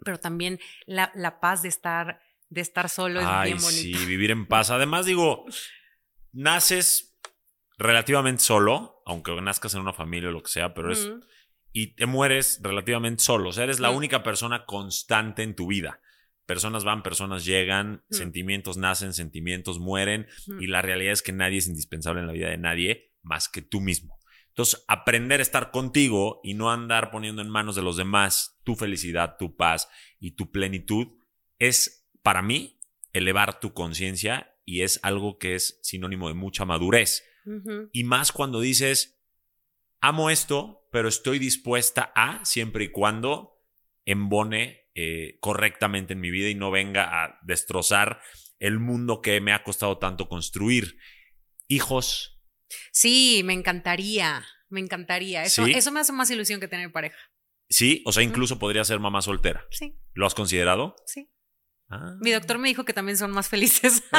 Pero 0.06 0.20
también 0.20 0.60
la, 0.86 1.12
la 1.16 1.40
paz 1.40 1.64
de 1.64 1.70
estar 1.70 2.22
de 2.50 2.62
estar 2.62 2.90
solo 2.90 3.20
es 3.20 3.28
bien 3.44 3.62
bonito. 3.62 3.98
sí, 4.00 4.06
vivir 4.06 4.32
en 4.32 4.48
paz. 4.48 4.72
Además, 4.72 5.06
digo, 5.06 5.46
naces 6.32 7.09
relativamente 7.80 8.44
solo, 8.44 9.02
aunque 9.06 9.34
nazcas 9.42 9.74
en 9.74 9.82
una 9.82 9.94
familia 9.94 10.30
o 10.30 10.32
lo 10.34 10.44
que 10.44 10.52
sea, 10.52 10.74
pero 10.74 10.92
es. 10.92 11.10
Y 11.72 11.96
te 11.96 12.06
mueres 12.06 12.60
relativamente 12.62 13.24
solo. 13.24 13.50
O 13.50 13.54
sea, 13.54 13.64
eres 13.64 13.80
la 13.80 13.92
Mm. 13.92 13.96
única 13.96 14.22
persona 14.24 14.66
constante 14.66 15.44
en 15.44 15.56
tu 15.56 15.68
vida. 15.68 16.02
Personas 16.46 16.84
van, 16.84 17.04
personas 17.04 17.46
llegan, 17.46 18.04
Mm. 18.10 18.14
sentimientos 18.14 18.78
nacen, 18.78 19.14
sentimientos 19.14 19.80
mueren. 19.80 20.28
Y 20.60 20.68
la 20.68 20.82
realidad 20.82 21.14
es 21.14 21.22
que 21.22 21.32
nadie 21.32 21.60
es 21.60 21.68
indispensable 21.68 22.22
en 22.22 22.28
la 22.28 22.34
vida 22.34 22.50
de 22.50 22.58
nadie 22.58 23.14
más 23.22 23.48
que 23.50 23.62
tú 23.62 23.82
mismo. 23.82 24.20
Entonces, 24.50 24.84
aprender 24.88 25.40
a 25.40 25.44
estar 25.44 25.72
contigo 25.72 26.42
y 26.44 26.56
no 26.56 26.72
andar 26.72 27.12
poniendo 27.12 27.42
en 27.42 27.50
manos 27.50 27.76
de 27.76 27.82
los 27.84 27.96
demás 27.98 28.60
tu 28.66 28.76
felicidad, 28.76 29.38
tu 29.38 29.56
paz 29.56 29.88
y 30.20 30.32
tu 30.32 30.52
plenitud 30.52 31.08
es, 31.60 32.10
para 32.24 32.42
mí, 32.42 32.82
elevar 33.14 33.60
tu 33.60 33.74
conciencia 33.74 34.54
y 34.66 34.82
es 34.82 35.00
algo 35.04 35.38
que 35.38 35.56
es 35.56 35.80
sinónimo 35.82 36.28
de 36.28 36.34
mucha 36.34 36.66
madurez. 36.66 37.24
Y 37.93 38.04
más 38.04 38.32
cuando 38.32 38.60
dices, 38.62 39.20
amo 40.02 40.30
esto, 40.30 40.88
pero 40.91 41.08
estoy 41.10 41.39
dispuesta 41.39 42.12
a, 42.16 42.43
siempre 42.45 42.86
y 42.86 42.91
cuando 42.91 43.62
embone 44.06 44.89
eh, 44.95 45.38
correctamente 45.39 46.14
en 46.14 46.20
mi 46.20 46.32
vida 46.32 46.50
y 46.50 46.56
no 46.56 46.72
venga 46.72 47.24
a 47.24 47.39
destrozar 47.43 48.22
el 48.60 48.80
mundo 48.80 49.22
que 49.22 49.39
me 49.41 49.54
ha 49.54 49.64
costado 49.64 49.97
tanto 49.97 50.28
construir. 50.28 50.97
Hijos, 51.68 52.36
Sí, 52.91 53.41
me 53.43 53.54
encantaría. 53.54 54.45
Me 54.70 54.80
encantaría. 54.80 55.43
Eso, 55.43 55.66
¿Sí? 55.66 55.72
eso 55.74 55.91
me 55.91 56.00
hace 56.00 56.14
más 56.14 56.30
ilusión 56.30 56.60
que 56.60 56.68
tener 56.68 56.91
pareja. 56.91 57.18
sí, 57.70 58.04
o 58.06 58.12
sea, 58.12 58.24
incluso 58.24 58.60
podría 58.60 58.84
ser 58.84 59.00
mamá 59.00 59.22
soltera. 59.22 59.66
Sí, 59.72 59.97
¿Lo 60.14 60.26
has 60.26 60.36
considerado? 60.36 60.95
sí. 61.06 61.30
Ah. 61.92 62.14
Mi 62.20 62.32
doctor 62.32 62.60
me 62.60 62.68
dijo 62.68 62.86
que 62.86 62.94
también 62.94 63.18
son 63.18 63.32
más 63.32 63.48
felices. 63.50 64.04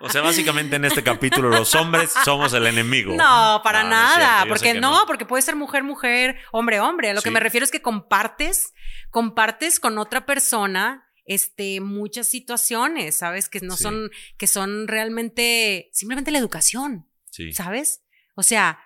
O 0.00 0.08
sea, 0.10 0.22
básicamente 0.22 0.76
en 0.76 0.84
este 0.84 1.02
capítulo 1.02 1.48
los 1.50 1.74
hombres 1.74 2.12
somos 2.24 2.52
el 2.52 2.66
enemigo. 2.66 3.14
No, 3.14 3.60
para 3.64 3.82
nada. 3.82 4.44
porque 4.48 4.72
que 4.72 4.80
no, 4.80 5.00
no. 5.00 5.06
porque 5.06 5.26
puede 5.26 5.42
ser 5.42 5.56
mujer, 5.56 5.82
mujer, 5.82 6.38
hombre, 6.52 6.80
hombre. 6.80 7.10
A 7.10 7.14
lo 7.14 7.22
que 7.22 7.30
me 7.30 7.40
refiero 7.40 7.64
es 7.64 7.70
que 7.70 7.82
compartes, 7.82 8.72
compartes 9.10 9.80
con 9.80 9.98
otra 9.98 10.24
persona. 10.26 11.04
Este, 11.26 11.80
muchas 11.82 12.26
situaciones, 12.26 13.18
¿sabes? 13.18 13.50
Que 13.50 13.60
no 13.60 13.76
Sí. 13.76 13.82
son, 13.82 14.10
que 14.38 14.46
son 14.46 14.88
realmente, 14.88 15.90
simplemente 15.92 16.30
la 16.30 16.38
educación, 16.38 17.06
Sí. 17.30 17.52
¿sabes? 17.52 18.00
O 18.34 18.42
sea, 18.42 18.78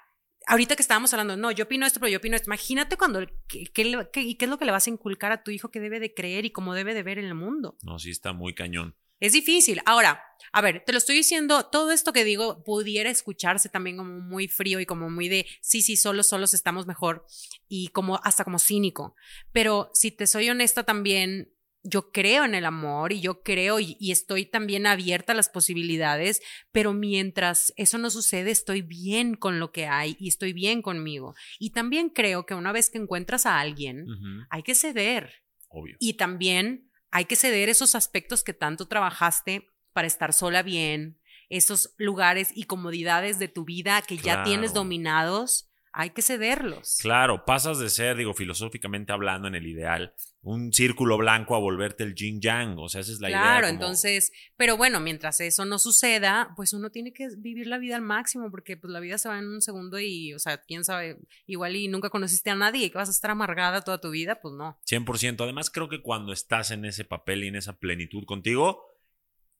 ahorita 0.47 0.76
que 0.76 0.82
estábamos 0.82 1.12
hablando, 1.12 1.36
no, 1.36 1.51
yo 1.51 1.64
opino 1.64 1.86
esto, 1.86 2.01
pero 2.01 2.11
yo 2.11 2.18
opino 2.18 2.36
esto. 2.36 2.49
Imagínate 2.49 2.97
cuando, 2.97 3.20
¿qué, 3.49 3.64
qué 3.72 4.09
qué 4.12 4.36
es 4.45 4.49
lo 4.49 4.59
que 4.59 4.64
le 4.64 4.72
vas 4.72 4.86
a 4.86 4.90
inculcar 4.90 5.32
a 5.32 5.43
tu 5.43 5.51
hijo 5.51 5.70
que 5.70 5.80
debe 5.80 6.01
de 6.01 6.14
creer 6.14 6.45
y 6.45 6.51
cómo 6.51 6.74
debe 6.74 6.95
de 6.95 7.03
ver 7.03 7.18
en 7.18 7.26
el 7.26 7.34
mundo? 7.34 7.76
No, 7.82 7.99
sí 7.99 8.11
está 8.11 8.32
muy 8.32 8.55
cañón. 8.55 8.97
Es 9.22 9.34
difícil. 9.34 9.80
Ahora, 9.86 10.20
a 10.51 10.61
ver, 10.61 10.82
te 10.84 10.90
lo 10.90 10.99
estoy 10.99 11.14
diciendo, 11.14 11.66
todo 11.66 11.93
esto 11.93 12.12
que 12.12 12.24
digo 12.24 12.64
pudiera 12.64 13.09
escucharse 13.09 13.68
también 13.68 13.97
como 13.97 14.18
muy 14.18 14.49
frío 14.49 14.80
y 14.80 14.86
como 14.86 15.11
muy 15.11 15.28
de, 15.28 15.47
sí, 15.61 15.80
sí, 15.80 15.97
solos, 15.97 16.26
solos 16.26 16.55
estamos 16.55 16.88
mejor 16.88 17.24
y 17.68 17.86
como 17.88 18.20
hasta 18.24 18.43
como 18.43 18.59
cínico. 18.59 19.14
Pero 19.53 19.90
si 19.95 20.11
te 20.11 20.26
soy 20.26 20.51
honesta 20.51 20.82
también, 20.82 21.53
yo 21.83 22.11
creo 22.11 22.45
en 22.45 22.55
el 22.55 22.64
amor 22.64 23.12
y 23.12 23.20
yo 23.20 23.43
creo 23.43 23.80
y, 23.80 23.97
y 23.99 24.12
estoy 24.12 24.47
también 24.47 24.87
abierta 24.87 25.33
a 25.33 25.37
las 25.37 25.49
posibilidades, 25.49 26.41
pero 26.70 26.93
mientras 26.93 27.72
eso 27.76 27.99
no 27.99 28.11
sucede, 28.11 28.51
estoy 28.51 28.83
bien 28.83 29.35
con 29.35 29.59
lo 29.59 29.72
que 29.72 29.87
hay 29.87 30.16
y 30.20 30.28
estoy 30.28 30.53
bien 30.53 30.83
conmigo. 30.83 31.35
Y 31.59 31.70
también 31.70 32.09
creo 32.09 32.47
que 32.47 32.55
una 32.55 32.72
vez 32.72 32.91
que 32.91 32.99
encuentras 32.99 33.47
a 33.47 33.59
alguien, 33.59 34.07
hay 34.51 34.62
que 34.62 34.74
ceder. 34.74 35.43
Obvio. 35.68 35.97
Y 35.99 36.14
también 36.14 36.91
hay 37.11 37.24
que 37.26 37.37
ceder 37.37 37.68
esos 37.68 37.95
aspectos 37.95 38.43
que 38.43 38.55
tanto 38.55 38.87
trabajaste 38.87 39.68
para 39.93 40.07
estar 40.07 40.33
sola 40.33 40.62
bien, 40.62 41.18
esos 41.49 41.95
lugares 41.99 42.51
y 42.55 42.64
comodidades 42.64 43.39
de 43.39 43.49
tu 43.49 43.64
vida 43.64 44.01
que 44.03 44.16
ya 44.16 44.43
tienes 44.43 44.72
dominados, 44.72 45.70
hay 45.93 46.11
que 46.11 46.22
cederlos. 46.22 46.99
Claro, 47.01 47.45
pasas 47.45 47.78
de 47.78 47.90
ser, 47.90 48.16
digo, 48.16 48.32
filosóficamente 48.34 49.12
hablando 49.12 49.47
en 49.49 49.55
el 49.55 49.66
ideal, 49.66 50.14
un 50.40 50.72
círculo 50.72 51.18
blanco 51.18 51.55
a 51.55 51.59
volverte 51.59 52.03
el 52.03 52.14
yin 52.14 52.40
yang. 52.40 52.78
O 52.78 52.88
sea, 52.88 53.03
esa 53.03 53.12
es 53.12 53.20
la 53.20 53.28
idea. 53.28 53.40
Claro, 53.40 53.66
como- 53.68 53.74
entonces, 53.74 54.32
pero 54.57 54.76
bueno, 54.76 55.01
mientras 55.01 55.40
eso 55.40 55.64
no 55.64 55.78
suceda, 55.78 56.53
pues 56.57 56.72
uno 56.72 56.90
tiene 56.90 57.12
que 57.12 57.28
vivir 57.36 57.66
la 57.66 57.78
vida 57.78 57.97
al 57.97 58.03
máximo, 58.03 58.51
porque 58.51 58.76
pues 58.76 58.90
la 58.90 59.01
vida 59.01 59.18
se 59.18 59.28
va 59.28 59.38
en 59.38 59.47
un 59.49 59.61
segundo 59.61 59.99
y, 60.01 60.32
o 60.34 60.38
sea, 60.38 60.59
quién 60.62 60.84
sabe, 60.84 61.18
igual 61.47 61.76
y 61.76 61.88
nunca 61.88 62.09
conociste 62.11 62.51
a 62.51 62.55
nadie 62.55 62.86
y 62.86 62.90
que 62.90 62.99
vas 62.99 63.09
a 63.09 63.12
estar 63.12 63.30
amargada 63.30 63.82
toda 63.82 64.01
tu 64.01 64.11
vida, 64.11 64.40
pues 64.40 64.55
no. 64.55 64.78
100%. 64.84 65.45
Además, 65.45 65.70
creo 65.70 65.88
que 65.88 66.01
cuando 66.03 66.32
estás 66.32 66.70
en 66.70 66.84
ese 66.86 67.05
papel 67.05 67.45
y 67.45 67.49
en 67.49 67.57
esa 67.57 67.78
plenitud 67.78 68.24
contigo, 68.24 68.88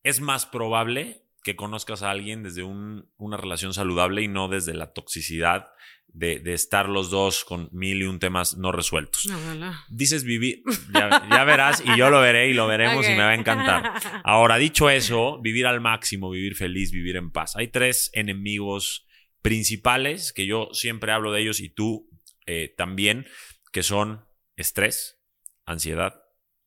es 0.03 0.21
más 0.21 0.47
probable 0.47 1.22
que 1.43 1.57
conozcas 1.57 2.03
a 2.03 2.11
alguien 2.11 2.43
desde 2.43 2.63
un- 2.63 3.11
una 3.17 3.37
relación 3.37 3.75
saludable 3.75 4.23
y 4.23 4.29
no 4.29 4.49
desde 4.49 4.75
la 4.75 4.93
toxicidad 4.93 5.67
de, 6.15 6.41
de 6.41 6.53
estar 6.53 6.89
los 6.91 7.11
dos 7.11 7.45
con 7.45 7.69
mil 7.73 8.03
y 8.03 8.05
un 8.05 8.19
temas 8.19 8.57
no 8.59 8.71
resueltos. 8.71 9.27
Ojalá. 9.27 9.83
Dices 9.89 10.25
vivir, 10.25 10.63
ya, 10.93 11.27
ya 11.31 11.45
verás 11.45 11.83
y 11.85 11.97
yo 11.97 12.11
lo 12.11 12.21
veré 12.21 12.49
y 12.49 12.53
lo 12.53 12.67
veremos 12.67 13.07
y 13.07 13.13
me 13.13 13.19
va 13.23 13.31
a 13.31 13.35
encantar. 13.35 13.93
Ahora, 14.25 14.57
dicho 14.59 14.91
eso, 14.91 15.41
vivir 15.41 15.67
al 15.67 15.81
máximo, 15.81 16.31
vivir 16.31 16.55
feliz, 16.55 16.91
vivir 16.93 17.17
en 17.17 17.31
paz. 17.31 17.57
Hay 17.57 17.69
tres 17.69 18.11
enemigos 18.13 19.07
principales 19.41 20.33
que 20.33 20.47
yo 20.47 20.69
siempre 20.73 21.13
hablo 21.13 21.33
de 21.33 21.41
ellos 21.43 21.61
y 21.61 21.69
tú 21.71 22.09
eh, 22.47 22.75
también, 22.77 23.27
que 23.73 23.83
son 23.83 24.25
estrés, 24.57 25.19
ansiedad 25.65 26.15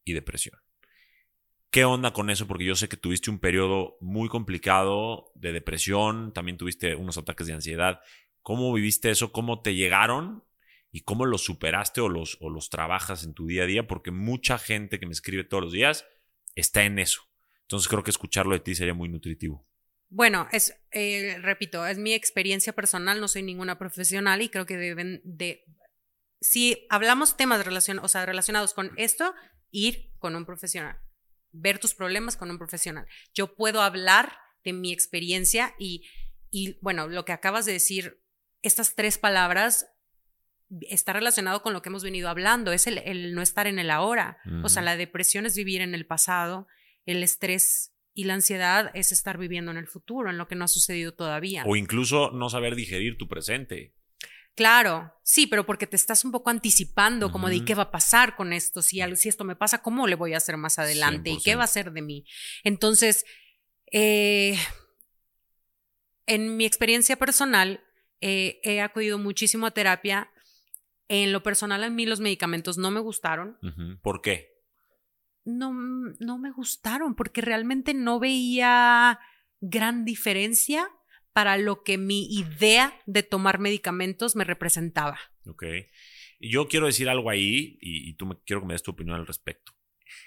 y 0.04 0.14
depresión. 0.14 0.60
¿Qué 1.76 1.84
onda 1.84 2.14
con 2.14 2.30
eso? 2.30 2.48
Porque 2.48 2.64
yo 2.64 2.74
sé 2.76 2.88
que 2.88 2.96
tuviste 2.96 3.30
un 3.30 3.38
periodo 3.38 3.98
muy 4.00 4.30
complicado 4.30 5.34
de 5.36 5.52
depresión, 5.52 6.32
también 6.32 6.56
tuviste 6.56 6.96
unos 6.96 7.18
ataques 7.18 7.48
de 7.48 7.54
ansiedad. 7.54 8.00
¿Cómo 8.44 8.72
viviste 8.72 9.12
eso? 9.12 9.34
¿Cómo 9.34 9.62
te 9.62 9.76
llegaron? 9.76 10.46
¿Y 10.94 11.02
cómo 11.02 11.26
los 11.26 11.44
superaste 11.44 12.00
o 12.00 12.08
los, 12.08 12.70
trabajas 12.70 13.26
en 13.26 13.34
tu 13.34 13.46
día 13.48 13.64
a 13.64 13.66
día? 13.66 13.88
Porque 13.88 14.12
mucha 14.12 14.58
gente 14.58 15.02
que 15.02 15.06
me 15.06 15.12
escribe 15.12 15.44
todos 15.44 15.64
los 15.64 15.74
días 15.74 16.06
está 16.56 16.86
en 16.86 16.98
eso. 16.98 17.24
Entonces 17.64 17.90
creo 17.90 18.04
que 18.04 18.12
escucharlo 18.12 18.54
de 18.54 18.62
ti 18.62 18.74
sería 18.74 18.94
muy 18.94 19.10
nutritivo. 19.10 19.68
Bueno, 20.08 20.48
es, 20.54 20.82
eh, 20.92 21.40
repito, 21.42 21.86
es 21.86 21.98
mi 21.98 22.14
experiencia 22.14 22.72
personal, 22.72 23.20
no 23.20 23.28
soy 23.28 23.44
ninguna 23.44 23.78
profesional 23.78 24.42
y 24.42 24.48
creo 24.48 24.66
que 24.66 24.78
deben 24.78 25.20
de, 25.26 25.66
si 26.40 26.88
hablamos 26.90 27.36
temas 27.36 27.66
relacionados 27.66 28.74
con 28.74 28.94
esto, 28.96 29.36
ir 29.72 30.14
con 30.20 30.38
un 30.38 30.46
profesional, 30.46 31.02
ver 31.56 31.80
tus 31.80 31.94
problemas 31.94 32.36
con 32.38 32.52
un 32.52 32.58
profesional. 32.58 33.06
Yo 33.34 33.56
puedo 33.56 33.82
hablar 33.82 34.38
de 34.64 34.74
mi 34.74 34.92
experiencia 34.92 35.76
y, 35.80 36.06
y 36.52 36.78
bueno, 36.82 37.08
lo 37.08 37.26
que 37.26 37.32
acabas 37.32 37.66
de 37.66 37.74
decir, 37.74 38.22
estas 38.62 38.96
tres 38.96 39.18
palabras 39.18 39.88
está 40.82 41.14
relacionado 41.14 41.62
con 41.62 41.74
lo 41.74 41.82
que 41.82 41.90
hemos 41.90 42.04
venido 42.04 42.30
hablando, 42.30 42.72
es 42.72 42.88
el, 42.88 42.98
el 43.00 43.34
no 43.36 43.42
estar 43.42 43.68
en 43.68 43.80
el 43.80 43.92
ahora. 43.92 44.38
O 44.64 44.70
sea, 44.70 44.82
la 44.82 44.98
depresión 44.98 45.46
es 45.46 45.56
vivir 45.56 45.82
en 45.82 45.94
el 45.94 46.06
pasado, 46.06 46.68
el 47.06 47.24
estrés 47.24 47.94
y 48.14 48.24
la 48.24 48.34
ansiedad 48.34 48.92
es 48.94 49.12
estar 49.12 49.38
viviendo 49.38 49.72
en 49.72 49.78
el 49.78 49.88
futuro, 49.88 50.30
en 50.30 50.38
lo 50.38 50.48
que 50.48 50.56
no 50.56 50.66
ha 50.66 50.70
sucedido 50.70 51.14
todavía. 51.14 51.64
O 51.68 51.76
incluso 51.76 52.32
no 52.32 52.50
saber 52.50 52.76
digerir 52.76 53.18
tu 53.18 53.28
presente. 53.28 53.94
Claro, 54.56 55.14
sí, 55.22 55.48
pero 55.48 55.66
porque 55.66 55.86
te 55.86 55.98
estás 55.98 56.24
un 56.24 56.32
poco 56.32 56.50
anticipando, 56.50 57.32
como 57.32 57.50
de 57.50 57.56
¿y 57.56 57.58
Ujú. 57.60 57.66
qué 57.66 57.76
va 57.76 57.84
a 57.84 57.92
pasar 57.92 58.36
con 58.36 58.54
esto, 58.54 58.82
si, 58.82 59.02
si 59.18 59.30
esto 59.30 59.44
me 59.44 59.56
pasa, 59.56 59.82
¿cómo 59.82 60.08
le 60.08 60.16
voy 60.16 60.34
a 60.34 60.38
hacer 60.38 60.56
más 60.56 60.80
adelante? 60.80 61.30
¿Y 61.30 61.42
qué 61.42 61.56
va 61.56 61.66
a 61.66 61.68
100%. 61.68 61.70
ser 61.74 61.92
de 61.92 62.02
mí? 62.02 62.26
Entonces, 62.64 63.26
eh, 63.92 64.58
en 66.26 66.56
mi 66.58 66.66
experiencia 66.66 67.18
personal, 67.18 67.84
eh, 68.22 68.60
he 68.64 68.82
acudido 68.82 69.18
muchísimo 69.18 69.66
a 69.66 69.72
terapia. 69.72 70.32
En 71.08 71.34
lo 71.34 71.44
personal, 71.44 71.84
a 71.84 71.90
mí 71.90 72.06
los 72.06 72.20
medicamentos 72.20 72.78
no 72.78 72.92
me 72.92 73.00
gustaron. 73.00 73.60
¿Por 74.02 74.22
qué? 74.22 74.56
no, 75.46 75.72
no 76.20 76.40
me 76.40 76.52
gustaron 76.52 77.14
porque 77.14 77.42
realmente 77.42 77.94
no 77.94 78.20
veía 78.20 79.20
gran 79.62 80.04
diferencia 80.04 80.90
para 81.36 81.58
lo 81.58 81.84
que 81.84 81.98
mi 81.98 82.26
idea 82.34 82.98
de 83.06 83.22
tomar 83.22 83.60
medicamentos 83.60 84.38
me 84.38 84.46
representaba. 84.46 85.20
Ok. 85.46 85.66
Yo 86.40 86.70
quiero 86.70 86.86
decir 86.86 87.10
algo 87.10 87.30
ahí 87.30 87.78
y, 87.82 88.10
y 88.10 88.14
tú 88.14 88.26
me, 88.26 88.38
quiero 88.46 88.62
que 88.62 88.68
me 88.68 88.74
des 88.74 88.84
tu 88.84 88.92
opinión 88.92 89.18
al 89.18 89.28
respecto. 89.28 89.74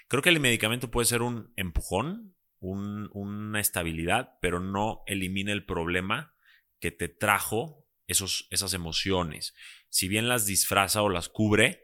Creo 0.07 0.21
que 0.21 0.29
el 0.29 0.39
medicamento 0.39 0.91
puede 0.91 1.05
ser 1.07 1.23
un 1.23 1.51
empujón, 1.55 2.35
un- 2.59 3.09
una 3.13 3.59
estabilidad, 3.59 4.37
pero 4.39 4.59
no 4.59 5.01
elimina 5.07 5.51
el 5.51 5.65
problema 5.65 6.35
que 6.79 6.91
te 6.91 7.07
trajo 7.07 7.87
esos, 8.05 8.47
esas 8.51 8.75
emociones. 8.75 9.55
Si 9.89 10.07
bien 10.09 10.29
las 10.29 10.45
disfraza 10.45 11.01
o 11.01 11.09
las 11.09 11.27
cubre, 11.27 11.81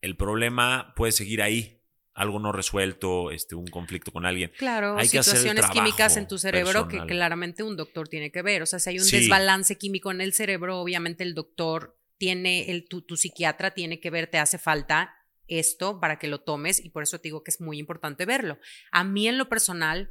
el 0.00 0.16
problema 0.16 0.92
puede 0.96 1.12
seguir 1.12 1.40
ahí. 1.40 1.75
Algo 2.16 2.40
no 2.40 2.50
resuelto, 2.50 3.30
este, 3.30 3.54
un 3.54 3.66
conflicto 3.66 4.10
con 4.10 4.24
alguien. 4.26 4.50
Claro, 4.58 4.96
Hay 4.96 5.08
que 5.08 5.22
situaciones 5.22 5.66
químicas 5.70 6.16
en 6.16 6.26
tu 6.26 6.38
cerebro 6.38 6.84
personal. 6.84 7.06
que 7.06 7.12
claramente 7.12 7.62
un 7.62 7.76
doctor 7.76 8.08
tiene 8.08 8.32
que 8.32 8.42
ver. 8.42 8.62
O 8.62 8.66
sea, 8.66 8.78
si 8.78 8.90
hay 8.90 8.98
un 8.98 9.04
Sí. 9.04 9.18
desbalance 9.18 9.76
químico 9.76 10.10
en 10.10 10.20
el 10.22 10.32
cerebro, 10.32 10.80
obviamente 10.80 11.22
el 11.24 11.34
doctor 11.34 11.98
tiene, 12.18 12.70
el, 12.70 12.88
tu, 12.88 13.02
tu 13.02 13.16
psiquiatra 13.18 13.72
tiene 13.72 14.00
que 14.00 14.08
ver, 14.10 14.26
te 14.28 14.38
hace 14.38 14.56
falta 14.58 15.14
esto 15.46 16.00
para 16.00 16.18
que 16.18 16.26
lo 16.26 16.40
tomes 16.40 16.82
y 16.84 16.88
por 16.88 17.02
eso 17.02 17.18
te 17.18 17.24
digo 17.28 17.44
que 17.44 17.50
es 17.50 17.60
muy 17.60 17.78
importante 17.78 18.24
verlo. 18.24 18.58
A 18.90 19.04
mí 19.04 19.28
en 19.28 19.36
lo 19.38 19.48
personal, 19.50 20.10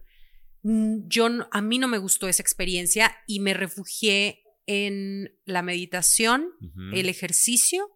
mm, 0.61 1.07
yo, 1.07 1.27
a 1.51 1.61
mí 1.61 1.79
no 1.79 1.87
me 1.87 1.97
gustó 1.97 2.27
esa 2.29 2.43
experiencia 2.43 3.17
y 3.25 3.39
me 3.39 3.53
refugié 3.55 4.43
en 4.67 5.35
la 5.45 5.61
meditación, 5.63 6.51
el 6.93 7.09
ejercicio, 7.09 7.89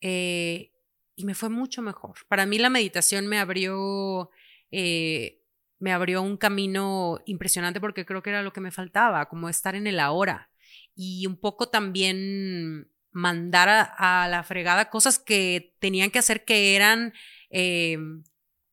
eh, 0.00 0.72
y 1.18 1.24
me 1.24 1.34
fue 1.34 1.48
mucho 1.48 1.82
mejor. 1.82 2.14
Para 2.28 2.46
mí 2.46 2.58
la 2.58 2.70
meditación 2.70 3.26
me 3.26 3.40
abrió, 3.40 4.30
eh, 4.70 5.42
me 5.80 5.92
abrió 5.92 6.22
un 6.22 6.36
camino 6.36 7.20
impresionante 7.26 7.80
porque 7.80 8.06
creo 8.06 8.22
que 8.22 8.30
era 8.30 8.42
lo 8.42 8.52
que 8.52 8.60
me 8.60 8.70
faltaba, 8.70 9.28
como 9.28 9.48
estar 9.48 9.74
en 9.74 9.88
el 9.88 9.98
ahora 9.98 10.52
y 10.94 11.26
un 11.26 11.36
poco 11.36 11.70
también 11.70 12.92
mandar 13.10 13.68
a, 13.68 14.28
la 14.28 14.44
fregada 14.44 14.90
cosas 14.90 15.18
que 15.18 15.74
tenían 15.80 16.10
que 16.10 16.20
hacer 16.20 16.44
que 16.44 16.76
eran... 16.76 17.12
Em, 17.50 18.22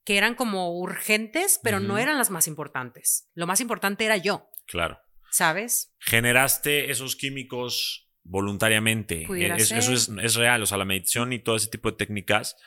que 0.04 0.18
eran 0.18 0.36
como 0.36 0.78
urgentes, 0.78 1.60
pero 1.64 1.80
no 1.80 1.98
eran 1.98 2.20
las 2.20 2.30
más 2.30 2.46
importantes. 2.46 3.28
Lo 3.34 3.48
más 3.48 3.60
importante 3.60 4.06
era 4.06 4.18
yo. 4.18 4.52
Claro. 4.68 5.00
¿Sabes? 5.32 5.96
Generaste 5.98 6.92
esos 6.92 7.16
químicos 7.16 8.05
voluntariamente. 8.26 9.28
E, 9.32 9.54
eso 9.56 9.94
es, 9.94 10.10
es, 10.10 10.36
real. 10.36 10.62
O 10.62 10.66
sea, 10.66 10.78
la 10.78 10.86
meditación 10.86 11.32
y 11.32 11.40
todo 11.40 11.56
ese 11.56 11.70
tipo 11.70 11.90
de 11.90 11.98
técnicas, 11.98 12.58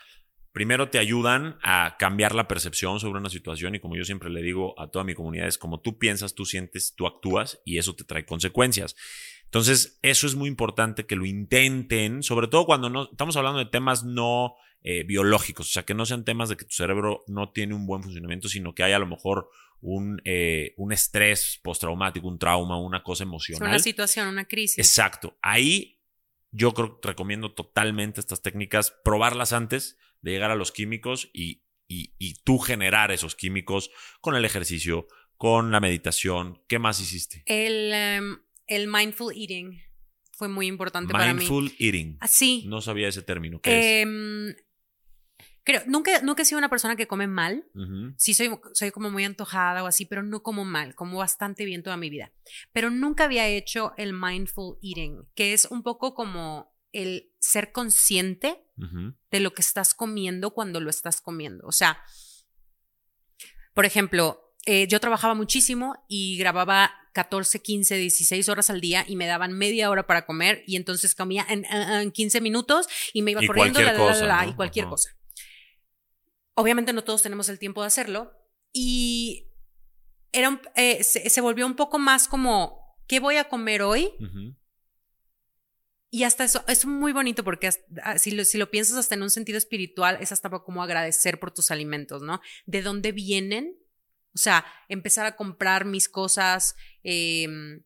primero 0.52 0.88
te 0.88 0.98
ayudan 0.98 1.58
a 1.62 1.96
cambiar 1.98 2.34
la 2.34 2.48
percepción 2.48 2.98
sobre 3.00 3.20
una 3.20 3.28
situación 3.28 3.74
y 3.74 3.80
como 3.80 3.96
yo 3.96 4.04
siempre 4.04 4.30
le 4.30 4.40
digo 4.40 4.80
a 4.80 4.90
toda 4.90 5.04
mi 5.04 5.14
comunidad, 5.14 5.46
es 5.46 5.58
como 5.58 5.80
tú 5.80 5.98
piensas, 5.98 6.34
tú 6.34 6.46
sientes, 6.46 6.94
tú 6.96 7.06
actúas 7.06 7.60
y 7.64 7.78
eso 7.78 7.94
te 7.94 8.04
trae 8.04 8.24
consecuencias. 8.24 8.96
Entonces, 9.48 9.98
eso 10.02 10.26
es 10.26 10.34
muy 10.34 10.46
importante 10.46 11.06
que 11.06 11.16
lo 11.16 11.24
intenten, 11.24 12.22
sobre 12.22 12.48
todo 12.48 12.66
cuando 12.66 12.90
no 12.90 13.08
estamos 13.10 13.34
hablando 13.38 13.58
de 13.58 13.64
temas 13.64 14.04
no 14.04 14.56
eh, 14.82 15.04
biológicos, 15.04 15.70
o 15.70 15.72
sea, 15.72 15.84
que 15.84 15.94
no 15.94 16.04
sean 16.04 16.26
temas 16.26 16.50
de 16.50 16.58
que 16.58 16.66
tu 16.66 16.74
cerebro 16.74 17.24
no 17.28 17.50
tiene 17.50 17.74
un 17.74 17.86
buen 17.86 18.02
funcionamiento, 18.02 18.50
sino 18.50 18.74
que 18.74 18.82
hay 18.82 18.92
a 18.92 18.98
lo 18.98 19.06
mejor 19.06 19.48
un, 19.80 20.20
eh, 20.26 20.74
un 20.76 20.92
estrés 20.92 21.60
postraumático, 21.62 22.28
un 22.28 22.38
trauma, 22.38 22.78
una 22.78 23.02
cosa 23.02 23.24
emocional. 23.24 23.70
Una 23.70 23.78
situación, 23.78 24.28
una 24.28 24.44
crisis. 24.44 24.78
Exacto. 24.78 25.38
Ahí 25.40 26.02
yo 26.50 26.74
creo 26.74 27.00
que 27.00 27.08
recomiendo 27.08 27.54
totalmente 27.54 28.20
estas 28.20 28.42
técnicas, 28.42 28.94
probarlas 29.02 29.54
antes 29.54 29.96
de 30.20 30.32
llegar 30.32 30.50
a 30.50 30.56
los 30.56 30.72
químicos 30.72 31.30
y, 31.32 31.62
y 31.88 32.34
tú 32.44 32.58
generar 32.58 33.12
esos 33.12 33.34
químicos 33.34 33.90
con 34.20 34.36
el 34.36 34.44
ejercicio, 34.44 35.08
con 35.38 35.70
la 35.70 35.80
meditación. 35.80 36.60
¿Qué 36.68 36.78
más 36.78 37.00
hiciste? 37.00 37.44
El 37.46 37.92
em, 37.92 38.38
el 38.68 38.88
mindful 38.88 39.34
eating 39.34 39.80
fue 40.32 40.48
muy 40.48 40.66
importante 40.66 41.12
para 41.12 41.34
mí. 41.34 41.40
Mindful 41.40 41.72
eating. 41.78 42.16
Ah, 42.20 42.28
sí. 42.28 42.64
No 42.68 42.80
sabía 42.80 43.08
ese 43.08 43.22
término. 43.22 43.60
¿Qué 43.60 44.02
em, 44.02 44.54
Creo, 45.68 45.82
nunca, 45.86 46.22
nunca 46.22 46.40
he 46.40 46.44
sido 46.46 46.56
una 46.56 46.70
persona 46.70 46.96
que 46.96 47.06
come 47.06 47.26
mal. 47.26 47.62
Sí, 48.16 48.32
soy, 48.32 48.48
soy 48.72 48.90
como 48.90 49.10
muy 49.10 49.24
antojada 49.24 49.84
o 49.84 49.86
así, 49.86 50.06
pero 50.06 50.22
no 50.22 50.42
como 50.42 50.64
mal, 50.64 50.94
como 50.94 51.18
bastante 51.18 51.66
bien 51.66 51.82
toda 51.82 51.98
mi 51.98 52.08
vida. 52.08 52.32
Pero 52.72 52.88
nunca 52.88 53.24
había 53.24 53.46
hecho 53.46 53.92
el 53.98 54.14
mindful 54.14 54.78
eating, 54.80 55.28
que 55.34 55.52
es 55.52 55.66
un 55.66 55.82
poco 55.82 56.14
como 56.14 56.74
el 56.92 57.34
ser 57.38 57.72
consciente 57.72 58.64
de 59.30 59.40
lo 59.40 59.52
que 59.52 59.60
estás 59.60 59.92
comiendo 59.92 60.54
cuando 60.54 60.80
lo 60.80 60.88
estás 60.88 61.20
comiendo. 61.20 61.66
O 61.66 61.72
sea, 61.72 62.02
por 63.74 63.84
ejemplo, 63.84 64.54
eh, 64.64 64.88
yo 64.88 65.00
trabajaba 65.00 65.34
muchísimo 65.34 66.02
y 66.08 66.38
grababa 66.38 66.94
14, 67.18 67.60
15, 67.60 67.96
16 67.96 68.48
horas 68.48 68.70
al 68.70 68.80
día 68.80 69.04
y 69.08 69.16
me 69.16 69.26
daban 69.26 69.52
media 69.52 69.90
hora 69.90 70.06
para 70.06 70.24
comer 70.24 70.62
y 70.68 70.76
entonces 70.76 71.16
comía 71.16 71.44
en, 71.48 72.12
15 72.12 72.40
minutos 72.40 72.86
y 73.12 73.22
me 73.22 73.32
iba 73.32 73.40
corriendo 73.44 73.80
la, 73.80 74.46
y 74.46 74.54
cualquier 74.54 74.86
cosa. 74.86 75.10
Obviamente 76.54 76.92
no 76.92 77.02
todos 77.02 77.20
tenemos 77.20 77.48
el 77.48 77.58
tiempo 77.58 77.80
de 77.80 77.88
hacerlo 77.88 78.30
y 78.72 79.50
era 80.30 80.62
eh, 80.76 81.02
se, 81.02 81.40
volvió 81.40 81.66
un 81.66 81.74
poco 81.74 81.98
más 81.98 82.28
como, 82.28 82.96
¿qué 83.08 83.18
voy 83.18 83.34
a 83.34 83.48
comer 83.48 83.82
hoy? 83.82 84.12
Y 86.10 86.22
hasta 86.22 86.44
eso 86.44 86.62
es 86.68 86.86
muy 86.86 87.12
bonito 87.12 87.42
porque 87.42 87.68
ah, 88.04 88.16
si 88.16 88.30
lo, 88.30 88.44
si 88.44 88.58
lo 88.58 88.70
piensas 88.70 88.96
hasta 88.96 89.16
en 89.16 89.24
un 89.24 89.30
sentido 89.30 89.58
espiritual, 89.58 90.18
es 90.20 90.30
hasta 90.30 90.50
como 90.50 90.84
agradecer 90.84 91.40
por 91.40 91.50
tus 91.50 91.72
alimentos, 91.72 92.22
¿no? 92.22 92.40
¿De 92.64 92.80
dónde 92.80 93.10
vienen? 93.10 93.76
O 94.38 94.40
sea, 94.40 94.64
empezar 94.88 95.26
a 95.26 95.34
comprar 95.34 95.84
mis 95.84 96.08
cosas, 96.08 96.76
em, 97.02 97.82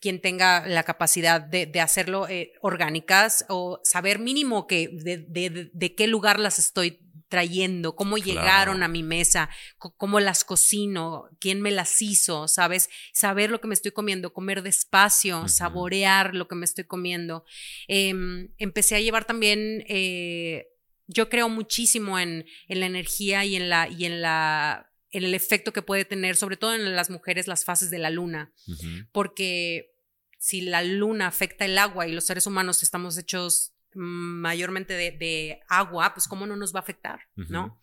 quien 0.00 0.20
tenga 0.20 0.66
la 0.66 0.82
capacidad 0.82 1.40
de, 1.40 1.80
hacerlo 1.80 2.28
eh, 2.28 2.52
orgánicas 2.62 3.44
o 3.48 3.80
saber 3.84 4.18
mínimo 4.18 4.66
que 4.66 4.88
de, 4.92 5.94
qué 5.94 6.06
lugar 6.08 6.40
las 6.40 6.58
estoy 6.58 7.00
trayendo, 7.28 7.94
cómo 7.94 8.18
llegaron 8.18 8.82
a 8.82 8.88
mi 8.88 9.04
mesa, 9.04 9.50
cómo 9.78 10.18
las 10.18 10.44
cocino, 10.44 11.28
quién 11.38 11.60
me 11.60 11.70
las 11.70 12.02
hizo, 12.02 12.48
¿sabes? 12.48 12.90
Saber 13.12 13.50
lo 13.50 13.60
que 13.60 13.68
me 13.68 13.74
estoy 13.74 13.92
comiendo, 13.92 14.32
comer 14.32 14.62
despacio, 14.62 15.46
saborear 15.46 16.34
lo 16.34 16.48
que 16.48 16.56
me 16.56 16.64
estoy 16.64 16.84
comiendo. 16.84 17.44
Em, 17.86 18.48
empecé 18.58 18.96
a 18.96 19.00
llevar 19.00 19.26
también, 19.26 19.84
eh, 19.88 20.66
yo 21.06 21.28
creo 21.28 21.48
muchísimo 21.48 22.18
en, 22.18 22.46
en, 22.66 22.80
la 22.80 22.86
energía 22.86 23.44
y 23.44 23.56
en 23.56 23.68
la, 23.68 23.88
y 23.88 24.06
en 24.06 24.20
la 24.20 24.93
el 25.14 25.32
efecto 25.32 25.72
que 25.72 25.82
puede 25.82 26.04
tener, 26.04 26.36
sobre 26.36 26.56
todo 26.56 26.74
en 26.74 26.96
las 26.96 27.08
mujeres, 27.08 27.46
las 27.46 27.64
fases 27.64 27.90
de 27.90 27.98
la 27.98 28.10
luna. 28.10 28.52
Porque 29.12 29.94
si 30.38 30.60
la 30.60 30.82
luna 30.82 31.28
afecta 31.28 31.64
el 31.64 31.78
agua 31.78 32.06
y 32.06 32.12
los 32.12 32.26
seres 32.26 32.46
humanos 32.46 32.82
estamos 32.82 33.16
hechos 33.16 33.74
mayormente 33.94 34.94
de, 34.94 35.60
agua, 35.68 36.12
pues 36.14 36.26
cómo 36.26 36.46
no 36.46 36.56
nos 36.56 36.74
va 36.74 36.80
a 36.80 36.82
afectar, 36.82 37.20
¿no? 37.36 37.80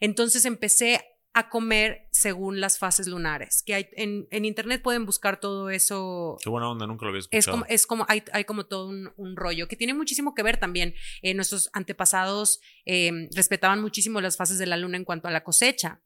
Entonces 0.00 0.46
empecé 0.46 1.04
a 1.32 1.48
comer 1.48 2.08
según 2.10 2.60
las 2.60 2.78
fases 2.78 3.06
lunares, 3.06 3.62
que 3.64 3.74
hay 3.74 3.88
en, 3.92 4.26
internet 4.44 4.82
pueden 4.82 5.04
buscar 5.04 5.38
todo 5.38 5.70
eso. 5.70 6.38
Qué 6.42 6.48
buena 6.48 6.68
onda, 6.68 6.86
nunca 6.86 7.04
lo 7.04 7.10
había 7.10 7.20
escuchado. 7.20 7.38
Es 7.38 7.46
como, 7.46 7.64
es 7.68 7.86
como 7.86 8.06
hay, 8.08 8.24
hay 8.32 8.44
como 8.44 8.64
todo 8.64 8.88
un, 8.88 9.36
rollo 9.36 9.68
que 9.68 9.76
tiene 9.76 9.94
muchísimo 9.94 10.34
que 10.34 10.42
ver 10.42 10.56
también. 10.56 10.94
Eh, 11.22 11.34
nuestros 11.34 11.70
antepasados 11.74 12.60
em, 12.86 13.28
respetaban 13.34 13.80
muchísimo 13.80 14.20
las 14.20 14.36
fases 14.36 14.58
de 14.58 14.66
la 14.66 14.78
luna 14.78 14.96
en 14.96 15.04
cuanto 15.04 15.28
a 15.28 15.30
la 15.30 15.44
cosecha 15.44 16.00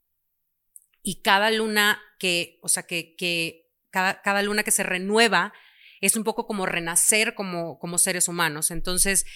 y 1.04 1.20
cada 1.20 1.50
luna 1.50 2.00
que, 2.18 2.58
o 2.62 2.68
sea, 2.68 2.84
que, 2.84 3.14
que 3.14 3.70
cada, 3.90 4.22
cada, 4.22 4.42
luna 4.42 4.64
que 4.64 4.70
se 4.70 4.82
renueva 4.82 5.52
es 6.00 6.16
un 6.16 6.24
poco 6.24 6.46
como 6.46 6.66
renacer 6.66 7.34
como, 7.34 7.78
como 7.78 7.98
seres 7.98 8.26
humanos. 8.26 8.70
Entonces, 8.70 9.26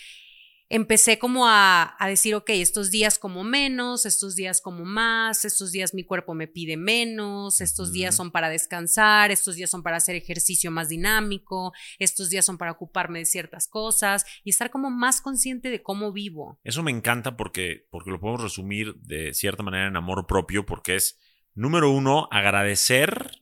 empecé 0.70 1.18
como 1.18 1.46
a, 1.46 1.94
a, 1.98 2.08
decir, 2.08 2.34
ok, 2.34 2.48
estos 2.50 2.90
días 2.90 3.18
como 3.18 3.44
menos, 3.44 4.06
estos 4.06 4.34
días 4.34 4.62
como 4.62 4.86
más, 4.86 5.44
estos 5.44 5.70
días 5.70 5.92
mi 5.92 6.04
cuerpo 6.04 6.32
me 6.32 6.48
pide 6.48 6.78
menos, 6.78 7.60
estos 7.60 7.92
días 7.92 8.16
son 8.16 8.30
para 8.30 8.48
descansar, 8.48 9.30
estos 9.30 9.56
días 9.56 9.68
son 9.68 9.82
para 9.82 9.98
hacer 9.98 10.16
ejercicio 10.16 10.70
más 10.70 10.88
dinámico, 10.88 11.74
estos 11.98 12.30
días 12.30 12.46
son 12.46 12.56
para 12.56 12.72
ocuparme 12.72 13.20
de 13.20 13.24
ciertas 13.26 13.68
cosas 13.68 14.24
y 14.42 14.50
estar 14.50 14.70
como 14.70 14.90
más 14.90 15.20
consciente 15.20 15.68
de 15.68 15.82
cómo 15.82 16.12
vivo. 16.12 16.58
Eso 16.64 16.82
me 16.82 16.90
encanta 16.90 17.36
porque, 17.36 17.86
porque 17.90 18.10
lo 18.10 18.20
podemos 18.20 18.42
resumir 18.42 18.94
de 18.96 19.34
cierta 19.34 19.62
manera 19.62 19.88
en 19.88 19.96
amor 19.96 20.26
propio, 20.26 20.64
porque 20.64 20.96
es 20.96 21.18
Número 21.58 21.90
uno, 21.90 22.28
agradecer 22.30 23.32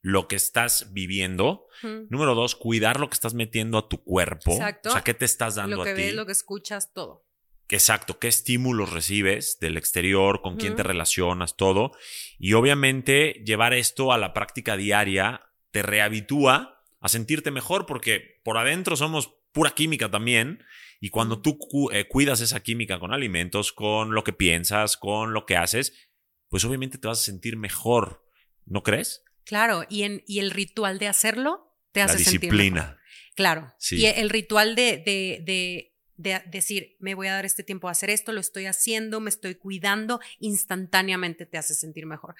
lo 0.00 0.26
que 0.26 0.36
estás 0.36 0.94
viviendo. 0.94 1.66
Número 2.08 2.34
dos, 2.34 2.56
cuidar 2.56 2.98
lo 2.98 3.10
que 3.10 3.14
estás 3.14 3.34
metiendo 3.34 3.76
a 3.76 3.90
tu 3.90 4.02
cuerpo. 4.02 4.52
Exacto. 4.52 4.88
O 4.88 4.92
sea, 4.92 5.02
¿qué 5.02 5.12
te 5.12 5.26
estás 5.26 5.56
dando 5.56 5.82
a 5.82 5.84
ti? 5.84 5.90
Lo 5.90 5.96
que 5.96 6.02
ves, 6.02 6.14
lo 6.14 6.24
que 6.24 6.32
escuchas, 6.32 6.94
todo. 6.94 7.26
Exacto, 7.68 8.18
qué 8.18 8.28
estímulos 8.28 8.90
recibes 8.90 9.58
del 9.60 9.76
exterior, 9.76 10.40
con 10.40 10.56
quién 10.56 10.76
te 10.76 10.82
relacionas, 10.82 11.56
todo. 11.56 11.92
Y 12.38 12.54
obviamente 12.54 13.42
llevar 13.44 13.74
esto 13.74 14.14
a 14.14 14.18
la 14.18 14.32
práctica 14.32 14.78
diaria 14.78 15.42
te 15.70 15.82
rehabitúa 15.82 16.82
a 17.00 17.08
sentirte 17.10 17.50
mejor 17.50 17.84
porque 17.84 18.40
por 18.44 18.56
adentro 18.56 18.96
somos 18.96 19.34
pura 19.52 19.72
química 19.72 20.10
también. 20.10 20.64
Y 21.00 21.10
cuando 21.10 21.42
tú 21.42 21.58
eh, 21.92 22.08
cuidas 22.08 22.40
esa 22.40 22.60
química 22.60 22.98
con 22.98 23.12
alimentos, 23.12 23.74
con 23.74 24.14
lo 24.14 24.24
que 24.24 24.32
piensas, 24.32 24.96
con 24.96 25.34
lo 25.34 25.44
que 25.44 25.58
haces, 25.58 26.07
pues 26.48 26.64
obviamente 26.64 26.98
te 26.98 27.08
vas 27.08 27.20
a 27.20 27.24
sentir 27.24 27.56
mejor, 27.56 28.24
¿no 28.66 28.82
crees? 28.82 29.22
Claro, 29.44 29.84
y, 29.88 30.02
en, 30.02 30.22
y 30.26 30.40
el 30.40 30.50
ritual 30.50 30.98
de 30.98 31.08
hacerlo 31.08 31.74
te 31.92 32.02
hace 32.02 32.18
sentir 32.18 32.40
disciplina. 32.40 32.98
Claro, 33.34 33.72
y 33.90 34.06
el 34.06 34.30
ritual 34.30 34.74
de, 34.74 34.98
de, 34.98 35.92
de, 36.16 36.42
decir, 36.50 36.96
me 36.98 37.14
voy 37.14 37.28
a 37.28 37.34
dar 37.34 37.46
este 37.46 37.62
tiempo 37.62 37.88
a 37.88 37.92
hacer 37.92 38.10
esto, 38.10 38.32
lo 38.32 38.40
estoy 38.40 38.66
haciendo, 38.66 39.20
me 39.20 39.30
estoy 39.30 39.54
cuidando, 39.54 40.20
instantáneamente 40.40 41.46
te 41.46 41.56
hace 41.56 41.74
sentir 41.74 42.04
mejor. 42.04 42.34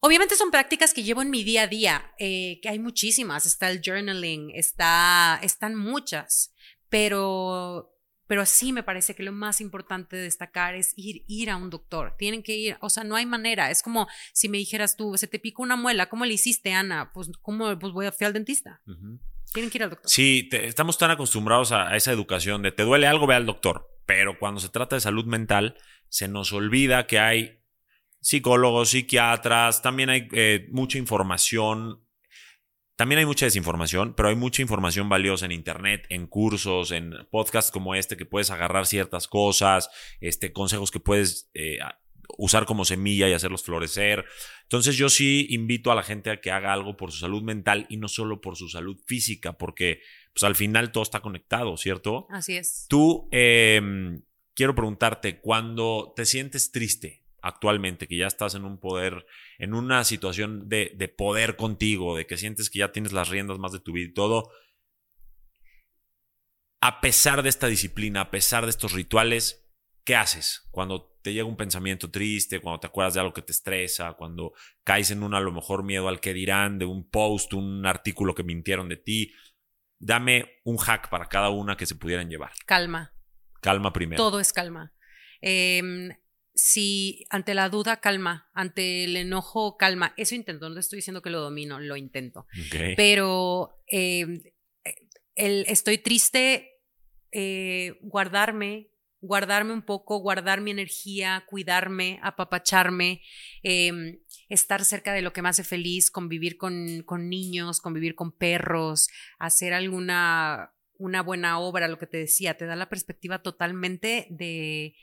Obviamente 0.00 0.36
son 0.36 0.50
prácticas 0.50 0.92
que 0.92 1.02
llevo 1.02 1.22
en 1.22 1.30
mi 1.30 1.44
día 1.44 1.62
a 1.62 1.66
día, 1.66 2.14
eh, 2.18 2.58
que 2.62 2.68
hay 2.68 2.78
muchísimas, 2.78 3.46
está 3.46 3.70
el 3.70 3.80
journaling, 3.84 4.50
está, 4.54 5.38
están 5.42 5.74
muchas, 5.74 6.54
pero 6.88 7.93
pero 8.26 8.46
sí 8.46 8.72
me 8.72 8.82
parece 8.82 9.14
que 9.14 9.22
lo 9.22 9.32
más 9.32 9.60
importante 9.60 10.16
de 10.16 10.22
destacar 10.22 10.74
es 10.74 10.94
ir, 10.96 11.24
ir 11.26 11.50
a 11.50 11.56
un 11.56 11.70
doctor. 11.70 12.14
Tienen 12.18 12.42
que 12.42 12.56
ir, 12.56 12.76
o 12.80 12.88
sea, 12.88 13.04
no 13.04 13.16
hay 13.16 13.26
manera. 13.26 13.70
Es 13.70 13.82
como 13.82 14.08
si 14.32 14.48
me 14.48 14.58
dijeras 14.58 14.96
tú, 14.96 15.16
se 15.16 15.26
te 15.26 15.38
picó 15.38 15.62
una 15.62 15.76
muela, 15.76 16.08
¿cómo 16.08 16.24
le 16.24 16.34
hiciste, 16.34 16.72
Ana? 16.72 17.10
Pues, 17.12 17.30
¿cómo? 17.42 17.78
Pues 17.78 17.92
voy 17.92 18.06
a 18.06 18.12
fui 18.12 18.26
al 18.26 18.32
dentista. 18.32 18.80
Tienen 19.52 19.70
que 19.70 19.78
ir 19.78 19.84
al 19.84 19.90
doctor. 19.90 20.10
Sí, 20.10 20.48
estamos 20.52 20.98
tan 20.98 21.10
acostumbrados 21.10 21.72
a, 21.72 21.94
esa 21.96 22.12
educación 22.12 22.62
de 22.62 22.72
te 22.72 22.82
duele 22.82 23.06
algo, 23.06 23.26
ve 23.26 23.34
al 23.34 23.46
doctor. 23.46 23.90
pero 24.06 24.38
cuando 24.38 24.60
se 24.60 24.68
trata 24.68 24.96
de 24.96 25.00
salud 25.00 25.24
mental, 25.24 25.76
se 26.08 26.28
nos 26.28 26.52
olvida 26.52 27.06
que 27.06 27.18
hay 27.18 27.60
psicólogos, 28.20 28.90
psiquiatras, 28.90 29.82
también 29.82 30.10
hay 30.10 30.28
eh, 30.32 30.66
mucha 30.70 30.98
información. 30.98 32.03
También 32.96 33.18
hay 33.18 33.26
mucha 33.26 33.46
desinformación, 33.46 34.14
pero 34.14 34.28
hay 34.28 34.36
mucha 34.36 34.62
información 34.62 35.08
valiosa 35.08 35.46
en 35.46 35.52
internet, 35.52 36.06
en 36.10 36.26
cursos, 36.28 36.92
en 36.92 37.12
podcasts 37.30 37.72
como 37.72 37.94
este 37.94 38.16
que 38.16 38.24
puedes 38.24 38.50
agarrar 38.50 38.86
ciertas 38.86 39.26
cosas, 39.26 39.90
este, 40.20 40.52
consejos 40.52 40.92
que 40.92 41.00
puedes 41.00 41.50
eh, 41.54 41.78
usar 42.38 42.66
como 42.66 42.84
semilla 42.84 43.28
y 43.28 43.32
hacerlos 43.32 43.64
florecer. 43.64 44.24
Entonces 44.62 44.96
yo 44.96 45.08
sí 45.08 45.46
invito 45.50 45.90
a 45.90 45.94
la 45.94 46.02
gente 46.02 46.30
a 46.30 46.40
que 46.40 46.50
haga 46.50 46.72
algo 46.72 46.96
por 46.96 47.10
su 47.10 47.18
salud 47.18 47.42
mental 47.42 47.86
y 47.88 47.96
no 47.96 48.08
solo 48.08 48.40
por 48.40 48.56
su 48.56 48.68
salud 48.68 49.00
física, 49.06 49.54
porque 49.54 50.00
pues 50.32 50.44
al 50.44 50.54
final 50.54 50.92
todo 50.92 51.02
está 51.02 51.20
conectado, 51.20 51.76
¿cierto? 51.76 52.26
Así 52.30 52.56
es. 52.56 52.86
Tú, 52.88 53.28
em, 53.32 54.22
quiero 54.54 54.74
preguntarte, 54.74 55.40
cuando 55.40 56.12
te 56.16 56.24
sientes 56.24 56.70
triste, 56.70 57.23
actualmente, 57.44 58.08
que 58.08 58.16
ya 58.16 58.26
estás 58.26 58.54
en 58.54 58.64
un 58.64 58.80
poder, 58.80 59.26
en 59.58 59.74
una 59.74 60.02
situación 60.04 60.66
de, 60.68 60.92
de, 60.96 61.08
poder 61.08 61.56
contigo, 61.56 62.16
de 62.16 62.26
que 62.26 62.38
sientes 62.38 62.70
que 62.70 62.78
ya 62.78 62.90
tienes 62.90 63.12
las 63.12 63.28
riendas 63.28 63.58
más 63.58 63.70
de 63.72 63.80
tu 63.80 63.92
vida 63.92 64.08
y 64.08 64.14
todo, 64.14 64.50
a 66.80 67.02
pesar 67.02 67.42
de 67.42 67.50
esta 67.50 67.66
disciplina, 67.66 68.22
a 68.22 68.30
pesar 68.30 68.64
de 68.64 68.70
estos 68.70 68.92
rituales, 68.92 69.70
¿qué 70.04 70.16
haces 70.16 70.68
cuando 70.70 71.18
te 71.22 71.34
llega 71.34 71.44
un 71.44 71.56
pensamiento 71.56 72.10
triste, 72.10 72.60
cuando 72.60 72.80
te 72.80 72.86
acuerdas 72.86 73.14
de 73.14 73.20
algo 73.20 73.34
que 73.34 73.42
te 73.42 73.52
estresa, 73.52 74.14
cuando 74.14 74.54
caes 74.82 75.10
en 75.10 75.22
un 75.22 75.34
a 75.34 75.40
lo 75.40 75.52
mejor 75.52 75.84
miedo 75.84 76.08
al 76.08 76.20
que 76.20 76.32
dirán, 76.32 76.78
de 76.78 76.86
un 76.86 77.08
post, 77.08 77.52
un 77.52 77.84
artículo 77.84 78.34
que 78.34 78.42
mintieron 78.42 78.88
de 78.88 78.96
ti? 78.96 79.32
Dame 79.98 80.60
un 80.64 80.78
hack 80.78 81.10
para 81.10 81.26
cada 81.26 81.50
una 81.50 81.76
que 81.76 81.86
se 81.86 81.94
pudieran 81.94 82.30
llevar. 82.30 82.52
Calma. 82.64 83.14
Calma 83.60 83.92
primero. 83.92 84.22
Todo 84.22 84.40
es 84.40 84.52
calma. 84.52 84.94
Eh, 85.40 86.10
si 86.54 87.26
ante 87.30 87.54
la 87.54 87.68
duda, 87.68 88.00
calma, 88.00 88.48
ante 88.54 89.04
el 89.04 89.16
enojo, 89.16 89.76
calma. 89.76 90.14
Eso 90.16 90.34
intento, 90.34 90.68
no 90.68 90.78
estoy 90.78 90.98
diciendo 90.98 91.22
que 91.22 91.30
lo 91.30 91.40
domino, 91.40 91.80
lo 91.80 91.96
intento. 91.96 92.46
Pero 92.96 93.82
eh, 93.90 94.52
el, 95.34 95.64
estoy 95.68 95.98
triste, 95.98 96.80
eh, 97.32 97.98
guardarme, 98.02 98.90
guardarme 99.20 99.72
un 99.72 99.82
poco, 99.82 100.18
guardar 100.18 100.60
mi 100.60 100.70
energía, 100.70 101.44
cuidarme, 101.48 102.20
apapacharme, 102.22 103.22
eh, 103.62 104.20
estar 104.48 104.84
cerca 104.84 105.12
de 105.12 105.22
lo 105.22 105.32
que 105.32 105.42
me 105.42 105.48
hace 105.48 105.64
feliz, 105.64 106.10
convivir 106.10 106.56
con, 106.56 107.02
con 107.04 107.28
niños, 107.28 107.80
convivir 107.80 108.14
con 108.14 108.30
perros, 108.30 109.08
hacer 109.38 109.72
alguna 109.72 110.70
una 110.96 111.22
buena 111.22 111.58
obra, 111.58 111.88
lo 111.88 111.98
que 111.98 112.06
te 112.06 112.18
decía, 112.18 112.56
te 112.56 112.66
da 112.66 112.76
la 112.76 112.88
perspectiva 112.88 113.42
totalmente 113.42 114.28
de 114.30 114.94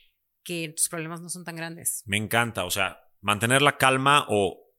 que 0.43 0.73
tus 0.76 0.89
problemas 0.89 1.22
no 1.22 1.30
son 1.30 1.43
tan 1.43 1.55
grandes. 1.55 2.03
Me 2.05 2.18
encanta, 2.18 2.65
o 2.65 2.72
sea, 2.72 2.99
mantener 3.22 3.61
la 3.61 3.77
calma 3.77 4.26
o 4.30 4.72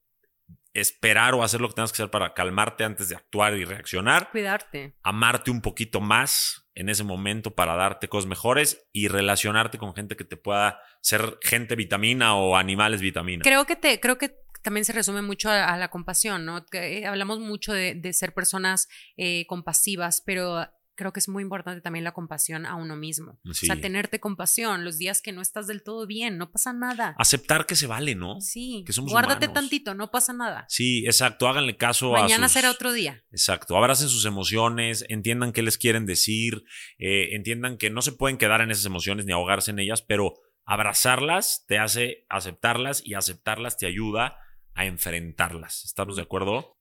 esperar 0.75 1.35
o 1.35 1.43
hacer 1.43 1.61
lo 1.61 1.69
que 1.69 1.75
tengas 1.75 1.93
que 1.93 1.97
hacer 1.97 2.11
para 2.11 2.35
calmarte 2.35 2.85
antes 2.85 3.09
de 3.09 3.17
actuar 3.17 3.55
y 3.55 3.65
reaccionar. 3.65 4.31
Cuidarte. 4.31 4.97
Amarte 5.03 5.51
un 5.51 5.61
poquito 5.61 6.01
más 6.01 6.69
en 6.75 6.89
ese 6.89 7.05
momento 7.05 7.55
para 7.55 7.77
darte 7.77 8.09
cosas 8.09 8.29
mejores 8.29 8.89
y 8.93 9.09
relacionarte 9.09 9.79
con 9.79 9.95
gente 9.95 10.17
que 10.17 10.25
te 10.25 10.37
pueda 10.37 10.81
ser 11.01 11.39
gente 11.43 11.77
vitamina 11.77 12.37
o 12.37 12.57
animales 12.57 13.01
vitamina. 13.01 13.43
Creo 13.43 13.67
que 13.67 13.77
te, 13.77 14.01
creo 14.01 14.17
que 14.17 14.35
también 14.63 14.85
se 14.85 14.93
resume 14.93 15.23
mucho 15.23 15.51
a, 15.51 15.77
la 15.77 15.89
compasión, 15.89 16.47
¿no? 16.47 16.65
Eh, 16.73 17.05
hablamos 17.05 17.41
mucho 17.41 17.73
de, 17.73 18.13
ser 18.13 18.33
personas 18.33 18.89
eh, 19.17 19.45
compasivas, 19.47 20.23
pero 20.25 20.67
creo 20.95 21.13
que 21.13 21.21
es 21.21 21.29
muy 21.29 21.43
importante 21.43 21.81
también 21.81 22.05
la 22.05 22.13
compasión 22.13 22.67
a 22.67 22.77
uno 22.77 22.97
mismo. 22.97 23.39
O 23.49 23.55
sea, 23.55 23.81
tenerte 23.81 24.21
compasión 24.21 24.85
los 24.85 24.99
días 24.99 25.23
que 25.23 25.33
no 25.33 25.41
estás 25.41 25.67
del 25.67 25.83
todo 25.83 26.07
bien, 26.07 26.39
no 26.39 26.51
pasa 26.51 26.73
nada. 26.73 27.15
Aceptar 27.19 27.67
que 27.67 27.77
se 27.77 27.87
vale, 27.87 28.15
¿no? 28.15 28.41
Sí. 28.41 28.85
Que 28.87 28.93
somos 28.93 29.11
Guárdate 29.11 29.49
tantito, 29.49 29.95
no 29.95 30.11
pasa 30.11 30.33
nada. 30.33 30.67
Sí, 30.69 31.05
exacto. 31.07 31.49
Háganle 31.49 31.77
caso 31.77 32.17
a. 32.17 32.23
Mañana 32.23 32.49
será 32.49 32.71
otro 32.71 32.93
día. 32.93 33.25
Exacto. 33.31 33.77
Abracen 33.77 34.09
sus 34.09 34.25
emociones, 34.25 35.05
entiendan 35.09 35.53
qué 35.53 35.63
les 35.63 35.79
quieren 35.79 36.07
decir, 36.07 36.65
eh, 36.99 37.35
entiendan 37.35 37.79
que 37.79 37.91
no 37.91 38.03
se 38.03 38.13
pueden 38.13 38.39
quedar 38.39 38.61
en 38.61 38.71
esas 38.71 38.85
emociones 38.85 39.25
ni 39.27 39.33
ahogarse 39.33 39.71
en 39.71 39.79
ellas, 39.79 40.03
pero 40.03 40.35
abrazarlas 40.65 41.65
te 41.67 41.79
hace 41.79 42.27
aceptarlas 42.29 43.03
y 43.05 43.15
aceptarlas 43.15 43.77
te 43.77 43.87
ayuda 43.87 44.39
a 44.75 44.87
enfrentarlas. 44.87 45.85
¿Estamos 45.85 46.17
de 46.17 46.23
acuerdo? 46.23 46.79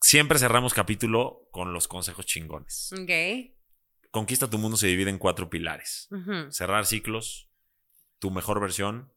Siempre 0.00 0.38
cerramos 0.38 0.74
capítulo 0.74 1.48
con 1.52 1.72
los 1.72 1.86
consejos 1.86 2.26
chingones. 2.26 2.90
Ok. 2.92 3.51
Conquista 4.12 4.50
tu 4.50 4.58
mundo 4.58 4.76
se 4.76 4.88
divide 4.88 5.08
en 5.08 5.16
cuatro 5.16 5.48
pilares. 5.48 6.10
Cerrar 6.50 6.84
ciclos, 6.84 7.48
tu 8.18 8.30
mejor 8.30 8.60
versión, 8.60 9.10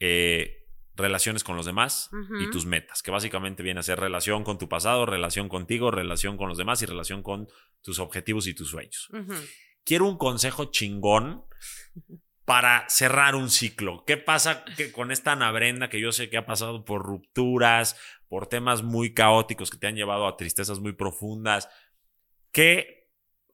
eh, 0.00 0.66
relaciones 0.96 1.44
con 1.44 1.56
los 1.56 1.64
demás 1.64 2.10
y 2.40 2.50
tus 2.50 2.66
metas, 2.66 3.04
que 3.04 3.12
básicamente 3.12 3.62
viene 3.62 3.78
a 3.78 3.84
ser 3.84 4.00
relación 4.00 4.42
con 4.42 4.58
tu 4.58 4.68
pasado, 4.68 5.06
relación 5.06 5.48
contigo, 5.48 5.92
relación 5.92 6.36
con 6.36 6.48
los 6.48 6.58
demás 6.58 6.82
y 6.82 6.86
relación 6.86 7.22
con 7.22 7.48
tus 7.82 8.00
objetivos 8.00 8.48
y 8.48 8.54
tus 8.54 8.68
sueños. 8.68 9.08
Quiero 9.84 10.06
un 10.06 10.18
consejo 10.18 10.72
chingón 10.72 11.44
para 12.44 12.88
cerrar 12.88 13.36
un 13.36 13.48
ciclo. 13.48 14.04
¿Qué 14.04 14.16
pasa 14.16 14.64
que 14.76 14.90
con 14.90 15.12
esta 15.12 15.32
Ana 15.32 15.52
Brenda 15.52 15.88
que 15.88 16.00
yo 16.00 16.10
sé 16.10 16.28
que 16.28 16.36
ha 16.36 16.46
pasado 16.46 16.84
por 16.84 17.02
rupturas, 17.02 17.96
por 18.26 18.48
temas 18.48 18.82
muy 18.82 19.14
caóticos 19.14 19.70
que 19.70 19.78
te 19.78 19.86
han 19.86 19.94
llevado 19.94 20.26
a 20.26 20.36
tristezas 20.36 20.80
muy 20.80 20.94
profundas? 20.94 21.68
¿Qué 22.50 23.03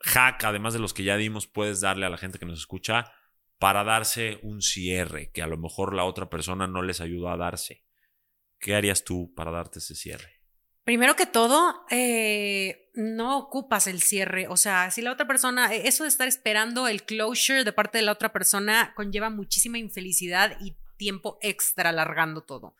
hack, 0.00 0.44
además 0.44 0.72
de 0.72 0.80
los 0.80 0.94
que 0.94 1.04
ya 1.04 1.16
dimos, 1.16 1.46
puedes 1.46 1.80
darle 1.80 2.06
a 2.06 2.10
la 2.10 2.18
gente 2.18 2.38
que 2.38 2.46
nos 2.46 2.58
escucha 2.58 3.12
para 3.58 3.84
darse 3.84 4.38
un 4.42 4.62
cierre 4.62 5.30
que 5.32 5.42
a 5.42 5.46
lo 5.46 5.58
mejor 5.58 5.94
la 5.94 6.04
otra 6.04 6.30
persona 6.30 6.66
no 6.66 6.82
les 6.82 7.00
ayudó 7.00 7.28
a 7.28 7.36
darse? 7.36 7.84
¿Qué 8.58 8.74
harías 8.74 9.04
tú 9.04 9.32
para 9.34 9.50
darte 9.50 9.78
ese 9.78 9.94
cierre? 9.94 10.40
Primero 10.84 11.14
que 11.14 11.26
todo, 11.26 11.84
eh, 11.90 12.90
no 12.94 13.38
ocupas 13.38 13.86
el 13.86 14.00
cierre. 14.00 14.48
O 14.48 14.56
sea, 14.56 14.90
si 14.90 15.02
la 15.02 15.12
otra 15.12 15.26
persona, 15.26 15.74
e, 15.74 15.86
eso 15.88 16.04
de 16.04 16.08
estar 16.08 16.26
esperando 16.26 16.88
el 16.88 17.04
closure 17.04 17.64
de 17.64 17.72
parte 17.72 17.98
de 17.98 18.04
la 18.04 18.12
otra 18.12 18.32
persona 18.32 18.92
conlleva 18.96 19.30
muchísima 19.30 19.78
infelicidad 19.78 20.56
y 20.60 20.76
tiempo 20.96 21.38
extra 21.42 21.90
alargando 21.90 22.42
todo. 22.42 22.74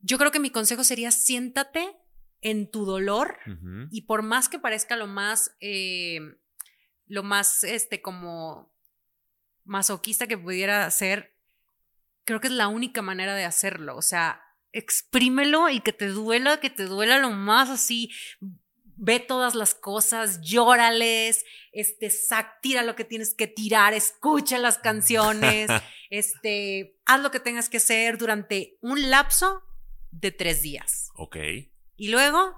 Yo 0.00 0.18
creo 0.18 0.32
que 0.32 0.40
mi 0.40 0.50
consejo 0.50 0.84
sería 0.84 1.12
siéntate 1.12 1.96
en 2.44 2.70
tu 2.70 2.84
dolor 2.84 3.38
y 3.90 4.02
por 4.02 4.22
más 4.22 4.48
que 4.48 4.58
parezca 4.58 4.96
lo 4.96 5.06
más, 5.06 5.56
eh, 5.60 6.20
lo 7.06 7.22
más, 7.22 7.64
este, 7.64 8.02
como 8.02 8.70
masoquista 9.64 10.26
que 10.26 10.36
pudiera 10.36 10.88
ser, 10.90 11.34
creo 12.24 12.40
que 12.40 12.48
es 12.48 12.52
la 12.52 12.68
única 12.68 13.00
manera 13.00 13.34
de 13.34 13.46
hacerlo. 13.46 13.96
O 13.96 14.02
sea, 14.02 14.42
exprímelo 14.72 15.70
y 15.70 15.80
que 15.80 15.94
te 15.94 16.08
duela, 16.08 16.60
que 16.60 16.68
te 16.68 16.84
duela 16.84 17.18
lo 17.18 17.30
más 17.30 17.70
así. 17.70 18.10
Ve 18.96 19.20
todas 19.20 19.54
las 19.54 19.74
cosas, 19.74 20.42
llórales, 20.42 21.46
este, 21.72 22.10
sac, 22.10 22.60
tira 22.60 22.82
lo 22.82 22.94
que 22.94 23.04
tienes 23.04 23.34
que 23.34 23.46
tirar, 23.46 23.94
escucha 23.94 24.58
las 24.58 24.76
canciones, 24.76 25.70
este, 26.10 27.00
haz 27.06 27.22
lo 27.22 27.30
que 27.30 27.40
tengas 27.40 27.70
que 27.70 27.78
hacer 27.78 28.18
durante 28.18 28.76
un 28.82 29.10
lapso 29.10 29.62
de 30.10 30.30
tres 30.30 30.60
días. 30.60 31.08
Ok. 31.14 31.38
Y 31.96 32.08
luego. 32.08 32.54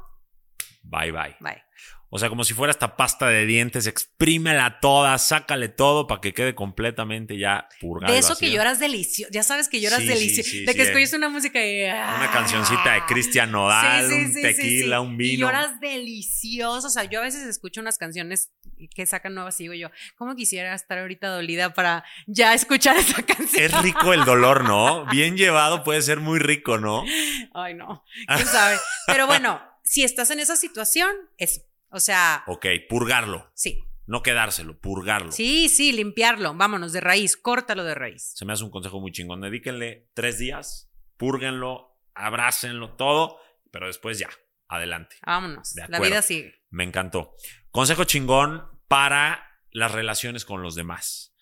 Bye 0.82 1.12
bye. 1.12 1.36
Bye. 1.40 1.62
O 2.08 2.18
sea, 2.18 2.28
como 2.28 2.44
si 2.44 2.54
fuera 2.54 2.70
esta 2.70 2.96
pasta 2.96 3.28
de 3.28 3.46
dientes, 3.46 3.88
exprímela 3.88 4.78
toda, 4.78 5.18
sácale 5.18 5.68
todo 5.68 6.06
para 6.06 6.20
que 6.20 6.32
quede 6.32 6.54
completamente 6.54 7.36
ya 7.36 7.68
purgado. 7.80 8.12
De 8.12 8.18
eso 8.18 8.36
que 8.36 8.50
lloras 8.50 8.78
delicioso. 8.78 9.30
Ya 9.32 9.42
sabes 9.42 9.68
que 9.68 9.80
lloras 9.80 10.06
delicioso. 10.06 10.50
de 10.66 10.74
que 10.74 10.82
escuches 10.82 11.12
una 11.14 11.28
música 11.28 11.64
y. 11.64 11.82
Una 11.82 12.30
cancioncita 12.32 12.94
de 12.94 13.02
Cristian 13.06 13.50
Nodal, 13.50 14.12
un 14.12 14.32
tequila, 14.32 15.00
un 15.00 15.16
vino. 15.16 15.32
Y 15.32 15.36
lloras 15.38 15.80
delicioso. 15.80 16.86
O 16.86 16.90
sea, 16.90 17.04
yo 17.04 17.20
a 17.20 17.22
veces 17.24 17.42
escucho 17.42 17.80
unas 17.80 17.98
canciones 17.98 18.52
que 18.94 19.04
sacan 19.04 19.34
nuevas 19.34 19.58
y 19.58 19.64
digo 19.64 19.74
yo, 19.74 19.90
¿cómo 20.16 20.36
quisiera 20.36 20.74
estar 20.74 20.98
ahorita 20.98 21.28
dolida 21.28 21.74
para 21.74 22.04
ya 22.28 22.54
escuchar 22.54 22.96
esa 22.98 23.22
canción? 23.22 23.64
Es 23.64 23.82
rico 23.82 24.12
el 24.12 24.24
dolor, 24.24 24.64
¿no? 24.64 25.06
Bien 25.06 25.36
llevado 25.36 25.82
puede 25.82 26.02
ser 26.02 26.20
muy 26.20 26.38
rico, 26.38 26.78
¿no? 26.78 27.04
Ay, 27.52 27.74
no. 27.74 28.04
¿Quién 28.28 28.46
sabe? 28.46 28.76
Pero 29.08 29.26
bueno, 29.26 29.60
si 29.82 30.04
estás 30.04 30.30
en 30.30 30.38
esa 30.38 30.54
situación, 30.54 31.10
eso 31.36 31.62
o 31.96 32.00
sea. 32.00 32.44
Ok, 32.46 32.66
purgarlo. 32.88 33.50
Sí. 33.54 33.82
No 34.06 34.22
quedárselo, 34.22 34.78
purgarlo. 34.78 35.32
Sí, 35.32 35.68
sí, 35.68 35.92
limpiarlo. 35.92 36.54
Vámonos, 36.54 36.92
de 36.92 37.00
raíz, 37.00 37.36
córtalo 37.36 37.82
de 37.82 37.96
raíz. 37.96 38.32
Se 38.36 38.44
me 38.44 38.52
hace 38.52 38.62
un 38.62 38.70
consejo 38.70 39.00
muy 39.00 39.10
chingón. 39.10 39.40
Dedíquenle 39.40 40.08
tres 40.14 40.38
días, 40.38 40.92
púrguenlo, 41.16 41.98
abrácenlo 42.14 42.94
todo, 42.94 43.40
pero 43.72 43.88
después 43.88 44.18
ya, 44.18 44.30
adelante. 44.68 45.16
Vámonos. 45.26 45.74
La 45.88 45.98
vida 45.98 46.22
sigue. 46.22 46.54
Me 46.70 46.84
encantó. 46.84 47.34
Consejo 47.72 48.04
chingón 48.04 48.64
para 48.86 49.60
las 49.72 49.90
relaciones 49.90 50.44
con 50.44 50.62
los 50.62 50.76
demás. 50.76 51.34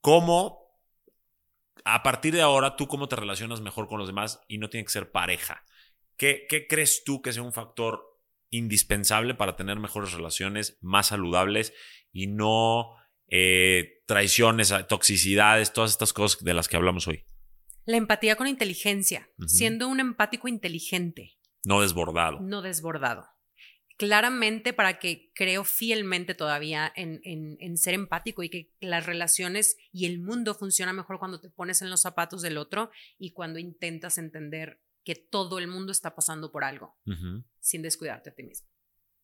¿Cómo, 0.00 0.76
a 1.84 2.02
partir 2.02 2.34
de 2.34 2.42
ahora, 2.42 2.74
tú 2.74 2.88
cómo 2.88 3.08
te 3.08 3.16
relacionas 3.16 3.60
mejor 3.60 3.86
con 3.86 3.98
los 3.98 4.08
demás 4.08 4.40
y 4.48 4.58
no 4.58 4.68
tiene 4.68 4.84
que 4.84 4.92
ser 4.92 5.12
pareja? 5.12 5.64
¿Qué, 6.16 6.46
qué 6.48 6.66
crees 6.66 7.04
tú 7.04 7.22
que 7.22 7.32
sea 7.32 7.42
un 7.42 7.52
factor 7.52 8.09
indispensable 8.50 9.34
para 9.34 9.56
tener 9.56 9.78
mejores 9.78 10.12
relaciones, 10.12 10.78
más 10.80 11.08
saludables 11.08 11.72
y 12.12 12.26
no 12.26 12.96
eh, 13.28 14.02
traiciones, 14.06 14.74
toxicidades, 14.88 15.72
todas 15.72 15.92
estas 15.92 16.12
cosas 16.12 16.42
de 16.42 16.54
las 16.54 16.68
que 16.68 16.76
hablamos 16.76 17.06
hoy. 17.06 17.24
La 17.86 17.96
empatía 17.96 18.36
con 18.36 18.46
inteligencia, 18.46 19.30
siendo 19.46 19.88
un 19.88 20.00
empático 20.00 20.48
inteligente. 20.48 21.38
No 21.64 21.80
desbordado. 21.80 22.40
No 22.40 22.62
desbordado. 22.62 23.26
Claramente 23.96 24.72
para 24.72 24.98
que 24.98 25.30
creo 25.34 25.62
fielmente 25.62 26.34
todavía 26.34 26.90
en, 26.96 27.20
en, 27.22 27.76
ser 27.76 27.94
empático 27.94 28.42
y 28.42 28.48
que 28.48 28.72
las 28.80 29.04
relaciones 29.04 29.76
y 29.92 30.06
el 30.06 30.20
mundo 30.20 30.54
funciona 30.54 30.92
mejor 30.92 31.18
cuando 31.18 31.40
te 31.40 31.50
pones 31.50 31.82
en 31.82 31.90
los 31.90 32.00
zapatos 32.00 32.40
del 32.40 32.56
otro 32.56 32.90
y 33.18 33.32
cuando 33.32 33.58
intentas 33.58 34.16
entender 34.16 34.80
que 35.04 35.14
todo 35.14 35.58
el 35.58 35.68
mundo 35.68 35.92
está 35.92 36.14
pasando 36.14 36.52
por 36.52 36.64
algo 36.64 36.98
sin 37.60 37.82
descuidarte 37.82 38.30
a 38.30 38.34
ti 38.34 38.42
mismo. 38.42 38.68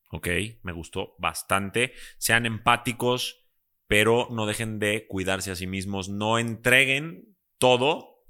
Ok, 0.08 0.28
me 0.62 0.72
gustó 0.72 1.14
bastante. 1.18 1.92
Sean 2.18 2.46
empáticos, 2.46 3.48
pero 3.86 4.28
no 4.30 4.46
dejen 4.46 4.78
de 4.78 5.06
cuidarse 5.08 5.50
a 5.50 5.56
sí 5.56 5.66
mismos. 5.66 6.08
No 6.08 6.38
entreguen 6.38 7.36
todo 7.58 8.24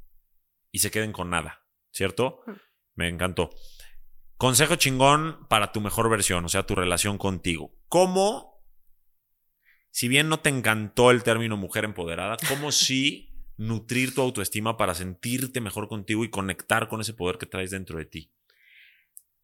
y 0.71 0.79
se 0.79 0.91
queden 0.91 1.13
con 1.13 1.31
nada, 1.31 1.67
¿cierto? 1.93 2.43
Me 2.95 3.09
encantó. 3.09 3.51
Consejo 4.37 4.77
chingón 4.77 5.47
para 5.49 5.73
tu 5.73 5.81
mejor 5.81 6.11
versión, 6.11 6.45
o 6.45 6.49
sea, 6.49 6.67
tu 6.67 6.75
relación 6.75 7.19
contigo. 7.19 7.75
¿Cómo, 7.89 8.63
si 9.91 10.09
bien 10.09 10.29
no 10.29 10.41
te 10.41 10.51
encantó 10.51 11.11
el 11.11 11.23
término 11.23 11.57
mujer 11.57 11.85
empoderada, 11.85 12.37
cómo 12.49 12.73
sí 12.73 13.36
nutrir 13.57 14.15
tu 14.15 14.23
autoestima 14.23 14.77
para 14.77 14.95
sentirte 14.95 15.61
mejor 15.61 15.89
contigo 15.89 16.25
y 16.25 16.31
conectar 16.31 16.89
con 16.89 17.01
ese 17.01 17.15
poder 17.15 17.39
que 17.39 17.47
traes 17.47 17.71
dentro 17.71 17.99
de 17.99 18.07
ti? 18.07 18.33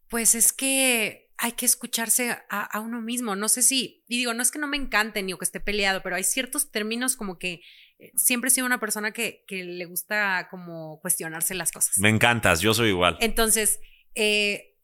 Pues 0.08 0.34
es 0.34 0.52
que 0.52 1.30
hay 1.38 1.52
que 1.52 1.66
escucharse 1.66 2.38
a, 2.50 2.78
uno 2.80 3.00
mismo. 3.00 3.34
No 3.34 3.48
sé 3.48 3.62
si, 3.62 4.04
y 4.06 4.18
digo, 4.18 4.34
no 4.34 4.42
es 4.42 4.50
que 4.50 4.58
no 4.58 4.68
me 4.68 4.76
encante 4.76 5.22
ni 5.22 5.32
o 5.32 5.38
que 5.38 5.44
esté 5.44 5.58
peleado, 5.58 6.02
pero 6.02 6.16
hay 6.16 6.24
ciertos 6.24 6.70
términos 6.70 7.16
como 7.16 7.38
que 7.38 7.62
eh, 7.98 8.12
siempre 8.14 8.48
he 8.48 8.50
sido 8.50 8.66
una 8.66 8.78
persona 8.78 9.12
que, 9.12 9.44
que 9.48 9.64
le 9.64 9.84
gusta 9.86 10.48
como 10.50 11.00
cuestionarse 11.00 11.54
las 11.54 11.72
cosas. 11.72 11.98
Me 11.98 12.10
encantas, 12.10 12.60
yo 12.60 12.74
soy 12.74 12.90
igual. 12.90 13.16
Entonces, 13.20 13.80
eh, 14.14 14.76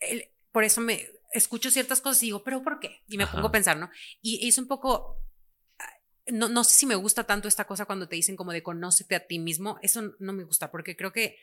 por 0.50 0.64
eso 0.64 0.80
me 0.80 1.06
escucho 1.32 1.70
ciertas 1.70 2.00
cosas 2.00 2.22
y 2.22 2.26
digo, 2.26 2.42
pero 2.42 2.62
¿por 2.62 2.80
qué? 2.80 3.02
Y 3.06 3.18
me 3.18 3.26
pongo 3.26 3.48
a 3.48 3.52
pensar, 3.52 3.76
¿no? 3.76 3.90
Y, 4.22 4.48
es 4.48 4.58
un 4.58 4.66
poco, 4.66 5.22
no, 6.32 6.48
no 6.48 6.64
sé 6.64 6.74
si 6.78 6.86
me 6.86 6.94
gusta 6.94 7.24
tanto 7.24 7.48
esta 7.48 7.66
cosa 7.66 7.84
cuando 7.84 8.08
te 8.08 8.16
dicen 8.16 8.36
como 8.36 8.52
de 8.52 8.62
conócete 8.62 9.14
a 9.14 9.26
ti 9.26 9.38
mismo, 9.38 9.78
eso 9.82 10.14
no 10.18 10.32
me 10.32 10.44
gusta 10.44 10.70
porque 10.70 10.96
creo 10.96 11.12
que 11.12 11.36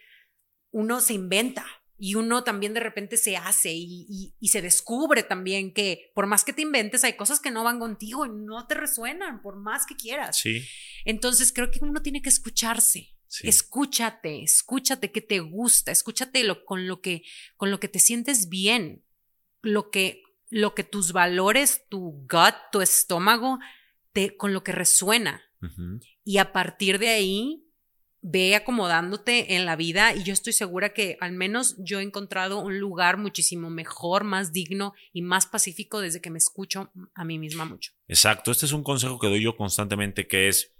uno 0.71 1.01
se 1.01 1.13
inventa 1.13 1.65
y 1.97 2.15
uno 2.15 2.43
también 2.43 2.73
de 2.73 2.81
repente 2.81 3.15
se 3.15 3.37
hace 3.37 3.71
y, 3.73 4.35
y, 4.37 4.47
se 4.49 4.61
descubre 4.61 5.23
también 5.23 5.73
que 5.73 6.11
por 6.13 6.27
más 6.27 6.43
que 6.43 6.51
te 6.51 6.61
inventes 6.61 7.05
hay 7.05 7.13
cosas 7.13 7.39
que 7.39 7.51
no 7.51 7.63
van 7.63 7.79
contigo 7.79 8.25
y 8.25 8.29
no 8.29 8.67
te 8.67 8.75
resuenan 8.75 9.41
por 9.41 9.55
más 9.55 9.85
que 9.85 9.95
quieras. 9.95 10.37
Sí. 10.37 10.67
Entonces 11.05 11.53
creo 11.53 11.71
que 11.71 11.79
uno 11.81 12.01
tiene 12.01 12.21
que 12.21 12.27
escucharse 12.27 13.15
Escúchate, 13.43 14.43
escúchate 14.43 15.11
que 15.11 15.21
te 15.21 15.39
gusta, 15.39 15.91
escúchate 15.91 16.43
lo, 16.43 16.63
con, 16.65 16.87
lo 16.87 17.01
que, 17.01 17.23
con 17.57 17.71
lo 17.71 17.79
que 17.79 17.87
te 17.87 17.99
sientes 17.99 18.49
bien, 18.49 19.03
lo 19.61 19.89
que, 19.89 20.23
lo 20.49 20.75
que 20.75 20.83
tus 20.83 21.11
valores, 21.11 21.83
tu 21.89 22.25
gut, 22.29 22.55
tu 22.71 22.81
estómago, 22.81 23.59
te, 24.15 24.35
con 24.35 24.53
lo 24.53 24.63
que 24.63 24.71
resuena. 24.71 25.43
Y 26.23 26.37
a 26.37 26.51
partir 26.51 26.99
de 26.99 27.09
ahí, 27.09 27.65
ve 28.21 28.55
acomodándote 28.55 29.55
en 29.55 29.65
la 29.65 29.75
vida 29.75 30.13
y 30.15 30.23
yo 30.23 30.33
estoy 30.33 30.53
segura 30.53 30.93
que 30.93 31.17
al 31.21 31.31
menos 31.31 31.75
yo 31.79 31.99
he 31.99 32.03
encontrado 32.03 32.59
un 32.59 32.79
lugar 32.79 33.17
muchísimo 33.17 33.69
mejor, 33.69 34.23
más 34.23 34.51
digno 34.51 34.93
y 35.11 35.21
más 35.21 35.47
pacífico 35.47 36.01
desde 36.01 36.21
que 36.21 36.29
me 36.29 36.37
escucho 36.37 36.91
a 37.13 37.25
mí 37.25 37.39
misma 37.39 37.65
mucho. 37.65 37.93
Exacto, 38.07 38.51
este 38.51 38.67
es 38.67 38.71
un 38.71 38.83
consejo 38.83 39.19
que 39.19 39.27
doy 39.27 39.41
yo 39.41 39.55
constantemente 39.55 40.27
que 40.27 40.47
es 40.47 40.75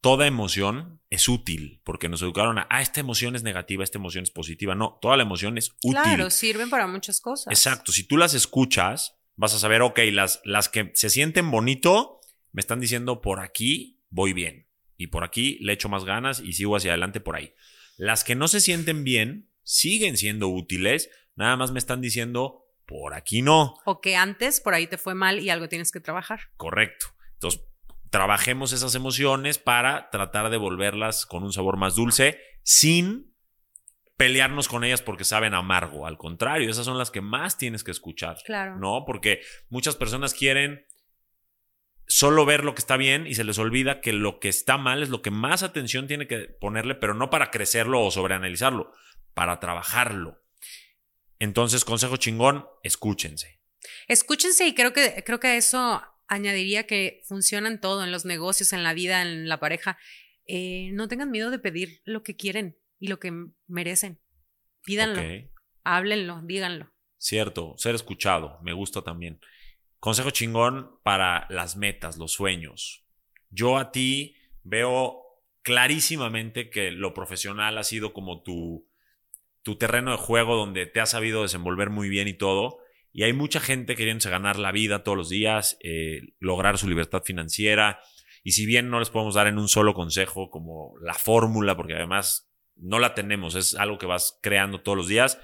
toda 0.00 0.26
emoción 0.26 1.00
es 1.10 1.28
útil, 1.28 1.80
porque 1.82 2.08
nos 2.08 2.22
educaron 2.22 2.58
a, 2.58 2.66
ah, 2.70 2.82
esta 2.82 3.00
emoción 3.00 3.36
es 3.36 3.42
negativa, 3.42 3.84
esta 3.84 3.98
emoción 3.98 4.22
es 4.22 4.30
positiva. 4.30 4.74
No, 4.74 4.98
toda 5.00 5.16
la 5.16 5.22
emoción 5.22 5.58
es 5.58 5.70
útil. 5.82 6.00
Claro, 6.02 6.30
sirven 6.30 6.70
para 6.70 6.86
muchas 6.86 7.20
cosas. 7.20 7.50
Exacto, 7.50 7.90
si 7.90 8.04
tú 8.04 8.16
las 8.16 8.34
escuchas, 8.34 9.16
vas 9.34 9.54
a 9.54 9.58
saber, 9.58 9.82
ok, 9.82 9.98
las, 10.12 10.40
las 10.44 10.68
que 10.68 10.92
se 10.94 11.10
sienten 11.10 11.50
bonito, 11.50 12.15
me 12.56 12.60
están 12.60 12.80
diciendo, 12.80 13.20
por 13.20 13.40
aquí 13.40 14.00
voy 14.08 14.32
bien, 14.32 14.66
y 14.96 15.08
por 15.08 15.24
aquí 15.24 15.58
le 15.60 15.74
echo 15.74 15.90
más 15.90 16.06
ganas 16.06 16.40
y 16.40 16.54
sigo 16.54 16.74
hacia 16.74 16.92
adelante 16.92 17.20
por 17.20 17.36
ahí. 17.36 17.52
Las 17.98 18.24
que 18.24 18.34
no 18.34 18.48
se 18.48 18.62
sienten 18.62 19.04
bien, 19.04 19.50
siguen 19.62 20.16
siendo 20.16 20.48
útiles, 20.48 21.10
nada 21.34 21.58
más 21.58 21.70
me 21.70 21.78
están 21.78 22.00
diciendo, 22.00 22.64
por 22.86 23.12
aquí 23.12 23.42
no. 23.42 23.74
O 23.84 24.00
que 24.00 24.16
antes 24.16 24.62
por 24.62 24.72
ahí 24.72 24.86
te 24.86 24.96
fue 24.96 25.14
mal 25.14 25.40
y 25.40 25.50
algo 25.50 25.68
tienes 25.68 25.92
que 25.92 26.00
trabajar. 26.00 26.40
Correcto. 26.56 27.08
Entonces, 27.34 27.60
trabajemos 28.08 28.72
esas 28.72 28.94
emociones 28.94 29.58
para 29.58 30.08
tratar 30.08 30.48
de 30.48 30.56
volverlas 30.56 31.26
con 31.26 31.42
un 31.42 31.52
sabor 31.52 31.76
más 31.76 31.94
dulce 31.94 32.40
sin 32.62 33.34
pelearnos 34.16 34.66
con 34.66 34.82
ellas 34.82 35.02
porque 35.02 35.24
saben 35.24 35.52
amargo. 35.52 36.06
Al 36.06 36.16
contrario, 36.16 36.70
esas 36.70 36.86
son 36.86 36.96
las 36.96 37.10
que 37.10 37.20
más 37.20 37.58
tienes 37.58 37.84
que 37.84 37.90
escuchar. 37.90 38.38
Claro. 38.46 38.78
¿No? 38.78 39.04
Porque 39.04 39.42
muchas 39.68 39.94
personas 39.94 40.32
quieren 40.32 40.86
solo 42.06 42.44
ver 42.44 42.64
lo 42.64 42.74
que 42.74 42.80
está 42.80 42.96
bien 42.96 43.26
y 43.26 43.34
se 43.34 43.44
les 43.44 43.58
olvida 43.58 44.00
que 44.00 44.12
lo 44.12 44.38
que 44.38 44.48
está 44.48 44.78
mal 44.78 45.02
es 45.02 45.08
lo 45.08 45.22
que 45.22 45.30
más 45.30 45.62
atención 45.62 46.06
tiene 46.06 46.26
que 46.26 46.48
ponerle, 46.48 46.94
pero 46.94 47.14
no 47.14 47.30
para 47.30 47.50
crecerlo 47.50 48.02
o 48.02 48.10
sobreanalizarlo, 48.10 48.92
para 49.34 49.60
trabajarlo. 49.60 50.42
Entonces, 51.38 51.84
consejo 51.84 52.16
chingón, 52.16 52.66
escúchense. 52.82 53.60
Escúchense 54.08 54.66
y 54.66 54.74
creo 54.74 54.92
que, 54.92 55.22
creo 55.24 55.40
que 55.40 55.56
eso 55.56 56.02
añadiría 56.28 56.86
que 56.86 57.22
funciona 57.26 57.68
en 57.68 57.80
todo, 57.80 58.04
en 58.04 58.12
los 58.12 58.24
negocios, 58.24 58.72
en 58.72 58.82
la 58.82 58.94
vida, 58.94 59.22
en 59.22 59.48
la 59.48 59.60
pareja. 59.60 59.98
Eh, 60.46 60.90
no 60.92 61.08
tengan 61.08 61.30
miedo 61.30 61.50
de 61.50 61.58
pedir 61.58 62.00
lo 62.04 62.22
que 62.22 62.36
quieren 62.36 62.78
y 62.98 63.08
lo 63.08 63.18
que 63.18 63.32
merecen. 63.66 64.20
Pídanlo, 64.82 65.22
háblenlo, 65.82 66.40
díganlo. 66.44 66.92
Cierto, 67.18 67.74
ser 67.76 67.94
escuchado, 67.94 68.58
me 68.62 68.72
gusta 68.72 69.02
también. 69.02 69.40
Consejo 70.00 70.30
chingón 70.30 70.98
para 71.02 71.46
las 71.50 71.76
metas, 71.76 72.16
los 72.18 72.32
sueños. 72.32 73.04
Yo 73.50 73.78
a 73.78 73.92
ti 73.92 74.36
veo 74.62 75.22
clarísimamente 75.62 76.70
que 76.70 76.90
lo 76.90 77.14
profesional 77.14 77.78
ha 77.78 77.84
sido 77.84 78.12
como 78.12 78.42
tu, 78.42 78.88
tu 79.62 79.76
terreno 79.76 80.12
de 80.12 80.18
juego 80.18 80.56
donde 80.56 80.86
te 80.86 81.00
has 81.00 81.10
sabido 81.10 81.42
desenvolver 81.42 81.90
muy 81.90 82.08
bien 82.08 82.28
y 82.28 82.34
todo 82.34 82.78
y 83.16 83.22
hay 83.22 83.32
mucha 83.32 83.60
gente 83.60 83.96
queriéndose 83.96 84.28
ganar 84.28 84.58
la 84.58 84.72
vida 84.72 85.02
todos 85.02 85.16
los 85.16 85.30
días, 85.30 85.78
eh, 85.82 86.20
lograr 86.38 86.76
su 86.76 86.86
libertad 86.86 87.22
financiera. 87.24 87.98
Y 88.44 88.52
si 88.52 88.66
bien 88.66 88.90
no 88.90 88.98
les 88.98 89.08
podemos 89.08 89.36
dar 89.36 89.46
en 89.46 89.56
un 89.56 89.68
solo 89.68 89.94
consejo 89.94 90.50
como 90.50 90.92
la 91.00 91.14
fórmula, 91.14 91.78
porque 91.78 91.94
además 91.94 92.52
no 92.74 92.98
la 92.98 93.14
tenemos, 93.14 93.54
es 93.54 93.74
algo 93.74 93.96
que 93.96 94.04
vas 94.04 94.38
creando 94.42 94.82
todos 94.82 94.98
los 94.98 95.08
días, 95.08 95.40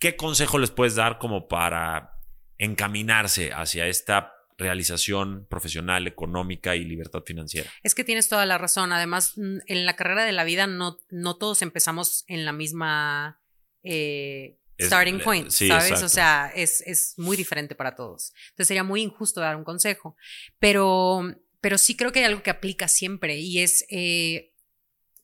¿qué 0.00 0.16
consejo 0.16 0.58
les 0.58 0.72
puedes 0.72 0.96
dar 0.96 1.18
como 1.18 1.46
para 1.46 2.17
encaminarse 2.58 3.52
hacia 3.52 3.86
esta 3.86 4.34
realización 4.58 5.46
profesional, 5.48 6.08
económica 6.08 6.74
y 6.74 6.84
libertad 6.84 7.22
financiera. 7.24 7.70
Es 7.84 7.94
que 7.94 8.02
tienes 8.02 8.28
toda 8.28 8.44
la 8.44 8.58
razón. 8.58 8.92
Además, 8.92 9.34
mm, 9.36 9.58
en 9.66 9.86
la 9.86 9.94
carrera 9.94 10.24
de 10.24 10.32
la 10.32 10.44
vida 10.44 10.66
no, 10.66 10.98
no 11.10 11.36
todos 11.36 11.62
empezamos 11.62 12.24
en 12.26 12.44
la 12.44 12.52
misma 12.52 13.40
eh, 13.84 14.58
starting 14.80 15.20
point, 15.20 15.50
¿sabes? 15.50 16.02
O 16.02 16.08
sea, 16.08 16.52
es, 16.54 16.82
es, 16.82 17.14
muy 17.16 17.36
diferente 17.36 17.76
para 17.76 17.94
todos. 17.94 18.32
Entonces 18.50 18.68
sería 18.68 18.84
muy 18.84 19.02
injusto 19.02 19.40
dar 19.40 19.56
un 19.56 19.64
consejo. 19.64 20.16
Pero, 20.58 21.22
pero 21.60 21.78
sí 21.78 21.96
creo 21.96 22.10
que 22.10 22.18
hay 22.18 22.24
algo 22.24 22.42
que 22.42 22.50
aplica 22.50 22.88
siempre 22.88 23.38
y 23.38 23.60
es, 23.60 23.86
eh, 23.90 24.52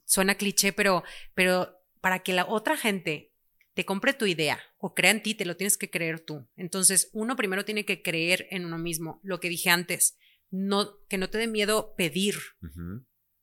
suena 0.05 0.37
cliché, 0.37 0.73
pero, 0.73 1.03
pero 1.35 1.81
para 2.01 2.21
que 2.21 2.33
la 2.33 2.47
otra 2.47 2.77
gente 2.77 3.33
te 3.75 3.85
compre 3.85 4.15
tu 4.15 4.27
idea 4.27 4.61
o 4.79 4.95
crea 4.95 5.11
en 5.11 5.23
ti, 5.23 5.35
te 5.35 5.45
lo 5.45 5.57
tienes 5.57 5.77
que 5.77 5.91
creer 5.91 6.21
tú. 6.21 6.49
Entonces, 6.57 7.11
uno 7.13 7.37
primero 7.37 7.65
tiene 7.65 7.85
que 7.85 8.03
creer 8.03 8.47
en 8.51 8.65
uno 8.65 8.79
mismo. 8.79 9.21
Lo 9.23 9.41
que 9.41 9.49
dije 9.49 9.71
antes, 9.71 10.17
no, 10.51 11.05
que 11.09 11.19
no 11.19 11.29
te 11.29 11.39
dé 11.39 11.49
miedo 11.49 11.95
pedir, 11.97 12.37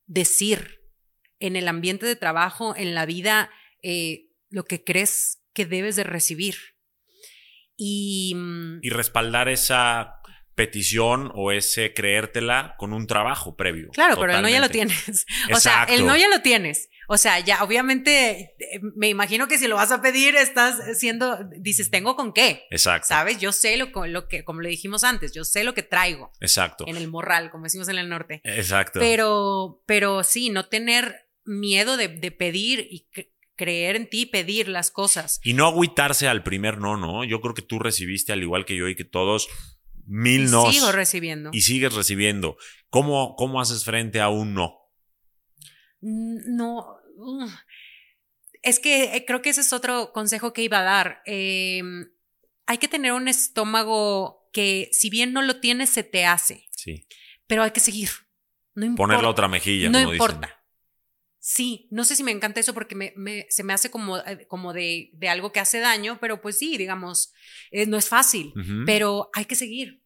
decir 0.05 0.81
en 1.39 1.55
el 1.55 1.67
ambiente 1.67 2.05
de 2.05 2.15
trabajo, 2.15 2.75
en 2.75 2.95
la 2.95 3.05
vida, 3.05 3.49
eh, 3.81 4.29
lo 4.49 4.63
que 4.65 4.83
crees 4.83 5.43
que 5.53 5.65
debes 5.65 5.95
de 5.95 6.03
recibir. 6.03 6.55
Y, 7.75 8.33
mm, 8.35 8.79
y 8.83 8.89
respaldar 8.89 9.49
esa 9.49 10.20
petición 10.61 11.31
o 11.33 11.51
ese 11.51 11.91
creértela 11.93 12.75
con 12.77 12.93
un 12.93 13.07
trabajo 13.07 13.55
previo. 13.55 13.89
Claro, 13.89 14.15
pero 14.19 14.35
el 14.35 14.43
no 14.43 14.49
ya 14.49 14.59
lo 14.59 14.69
tienes. 14.69 15.25
O 15.53 15.59
sea, 15.59 15.85
el 15.85 16.05
no 16.05 16.15
ya 16.15 16.27
lo 16.29 16.41
tienes. 16.41 16.89
O 17.07 17.17
sea, 17.17 17.39
ya 17.39 17.63
obviamente 17.63 18.53
eh, 18.59 18.79
me 18.95 19.09
imagino 19.09 19.47
que 19.47 19.57
si 19.57 19.67
lo 19.67 19.75
vas 19.75 19.91
a 19.91 20.01
pedir 20.01 20.35
estás 20.35 20.99
siendo, 20.99 21.39
dices, 21.57 21.89
tengo 21.89 22.15
con 22.15 22.31
qué. 22.31 22.67
Exacto. 22.69 23.07
¿Sabes? 23.07 23.39
Yo 23.39 23.51
sé 23.51 23.75
lo, 23.75 23.88
lo 24.05 24.27
que, 24.27 24.43
como 24.43 24.61
le 24.61 24.69
dijimos 24.69 25.03
antes, 25.03 25.33
yo 25.33 25.43
sé 25.43 25.63
lo 25.63 25.73
que 25.73 25.83
traigo. 25.83 26.31
Exacto. 26.39 26.85
En 26.88 26.95
el 26.95 27.07
morral, 27.07 27.49
como 27.49 27.63
decimos 27.63 27.89
en 27.89 27.97
el 27.97 28.07
norte. 28.07 28.41
Exacto. 28.43 28.99
Pero, 28.99 29.81
pero 29.88 30.23
sí, 30.23 30.51
no 30.51 30.67
tener 30.67 31.27
miedo 31.43 31.97
de, 31.97 32.07
de 32.07 32.31
pedir 32.31 32.88
y 32.91 33.07
creer 33.61 33.95
en 33.95 34.09
ti, 34.09 34.25
pedir 34.25 34.67
las 34.67 34.89
cosas. 34.89 35.39
Y 35.43 35.53
no 35.53 35.67
agüitarse 35.67 36.27
al 36.27 36.43
primer 36.43 36.79
no, 36.79 36.97
¿no? 36.97 37.23
Yo 37.23 37.41
creo 37.41 37.53
que 37.53 37.61
tú 37.61 37.77
recibiste, 37.77 38.33
al 38.33 38.41
igual 38.41 38.65
que 38.65 38.75
yo 38.75 38.88
y 38.88 38.95
que 38.95 39.03
todos, 39.03 39.49
mil 40.11 40.47
Y 40.47 40.51
nos. 40.51 40.73
sigo 40.73 40.91
recibiendo. 40.91 41.49
Y 41.53 41.61
sigues 41.61 41.93
recibiendo. 41.93 42.57
¿Cómo, 42.89 43.35
¿Cómo 43.38 43.61
haces 43.61 43.85
frente 43.85 44.19
a 44.19 44.29
un 44.29 44.53
no? 44.53 44.77
Mm, 46.01 46.55
No. 46.55 46.97
Es 48.63 48.79
que 48.79 49.15
eh, 49.15 49.25
creo 49.25 49.41
que 49.41 49.49
ese 49.49 49.61
es 49.61 49.73
otro 49.73 50.11
consejo 50.13 50.53
que 50.53 50.61
iba 50.63 50.79
a 50.79 50.83
dar. 50.83 51.21
Eh, 51.25 51.81
hay 52.67 52.77
que 52.77 52.88
tener 52.88 53.13
un 53.13 53.27
estómago 53.27 54.49
que, 54.53 54.89
si 54.91 55.09
bien 55.09 55.33
no 55.33 55.41
lo 55.41 55.59
tienes, 55.59 55.89
se 55.89 56.03
te 56.03 56.25
hace, 56.25 56.67
Sí. 56.71 57.07
pero 57.47 57.63
hay 57.63 57.71
que 57.71 57.79
seguir. 57.79 58.09
No 58.75 58.85
importa. 58.85 59.13
Poner 59.13 59.23
la 59.23 59.29
otra 59.29 59.47
mejilla, 59.47 59.89
No 59.89 59.99
como 59.99 60.13
importa. 60.13 60.39
dicen. 60.47 60.55
Sí, 61.43 61.88
no 61.89 62.03
sé 62.03 62.15
si 62.15 62.23
me 62.23 62.29
encanta 62.31 62.59
eso 62.59 62.73
porque 62.75 62.93
me, 62.93 63.13
me- 63.17 63.47
se 63.49 63.63
me 63.63 63.73
hace 63.73 63.89
como, 63.89 64.17
eh, 64.19 64.45
como 64.47 64.73
de, 64.73 65.09
de 65.13 65.27
algo 65.27 65.51
que 65.51 65.59
hace 65.59 65.79
daño, 65.79 66.19
pero 66.21 66.39
pues 66.39 66.57
sí, 66.59 66.77
digamos, 66.77 67.33
eh, 67.71 67.88
no 67.88 67.97
es 67.97 68.07
fácil, 68.09 68.53
pero 68.85 69.31
hay 69.33 69.45
que 69.45 69.55
seguir. 69.55 70.00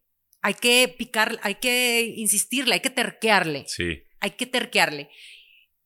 Hay 0.45 0.53
que 0.53 0.93
picar, 0.95 1.39
hay 1.41 1.55
que 1.55 2.13
insistirle, 2.17 2.75
hay 2.75 2.79
que 2.81 2.91
terquearle. 2.91 3.65
Sí. 3.67 4.03
hay 4.19 4.31
que 4.31 4.45
terquearle. 4.45 5.09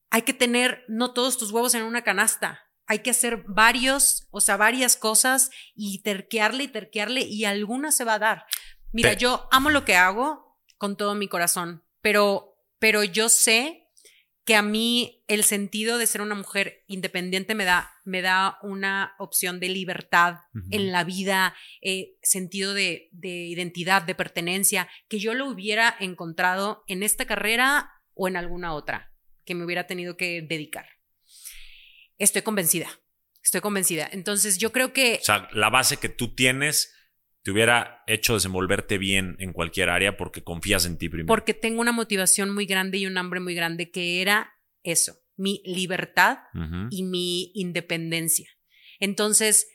Hay 0.10 0.24
que 0.24 0.34
tener 0.34 0.84
no 0.90 1.14
todos 1.14 1.38
tus 1.38 1.52
huevos 1.52 1.76
en 1.76 1.84
una 1.84 2.04
canasta. 2.04 2.60
Hay 2.86 3.00
que 3.00 3.12
hacer 3.12 3.44
varios, 3.48 4.28
o 4.32 4.42
sea, 4.42 4.58
varias 4.58 4.98
cosas 4.98 5.50
y 5.76 6.02
terquearle 6.02 6.64
y 6.64 6.68
terquearle 6.68 7.22
y 7.22 7.46
alguna 7.46 7.92
se 7.92 8.04
va 8.04 8.16
a 8.16 8.20
dar. 8.20 8.46
Mira, 8.92 9.12
Pe- 9.12 9.18
yo 9.18 9.48
amo 9.52 9.70
lo 9.70 9.86
que 9.86 9.96
hago 9.96 10.58
con 10.78 10.98
todo 10.98 11.14
mi 11.16 11.28
corazón, 11.28 11.84
pero, 12.02 12.58
pero 12.80 13.04
yo 13.04 13.30
sé 13.30 13.88
que 14.50 14.56
a 14.56 14.64
mí 14.64 15.24
el 15.28 15.44
sentido 15.44 16.00
de 16.00 16.08
ser 16.08 16.22
una 16.22 16.34
mujer 16.34 16.84
independiente 16.88 17.54
me 17.54 17.66
da, 17.66 17.94
me 18.04 18.24
da 18.24 18.58
una 18.64 19.14
opción 19.20 19.60
de 19.60 19.70
libertad 19.70 20.38
en 20.72 20.92
la 20.92 21.04
vida, 21.04 21.56
eh, 21.84 22.16
sentido 22.24 22.74
de, 22.74 23.10
de 23.12 23.30
identidad, 23.30 24.02
de 24.02 24.16
pertenencia, 24.16 24.90
que 25.08 25.20
yo 25.20 25.36
lo 25.36 25.46
hubiera 25.46 25.96
encontrado 26.00 26.84
en 26.88 27.04
esta 27.04 27.26
carrera 27.26 27.92
o 28.16 28.28
en 28.28 28.38
alguna 28.38 28.74
otra 28.74 29.14
que 29.46 29.54
me 29.54 29.66
hubiera 29.66 29.86
tenido 29.86 30.18
que 30.18 30.42
dedicar. 30.42 30.88
Estoy 32.18 32.42
convencida, 32.42 32.90
estoy 33.44 33.62
convencida. 33.62 34.10
Entonces 34.12 34.58
yo 34.58 34.72
creo 34.72 34.94
que 34.94 35.20
O 35.22 35.26
sea, 35.26 35.48
la 35.54 35.70
base 35.70 35.98
que 35.98 36.10
tú 36.10 36.34
tienes 36.34 36.92
te 37.44 37.52
hubiera 37.52 38.04
hecho 38.08 38.34
desenvolverte 38.34 38.98
bien 38.98 39.36
en 39.40 39.54
cualquier 39.54 39.90
área 39.90 40.18
porque 40.18 40.44
confías 40.44 40.86
en 40.86 40.98
ti 40.98 41.10
primero. 41.10 41.28
porque 41.28 41.54
tengo 41.54 41.82
una 41.82 41.92
motivación 41.92 42.54
muy 42.54 42.66
grande 42.66 42.98
y 42.98 43.06
un 43.06 43.18
hambre 43.18 43.40
muy 43.40 43.56
grande 43.56 43.92
que 43.92 44.22
era 44.22 44.52
eso, 44.84 45.16
mi 45.36 45.62
libertad 45.66 46.40
y 46.90 47.04
mi 47.04 47.52
independencia. 47.56 48.50
Entonces, 49.00 49.68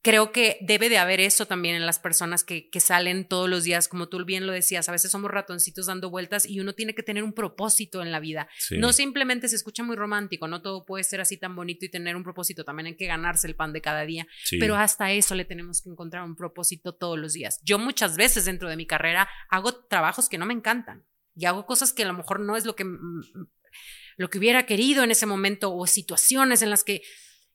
creo 0.00 0.30
que 0.30 0.58
debe 0.60 0.88
de 0.88 0.98
haber 0.98 1.20
eso 1.20 1.46
también 1.46 1.74
en 1.74 1.84
las 1.84 1.98
personas 1.98 2.44
que, 2.44 2.70
que 2.70 2.80
salen 2.80 3.26
todos 3.26 3.48
los 3.48 3.64
días, 3.64 3.88
como 3.88 4.08
tú 4.08 4.24
bien 4.24 4.46
lo 4.46 4.52
decías, 4.52 4.88
a 4.88 4.92
veces 4.92 5.10
somos 5.10 5.30
ratoncitos 5.30 5.86
dando 5.86 6.08
vueltas 6.08 6.46
y 6.46 6.60
uno 6.60 6.72
tiene 6.72 6.94
que 6.94 7.02
tener 7.02 7.24
un 7.24 7.32
propósito 7.32 8.00
en 8.00 8.12
la 8.12 8.20
vida. 8.20 8.48
Sí. 8.58 8.78
No 8.78 8.92
simplemente 8.92 9.48
se 9.48 9.56
escucha 9.56 9.82
muy 9.82 9.96
romántico, 9.96 10.46
no 10.46 10.62
todo 10.62 10.84
puede 10.84 11.02
ser 11.04 11.20
así 11.20 11.36
tan 11.36 11.56
bonito 11.56 11.84
y 11.84 11.90
tener 11.90 12.14
un 12.16 12.22
propósito, 12.22 12.64
también 12.64 12.86
hay 12.86 12.96
que 12.96 13.06
ganarse 13.06 13.46
el 13.48 13.56
pan 13.56 13.72
de 13.72 13.80
cada 13.80 14.02
día, 14.06 14.26
Sí. 14.44 14.58
pero 14.58 14.76
hasta 14.76 15.10
eso 15.12 15.34
le 15.34 15.44
tenemos 15.44 15.82
que 15.82 15.90
encontrar 15.90 16.22
un 16.24 16.36
propósito 16.36 16.94
todos 16.94 17.18
los 17.18 17.32
días. 17.32 17.60
Yo 17.64 17.78
muchas 17.78 18.16
veces 18.16 18.44
dentro 18.44 18.68
de 18.68 18.76
mi 18.76 18.86
carrera 18.86 19.28
hago 19.50 19.74
trabajos 19.86 20.28
que 20.28 20.38
no 20.38 20.46
me 20.46 20.54
encantan 20.54 21.04
y 21.34 21.46
hago 21.46 21.66
cosas 21.66 21.92
que 21.92 22.04
a 22.04 22.06
lo 22.06 22.14
mejor 22.14 22.40
no 22.40 22.56
es 22.56 22.64
lo 22.64 22.74
que 22.76 22.84
lo 24.16 24.30
que 24.30 24.38
hubiera 24.38 24.66
querido 24.66 25.04
en 25.04 25.10
ese 25.12 25.26
momento 25.26 25.72
o 25.74 25.86
situaciones 25.86 26.62
en 26.62 26.70
las 26.70 26.82
que 26.82 27.02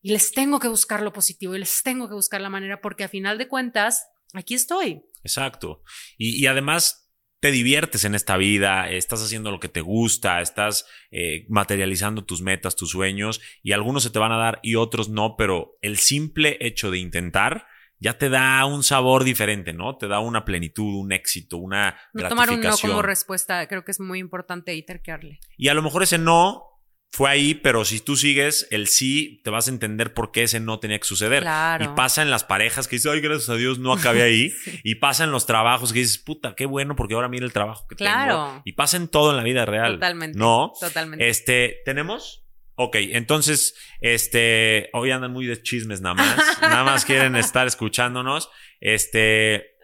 y 0.04 0.12
les 0.12 0.32
tengo 0.32 0.60
que 0.60 0.68
buscar 0.68 1.02
lo 1.02 1.14
positivo 1.14 1.56
y 1.56 1.60
les 1.60 1.82
tengo 1.82 2.08
que 2.08 2.14
buscar 2.14 2.42
la 2.42 2.50
manera 2.50 2.82
porque 2.82 3.06
a 3.06 3.10
final 3.10 3.40
de 3.40 3.48
cuentas 3.48 4.06
aquí 4.34 4.54
estoy. 4.54 5.02
Exacto. 5.24 5.82
Y, 6.18 6.40
y 6.40 6.46
además 6.46 7.04
te 7.40 7.52
diviertes 7.52 8.06
en 8.06 8.14
esta 8.14 8.38
vida, 8.38 8.90
estás 8.90 9.22
haciendo 9.24 9.52
lo 9.52 9.60
que 9.60 9.68
te 9.68 9.82
gusta, 9.82 10.42
estás 10.42 10.86
eh, 11.12 11.46
materializando 11.50 12.24
tus 12.24 12.42
metas, 12.42 12.76
tus 12.76 12.92
sueños, 12.92 13.42
y 13.62 13.72
algunos 13.72 14.04
se 14.04 14.12
te 14.12 14.20
van 14.20 14.32
a 14.32 14.38
dar 14.38 14.60
y 14.62 14.76
otros 14.76 15.10
no, 15.10 15.36
pero 15.38 15.78
el 15.82 15.98
simple 15.98 16.58
hecho 16.62 16.92
de 16.92 17.00
intentar 17.00 17.68
ya 18.00 18.18
te 18.18 18.30
da 18.30 18.66
un 18.66 18.84
sabor 18.84 19.24
diferente, 19.24 19.74
¿no? 19.74 19.98
Te 19.98 20.08
da 20.08 20.20
una 20.20 20.46
plenitud, 20.46 20.96
un 20.96 21.12
éxito, 21.14 21.58
una 21.58 21.98
No 22.14 22.28
tomar 22.28 22.50
un 22.50 22.62
no 22.62 22.78
como 22.78 23.02
respuesta, 23.02 23.66
creo 23.68 23.84
que 23.86 23.92
es 23.92 24.00
muy 24.00 24.20
importante 24.20 24.72
ahí 24.72 24.86
terquearle. 24.86 25.40
Y 25.58 25.70
a 25.70 25.74
lo 25.74 25.82
mejor 25.82 26.04
ese 26.04 26.18
no 26.18 26.73
fue 27.16 27.30
ahí, 27.30 27.54
pero 27.54 27.86
si 27.86 28.00
tú 28.00 28.16
sigues 28.16 28.68
el 28.72 28.88
sí, 28.88 29.40
te 29.44 29.52
vas 29.52 29.68
a 29.68 29.70
entender 29.70 30.16
por 30.16 30.32
qué 30.32 30.42
ese 30.44 30.60
no 30.60 30.80
tenía 30.80 30.98
que 30.98 31.06
suceder. 31.06 31.44
Claro. 31.44 31.86
Y 31.86 31.88
pasa 31.90 32.24
en 32.24 32.32
las 32.32 32.44
parejas 32.44 32.88
que 32.88 32.96
dices, 32.96 33.12
ay, 33.12 33.22
gracias 33.22 33.50
a 33.50 33.56
Dios 33.56 33.78
no 33.78 33.94
acabé 33.94 34.24
ahí. 34.24 34.50
Sí. 34.64 34.80
Y 34.84 34.96
pasa 34.96 35.24
en 35.26 35.32
los 35.32 35.46
trabajos 35.46 35.94
que 35.94 36.00
dices, 36.00 36.18
puta, 36.18 36.56
qué 36.56 36.66
bueno, 36.66 36.96
porque 36.96 37.14
ahora 37.14 37.28
mira 37.30 37.46
el 37.46 37.54
trabajo 37.54 37.86
que 37.88 37.96
Claro. 37.96 38.46
tengo. 38.48 38.62
Y 38.66 38.72
pasa 38.74 38.98
en 38.98 39.08
todo 39.10 39.30
en 39.30 39.38
la 39.38 39.44
vida 39.44 39.64
real. 39.66 39.94
Totalmente. 39.94 40.40
No. 40.40 40.74
Totalmente. 40.80 41.30
Este, 41.30 41.82
¿tenemos? 41.86 42.46
Ok, 42.76 42.96
entonces, 43.00 43.76
este, 44.02 44.90
hoy 44.94 45.12
andan 45.12 45.32
muy 45.32 45.46
de 45.46 45.62
chismes 45.62 46.02
nada 46.02 46.16
más. 46.16 46.36
nada 46.62 46.84
más 46.84 47.06
quieren 47.06 47.36
estar 47.36 47.68
escuchándonos. 47.68 48.50
Este, 48.82 49.76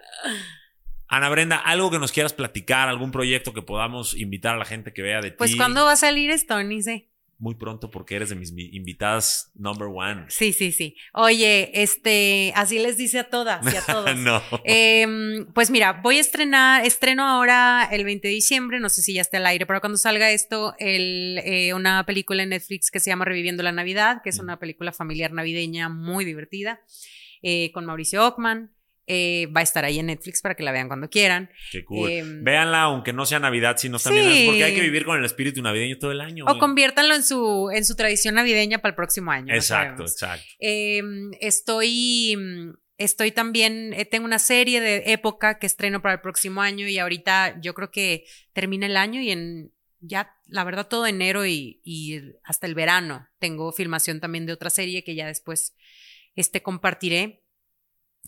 Ana 1.08 1.30
Brenda, 1.30 1.58
algo 1.58 1.92
que 1.92 2.00
nos 2.00 2.12
quieras 2.12 2.34
platicar, 2.34 2.90
algún 2.90 3.12
proyecto 3.12 3.54
que 3.54 3.62
podamos 3.62 4.16
invitar 4.16 4.56
a 4.56 4.58
la 4.58 4.66
gente 4.66 4.94
que 4.94 5.04
vea 5.04 5.22
de 5.22 5.32
Pues 5.32 5.52
ti. 5.52 5.58
¿cuándo 5.58 5.86
va 5.86 5.92
a 5.92 5.96
salir 5.98 6.32
esto? 6.32 6.62
Ni 6.64 6.82
sé. 6.82 7.09
Muy 7.42 7.56
pronto 7.56 7.90
porque 7.90 8.18
eres 8.18 8.30
de 8.30 8.36
mis 8.36 8.52
mi- 8.52 8.70
invitadas 8.74 9.50
number 9.56 9.88
one. 9.88 10.26
Sí, 10.28 10.52
sí, 10.52 10.74
sí. 10.74 10.98
Oye, 11.14 11.72
este, 11.82 12.52
así 12.54 12.80
les 12.80 12.98
dice 12.98 13.20
a 13.20 13.30
todas 13.30 13.64
y 13.74 13.78
a 13.78 13.82
todos. 13.86 14.14
no. 14.18 14.42
Em, 14.66 15.46
pues 15.54 15.72
mira, 15.72 15.94
voy 16.04 16.18
a 16.18 16.20
estrenar, 16.20 16.86
estreno 16.86 17.26
ahora 17.26 17.88
el 17.92 18.04
20 18.04 18.28
de 18.28 18.34
diciembre, 18.34 18.82
no 18.82 18.90
sé 18.90 19.02
si 19.02 19.14
ya 19.14 19.22
está 19.22 19.38
al 19.38 19.46
aire, 19.46 19.66
pero 19.66 19.80
cuando 19.80 19.98
salga 19.98 20.30
esto, 20.32 20.76
el, 20.80 21.40
eh, 21.46 21.74
una 21.74 22.06
película 22.06 22.44
en 22.44 22.50
Netflix 22.50 22.92
que 22.92 23.00
se 23.00 23.10
llama 23.10 23.24
Reviviendo 23.24 23.64
la 23.64 23.72
Navidad, 23.72 24.22
que 24.22 24.32
es 24.32 24.38
Mm. 24.40 24.44
una 24.44 24.60
película 24.60 24.92
familiar 24.92 25.32
navideña 25.32 25.88
muy 25.88 26.26
divertida, 26.26 26.82
eh, 27.42 27.72
con 27.72 27.86
Mauricio 27.86 28.28
Ockman. 28.28 28.72
Eh, 29.12 29.48
va 29.48 29.62
a 29.62 29.64
estar 29.64 29.84
ahí 29.86 29.98
en 29.98 30.06
Netflix 30.06 30.40
para 30.44 30.54
que 30.54 30.62
la 30.62 30.72
vean 30.72 30.88
cuando 30.88 31.10
quieran. 31.10 31.50
Qué 31.72 31.84
cool. 31.84 32.12
Em, 32.12 32.44
Véanla, 32.44 32.84
aunque 32.84 33.12
no 33.12 33.26
sea 33.26 33.40
Navidad, 33.40 33.76
si 33.78 33.90
no 33.90 33.98
están 33.98 34.14
Sí. 34.14 34.20
viendo, 34.20 34.52
porque 34.52 34.64
hay 34.64 34.76
que 34.76 34.82
vivir 34.82 35.04
con 35.04 35.18
el 35.18 35.26
espíritu 35.26 35.64
navideño 35.64 35.98
todo 35.98 36.12
el 36.12 36.22
año. 36.22 36.46
O 36.48 36.60
conviértanlo 36.60 37.16
en 37.16 37.24
su, 37.24 37.72
en 37.74 37.86
su 37.86 37.96
tradición 37.96 38.36
navideña 38.36 38.78
para 38.80 38.92
el 38.92 38.96
próximo 38.96 39.32
año. 39.32 39.52
Exacto, 39.52 40.04
exacto. 40.04 40.46
Eh, 40.60 41.02
estoy, 41.42 42.38
estoy 42.98 43.32
también, 43.32 43.94
eh, 43.94 44.06
tengo 44.06 44.26
una 44.26 44.38
serie 44.40 44.80
de 44.80 45.12
época 45.12 45.58
que 45.58 45.66
estreno 45.66 46.02
para 46.02 46.14
el 46.16 46.22
próximo 46.22 46.62
año 46.62 46.88
y 46.88 47.00
ahorita 47.00 47.60
yo 47.62 47.74
creo 47.74 47.90
que 47.92 48.26
termina 48.54 48.86
el 48.86 48.96
año 48.96 49.22
y 49.22 49.32
en 49.32 49.72
ya, 50.02 50.34
la 50.48 50.64
verdad, 50.64 50.88
todo 50.88 51.08
enero 51.08 51.46
y, 51.46 51.82
y 51.84 52.22
hasta 52.44 52.68
el 52.68 52.76
verano 52.76 53.28
tengo 53.40 53.72
filmación 53.74 54.22
también 54.22 54.46
de 54.46 54.54
otra 54.54 54.70
serie 54.70 55.04
que 55.04 55.16
ya 55.16 55.28
después 55.28 55.76
este, 56.36 56.62
compartiré. 56.62 57.39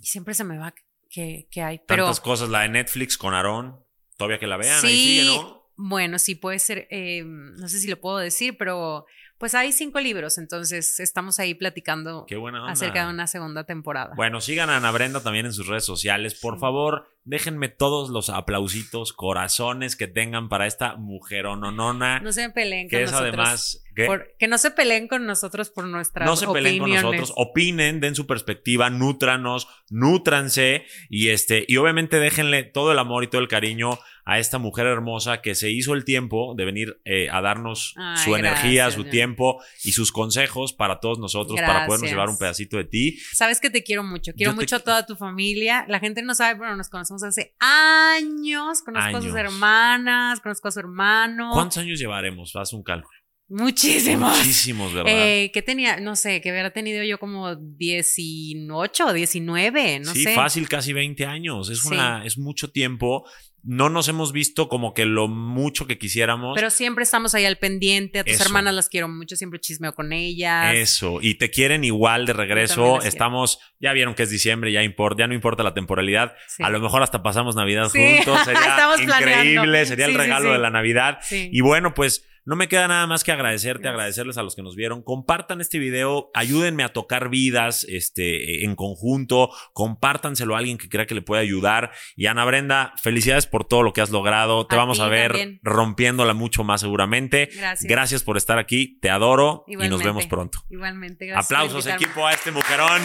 Y 0.01 0.05
siempre 0.07 0.33
se 0.33 0.43
me 0.43 0.57
va 0.57 0.73
que, 1.09 1.47
que 1.51 1.61
hay. 1.61 1.79
Pero 1.87 2.05
Tantas 2.05 2.19
cosas, 2.19 2.49
la 2.49 2.61
de 2.61 2.69
Netflix 2.69 3.17
con 3.17 3.33
Aarón, 3.33 3.79
todavía 4.17 4.39
que 4.39 4.47
la 4.47 4.57
vean, 4.57 4.83
ahí 4.83 4.91
Sí, 4.91 5.19
sigue, 5.21 5.35
¿no? 5.37 5.71
bueno, 5.77 6.19
sí 6.19 6.35
puede 6.35 6.59
ser, 6.59 6.87
eh, 6.91 7.23
no 7.25 7.67
sé 7.67 7.79
si 7.79 7.87
lo 7.87 7.99
puedo 7.99 8.17
decir, 8.17 8.57
pero 8.57 9.05
pues 9.41 9.55
hay 9.55 9.73
cinco 9.73 9.99
libros, 9.99 10.37
entonces 10.37 10.99
estamos 11.01 11.39
ahí 11.39 11.53
platicando 11.55 12.25
Qué 12.27 12.37
buena 12.37 12.61
onda. 12.61 12.71
acerca 12.71 13.05
de 13.05 13.11
una 13.11 13.27
segunda 13.27 13.65
temporada. 13.65 14.13
Bueno, 14.15 14.39
sigan 14.39 14.69
a 14.69 14.77
Ana 14.77 14.91
Brenda 14.91 15.21
también 15.21 15.47
en 15.47 15.51
sus 15.53 15.67
redes 15.67 15.83
sociales. 15.83 16.35
Por 16.39 16.53
Sí. 16.53 16.59
favor, 16.61 17.09
déjenme 17.25 17.67
todos 17.67 18.09
los 18.09 18.29
aplausitos, 18.29 19.13
corazones 19.13 19.95
que 19.95 20.07
tengan 20.07 20.47
para 20.47 20.67
esta 20.67 20.95
mujerononona. 20.95 22.19
No 22.19 22.31
se 22.31 22.49
peleen 22.51 22.87
que 22.87 22.97
con 22.97 23.03
es 23.03 23.11
nosotros. 23.11 23.33
además. 23.33 23.83
que 23.93 24.05
por- 24.05 24.31
que 24.39 24.47
no 24.47 24.57
se 24.57 24.71
peleen 24.71 25.09
con 25.09 25.25
nosotros 25.25 25.69
por 25.69 25.83
nuestras 25.85 26.25
no 26.25 26.37
se 26.37 26.47
peleen 26.47 26.79
con 26.79 26.89
nosotros, 26.93 27.33
opinen, 27.35 27.99
den 27.99 28.15
su 28.15 28.25
perspectiva, 28.25 28.89
nútranos, 28.89 29.67
nútranse 29.89 30.85
y 31.09 31.27
este 31.29 31.65
y 31.67 31.75
obviamente 31.77 32.17
déjenle 32.19 32.63
todo 32.63 32.91
el 32.93 32.99
amor 32.99 33.23
y 33.23 33.27
todo 33.27 33.41
el 33.41 33.47
cariño 33.49 33.99
a 34.25 34.39
esta 34.39 34.57
mujer 34.57 34.87
hermosa 34.87 35.41
que 35.41 35.55
se 35.55 35.71
hizo 35.71 35.93
el 35.93 36.05
tiempo 36.05 36.53
de 36.55 36.65
venir 36.65 37.01
eh, 37.05 37.29
a 37.29 37.41
darnos 37.41 37.93
Ay, 37.97 38.17
su 38.23 38.35
energía, 38.35 38.91
su 38.91 39.03
tiempo 39.05 39.61
y 39.83 39.91
sus 39.93 40.11
consejos 40.11 40.73
para 40.73 40.99
todos 40.99 41.19
nosotros 41.19 41.59
para 41.59 41.85
podernos 41.85 42.09
llevar 42.09 42.29
un 42.29 42.37
pedacito 42.37 42.77
de 42.77 42.85
ti. 42.85 43.17
Sabes 43.33 43.59
que 43.59 43.69
te 43.69 43.83
quiero 43.83 44.03
mucho, 44.03 44.33
quiero 44.33 44.51
Yo 44.51 44.55
te 44.57 44.61
mucho 44.61 44.75
a 44.75 44.79
toda 44.79 45.05
tu 45.05 45.15
familia. 45.15 45.85
La 45.87 45.99
gente 45.99 46.21
no 46.21 46.35
sabe, 46.35 46.59
pero 46.59 46.75
nos 46.75 46.89
conocemos 46.89 47.23
hace 47.23 47.55
años. 47.59 48.81
Conozco 48.83 49.17
a 49.17 49.21
sus 49.21 49.35
hermanas, 49.35 50.39
conozco 50.39 50.67
a 50.67 50.71
su 50.71 50.79
hermano. 50.79 51.51
¿Cuántos 51.53 51.77
años 51.79 51.99
llevaremos? 51.99 52.55
Haz 52.55 52.73
un 52.73 52.83
cálculo. 52.83 53.21
Muchísimos. 53.53 54.37
Muchísimos, 54.37 54.93
¿verdad? 54.93 55.11
Eh, 55.13 55.51
¿Qué 55.53 55.61
tenía? 55.61 55.99
No 55.99 56.15
sé, 56.15 56.39
que 56.39 56.51
hubiera 56.51 56.71
tenido 56.71 57.03
yo 57.03 57.19
como 57.19 57.53
18 57.57 59.05
o 59.07 59.11
19, 59.11 59.99
no 59.99 60.13
sí, 60.13 60.23
sé. 60.23 60.35
fácil, 60.35 60.69
casi 60.69 60.93
20 60.93 61.25
años. 61.25 61.69
Es, 61.69 61.81
Sí. 61.81 61.89
una, 61.89 62.25
es 62.25 62.37
mucho 62.37 62.71
tiempo. 62.71 63.25
No 63.63 63.89
nos 63.89 64.07
hemos 64.07 64.31
visto 64.31 64.69
como 64.69 64.93
que 64.93 65.05
lo 65.05 65.27
mucho 65.27 65.85
que 65.85 65.97
quisiéramos. 65.99 66.53
Pero 66.55 66.69
siempre 66.71 67.03
estamos 67.03 67.35
ahí 67.35 67.45
al 67.45 67.57
pendiente. 67.57 68.19
A 68.19 68.23
tus 68.23 68.33
Eso. 68.33 68.43
hermanas 68.45 68.73
las 68.73 68.89
quiero 68.89 69.07
mucho, 69.07 69.35
siempre 69.35 69.59
chismeo 69.59 69.93
con 69.93 70.13
ellas. 70.13 70.73
Eso, 70.75 71.19
y 71.21 71.35
te 71.35 71.51
quieren 71.51 71.83
igual 71.83 72.25
de 72.25 72.33
regreso. 72.33 73.01
Estamos, 73.03 73.59
ya 73.79 73.93
vieron 73.93 74.15
que 74.15 74.23
es 74.23 74.29
diciembre, 74.31 74.71
ya 74.71 74.81
importa, 74.83 75.19
ya 75.23 75.27
no 75.27 75.33
importa 75.35 75.61
la 75.63 75.73
temporalidad. 75.73 76.33
Sí. 76.47 76.63
A 76.63 76.69
lo 76.69 76.79
mejor 76.79 77.03
hasta 77.03 77.21
pasamos 77.21 77.55
Navidad 77.55 77.89
Sí. 77.89 77.99
juntos. 78.17 78.39
Sería 78.45 78.59
Estamos 78.61 78.99
increíble, 79.01 79.53
planeando. 79.53 79.85
sería 79.85 80.05
el 80.05 80.11
Sí, 80.13 80.17
regalo 80.17 80.51
de 80.53 80.59
la 80.59 80.69
Navidad. 80.71 81.19
Sí. 81.21 81.49
Y 81.53 81.61
bueno, 81.61 81.93
pues 81.93 82.25
no 82.45 82.55
me 82.55 82.67
queda 82.67 82.87
nada 82.87 83.05
más 83.07 83.23
que 83.23 83.31
agradecerte, 83.31 83.83
Gracias. 83.83 83.93
agradecerles 83.93 84.37
a 84.37 84.43
los 84.43 84.55
que 84.55 84.63
nos 84.63 84.75
vieron. 84.75 85.03
Compartan 85.03 85.61
este 85.61 85.77
video, 85.79 86.31
ayúdenme 86.33 86.83
a 86.83 86.89
tocar 86.89 87.29
vidas 87.29 87.85
este, 87.87 88.65
en 88.65 88.75
conjunto, 88.75 89.49
compártanselo 89.73 90.55
a 90.55 90.59
alguien 90.59 90.77
que 90.77 90.89
crea 90.89 91.05
que 91.05 91.15
le 91.15 91.21
puede 91.21 91.41
ayudar. 91.41 91.91
Y 92.15 92.25
Ana 92.25 92.45
Brenda, 92.45 92.93
felicidades 93.01 93.45
por 93.45 93.65
todo 93.65 93.83
lo 93.83 93.93
que 93.93 94.01
has 94.01 94.09
logrado. 94.09 94.65
Te 94.67 94.75
A 94.75 94.79
vamos 94.79 94.99
a 94.99 95.07
ver 95.07 95.31
también. 95.31 95.59
rompiéndola 95.63 96.33
mucho 96.33 96.63
más 96.63 96.81
seguramente. 96.81 97.49
Gracias. 97.55 97.89
Gracias 97.89 98.23
por 98.23 98.37
estar 98.37 98.57
aquí, 98.57 98.97
te 99.01 99.09
adoro 99.09 99.63
y 99.67 99.75
nos 99.75 100.03
vemos 100.03 100.25
pronto. 100.27 100.63
Igualmente, 100.69 101.27
gracias. 101.27 101.45
Aplausos, 101.51 101.85
equipo, 101.87 102.25
a 102.25 102.33
este 102.33 102.51
mujerón. 102.51 103.01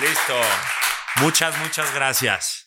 Listo. 0.00 0.40
Muchas, 1.20 1.58
muchas 1.58 1.94
gracias. 1.94 2.66